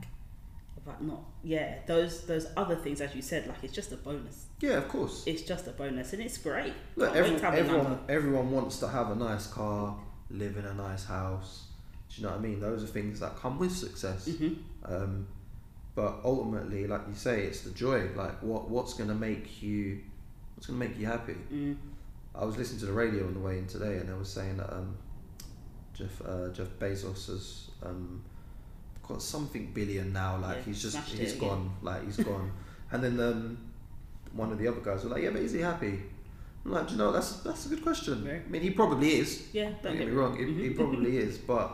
about 0.86 1.04
not 1.04 1.20
yeah 1.43 1.80
those 1.88 2.26
those 2.28 2.45
other 2.56 2.76
things 2.76 3.02
as 3.02 3.14
you 3.16 3.22
said 3.22 3.48
like 3.48 3.58
it's 3.64 3.74
just 3.74 3.91
a 3.91 3.98
bonus. 3.98 4.45
yeah, 4.62 4.74
of 4.78 4.88
course. 4.88 5.24
It's 5.26 5.41
just 5.41 5.68
a 5.68 5.72
bonus 5.72 6.14
and 6.14 6.22
it's 6.22 6.38
great. 6.38 6.74
Look, 6.95 7.16
every, 7.16 7.36
to 7.38 7.45
have 7.45 7.54
a 7.54 7.58
everyone, 7.60 7.84
number. 7.84 8.00
everyone 8.10 8.52
wants 8.52 8.80
to 8.80 8.88
have 8.88 9.10
a 9.12 9.16
nice 9.16 9.48
car, 9.48 9.98
live 10.30 10.56
in 10.58 10.66
a 10.66 10.74
nice 10.74 11.06
house. 11.06 11.66
Do 12.10 12.22
you 12.22 12.28
know 12.28 12.34
what 12.34 12.39
I 12.39 12.41
mean? 12.43 12.60
Those 12.60 12.84
are 12.84 12.88
things 12.88 13.20
that 13.22 13.36
come 13.38 13.58
with 13.60 13.76
success. 13.76 14.28
Mhm. 14.30 14.58
Um, 14.86 15.28
but 15.98 16.20
ultimately, 16.24 16.86
like 16.86 17.02
you 17.10 17.16
say, 17.16 17.41
it's 17.41 17.62
the 17.62 17.72
joy. 17.72 18.08
Like 18.16 18.38
what 18.43 18.70
what's 18.70 18.93
gonna 18.93 19.16
make 19.16 19.64
you, 19.64 20.00
what's 20.54 20.68
gonna 20.68 20.78
make 20.78 20.95
you 21.00 21.08
happy? 21.08 21.36
Mm. 21.52 21.76
I 22.36 22.45
was 22.45 22.56
listening 22.56 22.80
to 22.82 22.86
the 22.86 22.93
radio 22.93 23.26
on 23.26 23.34
the 23.34 23.39
way 23.39 23.58
in 23.58 23.66
today, 23.66 23.98
and 23.98 24.08
they 24.08 24.14
were 24.14 24.24
saying 24.24 24.58
that 24.58 24.72
um, 24.72 24.95
Jeff 25.95 26.22
uh, 26.24 26.50
Jeff 26.50 26.68
Bezos 26.78 27.26
has 27.34 27.72
um, 27.82 28.24
got 29.08 29.24
something 29.24 29.72
billion 29.74 30.14
now. 30.14 30.38
Like 30.38 30.58
Yeah, 30.58 30.64
he's 30.66 30.84
just 30.84 31.00
he's 31.10 31.34
gone. 31.34 31.72
Like 31.82 32.06
he's 32.06 32.18
gone. 32.18 32.52
And 32.91 33.04
then 33.04 33.20
um, 33.20 33.58
one 34.32 34.50
of 34.54 34.60
the 34.60 34.68
other 34.70 34.80
guys 34.80 35.04
were 35.04 35.10
like, 35.10 35.24
"Yeah, 35.24 35.32
but 35.32 35.41
is 35.41 35.52
he 35.52 35.60
happy?" 35.60 36.00
I'm 36.64 36.72
like, 36.72 36.86
"Do 36.88 36.93
you 36.93 37.00
know, 37.00 37.12
that's 37.12 37.38
that's 37.48 37.66
a 37.66 37.70
good 37.70 37.82
question. 37.82 38.24
Very. 38.24 38.38
I 38.39 38.50
mean, 38.50 38.62
he 38.62 38.70
probably 38.70 39.16
is. 39.20 39.48
Yeah, 39.52 39.72
Don't 39.82 39.98
get 39.98 40.08
me 40.08 40.14
wrong, 40.14 40.38
he, 40.38 40.45
he 40.45 40.70
Mhm. 40.70 40.76
probably 40.78 41.18
is, 41.26 41.38
but 41.39 41.68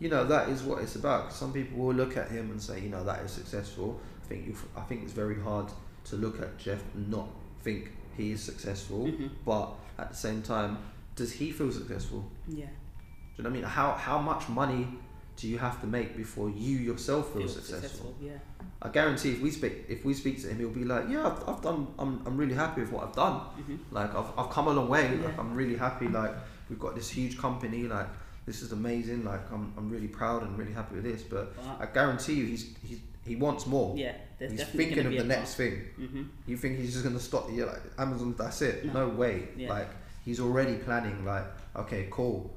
you 0.00 0.08
know 0.08 0.24
that 0.26 0.48
is 0.48 0.62
what 0.62 0.82
it's 0.82 0.96
about. 0.96 1.32
Some 1.32 1.52
people 1.52 1.78
will 1.78 1.94
look 1.94 2.16
at 2.16 2.30
him 2.30 2.50
and 2.50 2.60
say, 2.60 2.80
you 2.80 2.88
know, 2.90 3.04
that 3.04 3.20
is 3.24 3.30
successful. 3.32 4.00
I 4.24 4.26
think 4.28 4.46
you, 4.46 4.56
I 4.76 4.80
think 4.82 5.02
it's 5.04 5.12
very 5.12 5.40
hard 5.40 5.66
to 6.04 6.16
look 6.16 6.40
at 6.40 6.58
Jeff 6.58 6.82
and 6.94 7.10
not 7.10 7.28
think 7.62 7.92
he 8.16 8.32
is 8.32 8.42
successful, 8.42 9.06
Mhm. 9.06 9.30
but 9.44 9.72
at 9.98 10.10
the 10.10 10.16
same 10.16 10.42
time, 10.42 10.78
does 11.14 11.32
he 11.32 11.50
feel 11.50 11.70
successful? 11.72 12.30
Yeah. 12.48 12.66
Do 12.66 13.42
you 13.42 13.44
know 13.44 13.50
what 13.50 13.56
I 13.56 13.60
mean? 13.60 13.64
How 13.64 13.92
how 13.92 14.18
much 14.20 14.48
money 14.48 14.88
do 15.36 15.46
you 15.48 15.58
have 15.58 15.80
to 15.82 15.86
make 15.86 16.16
before 16.16 16.48
you 16.48 16.78
yourself 16.78 17.32
feel, 17.32 17.42
Feel 17.42 17.48
successful? 17.48 18.14
Yeah. 18.20 18.38
I 18.82 18.88
guarantee 18.88 19.32
if 19.32 19.40
we 19.42 19.50
speak 19.50 19.84
if 19.88 20.04
we 20.04 20.14
speak 20.14 20.40
to 20.42 20.48
him, 20.48 20.58
he'll 20.58 20.70
be 20.70 20.84
like, 20.84 21.04
yeah, 21.08 21.26
I've, 21.26 21.48
I've 21.48 21.62
done. 21.62 21.86
I'm, 21.98 22.22
I'm 22.26 22.36
really 22.36 22.54
happy 22.54 22.80
with 22.82 22.92
what 22.92 23.04
I've 23.04 23.14
done. 23.14 23.40
hmm 23.40 23.76
Like 23.90 24.14
I've, 24.14 24.30
I've 24.38 24.50
come 24.50 24.68
a 24.68 24.72
long 24.72 24.88
way. 24.88 25.16
Like 25.18 25.38
I'm 25.38 25.54
really 25.54 25.76
happy. 25.76 26.08
Like 26.08 26.32
we've 26.70 26.78
got 26.78 26.94
this 26.94 27.08
huge 27.10 27.36
company. 27.38 27.82
Like 27.84 28.08
this 28.46 28.62
is 28.62 28.72
amazing. 28.72 29.24
Like 29.24 29.50
I'm, 29.52 29.72
I'm 29.76 29.90
really 29.90 30.08
proud 30.08 30.42
and 30.42 30.56
really 30.56 30.72
happy 30.72 30.94
with 30.96 31.04
this. 31.04 31.22
But 31.22 31.54
But 31.56 31.80
I 31.80 31.86
guarantee 31.92 32.34
you, 32.34 32.46
he's, 32.46 32.74
he's 32.86 33.00
he 33.24 33.34
wants 33.36 33.66
more. 33.66 33.96
yeah, 33.96 34.14
there's 34.38 34.52
he's 34.52 34.64
thinking 34.64 35.04
of 35.06 35.12
the 35.12 35.24
next 35.24 35.54
thing. 35.56 35.82
Mm-hmm. 36.00 36.22
You 36.46 36.56
think 36.56 36.78
he's 36.78 36.92
just 36.92 37.04
gonna 37.04 37.18
stop? 37.20 37.48
Yeah, 37.52 37.64
like 37.64 37.82
Amazon. 37.98 38.34
That's 38.38 38.62
it. 38.62 38.84
No. 38.86 38.92
No, 38.92 39.08
way. 39.08 39.48
Yeah. 39.56 39.68
Like 39.70 39.88
he's 40.24 40.40
already 40.40 40.76
planning. 40.76 41.24
Like 41.24 41.44
okay, 41.74 42.06
cool. 42.10 42.50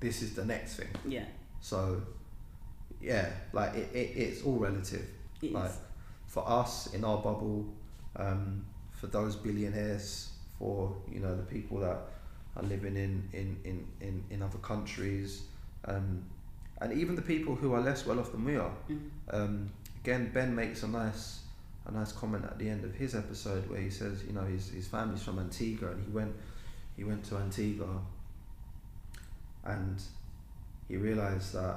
This 0.00 0.22
is 0.22 0.34
the 0.34 0.44
next 0.44 0.76
thing. 0.76 0.88
Yeah. 1.06 1.24
So 1.60 2.02
yeah, 3.00 3.28
like 3.52 3.74
it, 3.74 3.90
it 3.94 4.10
it's 4.16 4.42
all 4.42 4.56
relative 4.56 5.06
It 5.42 5.48
is. 5.48 5.52
like 5.52 5.70
for 6.26 6.48
us 6.48 6.92
in 6.94 7.04
our 7.04 7.18
bubble, 7.18 7.66
um, 8.16 8.64
for 8.92 9.08
those 9.08 9.36
billionaires, 9.36 10.30
for 10.58 10.96
you 11.12 11.20
know 11.20 11.36
the 11.36 11.42
people 11.42 11.78
that 11.80 11.98
are 12.56 12.62
living 12.62 12.96
in 12.96 13.28
in 13.32 13.56
in 13.64 13.86
in, 14.00 14.24
in 14.30 14.42
other 14.42 14.58
countries, 14.58 15.44
um, 15.86 16.22
and 16.80 16.92
even 16.92 17.14
the 17.16 17.22
people 17.22 17.54
who 17.54 17.72
are 17.74 17.80
less 17.80 18.06
well 18.06 18.18
off 18.20 18.32
than 18.32 18.44
we 18.44 18.56
are. 18.56 18.74
Mhm. 18.88 19.10
Um, 19.30 19.70
again, 20.02 20.30
Ben 20.32 20.54
makes 20.54 20.82
a 20.82 20.88
nice 20.88 21.40
a 21.86 21.90
nice 21.90 22.12
comment 22.12 22.44
at 22.44 22.58
the 22.58 22.68
end 22.68 22.84
of 22.84 22.94
his 22.94 23.14
episode 23.14 23.68
where 23.68 23.80
he 23.80 23.90
says, 23.90 24.24
you 24.24 24.32
know, 24.32 24.44
his 24.44 24.70
his 24.70 24.86
family's 24.88 25.22
from 25.22 25.38
Antigua 25.38 25.90
and 25.90 26.04
he 26.06 26.10
went 26.12 26.34
he 26.96 27.04
went 27.04 27.24
to 27.24 27.36
Antigua 27.36 28.00
and 29.64 30.02
he 30.88 30.96
realized 30.96 31.54
that 31.54 31.76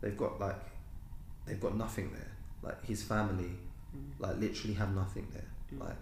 they've 0.00 0.16
got 0.16 0.40
like 0.40 0.56
they've 1.46 1.60
got 1.60 1.76
nothing 1.76 2.10
there. 2.12 2.30
Like 2.62 2.84
his 2.84 3.02
family, 3.02 3.50
Mhm. 3.96 4.10
like 4.20 4.36
literally 4.38 4.74
have 4.74 4.94
nothing 4.94 5.26
there. 5.32 5.48
Mm. 5.74 5.80
Like 5.80 5.96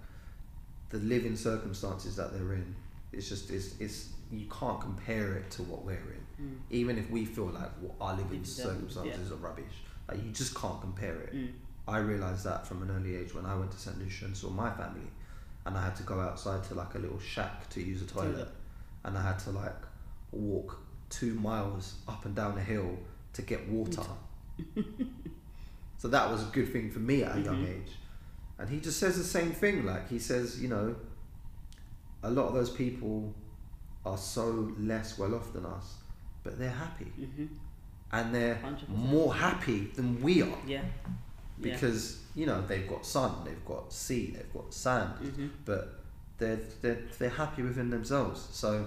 the 0.90 0.99
living 0.99 1.36
circumstances 1.36 2.16
that 2.16 2.32
they're 2.32 2.53
in, 2.55 2.74
it's 3.12 3.28
just 3.28 3.50
it's 3.50 3.78
it's 3.80 4.09
you 4.30 4.46
can't 4.50 4.80
compare 4.80 5.34
it 5.34 5.50
to 5.52 5.62
what 5.62 5.84
we're 5.84 5.94
in 5.94 6.24
Mm. 6.40 6.54
even 6.70 6.96
if 6.98 7.11
we 7.11 7.24
feel 7.24 7.46
like 7.46 7.68
our 8.00 8.12
living 8.12 8.28
Living 8.30 8.44
circum- 8.44 8.88
circumstances 8.88 9.32
are 9.32 9.36
rubbish, 9.36 9.74
like 10.09 10.22
you 10.24 10.30
just 10.30 10.54
can't 10.54 10.80
compare 10.80 11.16
it. 11.22 11.34
Mm. 11.34 11.50
I 11.88 11.98
realised 11.98 12.44
that 12.44 12.64
from 12.64 12.80
an 12.84 12.92
early 12.92 13.16
age 13.16 13.34
when 13.34 13.44
I 13.44 13.56
went 13.56 13.72
to 13.72 13.78
St 13.78 13.98
Lucia 13.98 14.26
and 14.26 14.36
saw 14.36 14.48
my 14.48 14.70
family, 14.70 15.09
and 15.66 15.76
I 15.76 15.82
had 15.82 15.96
to 15.96 16.04
go 16.04 16.20
outside 16.20 16.62
to 16.68 16.74
like 16.74 16.94
a 16.94 16.98
little 17.00 17.18
shack 17.18 17.68
to 17.70 17.82
use 17.82 18.02
a 18.02 18.04
toilet, 18.06 18.32
Toilet. 18.34 18.48
and 19.04 19.18
I 19.18 19.22
had 19.22 19.38
to 19.40 19.50
like 19.50 19.74
walk 20.30 20.78
two 21.11 21.34
miles 21.34 21.94
up 22.06 22.24
and 22.24 22.36
down 22.36 22.56
a 22.56 22.62
hill 22.62 22.96
to 23.32 23.42
get 23.42 23.68
water. 23.68 24.02
so 25.98 26.09
that 26.09 26.30
was 26.30 26.42
a 26.42 26.46
good 26.52 26.72
thing 26.72 26.90
for 26.90 27.00
me 27.00 27.22
at 27.24 27.36
a 27.36 27.40
young 27.40 27.64
Mhm. 27.64 27.68
age. 27.82 27.92
and 28.61 28.68
he 28.68 28.80
just 28.80 28.98
says 28.98 29.16
the 29.16 29.22
same 29.24 29.52
thing. 29.52 29.84
Like 29.84 30.09
he 30.09 30.18
says, 30.18 30.61
you 30.61 30.68
know, 30.68 30.94
a 32.22 32.30
lot 32.30 32.46
of 32.48 32.54
those 32.54 32.70
people 32.70 33.32
are 34.04 34.16
so 34.18 34.72
less 34.78 35.18
well 35.18 35.34
off 35.34 35.52
than 35.52 35.64
us, 35.66 35.94
but 36.44 36.58
they're 36.58 36.70
happy, 36.70 37.04
hmm 37.06 37.46
and 38.10 38.34
they're 38.34 38.54
100%. 38.64 38.88
more 38.88 39.34
happy 39.34 39.80
than 39.94 40.22
we 40.22 40.40
are 40.40 40.58
Yeah. 40.66 40.80
Yeah. 41.60 41.72
because 41.74 42.22
you 42.34 42.46
know 42.46 42.62
they've 42.66 42.88
got 42.88 43.04
sun, 43.04 43.32
they've 43.44 43.64
got 43.66 43.92
sea, 43.92 44.32
they've 44.34 44.52
got 44.54 44.72
sand, 44.72 45.10
hmm 45.18 45.48
but 45.66 46.00
they're 46.38 46.60
they're 46.80 47.02
they're 47.18 47.28
happy 47.44 47.62
within 47.62 47.90
themselves. 47.90 48.48
So 48.52 48.86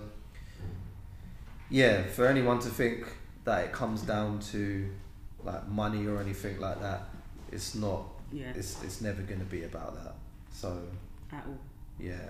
yeah, 1.69 2.03
for 2.03 2.25
anyone 2.25 2.59
to 2.59 2.69
think 2.69 3.05
that 3.45 3.65
it 3.65 3.71
comes 3.71 4.01
down 4.01 4.39
to 4.51 4.89
like 5.43 5.67
money 5.67 6.05
or 6.07 6.19
anything 6.19 6.59
like 6.59 6.79
that, 6.81 7.03
it's 7.51 7.75
not. 7.75 8.03
Yeah. 8.31 8.51
It's 8.55 8.81
it's 8.83 9.01
never 9.01 9.21
going 9.21 9.39
to 9.39 9.45
be 9.45 9.63
about 9.63 9.93
that. 10.03 10.15
So 10.51 10.81
At 11.31 11.45
all. 11.45 11.57
yeah, 11.99 12.29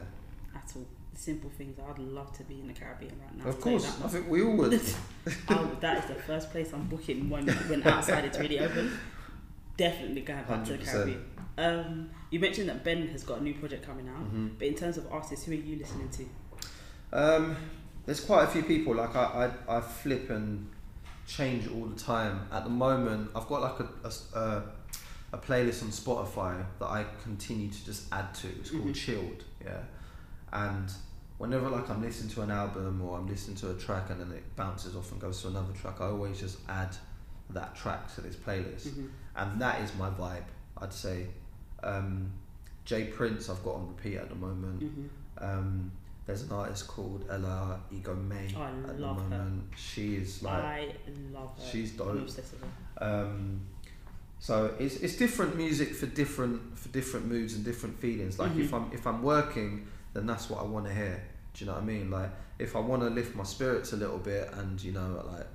At 0.56 0.72
all. 0.76 0.86
Simple 1.14 1.50
things. 1.52 1.78
I'd 1.80 2.00
love 2.00 2.36
to 2.38 2.44
be 2.44 2.60
in 2.62 2.68
the 2.68 2.74
Caribbean 2.74 3.14
right 3.20 3.38
now. 3.38 3.50
of 3.50 3.56
I'll 3.56 3.62
tell 3.62 3.72
you 3.74 3.80
course, 3.80 4.02
I 4.04 4.08
think 4.08 4.30
we 4.30 4.42
all 4.42 4.56
would. 4.58 4.82
Oh, 5.50 5.78
that 5.82 6.04
is 6.04 6.06
the 6.10 6.16
first 6.16 6.50
place 6.52 6.74
I'm 6.74 6.88
booking 6.88 7.30
when 7.30 7.48
when 7.48 7.84
outside 7.84 8.26
it's 8.26 8.40
really 8.40 8.60
open. 8.60 8.98
Definitely 9.78 10.22
going 10.22 10.44
back 10.44 10.64
to 10.66 10.74
the 10.78 10.84
Caribbean. 10.86 11.26
Um, 11.58 12.10
you 12.32 12.40
mentioned 12.40 12.70
that 12.70 12.84
Ben 12.84 13.08
has 13.10 13.24
got 13.24 13.40
a 13.40 13.44
new 13.44 13.54
project 13.54 13.86
coming 13.86 14.08
out, 14.08 14.34
Mhm. 14.34 14.58
but 14.58 14.68
in 14.68 14.74
terms 14.74 14.98
of 14.98 15.12
artists, 15.12 15.46
who 15.46 15.52
are 15.52 15.56
you 15.56 15.76
listening 15.78 16.10
to? 16.10 16.26
Um, 17.14 17.56
there's 18.06 18.22
quite 18.22 18.44
a 18.46 18.48
few 18.48 18.64
people. 18.64 18.96
Like 18.96 19.16
I, 19.16 19.52
I, 19.68 19.78
I 19.78 19.82
flip 19.82 20.30
and 20.30 20.70
change 21.28 21.68
all 21.70 21.86
the 21.86 22.00
time. 22.00 22.48
At 22.52 22.64
the 22.64 22.70
moment, 22.70 23.32
I've 23.36 23.48
got 23.48 23.62
like 23.62 23.80
a 24.34 24.64
a 25.34 25.38
playlist 25.38 25.82
on 25.84 25.90
Spotify 25.90 26.62
that 26.80 26.86
I 26.88 27.06
continue 27.24 27.70
to 27.70 27.86
just 27.86 28.12
add 28.12 28.34
to. 28.36 28.48
It's 28.48 28.72
called 28.72 28.88
Mhm. 28.88 28.96
Chilled. 28.96 29.44
Yeah, 29.64 29.78
and 30.54 30.92
whenever 31.38 31.70
like 31.70 31.90
I'm 31.90 32.02
listening 32.02 32.30
to 32.36 32.42
an 32.42 32.52
album 32.52 33.02
or 33.02 33.18
I'm 33.18 33.28
listening 33.28 33.58
to 33.58 33.72
a 33.72 33.74
track 33.76 34.10
and 34.10 34.20
then 34.22 34.32
it 34.32 34.56
bounces 34.56 34.96
off 34.96 35.12
and 35.12 35.20
goes 35.20 35.42
to 35.42 35.48
another 35.50 35.74
track, 35.74 35.96
I 36.02 36.06
always 36.06 36.40
just 36.40 36.60
add 36.70 36.96
that 37.52 37.76
track 37.76 38.14
to 38.16 38.22
this 38.22 38.36
playlist, 38.36 38.88
Mhm. 38.90 39.10
and 39.36 39.62
that 39.62 39.82
is 39.82 39.94
my 39.96 40.10
vibe. 40.10 40.44
I'd 40.78 40.94
say. 40.94 41.28
Um, 41.84 42.32
Jay 42.86 43.06
Prince, 43.06 43.50
I've 43.50 43.64
got 43.64 43.76
on 43.76 43.88
repeat 43.90 44.18
at 44.18 44.30
the 44.30 44.36
moment. 44.36 44.80
Mhm. 44.82 45.10
Um, 45.44 45.92
there's 46.26 46.44
an 46.44 46.52
artist 46.52 46.88
called 46.88 47.26
Ella 47.30 47.80
Ego 47.92 48.16
May 48.16 48.54
Oh, 48.56 48.62
I 48.62 48.70
at 48.70 48.88
the 48.88 48.94
love 48.94 49.18
her. 49.22 49.30
moment. 49.30 49.64
She 49.76 50.16
is 50.16 50.42
like, 50.44 50.64
I 50.64 50.96
love 51.34 51.56
her. 51.58 51.64
she's 51.64 51.92
dope. 51.92 52.16
obsessed 52.18 52.54
with 52.54 52.62
her. 52.64 53.24
Um, 53.26 53.62
so 54.40 54.74
it's 54.80 54.96
it's 54.98 55.16
different 55.16 55.56
music 55.56 55.94
for 55.94 56.06
different 56.08 56.78
for 56.78 56.90
different 56.90 57.28
moods 57.28 57.54
and 57.56 57.64
different 57.66 58.00
feelings. 58.00 58.40
Like 58.40 58.56
if 58.56 58.72
Mhm. 58.72 58.86
I'm 58.88 58.92
if 58.94 59.06
I'm 59.08 59.22
working, 59.22 59.88
then 60.14 60.26
that's 60.26 60.50
what 60.50 60.60
I 60.62 60.64
want 60.64 60.86
to 60.88 60.94
hear. 60.94 61.22
Do 61.54 61.64
you 61.64 61.70
know 61.70 61.76
what 61.76 61.84
I 61.84 61.86
mean? 61.86 62.10
Like 62.12 62.30
if 62.60 62.76
I 62.76 62.80
want 62.80 63.02
to 63.04 63.10
lift 63.10 63.36
my 63.36 63.44
spirits 63.44 63.94
a 63.94 63.98
little 63.98 64.18
bit 64.18 64.50
and 64.54 64.82
you 64.82 64.92
know 64.92 65.24
like 65.32 65.48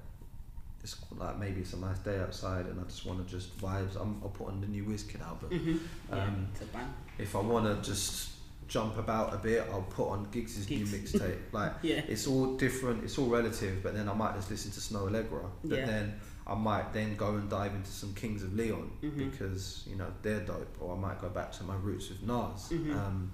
it's 0.83 0.97
like 1.17 1.39
maybe 1.39 1.61
it's 1.61 1.73
a 1.73 1.79
nice 1.79 1.99
day 1.99 2.19
outside 2.19 2.67
and 2.67 2.79
I 2.81 2.85
just 2.85 3.05
want 3.07 3.25
to 3.27 3.31
just 3.33 3.59
vibes. 3.59 4.01
I'm, 4.01 4.21
I'll 4.23 4.29
put 4.29 4.49
on 4.49 4.61
the 4.61 4.67
new 4.69 4.85
Wizkid 4.85 5.21
album. 5.27 5.51
Mhm. 5.51 6.13
Um, 6.13 6.49
bang. 6.73 6.95
If 7.19 7.35
I 7.35 7.41
want 7.41 7.65
to 7.67 7.89
just 7.89 8.31
jump 8.69 8.99
about 8.99 9.33
a 9.35 9.39
bit, 9.39 9.65
I'll 9.73 9.83
put 9.83 10.09
on 10.09 10.29
Giggs' 10.31 10.69
new 10.69 10.85
mixtape. 10.85 11.39
Like 11.53 11.73
Yeah. 11.83 12.03
it's 12.09 12.27
all 12.27 12.57
different, 12.57 13.05
it's 13.05 13.17
all 13.19 13.27
relative, 13.29 13.83
but 13.83 13.95
then 13.95 14.09
I 14.09 14.15
might 14.15 14.35
just 14.37 14.51
listen 14.51 14.71
to 14.73 14.81
Snoh 14.81 15.09
Aalegra. 15.11 15.49
But 15.65 15.79
Yeah. 15.79 15.87
then 15.87 16.21
I 16.47 16.55
might 16.55 16.93
then 16.93 17.17
go 17.17 17.35
and 17.35 17.49
dive 17.51 17.75
into 17.75 17.91
some 17.91 18.13
Kings 18.15 18.43
of 18.45 18.55
Leon 18.55 18.91
Mhm. 19.03 19.17
because, 19.31 19.83
you 19.89 19.97
know, 19.97 20.07
they're 20.23 20.41
dope. 20.41 20.77
Or 20.81 20.95
I 20.97 20.99
might 20.99 21.21
go 21.21 21.29
back 21.31 21.51
to 21.53 21.65
my 21.65 21.75
roots 21.77 22.09
with 22.11 22.23
Nas. 22.23 22.69
Mhm. 22.71 22.95
Um, 22.95 23.33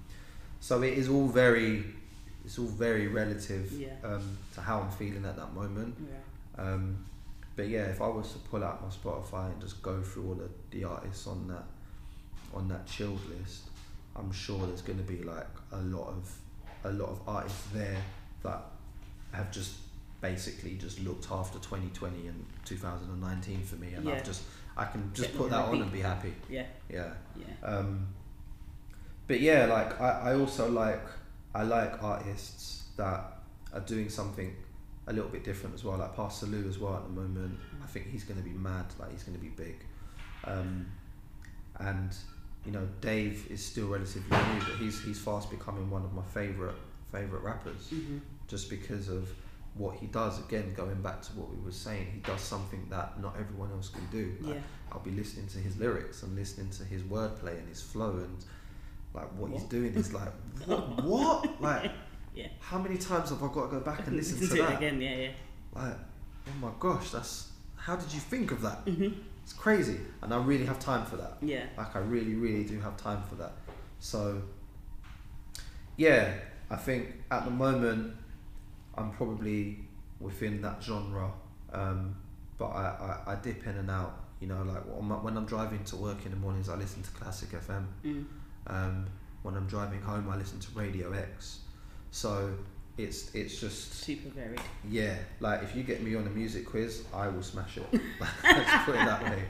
so 0.63 0.81
it 0.83 0.95
is 0.97 1.09
all 1.09 1.27
very 1.27 1.85
it's 2.45 2.57
all 2.59 2.67
very 2.67 3.09
relative 3.09 3.71
Yeah. 3.73 3.89
um, 4.05 4.39
to 4.55 4.61
how 4.61 4.81
I'm 4.81 4.91
feeling 4.91 5.25
at 5.25 5.37
that 5.37 5.53
moment. 5.55 5.95
Yeah. 5.99 6.65
Um, 6.65 7.05
but 7.57 7.69
yeah, 7.69 7.85
if 7.87 8.01
I 8.01 8.07
was 8.09 8.33
to 8.33 8.39
pull 8.39 8.63
out 8.65 8.81
my 8.83 8.89
Spotify 8.89 9.53
and 9.53 9.61
just 9.61 9.83
go 9.83 10.01
through 10.03 10.29
all 10.29 10.35
the, 10.35 10.49
the 10.71 10.85
artists 10.85 11.27
on 11.27 11.49
that 11.49 11.65
on 12.55 12.69
that 12.69 12.87
chilled 12.87 13.21
list, 13.39 13.65
I'm 14.17 14.31
sure 14.33 14.67
there's 14.67 14.83
going 14.83 14.99
to 14.99 15.05
be 15.05 15.23
like 15.25 15.47
a 15.73 15.79
lot 15.79 16.09
of 16.09 16.33
a 16.85 16.93
lot 16.93 17.09
of 17.11 17.21
artists 17.27 17.67
there 17.73 17.99
that 18.45 18.63
have 19.33 19.51
just 19.51 19.75
basically 20.21 20.75
just 20.77 21.01
looked 21.01 21.27
after 21.31 21.59
2020 21.59 22.29
and 22.29 22.45
2019 22.65 23.63
for 23.63 23.77
me, 23.77 23.95
and 23.95 24.05
Yeah. 24.05 24.15
I've 24.15 24.25
just 24.25 24.43
I 24.77 24.85
can 24.85 25.11
just 25.13 25.31
Get 25.31 25.39
put 25.39 25.51
that 25.51 25.65
on 25.65 25.83
and 25.83 25.93
be 25.93 26.01
happy. 26.01 26.33
Yeah. 26.49 26.67
Yeah. 26.89 27.13
Yeah. 27.37 27.67
Um, 27.69 28.07
but 29.27 29.41
yeah, 29.41 29.67
like 29.67 30.01
I, 30.01 30.31
I 30.33 30.35
also 30.35 30.71
like 30.71 31.03
I 31.55 31.63
like 31.63 32.03
artists 32.03 32.85
that 32.97 33.39
are 33.73 33.81
doing 33.81 34.09
something 34.09 34.55
a 35.07 35.13
little 35.13 35.31
bit 35.31 35.45
different 35.45 35.75
as 35.75 35.85
well. 35.85 35.99
Like 35.99 36.15
Pa 36.15 36.29
Salieu 36.29 36.69
as 36.69 36.79
well 36.79 36.95
at 36.97 37.05
the 37.05 37.11
moment. 37.11 37.59
I 37.83 37.87
think 37.87 38.09
he's 38.11 38.25
going 38.25 38.39
to 38.41 38.45
be 38.49 38.55
mad. 38.57 38.87
Like 38.99 39.11
he's 39.13 39.23
going 39.25 39.37
to 39.37 39.43
be 39.43 39.49
big. 39.51 39.77
Um, 40.45 40.87
and 41.79 42.15
you 42.67 42.73
know 42.73 42.87
Dave 43.01 43.47
is 43.51 43.65
still 43.65 43.89
relatively 43.89 44.37
new, 44.37 44.61
but 44.61 44.77
he's 44.79 45.03
he's 45.03 45.19
fast 45.19 45.51
becoming 45.51 45.91
one 45.91 46.05
of 46.05 46.13
my 46.13 46.23
favorite 46.23 46.77
favorite 47.11 47.43
rappers 47.43 47.89
Mhm. 47.93 48.21
just 48.49 48.71
because 48.71 49.09
of 49.09 49.29
what 49.75 49.97
he 49.97 50.07
does. 50.07 50.39
Again, 50.39 50.73
going 50.75 51.01
back 51.03 51.23
to 51.23 51.33
what 51.33 51.51
we 51.51 51.57
were 51.65 51.73
saying, 51.73 52.07
he 52.13 52.21
does 52.21 52.41
something 52.43 52.87
that 52.91 53.21
not 53.21 53.35
everyone 53.39 53.71
else 53.73 53.89
can 53.89 54.07
do. 54.11 54.37
Like, 54.41 54.55
Yeah. 54.57 54.61
I'll 54.93 55.01
be 55.01 55.11
listening 55.11 55.47
to 55.49 55.59
his 55.59 55.77
lyrics 55.79 56.23
and 56.23 56.35
listening 56.37 56.69
to 56.71 56.85
his 56.85 57.03
wordplay 57.03 57.59
and 57.59 57.69
his 57.69 57.81
flow 57.83 58.11
and 58.19 58.45
like 59.15 59.29
what, 59.39 59.51
he's 59.51 59.65
doing 59.65 59.95
is 59.95 60.13
like 60.13 60.33
what, 60.67 61.05
what? 61.05 61.61
like 61.63 61.91
Yeah. 62.35 62.49
how 62.61 62.79
many 62.79 62.97
times 62.97 63.29
have 63.29 63.43
I 63.43 63.49
got 63.49 63.71
to 63.71 63.77
go 63.77 63.81
back 63.81 64.07
and 64.07 64.17
listen, 64.17 64.39
Listen 64.41 64.57
to, 64.57 64.63
that? 64.63 64.77
again. 64.79 65.01
Yeah. 65.01 65.17
Yeah. 65.17 65.31
Like 65.75 65.97
oh 66.49 66.53
my 66.61 66.71
gosh, 66.81 67.11
that's 67.11 67.51
how 67.77 67.97
did 67.97 68.13
you 68.13 68.21
think 68.21 68.53
of 68.53 68.63
that? 68.63 68.85
Mhm. 68.87 69.15
It's 69.43 69.53
crazy, 69.53 69.99
and 70.23 70.33
I 70.33 70.37
really 70.43 70.65
have 70.67 70.79
time 70.79 71.05
for 71.05 71.17
that. 71.17 71.37
Yeah. 71.43 71.65
Like 71.77 71.95
I 71.97 71.99
really, 71.99 72.35
really 72.37 72.65
do 72.65 72.79
have 72.81 72.97
time 72.97 73.23
for 73.29 73.35
that. 73.35 73.53
So 73.99 74.41
yeah, 75.97 76.33
I 76.71 76.77
think 76.77 77.09
at 77.31 77.45
the 77.45 77.51
moment 77.51 78.15
I'm 78.95 79.11
probably 79.11 79.81
within 80.21 80.63
that 80.63 80.83
genre, 80.83 81.33
um, 81.73 82.15
but 82.59 82.67
I, 82.67 83.19
I, 83.27 83.33
I 83.33 83.35
dip 83.37 83.67
in 83.67 83.77
and 83.77 83.91
out. 83.91 84.19
You 84.41 84.49
know, 84.49 84.63
like 84.63 84.83
when 84.87 85.11
I'm- 85.13 85.23
when 85.23 85.37
I'm 85.37 85.45
driving 85.47 85.85
to 85.85 85.97
work 85.97 86.25
in 86.25 86.31
the 86.33 86.37
mornings, 86.37 86.69
I 86.69 86.75
listen 86.77 87.03
to 87.03 87.11
Classic 87.11 87.51
FM. 87.51 87.87
Mm. 88.05 88.25
Um, 88.67 89.07
when 89.43 89.55
I'm 89.57 89.67
driving 89.67 90.01
home, 90.01 90.29
I 90.31 90.37
listen 90.37 90.61
to 90.61 90.69
Radio 90.79 91.13
X. 91.13 91.61
So 92.11 92.53
it's 92.99 93.35
it's 93.35 93.59
just 93.59 93.95
Super 93.95 94.29
varied. 94.31 94.61
yeah, 94.89 95.17
like 95.41 95.63
if 95.63 95.75
you 95.75 95.83
get 95.83 96.03
me 96.03 96.15
on 96.15 96.27
a 96.27 96.31
music 96.31 96.67
quiz, 96.67 97.05
I 97.13 97.29
will 97.29 97.43
smash 97.43 97.79
it. 97.79 97.87
Let's 98.45 98.85
put 98.85 98.95
it 98.95 99.05
that 99.05 99.25
way. 99.25 99.43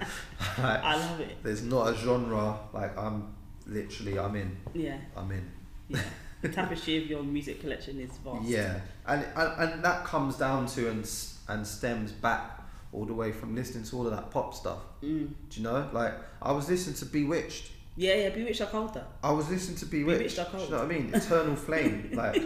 Like, 0.59 0.85
I 0.85 0.97
love 0.97 1.21
it. 1.21 1.43
there's 1.43 1.63
not 1.63 1.93
a 1.93 1.97
genre 1.97 2.59
like 2.73 2.97
I'm 2.97 3.35
literally 3.67 4.19
I'm 4.19 4.37
in. 4.37 4.57
Yeah. 4.75 4.97
I'm 5.17 5.31
in. 5.33 5.51
Yeah. 5.89 6.01
the 6.41 6.49
tapestry 6.61 7.03
of 7.03 7.07
your 7.09 7.23
music 7.23 7.61
collection 7.61 8.01
is 8.01 8.17
vast. 8.19 8.45
Yeah, 8.45 8.79
and, 9.07 9.27
and 9.37 9.73
and 9.73 9.85
that 9.85 10.05
comes 10.05 10.37
down 10.37 10.67
to 10.67 10.89
and 10.91 11.11
and 11.49 11.67
stems 11.67 12.13
back 12.13 12.61
all 12.93 13.05
the 13.07 13.15
way 13.15 13.33
from 13.33 13.55
listening 13.57 13.85
to 13.85 13.97
all 13.97 14.07
of 14.07 14.13
that 14.13 14.31
pop 14.31 14.55
stuff. 14.55 14.79
Mm. 15.03 15.29
Do 15.51 15.61
you 15.61 15.63
know? 15.65 15.89
Like 15.93 16.15
I 16.41 16.53
was 16.53 16.69
listening 16.71 16.95
to 16.97 17.07
B*Witched. 17.07 17.71
Yeah. 17.97 18.15
Yeah. 18.15 18.29
B*Witched 18.31 18.61
are 18.63 18.67
colder. 18.67 19.05
I 19.23 19.31
was 19.33 19.49
listening 19.51 19.77
to 19.79 19.87
B*Witched. 19.87 20.19
B*Witched 20.19 20.39
are 20.39 20.59
you 20.61 20.71
know 20.71 20.77
what 20.79 20.85
I 20.85 20.89
mean? 20.89 21.11
Eternal 21.15 21.57
Flame. 21.57 22.11
Like 22.15 22.43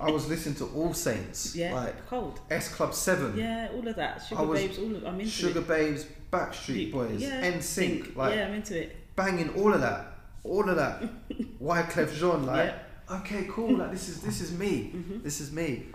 I 0.00 0.10
was 0.10 0.28
listening 0.28 0.56
to 0.56 0.66
All 0.74 0.92
Saints. 0.92 1.54
Yeah. 1.56 1.74
Like 1.74 2.06
cold. 2.06 2.40
S 2.50 2.68
Club 2.74 2.94
Seven. 2.94 3.36
Yeah. 3.36 3.68
All 3.74 3.86
of 3.86 3.96
that. 3.96 4.16
I 4.20 4.24
Sugar 4.28 4.46
was 4.46 4.60
babes. 4.60 4.78
All 4.78 4.94
of. 4.96 5.04
I'm 5.06 5.20
into 5.20 5.30
Sugar 5.30 5.60
it. 5.60 5.68
Babes, 5.68 6.06
Backstreet 6.30 6.92
Boys, 6.92 7.20
yeah, 7.22 7.40
NSYNC, 7.52 8.16
like 8.16 8.34
yeah, 8.34 8.46
I'm 8.48 8.54
into 8.54 8.82
it. 8.82 8.96
banging 9.14 9.48
all 9.54 9.72
of 9.72 9.80
that, 9.80 10.06
all 10.44 10.68
of 10.68 10.76
that. 10.76 11.02
Wyclef 11.62 12.12
Jean, 12.18 12.44
like 12.44 12.74
okay, 13.10 13.46
cool, 13.48 13.76
like 13.78 13.92
this 13.92 14.08
is 14.08 14.20
this 14.22 14.40
is 14.40 14.52
me, 14.52 14.92
Mhm. 14.94 15.22
this 15.22 15.40
is 15.40 15.52
me. 15.52 15.86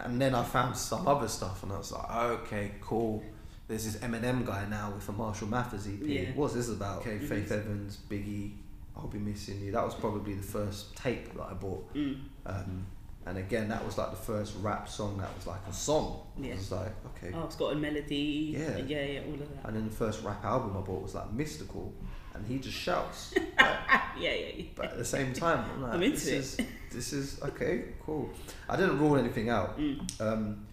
And 0.00 0.20
then 0.20 0.34
I 0.34 0.42
found 0.42 0.76
some 0.76 1.06
other 1.06 1.28
stuff, 1.28 1.62
and 1.62 1.70
I 1.72 1.78
was 1.78 1.92
like, 1.92 2.10
okay, 2.10 2.72
cool. 2.80 3.22
There's 3.68 3.84
this 3.84 3.96
Eminem 4.02 4.46
guy 4.46 4.64
now 4.70 4.92
with 4.94 5.08
a 5.08 5.12
Marshall 5.12 5.48
Mathers 5.48 5.86
LP. 5.86 6.18
Yeah. 6.20 6.30
What's 6.34 6.54
this 6.54 6.68
about? 6.68 7.00
Okay, 7.00 7.18
Mhm. 7.18 7.28
Faith 7.28 7.50
Evans, 7.50 7.98
Biggie, 8.08 8.52
I'll 8.96 9.08
be 9.08 9.18
missing 9.18 9.60
you. 9.60 9.72
That 9.72 9.84
was 9.84 9.94
probably 9.94 10.34
the 10.34 10.42
first 10.42 10.94
tape 10.96 11.34
that 11.34 11.42
I 11.42 11.52
bought. 11.54 11.92
Mm. 11.94 12.20
Um, 12.46 12.86
and 13.26 13.38
again, 13.38 13.68
that 13.68 13.84
was 13.84 13.98
like 13.98 14.10
the 14.12 14.16
first 14.16 14.54
rap 14.62 14.88
song 14.88 15.18
that 15.18 15.34
was 15.34 15.48
like 15.48 15.60
a 15.68 15.72
song. 15.72 16.20
Yeah. 16.38 16.52
It 16.52 16.58
was 16.58 16.70
like, 16.72 16.92
okay, 17.16 17.32
Oh, 17.34 17.44
it's 17.44 17.56
got 17.56 17.72
a 17.72 17.74
melody. 17.76 18.54
Yeah. 18.56 18.76
Yeah. 18.78 19.02
Yeah. 19.04 19.20
All 19.26 19.34
of 19.34 19.40
that. 19.40 19.64
And 19.66 19.76
then 19.76 19.84
the 19.86 19.94
first 19.94 20.22
rap 20.22 20.44
album 20.44 20.76
I 20.76 20.80
bought 20.80 21.02
was 21.02 21.14
like 21.16 21.36
Mystikal, 21.36 21.90
and 22.34 22.46
he 22.46 22.58
just 22.60 22.76
shouts. 22.78 23.34
yeah. 23.58 24.02
Yeah. 24.16 24.32
yeah. 24.32 24.64
but 24.76 24.92
at 24.92 24.98
the 24.98 25.04
same 25.04 25.32
time, 25.32 25.64
I'm 25.74 25.82
like, 25.82 25.92
I'm 25.94 26.02
into 26.04 26.24
this 26.24 26.54
it. 26.54 26.60
is 26.62 26.66
this 26.92 27.12
is 27.12 27.42
okay, 27.42 27.86
cool. 28.04 28.30
I 28.68 28.76
didn't 28.76 29.00
rule 29.00 29.16
anything 29.16 29.48
out. 29.50 29.76
Mm. 29.78 30.20
Um, 30.20 30.66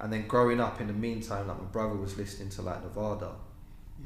and 0.00 0.12
then 0.12 0.26
growing 0.26 0.60
up, 0.60 0.80
in 0.80 0.86
the 0.86 0.92
meantime, 0.92 1.48
like 1.48 1.58
my 1.58 1.64
brother 1.66 1.94
was 1.94 2.16
listening 2.16 2.48
to 2.50 2.62
like 2.62 2.82
Nevada, 2.82 3.32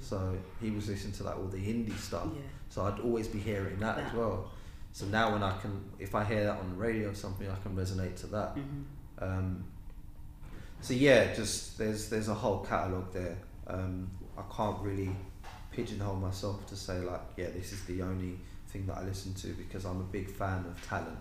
So 0.01 0.37
he 0.61 0.71
was 0.71 0.89
listening 0.89 1.15
to 1.15 1.25
like 1.25 1.37
all 1.39 1.47
the 1.47 1.59
indie 1.59 1.97
stuff. 1.99 2.29
Yeah. 2.35 2.43
So 2.69 2.83
I'd 2.85 3.01
always 3.01 3.27
be 3.29 3.39
hearing 3.39 3.79
that, 3.81 3.99
as 3.99 4.13
well. 4.13 4.51
So 4.93 5.07
now 5.07 5.33
when 5.33 5.43
I 5.43 5.57
can, 5.59 5.85
if 5.99 6.15
I 6.15 6.25
hear 6.25 6.45
that 6.45 6.59
on 6.59 6.71
the 6.71 6.77
radio 6.77 7.11
or 7.11 7.15
something, 7.15 7.49
I 7.49 7.57
can 7.63 7.75
resonate 7.77 8.17
to 8.21 8.27
that. 8.29 8.57
Mhm. 8.57 8.85
Um, 9.21 9.65
so 10.81 10.95
yeah, 10.95 11.33
just 11.35 11.79
there's 11.79 12.09
there's 12.09 12.29
a 12.29 12.35
whole 12.35 12.61
catalogue 12.65 13.13
there. 13.13 13.39
Um, 13.67 14.11
I 14.37 14.43
can't 14.55 14.81
really 14.81 15.11
pigeonhole 15.73 16.17
myself 16.17 16.67
to 16.67 16.77
say 16.77 16.99
like, 17.01 17.21
yeah, 17.37 17.51
this 17.51 17.73
is 17.73 17.85
the 17.85 18.03
only 18.03 18.39
thing 18.69 18.87
that 18.87 18.99
I 18.99 19.03
listen 19.05 19.35
to 19.35 19.49
because 19.49 19.85
I'm 19.85 20.01
a 20.01 20.05
big 20.05 20.31
fan 20.31 20.65
of 20.67 20.87
talent, 20.89 21.19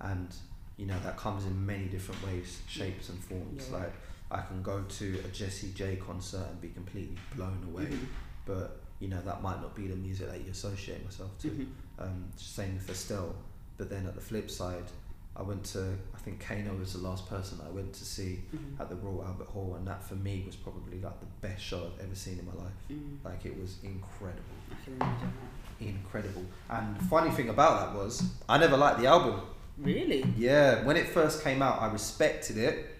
and 0.00 0.28
you 0.76 0.86
know 0.86 0.98
that 1.04 1.16
comes 1.16 1.44
in 1.44 1.66
many 1.66 1.84
different 1.86 2.24
ways, 2.26 2.60
shapes 2.68 3.08
and 3.08 3.18
forms. 3.22 3.68
Yeah. 3.70 3.78
Like 3.78 3.92
I 4.30 4.40
can 4.40 4.62
go 4.62 4.82
to 4.82 5.20
a 5.24 5.28
Jessie 5.28 5.72
J 5.74 5.96
concert 5.96 6.46
and 6.50 6.60
be 6.60 6.68
completely 6.68 7.16
blown 7.36 7.62
away, 7.72 7.84
Mhm. 7.84 8.06
but 8.46 8.80
you 9.00 9.08
know 9.08 9.20
that 9.22 9.42
might 9.42 9.60
not 9.60 9.74
be 9.76 9.86
the 9.86 9.96
music 9.96 10.28
that 10.30 10.40
you 10.44 10.50
associate 10.50 11.04
myself 11.04 11.36
to. 11.40 11.48
Mhm. 11.48 11.66
Um, 11.98 12.24
same 12.36 12.74
with 12.74 12.88
Estelle. 12.90 13.34
But 13.76 13.90
then 13.90 14.06
at 14.06 14.14
the 14.14 14.20
flip 14.20 14.50
side, 14.50 14.84
I 15.36 15.42
went 15.42 15.64
to, 15.74 15.96
I 16.14 16.18
think 16.18 16.38
Kano 16.40 16.76
was 16.76 16.92
the 16.92 17.00
last 17.00 17.28
person 17.28 17.58
I 17.66 17.68
went 17.70 17.92
to 17.94 18.04
see 18.04 18.44
Mhm. 18.54 18.78
at 18.80 18.88
the 18.88 18.94
Royal 18.94 19.24
Albert 19.24 19.48
Hall, 19.48 19.74
and 19.76 19.86
that 19.88 20.02
for 20.02 20.14
me 20.14 20.44
was 20.46 20.54
probably 20.54 21.00
like 21.00 21.18
the 21.20 21.26
best 21.40 21.62
show 21.62 21.86
I've 21.92 22.04
ever 22.06 22.14
seen 22.14 22.38
in 22.38 22.46
my 22.46 22.52
life. 22.54 22.72
Mm. 22.88 23.18
Like 23.24 23.44
it 23.44 23.58
was 23.60 23.78
incredible, 23.82 24.42
I 24.70 24.84
can 24.84 24.94
imagine 24.94 25.32
that. 25.80 25.84
incredible. 25.84 26.44
And 26.70 27.00
funny 27.10 27.30
thing 27.32 27.48
about 27.48 27.80
that 27.92 27.98
was, 28.00 28.22
I 28.48 28.58
never 28.58 28.76
liked 28.76 29.00
the 29.00 29.06
album. 29.06 29.40
Really? 29.78 30.24
Yeah, 30.36 30.84
when 30.84 30.96
it 30.96 31.08
first 31.08 31.42
came 31.42 31.62
out, 31.62 31.80
I 31.82 31.90
respected 31.90 32.56
it. 32.58 32.90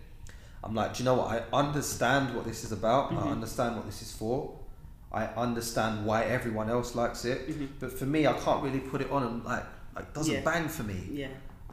I'm 0.62 0.74
like, 0.74 0.94
do 0.94 0.98
you 1.02 1.04
know 1.04 1.14
what? 1.14 1.28
I 1.30 1.42
understand 1.56 2.34
what 2.34 2.44
this 2.46 2.64
is 2.64 2.72
about. 2.72 3.10
Mhm. 3.10 3.22
I 3.26 3.30
understand 3.30 3.76
what 3.76 3.86
this 3.86 4.02
is 4.02 4.12
for. 4.12 4.58
I 5.12 5.26
understand 5.26 6.04
why 6.04 6.24
everyone 6.24 6.68
else 6.70 6.94
likes 6.94 7.24
it. 7.24 7.48
Mhm. 7.48 7.68
But 7.78 7.92
for 7.92 8.06
me, 8.06 8.26
I 8.26 8.32
can't 8.32 8.62
really 8.62 8.80
put 8.80 9.00
it 9.00 9.10
on 9.10 9.22
and 9.22 9.44
like, 9.44 9.64
like 9.94 10.04
it 10.06 10.14
doesn't 10.14 10.34
Yeah. 10.34 10.40
bang 10.40 10.68
for 10.68 10.82
me. 10.82 11.08
Yeah. 11.12 11.28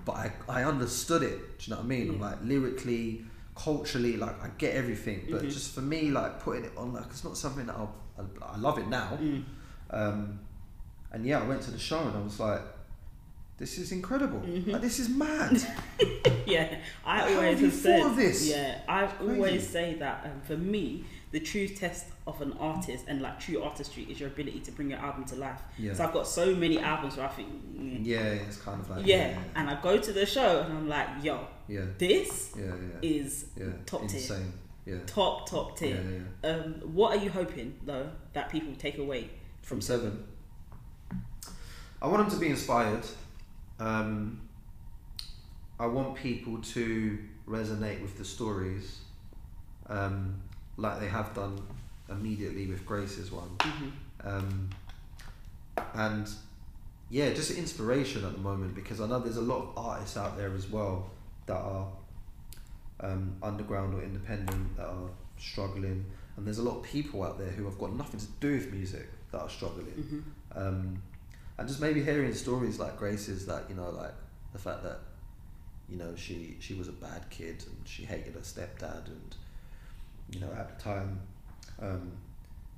But 0.06 0.16
I, 0.16 0.32
I 0.50 0.64
understood 0.66 1.24
it. 1.24 1.58
Do 1.60 1.66
you 1.66 1.70
know 1.72 1.78
what 1.78 1.86
I 1.86 1.88
mean? 1.88 2.10
I'm 2.10 2.20
like 2.20 2.38
lyrically, 2.44 3.26
culturally, 3.56 4.18
like 4.18 4.44
I 4.44 4.50
get 4.58 4.76
everything. 4.76 5.28
But 5.32 5.42
Mhm. 5.44 5.52
just 5.52 5.74
for 5.74 5.82
me, 5.82 6.12
like 6.12 6.40
putting 6.44 6.66
it 6.66 6.74
on, 6.78 6.94
like 6.94 7.06
it's 7.10 7.24
not 7.24 7.38
something 7.38 7.66
that 7.66 7.76
I'll, 7.76 7.96
I, 8.20 8.24
I 8.54 8.58
love 8.58 8.78
it 8.78 8.88
now. 8.88 9.18
Mm. 9.22 9.44
Um, 9.90 10.40
and 11.12 11.26
yeah, 11.26 11.40
I 11.40 11.44
went 11.48 11.62
to 11.64 11.72
the 11.72 11.80
show 11.80 12.00
and 12.00 12.16
I 12.16 12.22
was 12.22 12.40
like, 12.40 12.62
this 13.62 13.78
is 13.78 13.92
incredible. 13.92 14.40
Mhm. 14.40 14.72
Like, 14.74 14.82
this 14.82 15.00
is 15.00 15.08
mad. 15.10 15.62
Yeah, 16.48 16.80
I 17.06 17.20
How 17.20 17.36
always 17.36 17.52
have 17.52 17.62
you 17.62 17.72
said. 17.72 18.02
thought 18.02 18.10
of 18.12 18.16
this? 18.18 18.50
Yeah, 18.50 18.80
I 18.90 19.08
always 19.22 19.66
say 19.70 19.94
that 20.00 20.26
um, 20.26 20.42
for 20.42 20.58
me, 20.58 21.06
the 21.32 21.40
true 21.40 21.68
test 21.68 22.08
of 22.28 22.42
an 22.42 22.52
artist 22.60 23.06
and 23.08 23.22
like 23.22 23.40
true 23.40 23.62
artistry 23.64 24.04
is 24.12 24.20
your 24.20 24.28
ability 24.28 24.60
to 24.62 24.72
bring 24.72 24.90
your 24.90 25.00
album 25.00 25.24
to 25.26 25.36
life. 25.36 25.62
Yeah. 25.78 25.94
So 25.94 26.04
I've 26.04 26.12
got 26.14 26.28
so 26.28 26.54
many 26.54 26.78
albums 26.80 27.16
where 27.16 27.28
I 27.28 27.30
think, 27.30 27.48
mm, 27.78 28.00
yeah, 28.06 28.20
it's 28.46 28.58
kind 28.58 28.82
of 28.82 28.90
like 28.90 29.06
yeah, 29.06 29.38
and 29.56 29.70
I 29.70 29.80
go 29.82 29.98
to 29.98 30.12
the 30.12 30.26
show 30.26 30.62
and 30.64 30.74
I'm 30.80 30.90
like, 30.90 31.08
yo, 31.24 31.48
yeah, 31.70 31.86
this 31.98 32.52
yeah, 32.58 32.66
yeah, 32.66 33.10
is 33.18 33.46
yeah, 33.56 33.66
top 33.86 34.02
tier. 34.10 34.20
insane. 34.20 34.52
Yeah, 34.86 34.98
top 35.06 35.48
top 35.50 35.80
yeah, 35.80 35.88
tier. 35.88 36.26
yeah. 36.44 36.50
Um, 36.50 36.74
what 37.00 37.16
are 37.18 37.24
you 37.24 37.30
hoping 37.30 37.78
though 37.86 38.10
that 38.34 38.50
people 38.50 38.74
take 38.78 38.98
away 38.98 39.30
From 39.62 39.80
seven, 39.80 40.26
I 42.02 42.08
want 42.08 42.18
them 42.28 42.30
to 42.32 42.38
be 42.46 42.50
inspired. 42.50 43.06
Um, 43.82 44.40
I 45.80 45.88
want 45.88 46.16
people 46.16 46.60
to 46.60 47.18
resonate 47.48 48.02
with 48.02 48.16
the 48.18 48.24
stories, 48.24 49.00
um, 49.88 50.40
like 50.78 51.00
they 51.00 51.08
have 51.08 51.34
done 51.34 51.60
immediately 52.08 52.68
with 52.68 52.86
Grace's 52.86 53.32
one. 53.32 53.50
Mm-hmm. 53.58 54.28
um, 54.28 54.70
and 55.96 56.30
yeah, 57.10 57.34
just 57.34 57.52
inspiration 57.52 58.24
at 58.24 58.34
the 58.34 58.40
moment 58.40 58.76
because 58.76 59.02
I 59.02 59.08
know 59.08 59.20
there's 59.20 59.38
a 59.38 59.42
lot 59.42 59.64
of 59.64 59.78
artists 59.78 60.16
out 60.16 60.38
there 60.38 60.54
as 60.54 60.70
well 60.70 61.10
that 61.48 61.58
are 61.58 61.88
um, 63.00 63.36
underground 63.42 63.96
or 63.96 64.04
independent 64.04 64.78
that 64.78 64.86
are 64.86 65.10
struggling, 65.40 66.06
and 66.38 66.46
there's 66.46 66.60
a 66.60 66.64
lot 66.64 66.78
of 66.78 66.84
people 66.84 67.24
out 67.24 67.40
there 67.40 67.50
who 67.50 67.66
have 67.66 67.80
got 67.80 67.96
nothing 67.96 68.20
to 68.20 68.28
do 68.40 68.54
with 68.54 68.72
music 68.72 69.08
that 69.32 69.42
are 69.42 69.50
struggling. 69.50 69.88
Mm-hmm. 69.88 70.20
Um, 70.56 71.02
and 71.58 71.68
just 71.68 71.82
maybe 71.82 72.04
hearing 72.04 72.34
stories 72.34 72.80
like 72.80 72.98
Grace's, 72.98 73.46
that 73.46 73.66
you 73.70 73.76
know, 73.76 73.90
like 73.90 74.14
the 74.54 74.60
fact 74.60 74.84
that 74.84 75.00
you 75.90 75.98
know 75.98 76.14
she 76.16 76.58
she 76.60 76.74
was 76.74 76.88
a 76.88 76.94
bad 76.94 77.30
kid 77.30 77.64
and 77.66 77.78
she 77.86 78.04
hated 78.04 78.34
her 78.34 78.40
stepdad, 78.42 79.08
and 79.08 79.36
you 80.32 80.40
know 80.40 80.52
at 80.58 80.78
the 80.78 80.84
time, 80.84 81.20
um, 81.82 82.12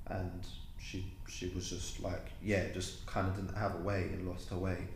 and 0.07 0.45
she 0.79 1.05
she 1.27 1.47
was 1.49 1.69
just 1.69 2.01
like 2.01 2.31
yeah, 2.43 2.67
just 2.73 3.05
kind 3.05 3.27
of 3.27 3.35
didn't 3.35 3.55
have 3.55 3.75
a 3.75 3.79
way 3.79 4.09
and 4.13 4.27
lost 4.27 4.49
her 4.49 4.57
way, 4.57 4.87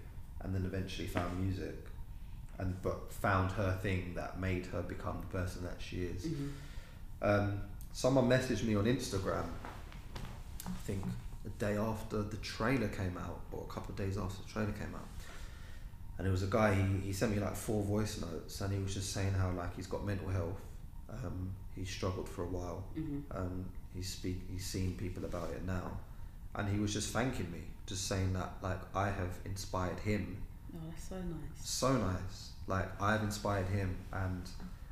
and 0.42 0.54
then 0.54 0.66
eventually 0.66 1.08
found 1.08 1.40
music, 1.40 1.76
and 2.60 2.82
but 2.82 3.12
found 3.12 3.52
her 3.52 3.78
thing 3.82 4.14
that 4.16 4.40
made 4.40 4.66
her 4.68 4.82
become 4.82 5.20
the 5.22 5.38
person 5.38 5.64
that 5.64 5.78
she 5.80 6.04
is. 6.04 6.26
Mm-hmm. 6.26 6.48
Um, 7.22 7.62
someone 7.94 8.28
messaged 8.30 8.64
me 8.64 8.76
on 8.76 8.86
Instagram, 8.86 9.46
I 10.66 10.70
think 10.86 11.04
the 11.48 11.66
day 11.66 11.78
after 11.78 12.22
the 12.24 12.38
trailer 12.38 12.90
came 12.90 13.18
out, 13.18 13.40
or 13.52 13.66
a 13.70 13.74
couple 13.74 13.92
of 13.92 13.98
days 13.98 14.18
after 14.18 14.42
the 14.46 14.50
trailer 14.52 14.72
came 14.74 14.94
out. 14.96 15.08
And 16.18 16.28
it 16.28 16.32
was 16.32 16.44
a 16.44 16.48
guy, 16.48 16.74
he, 16.74 17.08
he 17.08 17.14
sent 17.14 17.32
me 17.34 17.40
like 17.40 17.56
four 17.56 17.84
voice 17.84 18.20
notes, 18.22 18.60
and 18.62 18.74
he 18.74 18.80
was 18.80 18.94
just 18.94 19.14
saying 19.14 19.34
how 19.34 19.52
like 19.52 19.76
he's 19.76 19.88
got 19.88 20.06
mental 20.06 20.30
health. 20.30 20.60
Um, 21.10 21.54
he 21.76 21.86
struggled 21.86 22.28
for 22.28 22.44
a 22.44 22.48
while. 22.48 22.84
Mm-hmm. 22.98 23.20
Um, 23.38 23.66
he's 23.96 24.10
speak, 24.10 24.40
he's 24.52 24.66
seen 24.66 24.96
people 24.98 25.24
about 25.26 25.52
it 25.52 25.64
now, 25.66 25.92
and 26.56 26.68
he 26.74 26.80
was 26.80 26.92
just 26.92 27.14
thanking 27.14 27.50
me, 27.52 27.62
just 27.86 28.08
saying 28.08 28.34
that 28.34 28.52
like 28.62 28.80
I 28.96 29.06
have 29.10 29.38
inspired 29.46 30.00
him 30.00 30.38
Oh, 30.76 30.80
that's 30.90 31.08
so 31.08 31.16
nice. 31.16 31.64
so 31.64 31.94
nice. 31.98 32.50
Like 32.68 32.90
I've 33.02 33.24
inspired 33.24 33.68
him, 33.68 33.96
and 34.12 34.42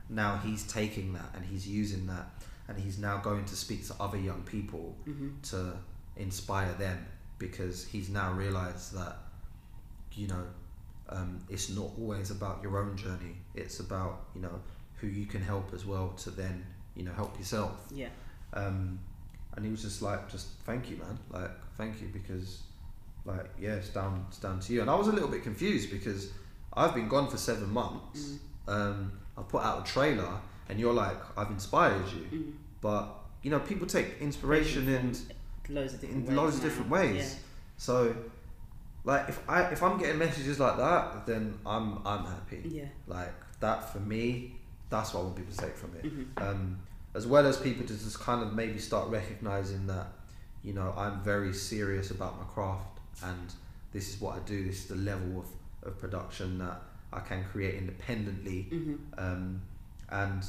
now 0.09 0.39
he's 0.45 0.63
taking 0.63 1.11
that 1.13 1.29
and 1.35 1.43
he's 1.43 1.67
using 1.67 2.05
that, 2.07 2.27
and 2.69 2.77
he's 2.79 2.97
now 2.99 3.17
going 3.17 3.45
to 3.45 3.55
speak 3.55 3.85
to 3.87 3.95
other 3.99 4.17
young 4.19 4.43
people 4.43 4.95
Mm-hmm. 5.07 5.29
to 5.51 5.73
inspire 6.17 6.73
them 6.73 7.05
because 7.37 7.85
he's 7.85 8.09
now 8.09 8.31
realized 8.33 8.93
that, 8.95 9.17
you 10.13 10.27
know, 10.27 10.43
um, 11.09 11.39
it's 11.49 11.69
not 11.69 11.91
always 11.99 12.31
about 12.31 12.63
your 12.63 12.79
own 12.79 12.97
journey. 12.97 13.35
It's 13.53 13.79
about 13.79 14.25
you 14.33 14.41
know 14.41 14.59
who 14.95 15.07
you 15.07 15.25
can 15.25 15.41
help 15.41 15.71
as 15.73 15.85
well 15.85 16.09
to 16.17 16.31
then 16.31 16.65
you 16.95 17.03
know 17.03 17.13
help 17.13 17.37
yourself. 17.37 17.71
Yeah. 17.93 18.07
Um, 18.53 18.99
and 19.55 19.63
he 19.63 19.71
was 19.71 19.81
just 19.81 20.01
like, 20.01 20.29
just 20.29 20.47
thank 20.65 20.89
you, 20.89 20.97
man. 20.97 21.17
Like, 21.29 21.51
thank 21.77 22.01
you 22.01 22.09
because, 22.11 22.61
like, 23.23 23.45
yeah, 23.59 23.75
it's 23.75 23.89
down, 23.89 24.25
it's 24.27 24.37
down 24.37 24.59
to 24.59 24.73
you. 24.73 24.81
And 24.81 24.89
I 24.89 24.95
was 24.95 25.07
a 25.07 25.11
little 25.11 25.29
bit 25.29 25.43
confused 25.43 25.89
because 25.89 26.31
I've 26.73 26.93
been 26.93 27.07
gone 27.07 27.29
for 27.29 27.37
seven 27.37 27.71
months. 27.71 28.33
Mm. 28.67 28.73
Um, 28.73 29.11
I 29.37 29.41
put 29.43 29.63
out 29.63 29.87
a 29.87 29.91
trailer, 29.91 30.39
and 30.69 30.79
you're 30.79 30.93
like, 30.93 31.17
I've 31.37 31.51
inspired 31.51 32.07
you. 32.09 32.39
Mm. 32.39 32.53
But 32.81 33.07
you 33.43 33.51
know, 33.51 33.59
people 33.59 33.87
take 33.87 34.19
inspiration 34.19 34.89
in 34.89 35.15
Loads 35.69 35.93
of 35.95 36.01
different 36.01 36.21
in 36.21 36.27
ways. 36.27 36.37
loads 36.37 36.55
of 36.57 36.61
different 36.63 36.89
ways. 36.89 37.37
So, 37.77 38.15
like, 39.03 39.29
if 39.29 39.39
I 39.49 39.61
if 39.63 39.81
I'm 39.83 39.97
getting 39.97 40.17
messages 40.17 40.59
like 40.59 40.77
that, 40.77 41.25
then 41.25 41.57
I'm 41.65 41.99
I'm 42.05 42.25
happy. 42.25 42.61
Yeah. 42.65 42.83
yeah. 42.83 42.87
Like 43.07 43.33
that 43.59 43.91
for 43.91 43.99
me, 43.99 44.55
that's 44.89 45.13
what 45.13 45.21
I 45.21 45.23
want 45.23 45.35
people 45.37 45.53
to 45.53 45.61
take 45.61 45.75
from 45.75 45.95
it 45.95 46.03
Mm-hmm. 46.05 46.43
um, 46.43 46.77
as 47.13 47.25
well 47.25 47.45
as 47.47 47.57
people 47.57 47.85
to 47.87 47.93
just 47.93 48.19
kind 48.19 48.43
of 48.43 48.53
maybe 48.53 48.77
start 48.79 49.09
recognizing 49.09 49.87
that 49.87 50.07
you 50.63 50.73
know 50.73 50.93
I'm 50.97 51.21
very 51.21 51.53
serious 51.53 52.11
about 52.11 52.37
my 52.37 52.45
craft 52.45 52.99
and 53.23 53.53
this 53.93 54.13
is 54.13 54.19
what 54.21 54.35
I 54.35 54.39
do 54.39 54.65
this 54.65 54.79
is 54.83 54.85
the 54.87 54.95
level 54.95 55.39
of, 55.39 55.87
of 55.87 55.97
production 55.99 56.57
that 56.59 56.81
I 57.13 57.19
can 57.21 57.43
create 57.45 57.75
independently 57.75 58.67
Mm-hmm. 58.71 58.95
um, 59.17 59.61
and 60.09 60.43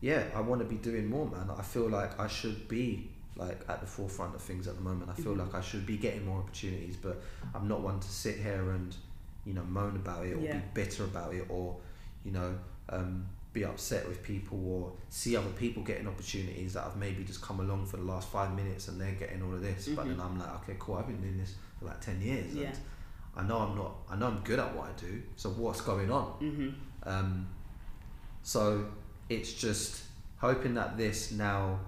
yeah 0.00 0.24
I 0.34 0.40
want 0.40 0.60
to 0.60 0.66
be 0.66 0.76
doing 0.76 1.08
more 1.08 1.26
man 1.26 1.48
I 1.56 1.62
feel 1.62 1.88
like 1.88 2.18
I 2.18 2.26
should 2.26 2.66
be 2.68 3.08
like 3.38 3.60
at 3.68 3.80
the 3.80 3.86
forefront 3.86 4.34
of 4.34 4.42
things 4.42 4.66
at 4.66 4.74
the 4.76 4.82
moment 4.82 5.08
I 5.10 5.14
feel 5.14 5.34
Mhm. 5.34 5.38
like 5.38 5.54
I 5.54 5.60
should 5.60 5.86
be 5.86 5.96
getting 5.96 6.26
more 6.26 6.38
opportunities 6.40 6.96
but 6.96 7.22
I'm 7.54 7.66
not 7.68 7.80
one 7.80 8.00
to 8.00 8.08
sit 8.08 8.36
here 8.38 8.70
and 8.72 8.94
you 9.46 9.54
know 9.54 9.62
moan 9.64 9.96
about 9.96 10.26
it 10.26 10.34
or 10.34 10.40
Yeah. 10.40 10.56
be 10.58 10.62
bitter 10.74 11.04
about 11.04 11.32
it 11.34 11.46
or 11.48 11.76
you 12.24 12.32
know 12.32 12.58
um, 12.90 13.26
be 13.52 13.64
upset 13.64 14.06
with 14.08 14.22
people 14.22 14.58
or 14.70 14.92
see 15.08 15.36
other 15.36 15.50
people 15.50 15.82
getting 15.82 16.06
opportunities 16.08 16.72
that 16.74 16.82
have 16.84 16.96
maybe 16.96 17.22
just 17.24 17.40
come 17.40 17.60
along 17.60 17.86
for 17.86 17.96
the 17.96 18.02
last 18.02 18.28
five 18.28 18.54
minutes 18.54 18.88
and 18.88 19.00
they're 19.00 19.14
getting 19.14 19.42
all 19.42 19.54
of 19.54 19.62
this 19.62 19.88
but 19.88 20.04
Mhm. 20.04 20.08
then 20.10 20.20
I'm 20.20 20.38
like 20.38 20.54
okay 20.62 20.76
cool 20.78 20.96
I've 20.96 21.06
been 21.06 21.20
doing 21.20 21.38
this 21.38 21.54
for 21.78 21.86
like 21.86 22.00
10 22.00 22.20
years 22.20 22.54
Yeah. 22.54 22.68
and 22.68 22.78
I 23.36 23.42
know 23.48 23.58
I'm 23.58 23.76
not 23.76 23.92
I 24.10 24.16
know 24.16 24.26
I'm 24.26 24.40
good 24.42 24.58
at 24.58 24.74
what 24.74 24.88
I 24.88 24.92
do 25.00 25.22
so 25.36 25.50
what's 25.50 25.80
going 25.80 26.10
on 26.10 26.26
Mm-hmm. 26.40 26.70
um, 27.08 27.46
so 28.42 28.86
it's 29.28 29.52
just 29.52 30.02
hoping 30.38 30.74
that 30.74 30.96
this 30.96 31.32
now 31.32 31.78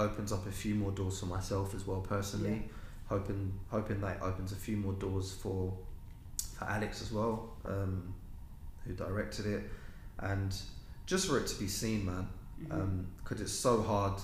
opens 0.00 0.32
up 0.32 0.46
a 0.46 0.50
few 0.52 0.74
more 0.74 0.90
doors 0.92 1.20
for 1.20 1.26
myself 1.26 1.74
as 1.74 1.86
well 1.86 2.00
personally. 2.00 2.62
Hoping 3.08 3.52
hoping 3.68 4.00
that 4.00 4.22
opens 4.22 4.52
a 4.52 4.56
few 4.56 4.76
more 4.76 4.92
doors 4.94 5.32
for 5.32 5.76
for 6.56 6.64
Alex 6.64 7.02
as 7.02 7.10
well, 7.12 7.50
um, 7.64 8.14
who 8.84 8.92
directed 8.94 9.46
it, 9.46 9.62
and 10.18 10.54
just 11.06 11.26
for 11.28 11.38
it 11.38 11.46
to 11.48 11.58
be 11.58 11.68
seen, 11.68 12.06
man, 12.06 12.28
Mm-hmm. 12.60 13.00
because 13.18 13.40
it's 13.40 13.52
so 13.52 13.80
hard 13.82 14.20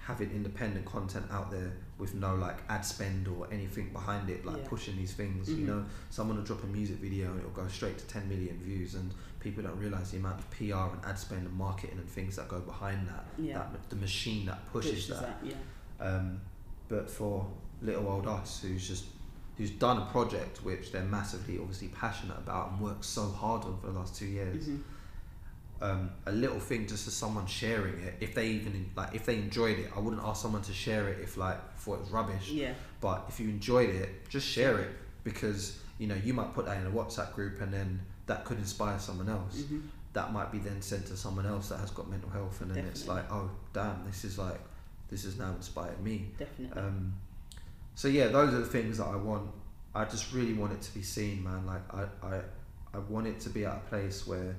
having 0.00 0.30
independent 0.32 0.84
content 0.84 1.24
out 1.30 1.48
there 1.50 1.72
with 1.98 2.14
no 2.14 2.34
like 2.34 2.58
ad 2.68 2.84
spend 2.84 3.28
or 3.28 3.46
anything 3.52 3.90
behind 3.92 4.28
it, 4.28 4.44
like 4.44 4.56
Yeah. 4.58 4.68
pushing 4.68 4.96
these 4.96 5.12
things. 5.14 5.48
You 5.48 5.58
Mhm. 5.58 5.66
know, 5.66 5.84
someone 6.10 6.36
will 6.36 6.44
drop 6.44 6.64
a 6.64 6.66
music 6.66 6.96
video 6.96 7.30
and 7.30 7.38
it'll 7.40 7.52
go 7.52 7.68
straight 7.68 7.98
to 7.98 8.04
10 8.06 8.28
million 8.28 8.58
views, 8.58 8.94
and 8.94 9.12
people 9.40 9.62
don't 9.62 9.78
realize 9.78 10.10
the 10.10 10.16
amount 10.18 10.40
of 10.40 10.50
PR 10.50 10.92
and 10.94 11.04
ad 11.04 11.18
spend 11.18 11.46
and 11.46 11.56
marketing 11.56 11.98
and 11.98 12.08
things 12.08 12.36
that 12.36 12.48
go 12.48 12.60
behind 12.60 13.06
that. 13.08 13.26
Yeah. 13.38 13.58
That 13.58 13.90
the 13.90 13.96
machine 13.96 14.46
that 14.46 14.66
pushes 14.72 15.06
Pushes 15.06 15.20
that. 15.20 15.38
Yeah. 15.44 15.54
Um, 16.00 16.40
but 16.88 17.08
for 17.10 17.46
little 17.80 18.08
old 18.08 18.26
us, 18.26 18.60
who's 18.62 18.86
just 18.88 19.04
who's 19.56 19.70
done 19.70 19.98
a 19.98 20.06
project 20.06 20.64
which 20.64 20.90
they're 20.90 21.04
massively 21.04 21.58
obviously 21.60 21.86
passionate 21.88 22.36
about 22.38 22.72
and 22.72 22.80
worked 22.80 23.04
so 23.04 23.28
hard 23.30 23.62
on 23.64 23.78
for 23.78 23.86
the 23.86 23.92
last 23.92 24.16
two 24.16 24.26
years. 24.26 24.66
Mhm. 24.68 24.80
Um, 25.82 26.10
a 26.24 26.32
little 26.32 26.60
thing 26.60 26.86
just 26.86 27.06
as 27.08 27.14
someone 27.14 27.46
sharing 27.46 27.98
it, 28.00 28.14
if 28.20 28.34
they 28.34 28.46
even 28.48 28.90
like 28.96 29.14
if 29.14 29.26
they 29.26 29.36
enjoyed 29.36 29.78
it, 29.78 29.90
I 29.94 29.98
wouldn't 30.00 30.22
ask 30.22 30.40
someone 30.40 30.62
to 30.62 30.72
share 30.72 31.08
it 31.08 31.18
if 31.20 31.36
like 31.36 31.58
thought 31.78 31.94
it 31.94 32.00
was 32.00 32.10
rubbish. 32.10 32.48
Yeah. 32.50 32.72
But 33.00 33.24
if 33.28 33.38
you 33.40 33.48
enjoyed 33.48 33.90
it, 33.90 34.28
just 34.30 34.46
share 34.46 34.78
it 34.78 34.90
because 35.24 35.78
you 35.98 36.06
know 36.06 36.14
you 36.14 36.32
might 36.32 36.54
put 36.54 36.64
that 36.66 36.78
in 36.78 36.86
a 36.86 36.90
WhatsApp 36.90 37.34
group 37.34 37.60
and 37.60 37.72
then 37.72 38.00
that 38.26 38.44
could 38.44 38.58
inspire 38.58 38.98
someone 38.98 39.28
else. 39.28 39.62
Mhm. 39.62 39.82
That 40.14 40.32
might 40.32 40.50
be 40.52 40.58
then 40.58 40.80
sent 40.80 41.06
to 41.06 41.16
someone 41.16 41.44
else 41.44 41.68
that 41.70 41.80
has 41.80 41.90
got 41.90 42.08
mental 42.08 42.30
health, 42.30 42.60
and 42.60 42.70
then 42.70 42.84
it's 42.86 43.06
like, 43.08 43.30
oh 43.32 43.50
damn, 43.72 44.04
this 44.06 44.24
is 44.24 44.38
like 44.38 44.60
this 45.10 45.24
has 45.24 45.36
now 45.38 45.50
inspired 45.50 46.00
me. 46.02 46.30
Definitely. 46.38 46.80
Um, 46.80 47.14
so 47.94 48.08
yeah, 48.08 48.28
those 48.28 48.54
are 48.54 48.60
the 48.60 48.66
things 48.66 48.98
that 48.98 49.06
I 49.06 49.16
want. 49.16 49.50
I 49.94 50.04
just 50.04 50.32
really 50.32 50.54
want 50.54 50.72
it 50.72 50.82
to 50.82 50.94
be 50.94 51.02
seen, 51.02 51.44
man. 51.44 51.66
Like 51.66 51.82
I, 51.92 52.04
I, 52.26 52.40
I 52.94 52.98
want 53.08 53.26
it 53.26 53.38
to 53.40 53.50
be 53.50 53.64
at 53.64 53.74
a 53.74 53.80
place 53.90 54.26
where, 54.26 54.56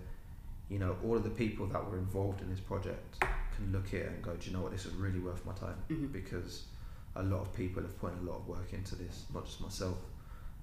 you 0.69 0.79
know, 0.79 0.95
all 1.03 1.15
of 1.15 1.23
the 1.23 1.29
people 1.29 1.65
that 1.67 1.89
were 1.89 1.97
involved 1.97 2.41
in 2.41 2.49
this 2.49 2.59
project 2.59 3.19
can 3.19 3.71
look 3.71 3.87
at 3.87 3.93
it 4.01 4.07
and 4.07 4.21
go, 4.23 4.33
do 4.35 4.49
you 4.49 4.55
know 4.55 4.61
what, 4.63 4.71
this 4.71 4.85
is 4.85 4.93
really 4.93 5.19
worth 5.19 5.45
my 5.45 5.53
time 5.53 5.77
Mhm. 5.89 6.11
because 6.11 6.65
a 7.15 7.23
lot 7.23 7.41
of 7.41 7.53
people 7.53 7.81
have 7.81 7.97
put 7.99 8.11
in 8.13 8.19
a 8.27 8.29
lot 8.31 8.37
of 8.37 8.47
work 8.47 8.73
into 8.73 8.95
this, 8.95 9.25
not 9.33 9.45
just 9.45 9.61
myself. 9.61 9.97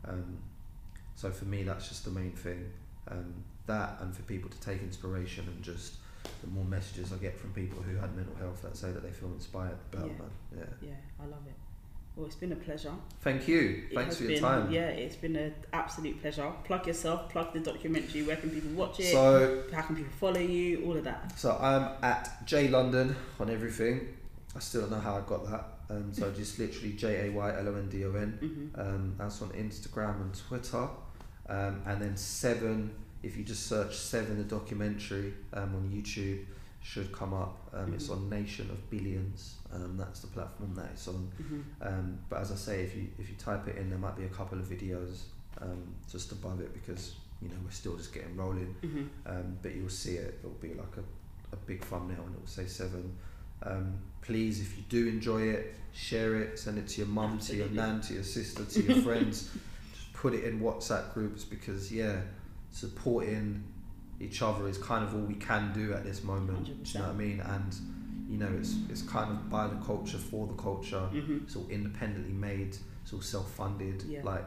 Um, 0.05 0.39
so 1.15 1.31
for 1.31 1.45
me, 1.47 1.63
that's 1.63 1.89
just 1.89 2.05
the 2.05 2.11
main 2.11 2.33
thing. 2.33 2.71
Um, 3.09 3.33
that 3.67 3.99
and 4.01 4.15
for 4.15 4.23
people 4.23 4.51
to 4.51 4.61
take 4.61 4.83
inspiration 4.83 5.47
and 5.49 5.63
just 5.63 5.95
the 6.41 6.49
more 6.49 6.65
messages 6.65 7.13
I 7.13 7.17
get 7.17 7.39
from 7.39 7.53
people 7.53 7.81
who 7.83 7.97
had 7.97 8.15
mental 8.17 8.35
health 8.37 8.63
that 8.63 8.77
say 8.77 8.91
that 8.93 9.03
they 9.03 9.11
feel 9.11 9.29
inspired, 9.33 9.77
the 9.91 9.97
better, 9.99 10.09
Yeah. 10.09 10.19
man. 10.19 10.31
Yeah. 10.83 10.89
yeah, 10.89 10.97
I 11.21 11.27
love 11.27 11.47
it. 11.47 11.55
Well, 12.17 12.27
it's 12.27 12.35
been 12.37 12.53
a 12.53 12.57
pleasure. 12.57 12.93
Thank 13.23 13.49
you. 13.49 13.85
It 13.91 13.95
Thanks 13.95 14.17
for 14.17 14.25
your 14.25 14.33
been, 14.33 14.41
time. 14.43 14.71
Yeah, 14.71 14.89
it's 14.89 15.17
been 15.17 15.35
an 15.35 15.55
absolute 15.73 16.21
pleasure. 16.21 16.53
Plug 16.65 16.87
yourself, 16.87 17.31
plug 17.31 17.55
the 17.55 17.61
documentary. 17.61 18.23
Where 18.23 18.37
can 18.37 18.51
people 18.51 18.71
watch 18.73 19.01
it? 19.01 19.13
So, 19.13 19.65
How 19.73 19.81
can 19.83 19.97
people 19.97 20.13
follow 20.21 20.39
you? 20.41 20.85
All 20.85 20.97
of 20.97 21.05
that. 21.05 21.39
so 21.39 21.57
I'm 21.59 21.89
at 22.05 22.45
Jay 22.47 22.69
London 22.69 23.17
on 23.41 23.49
everything. 23.49 24.09
I 24.55 24.59
still 24.59 24.83
don't 24.83 24.91
know 24.91 25.01
how 25.01 25.17
I 25.17 25.21
got 25.23 25.51
that. 25.51 25.65
Um, 25.89 26.13
so 26.13 26.31
just 26.37 26.59
literally 26.59 26.93
J 26.93 27.29
A 27.29 27.33
Y 27.33 27.59
L 27.59 27.69
O 27.69 27.75
N 27.77 27.89
D 27.89 28.05
O 28.05 28.15
N. 28.15 28.71
hmm 28.75 28.81
Um, 28.81 29.15
that's 29.17 29.41
on 29.41 29.49
Instagram 29.51 30.21
and 30.21 30.35
Twitter. 30.35 30.89
Um, 31.49 31.83
and 31.87 32.01
then 32.01 32.17
Seven, 32.19 32.91
if 33.23 33.39
you 33.39 33.43
just 33.45 33.67
search 33.67 33.97
Seven 33.97 34.37
the 34.37 34.45
documentary 34.45 35.33
um, 35.55 35.75
on 35.77 35.91
YouTube, 35.91 36.45
should 36.83 37.13
come 37.13 37.33
up. 37.33 37.71
Um, 37.73 37.95
It's 37.95 38.09
Mhm. 38.09 38.17
on 38.17 38.29
Nation 38.31 38.69
of 38.71 38.91
Billions. 38.91 39.57
Um, 39.73 39.97
that's 39.97 40.21
the 40.21 40.27
platform 40.27 40.75
that 40.75 40.91
it's 40.93 41.07
on. 41.09 41.31
hmm 41.39 41.61
Um, 41.81 42.19
but 42.29 42.41
as 42.41 42.51
I 42.53 42.57
say, 42.57 42.83
if 42.85 42.97
you 42.97 43.09
if 43.19 43.29
you 43.31 43.37
type 43.37 43.69
it 43.69 43.77
in, 43.77 43.89
there 43.89 43.99
might 43.99 44.17
be 44.17 44.25
a 44.25 44.29
couple 44.29 44.59
of 44.59 44.67
videos 44.67 45.25
um, 45.61 45.95
just 46.11 46.33
above 46.33 46.61
it 46.61 46.73
because 46.73 47.15
you 47.41 47.49
know 47.49 47.55
we're 47.65 47.71
still 47.71 47.97
just 47.97 48.13
getting 48.13 48.37
rolling. 48.37 48.75
hmm 48.83 49.05
um, 49.27 49.57
but 49.63 49.75
you'll 49.75 49.89
see 49.89 50.15
it. 50.17 50.39
It'll 50.41 50.51
be 50.69 50.75
like 50.75 50.97
a, 50.97 51.05
a 51.55 51.57
big 51.67 51.85
thumbnail 51.85 52.23
and 52.27 52.35
it 52.35 52.41
will 52.41 52.47
say 52.47 52.67
seven. 52.67 53.17
Um, 53.63 53.95
please, 54.23 54.61
if 54.61 54.77
you 54.77 54.83
do 54.89 55.07
enjoy 55.07 55.43
it, 55.43 55.75
share 55.93 56.35
it, 56.43 56.59
send 56.59 56.79
it 56.79 56.89
to 56.89 56.99
your 57.03 57.09
mum, 57.09 57.39
to 57.41 57.55
your 57.57 57.69
nan, 57.69 58.01
to 58.03 58.15
your 58.15 58.25
sister, 58.25 58.65
to 58.65 58.83
your 58.83 59.01
friends. 59.07 59.51
Just 59.95 60.13
put 60.15 60.35
it 60.35 60.43
in 60.45 60.59
WhatsApp 60.61 61.15
groups 61.15 61.45
because 61.45 61.93
yeah, 61.93 62.23
supporting 62.73 63.63
each 64.23 64.41
other 64.43 64.69
is 64.69 64.79
kind 64.79 65.05
of 65.05 65.15
all 65.15 65.21
we 65.21 65.35
can 65.35 65.73
do 65.73 65.93
at 65.93 66.05
this 66.05 66.23
moment. 66.23 66.65
Do 66.67 66.73
you 66.73 66.99
know 67.01 67.07
what 67.07 67.15
I 67.15 67.19
mean? 67.19 67.41
And 67.41 67.75
you 68.29 68.39
know, 68.39 68.51
it's 68.59 68.77
it's 68.89 69.03
kind 69.03 69.31
of 69.31 69.51
by 69.51 69.67
the 69.69 69.77
culture 69.85 70.19
for 70.19 70.47
the 70.47 70.55
culture. 70.55 71.01
hmm 71.01 71.39
It's 71.45 71.57
all 71.57 71.67
independently 71.69 72.33
made. 72.33 72.77
It's 73.03 73.13
all 73.13 73.21
self-funded. 73.21 74.05
Yeah. 74.05 74.23
Like 74.23 74.45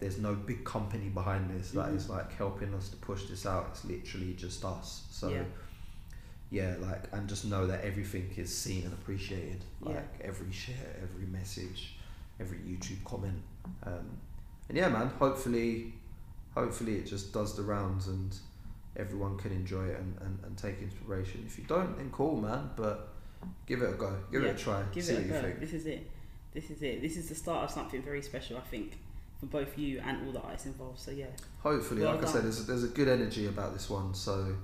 there's 0.00 0.18
no 0.18 0.34
big 0.34 0.64
company 0.64 1.08
behind 1.08 1.50
this 1.50 1.72
that 1.72 1.88
Mhm. 1.90 1.96
is 1.96 2.08
like 2.08 2.32
helping 2.32 2.72
us 2.74 2.88
to 2.90 2.96
push 2.96 3.24
this 3.26 3.44
out. 3.46 3.66
It's 3.70 3.84
literally 3.84 4.32
just 4.34 4.64
us. 4.64 5.06
So 5.10 5.28
Yeah. 5.28 5.44
yeah, 6.50 6.74
like 6.80 7.04
and 7.12 7.28
just 7.28 7.44
know 7.44 7.66
that 7.66 7.84
everything 7.84 8.32
is 8.36 8.56
seen 8.56 8.84
and 8.84 8.92
appreciated. 8.92 9.64
Yeah. 9.82 9.90
Like 9.96 10.20
every 10.20 10.50
share, 10.52 10.96
every 11.02 11.26
message, 11.26 11.96
every 12.40 12.58
YouTube 12.58 13.04
comment. 13.04 13.42
Um, 13.84 14.06
and 14.68 14.78
yeah, 14.78 14.88
man. 14.88 15.08
Hopefully, 15.18 15.94
hopefully 16.54 16.96
it 16.96 17.06
just 17.06 17.32
does 17.32 17.54
the 17.56 17.62
rounds 17.62 18.08
and 18.08 18.34
everyone 18.98 19.36
can 19.38 19.52
enjoy 19.52 19.84
it 19.86 19.98
and, 19.98 20.16
and, 20.20 20.38
and 20.44 20.58
take 20.58 20.80
inspiration. 20.82 21.44
If 21.46 21.58
you 21.58 21.64
don't, 21.64 21.96
then 21.96 22.10
cool, 22.10 22.36
man. 22.40 22.70
But 22.76 23.08
give 23.66 23.82
it 23.82 23.90
a 23.90 23.92
go. 23.94 24.16
Give 24.32 24.42
Yeah, 24.42 24.48
it 24.50 24.56
a 24.56 24.58
try. 24.58 24.82
Give 24.92 25.04
See 25.04 25.12
it 25.12 25.16
what 25.16 25.22
a 25.22 25.26
you 25.26 25.32
go. 25.32 25.40
think. 25.42 25.60
This 25.60 25.72
is 25.72 25.86
it. 25.86 26.10
This 26.52 26.70
is 26.70 26.82
it. 26.82 27.02
This 27.02 27.16
is 27.16 27.28
the 27.28 27.34
start 27.34 27.64
of 27.64 27.70
something 27.70 28.02
very 28.02 28.22
special, 28.22 28.56
I 28.56 28.60
think, 28.62 28.98
for 29.38 29.46
both 29.46 29.78
you 29.78 30.00
and 30.04 30.26
all 30.26 30.32
the 30.32 30.40
artists 30.40 30.66
involved. 30.66 30.98
So 30.98 31.10
yeah. 31.12 31.26
Hopefully, 31.62 32.02
Well 32.02 32.14
like 32.14 32.24
I 32.24 32.26
said, 32.26 32.44
there's 32.44 32.60
a, 32.60 32.62
there's 32.64 32.84
a 32.84 32.88
good 32.88 33.08
energy 33.08 33.46
about 33.46 33.72
this 33.74 33.88
one, 33.88 34.14
so 34.14 34.56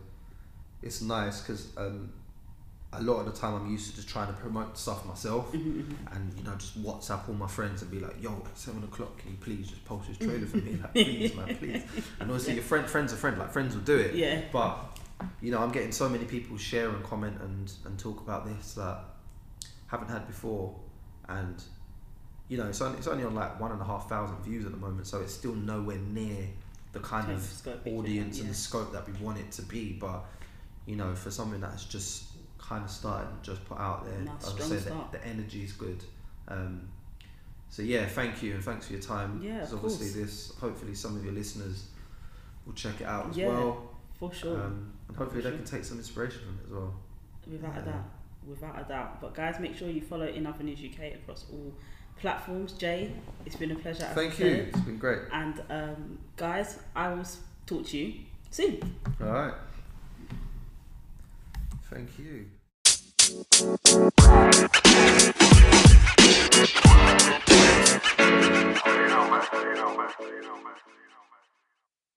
it's 0.82 1.01
nice 1.03 1.41
because 1.41 1.68
um, 1.76 2.12
a 2.99 3.03
lot 3.03 3.20
of 3.20 3.26
the 3.26 3.32
time 3.32 3.55
I'm 3.55 3.70
used 3.70 3.90
to 3.90 3.97
just 3.97 4.09
trying 4.09 4.28
to 4.28 4.32
promote 4.34 4.76
stuff 4.78 5.05
myself 5.07 5.51
hmm 5.51 5.82
and 6.12 6.32
you 6.36 6.45
know 6.45 6.55
just 6.57 6.82
WhatsApp 6.82 7.28
all 7.28 7.34
my 7.34 7.47
friends 7.47 7.82
and 7.82 7.90
be 7.90 8.01
like, 8.01 8.22
"Yo, 8.22 8.30
at 8.47 8.57
seven 8.57 8.82
o'clock, 8.84 9.18
can 9.18 9.30
you 9.32 9.36
please 9.40 9.68
just 9.68 9.84
post 9.84 10.09
this 10.09 10.18
trailer 10.18 10.47
for 10.47 10.59
me? 10.59 10.78
Like, 10.82 10.92
please, 10.92 11.34
man, 11.34 11.57
please." 11.57 11.82
And 12.20 12.30
obviously, 12.30 12.55
your 12.55 12.62
friend, 12.62 12.86
friends 12.86 13.12
are 13.12 13.16
friend, 13.16 13.38
like 13.38 13.53
friends 13.53 13.74
will 13.74 13.82
do 13.82 13.97
it, 13.97 14.14
Yeah. 14.14 14.42
but 14.53 14.78
you 15.40 15.51
know, 15.51 15.59
I'm 15.61 15.70
getting 15.72 15.92
so 15.92 16.09
many 16.09 16.24
people 16.24 16.57
share 16.57 16.88
and 16.90 17.03
comment 17.05 17.40
and 17.40 17.72
and 17.84 17.99
talk 17.99 18.20
about 18.20 18.47
this 18.47 18.74
that 18.74 18.99
haven't 19.86 20.09
had 20.09 20.26
before, 20.26 20.74
and 21.28 21.62
you 22.49 22.59
know, 22.59 22.66
it's 22.66 22.80
only 22.80 22.99
it's 22.99 23.07
only 23.07 23.24
on 23.24 23.34
like 23.34 23.59
one 23.61 23.72
and 23.72 23.80
a 23.80 23.84
half 23.84 24.09
thousand 24.09 24.36
views 24.38 24.64
at 24.64 24.72
the 24.72 24.78
moment, 24.78 25.07
so 25.07 25.20
it's 25.20 25.32
still 25.32 25.55
nowhere 25.55 25.99
near 25.99 26.49
the 26.92 27.01
kind 27.01 27.30
of 27.30 27.68
audience 27.86 28.38
and 28.38 28.47
yeah. 28.47 28.53
the 28.53 28.55
scope 28.55 28.92
that 28.92 29.07
we 29.07 29.12
want 29.24 29.38
it 29.38 29.51
to 29.53 29.62
be. 29.62 29.92
But 29.92 30.24
you 30.86 30.97
know, 30.97 31.14
for 31.14 31.30
something 31.30 31.61
that's 31.61 31.84
just 31.84 32.24
kind 32.68 32.84
of 32.84 32.90
started 32.90 33.28
and 33.28 33.42
just 33.42 33.64
put 33.66 33.78
out 33.78 34.04
there, 34.04 34.18
Nice, 34.20 34.28
I 34.28 34.32
would 34.48 34.62
strong 34.62 34.70
say 34.70 34.78
start. 34.78 35.12
that 35.12 35.22
the 35.22 35.28
energy 35.28 35.62
is 35.64 35.72
good. 35.72 36.02
Um, 36.48 36.88
so 37.70 37.82
yeah, 37.82 38.06
thank 38.06 38.42
you 38.42 38.54
and 38.54 38.64
thanks 38.64 38.86
for 38.86 38.92
your 38.94 39.02
time. 39.02 39.40
Yeah, 39.42 39.62
of 39.62 39.74
obviously 39.74 40.06
course. 40.06 40.14
this, 40.14 40.52
hopefully 40.58 40.94
some 40.94 41.16
of 41.16 41.24
your 41.24 41.34
listeners 41.34 41.86
will 42.66 42.72
check 42.74 43.00
it 43.00 43.06
out 43.06 43.30
as 43.30 43.36
Yeah, 43.36 43.48
well, 43.48 43.90
For 44.18 44.32
sure. 44.32 44.60
um, 44.60 44.92
and 45.08 45.16
hopefully 45.16 45.42
For 45.42 45.48
they 45.50 45.56
sure. 45.56 45.64
can 45.64 45.66
take 45.78 45.84
some 45.84 45.98
inspiration 45.98 46.40
from 46.46 46.59
it 46.60 46.66
as 46.66 46.72
well. 46.72 46.94
Without 47.51 47.78
a 47.78 47.82
doubt. 47.82 48.05
Without 48.47 48.80
a 48.80 48.89
doubt. 48.89 49.20
But 49.20 49.34
guys, 49.34 49.59
make 49.60 49.76
sure 49.76 49.89
you 49.89 50.01
follow 50.01 50.26
Enough 50.26 50.60
News 50.60 50.78
UK 50.80 51.14
across 51.14 51.44
all 51.52 51.72
platforms. 52.16 52.72
Jay, 52.72 53.10
it's 53.44 53.56
been 53.56 53.72
a 53.72 53.74
pleasure. 53.76 54.09
Thank 54.14 54.39
you. 54.39 54.47
said. 54.56 54.68
It's 54.68 54.80
been 54.80 54.98
great. 54.98 55.20
And 55.32 55.62
um, 55.70 56.18
guys, 56.36 56.78
I 56.94 57.12
will 57.12 57.24
talk 57.66 57.86
to 57.86 57.98
you 57.98 58.14
soon. 58.51 58.80
All 59.20 59.26
right. 59.28 59.55
Thank 61.90 62.18
you. 62.18 62.47
You 63.24 63.32
know, 63.32 63.40
man. 69.30 69.42
You. 69.51 70.28
You 70.28 70.42
know, 70.42 70.56
man. 70.62 70.74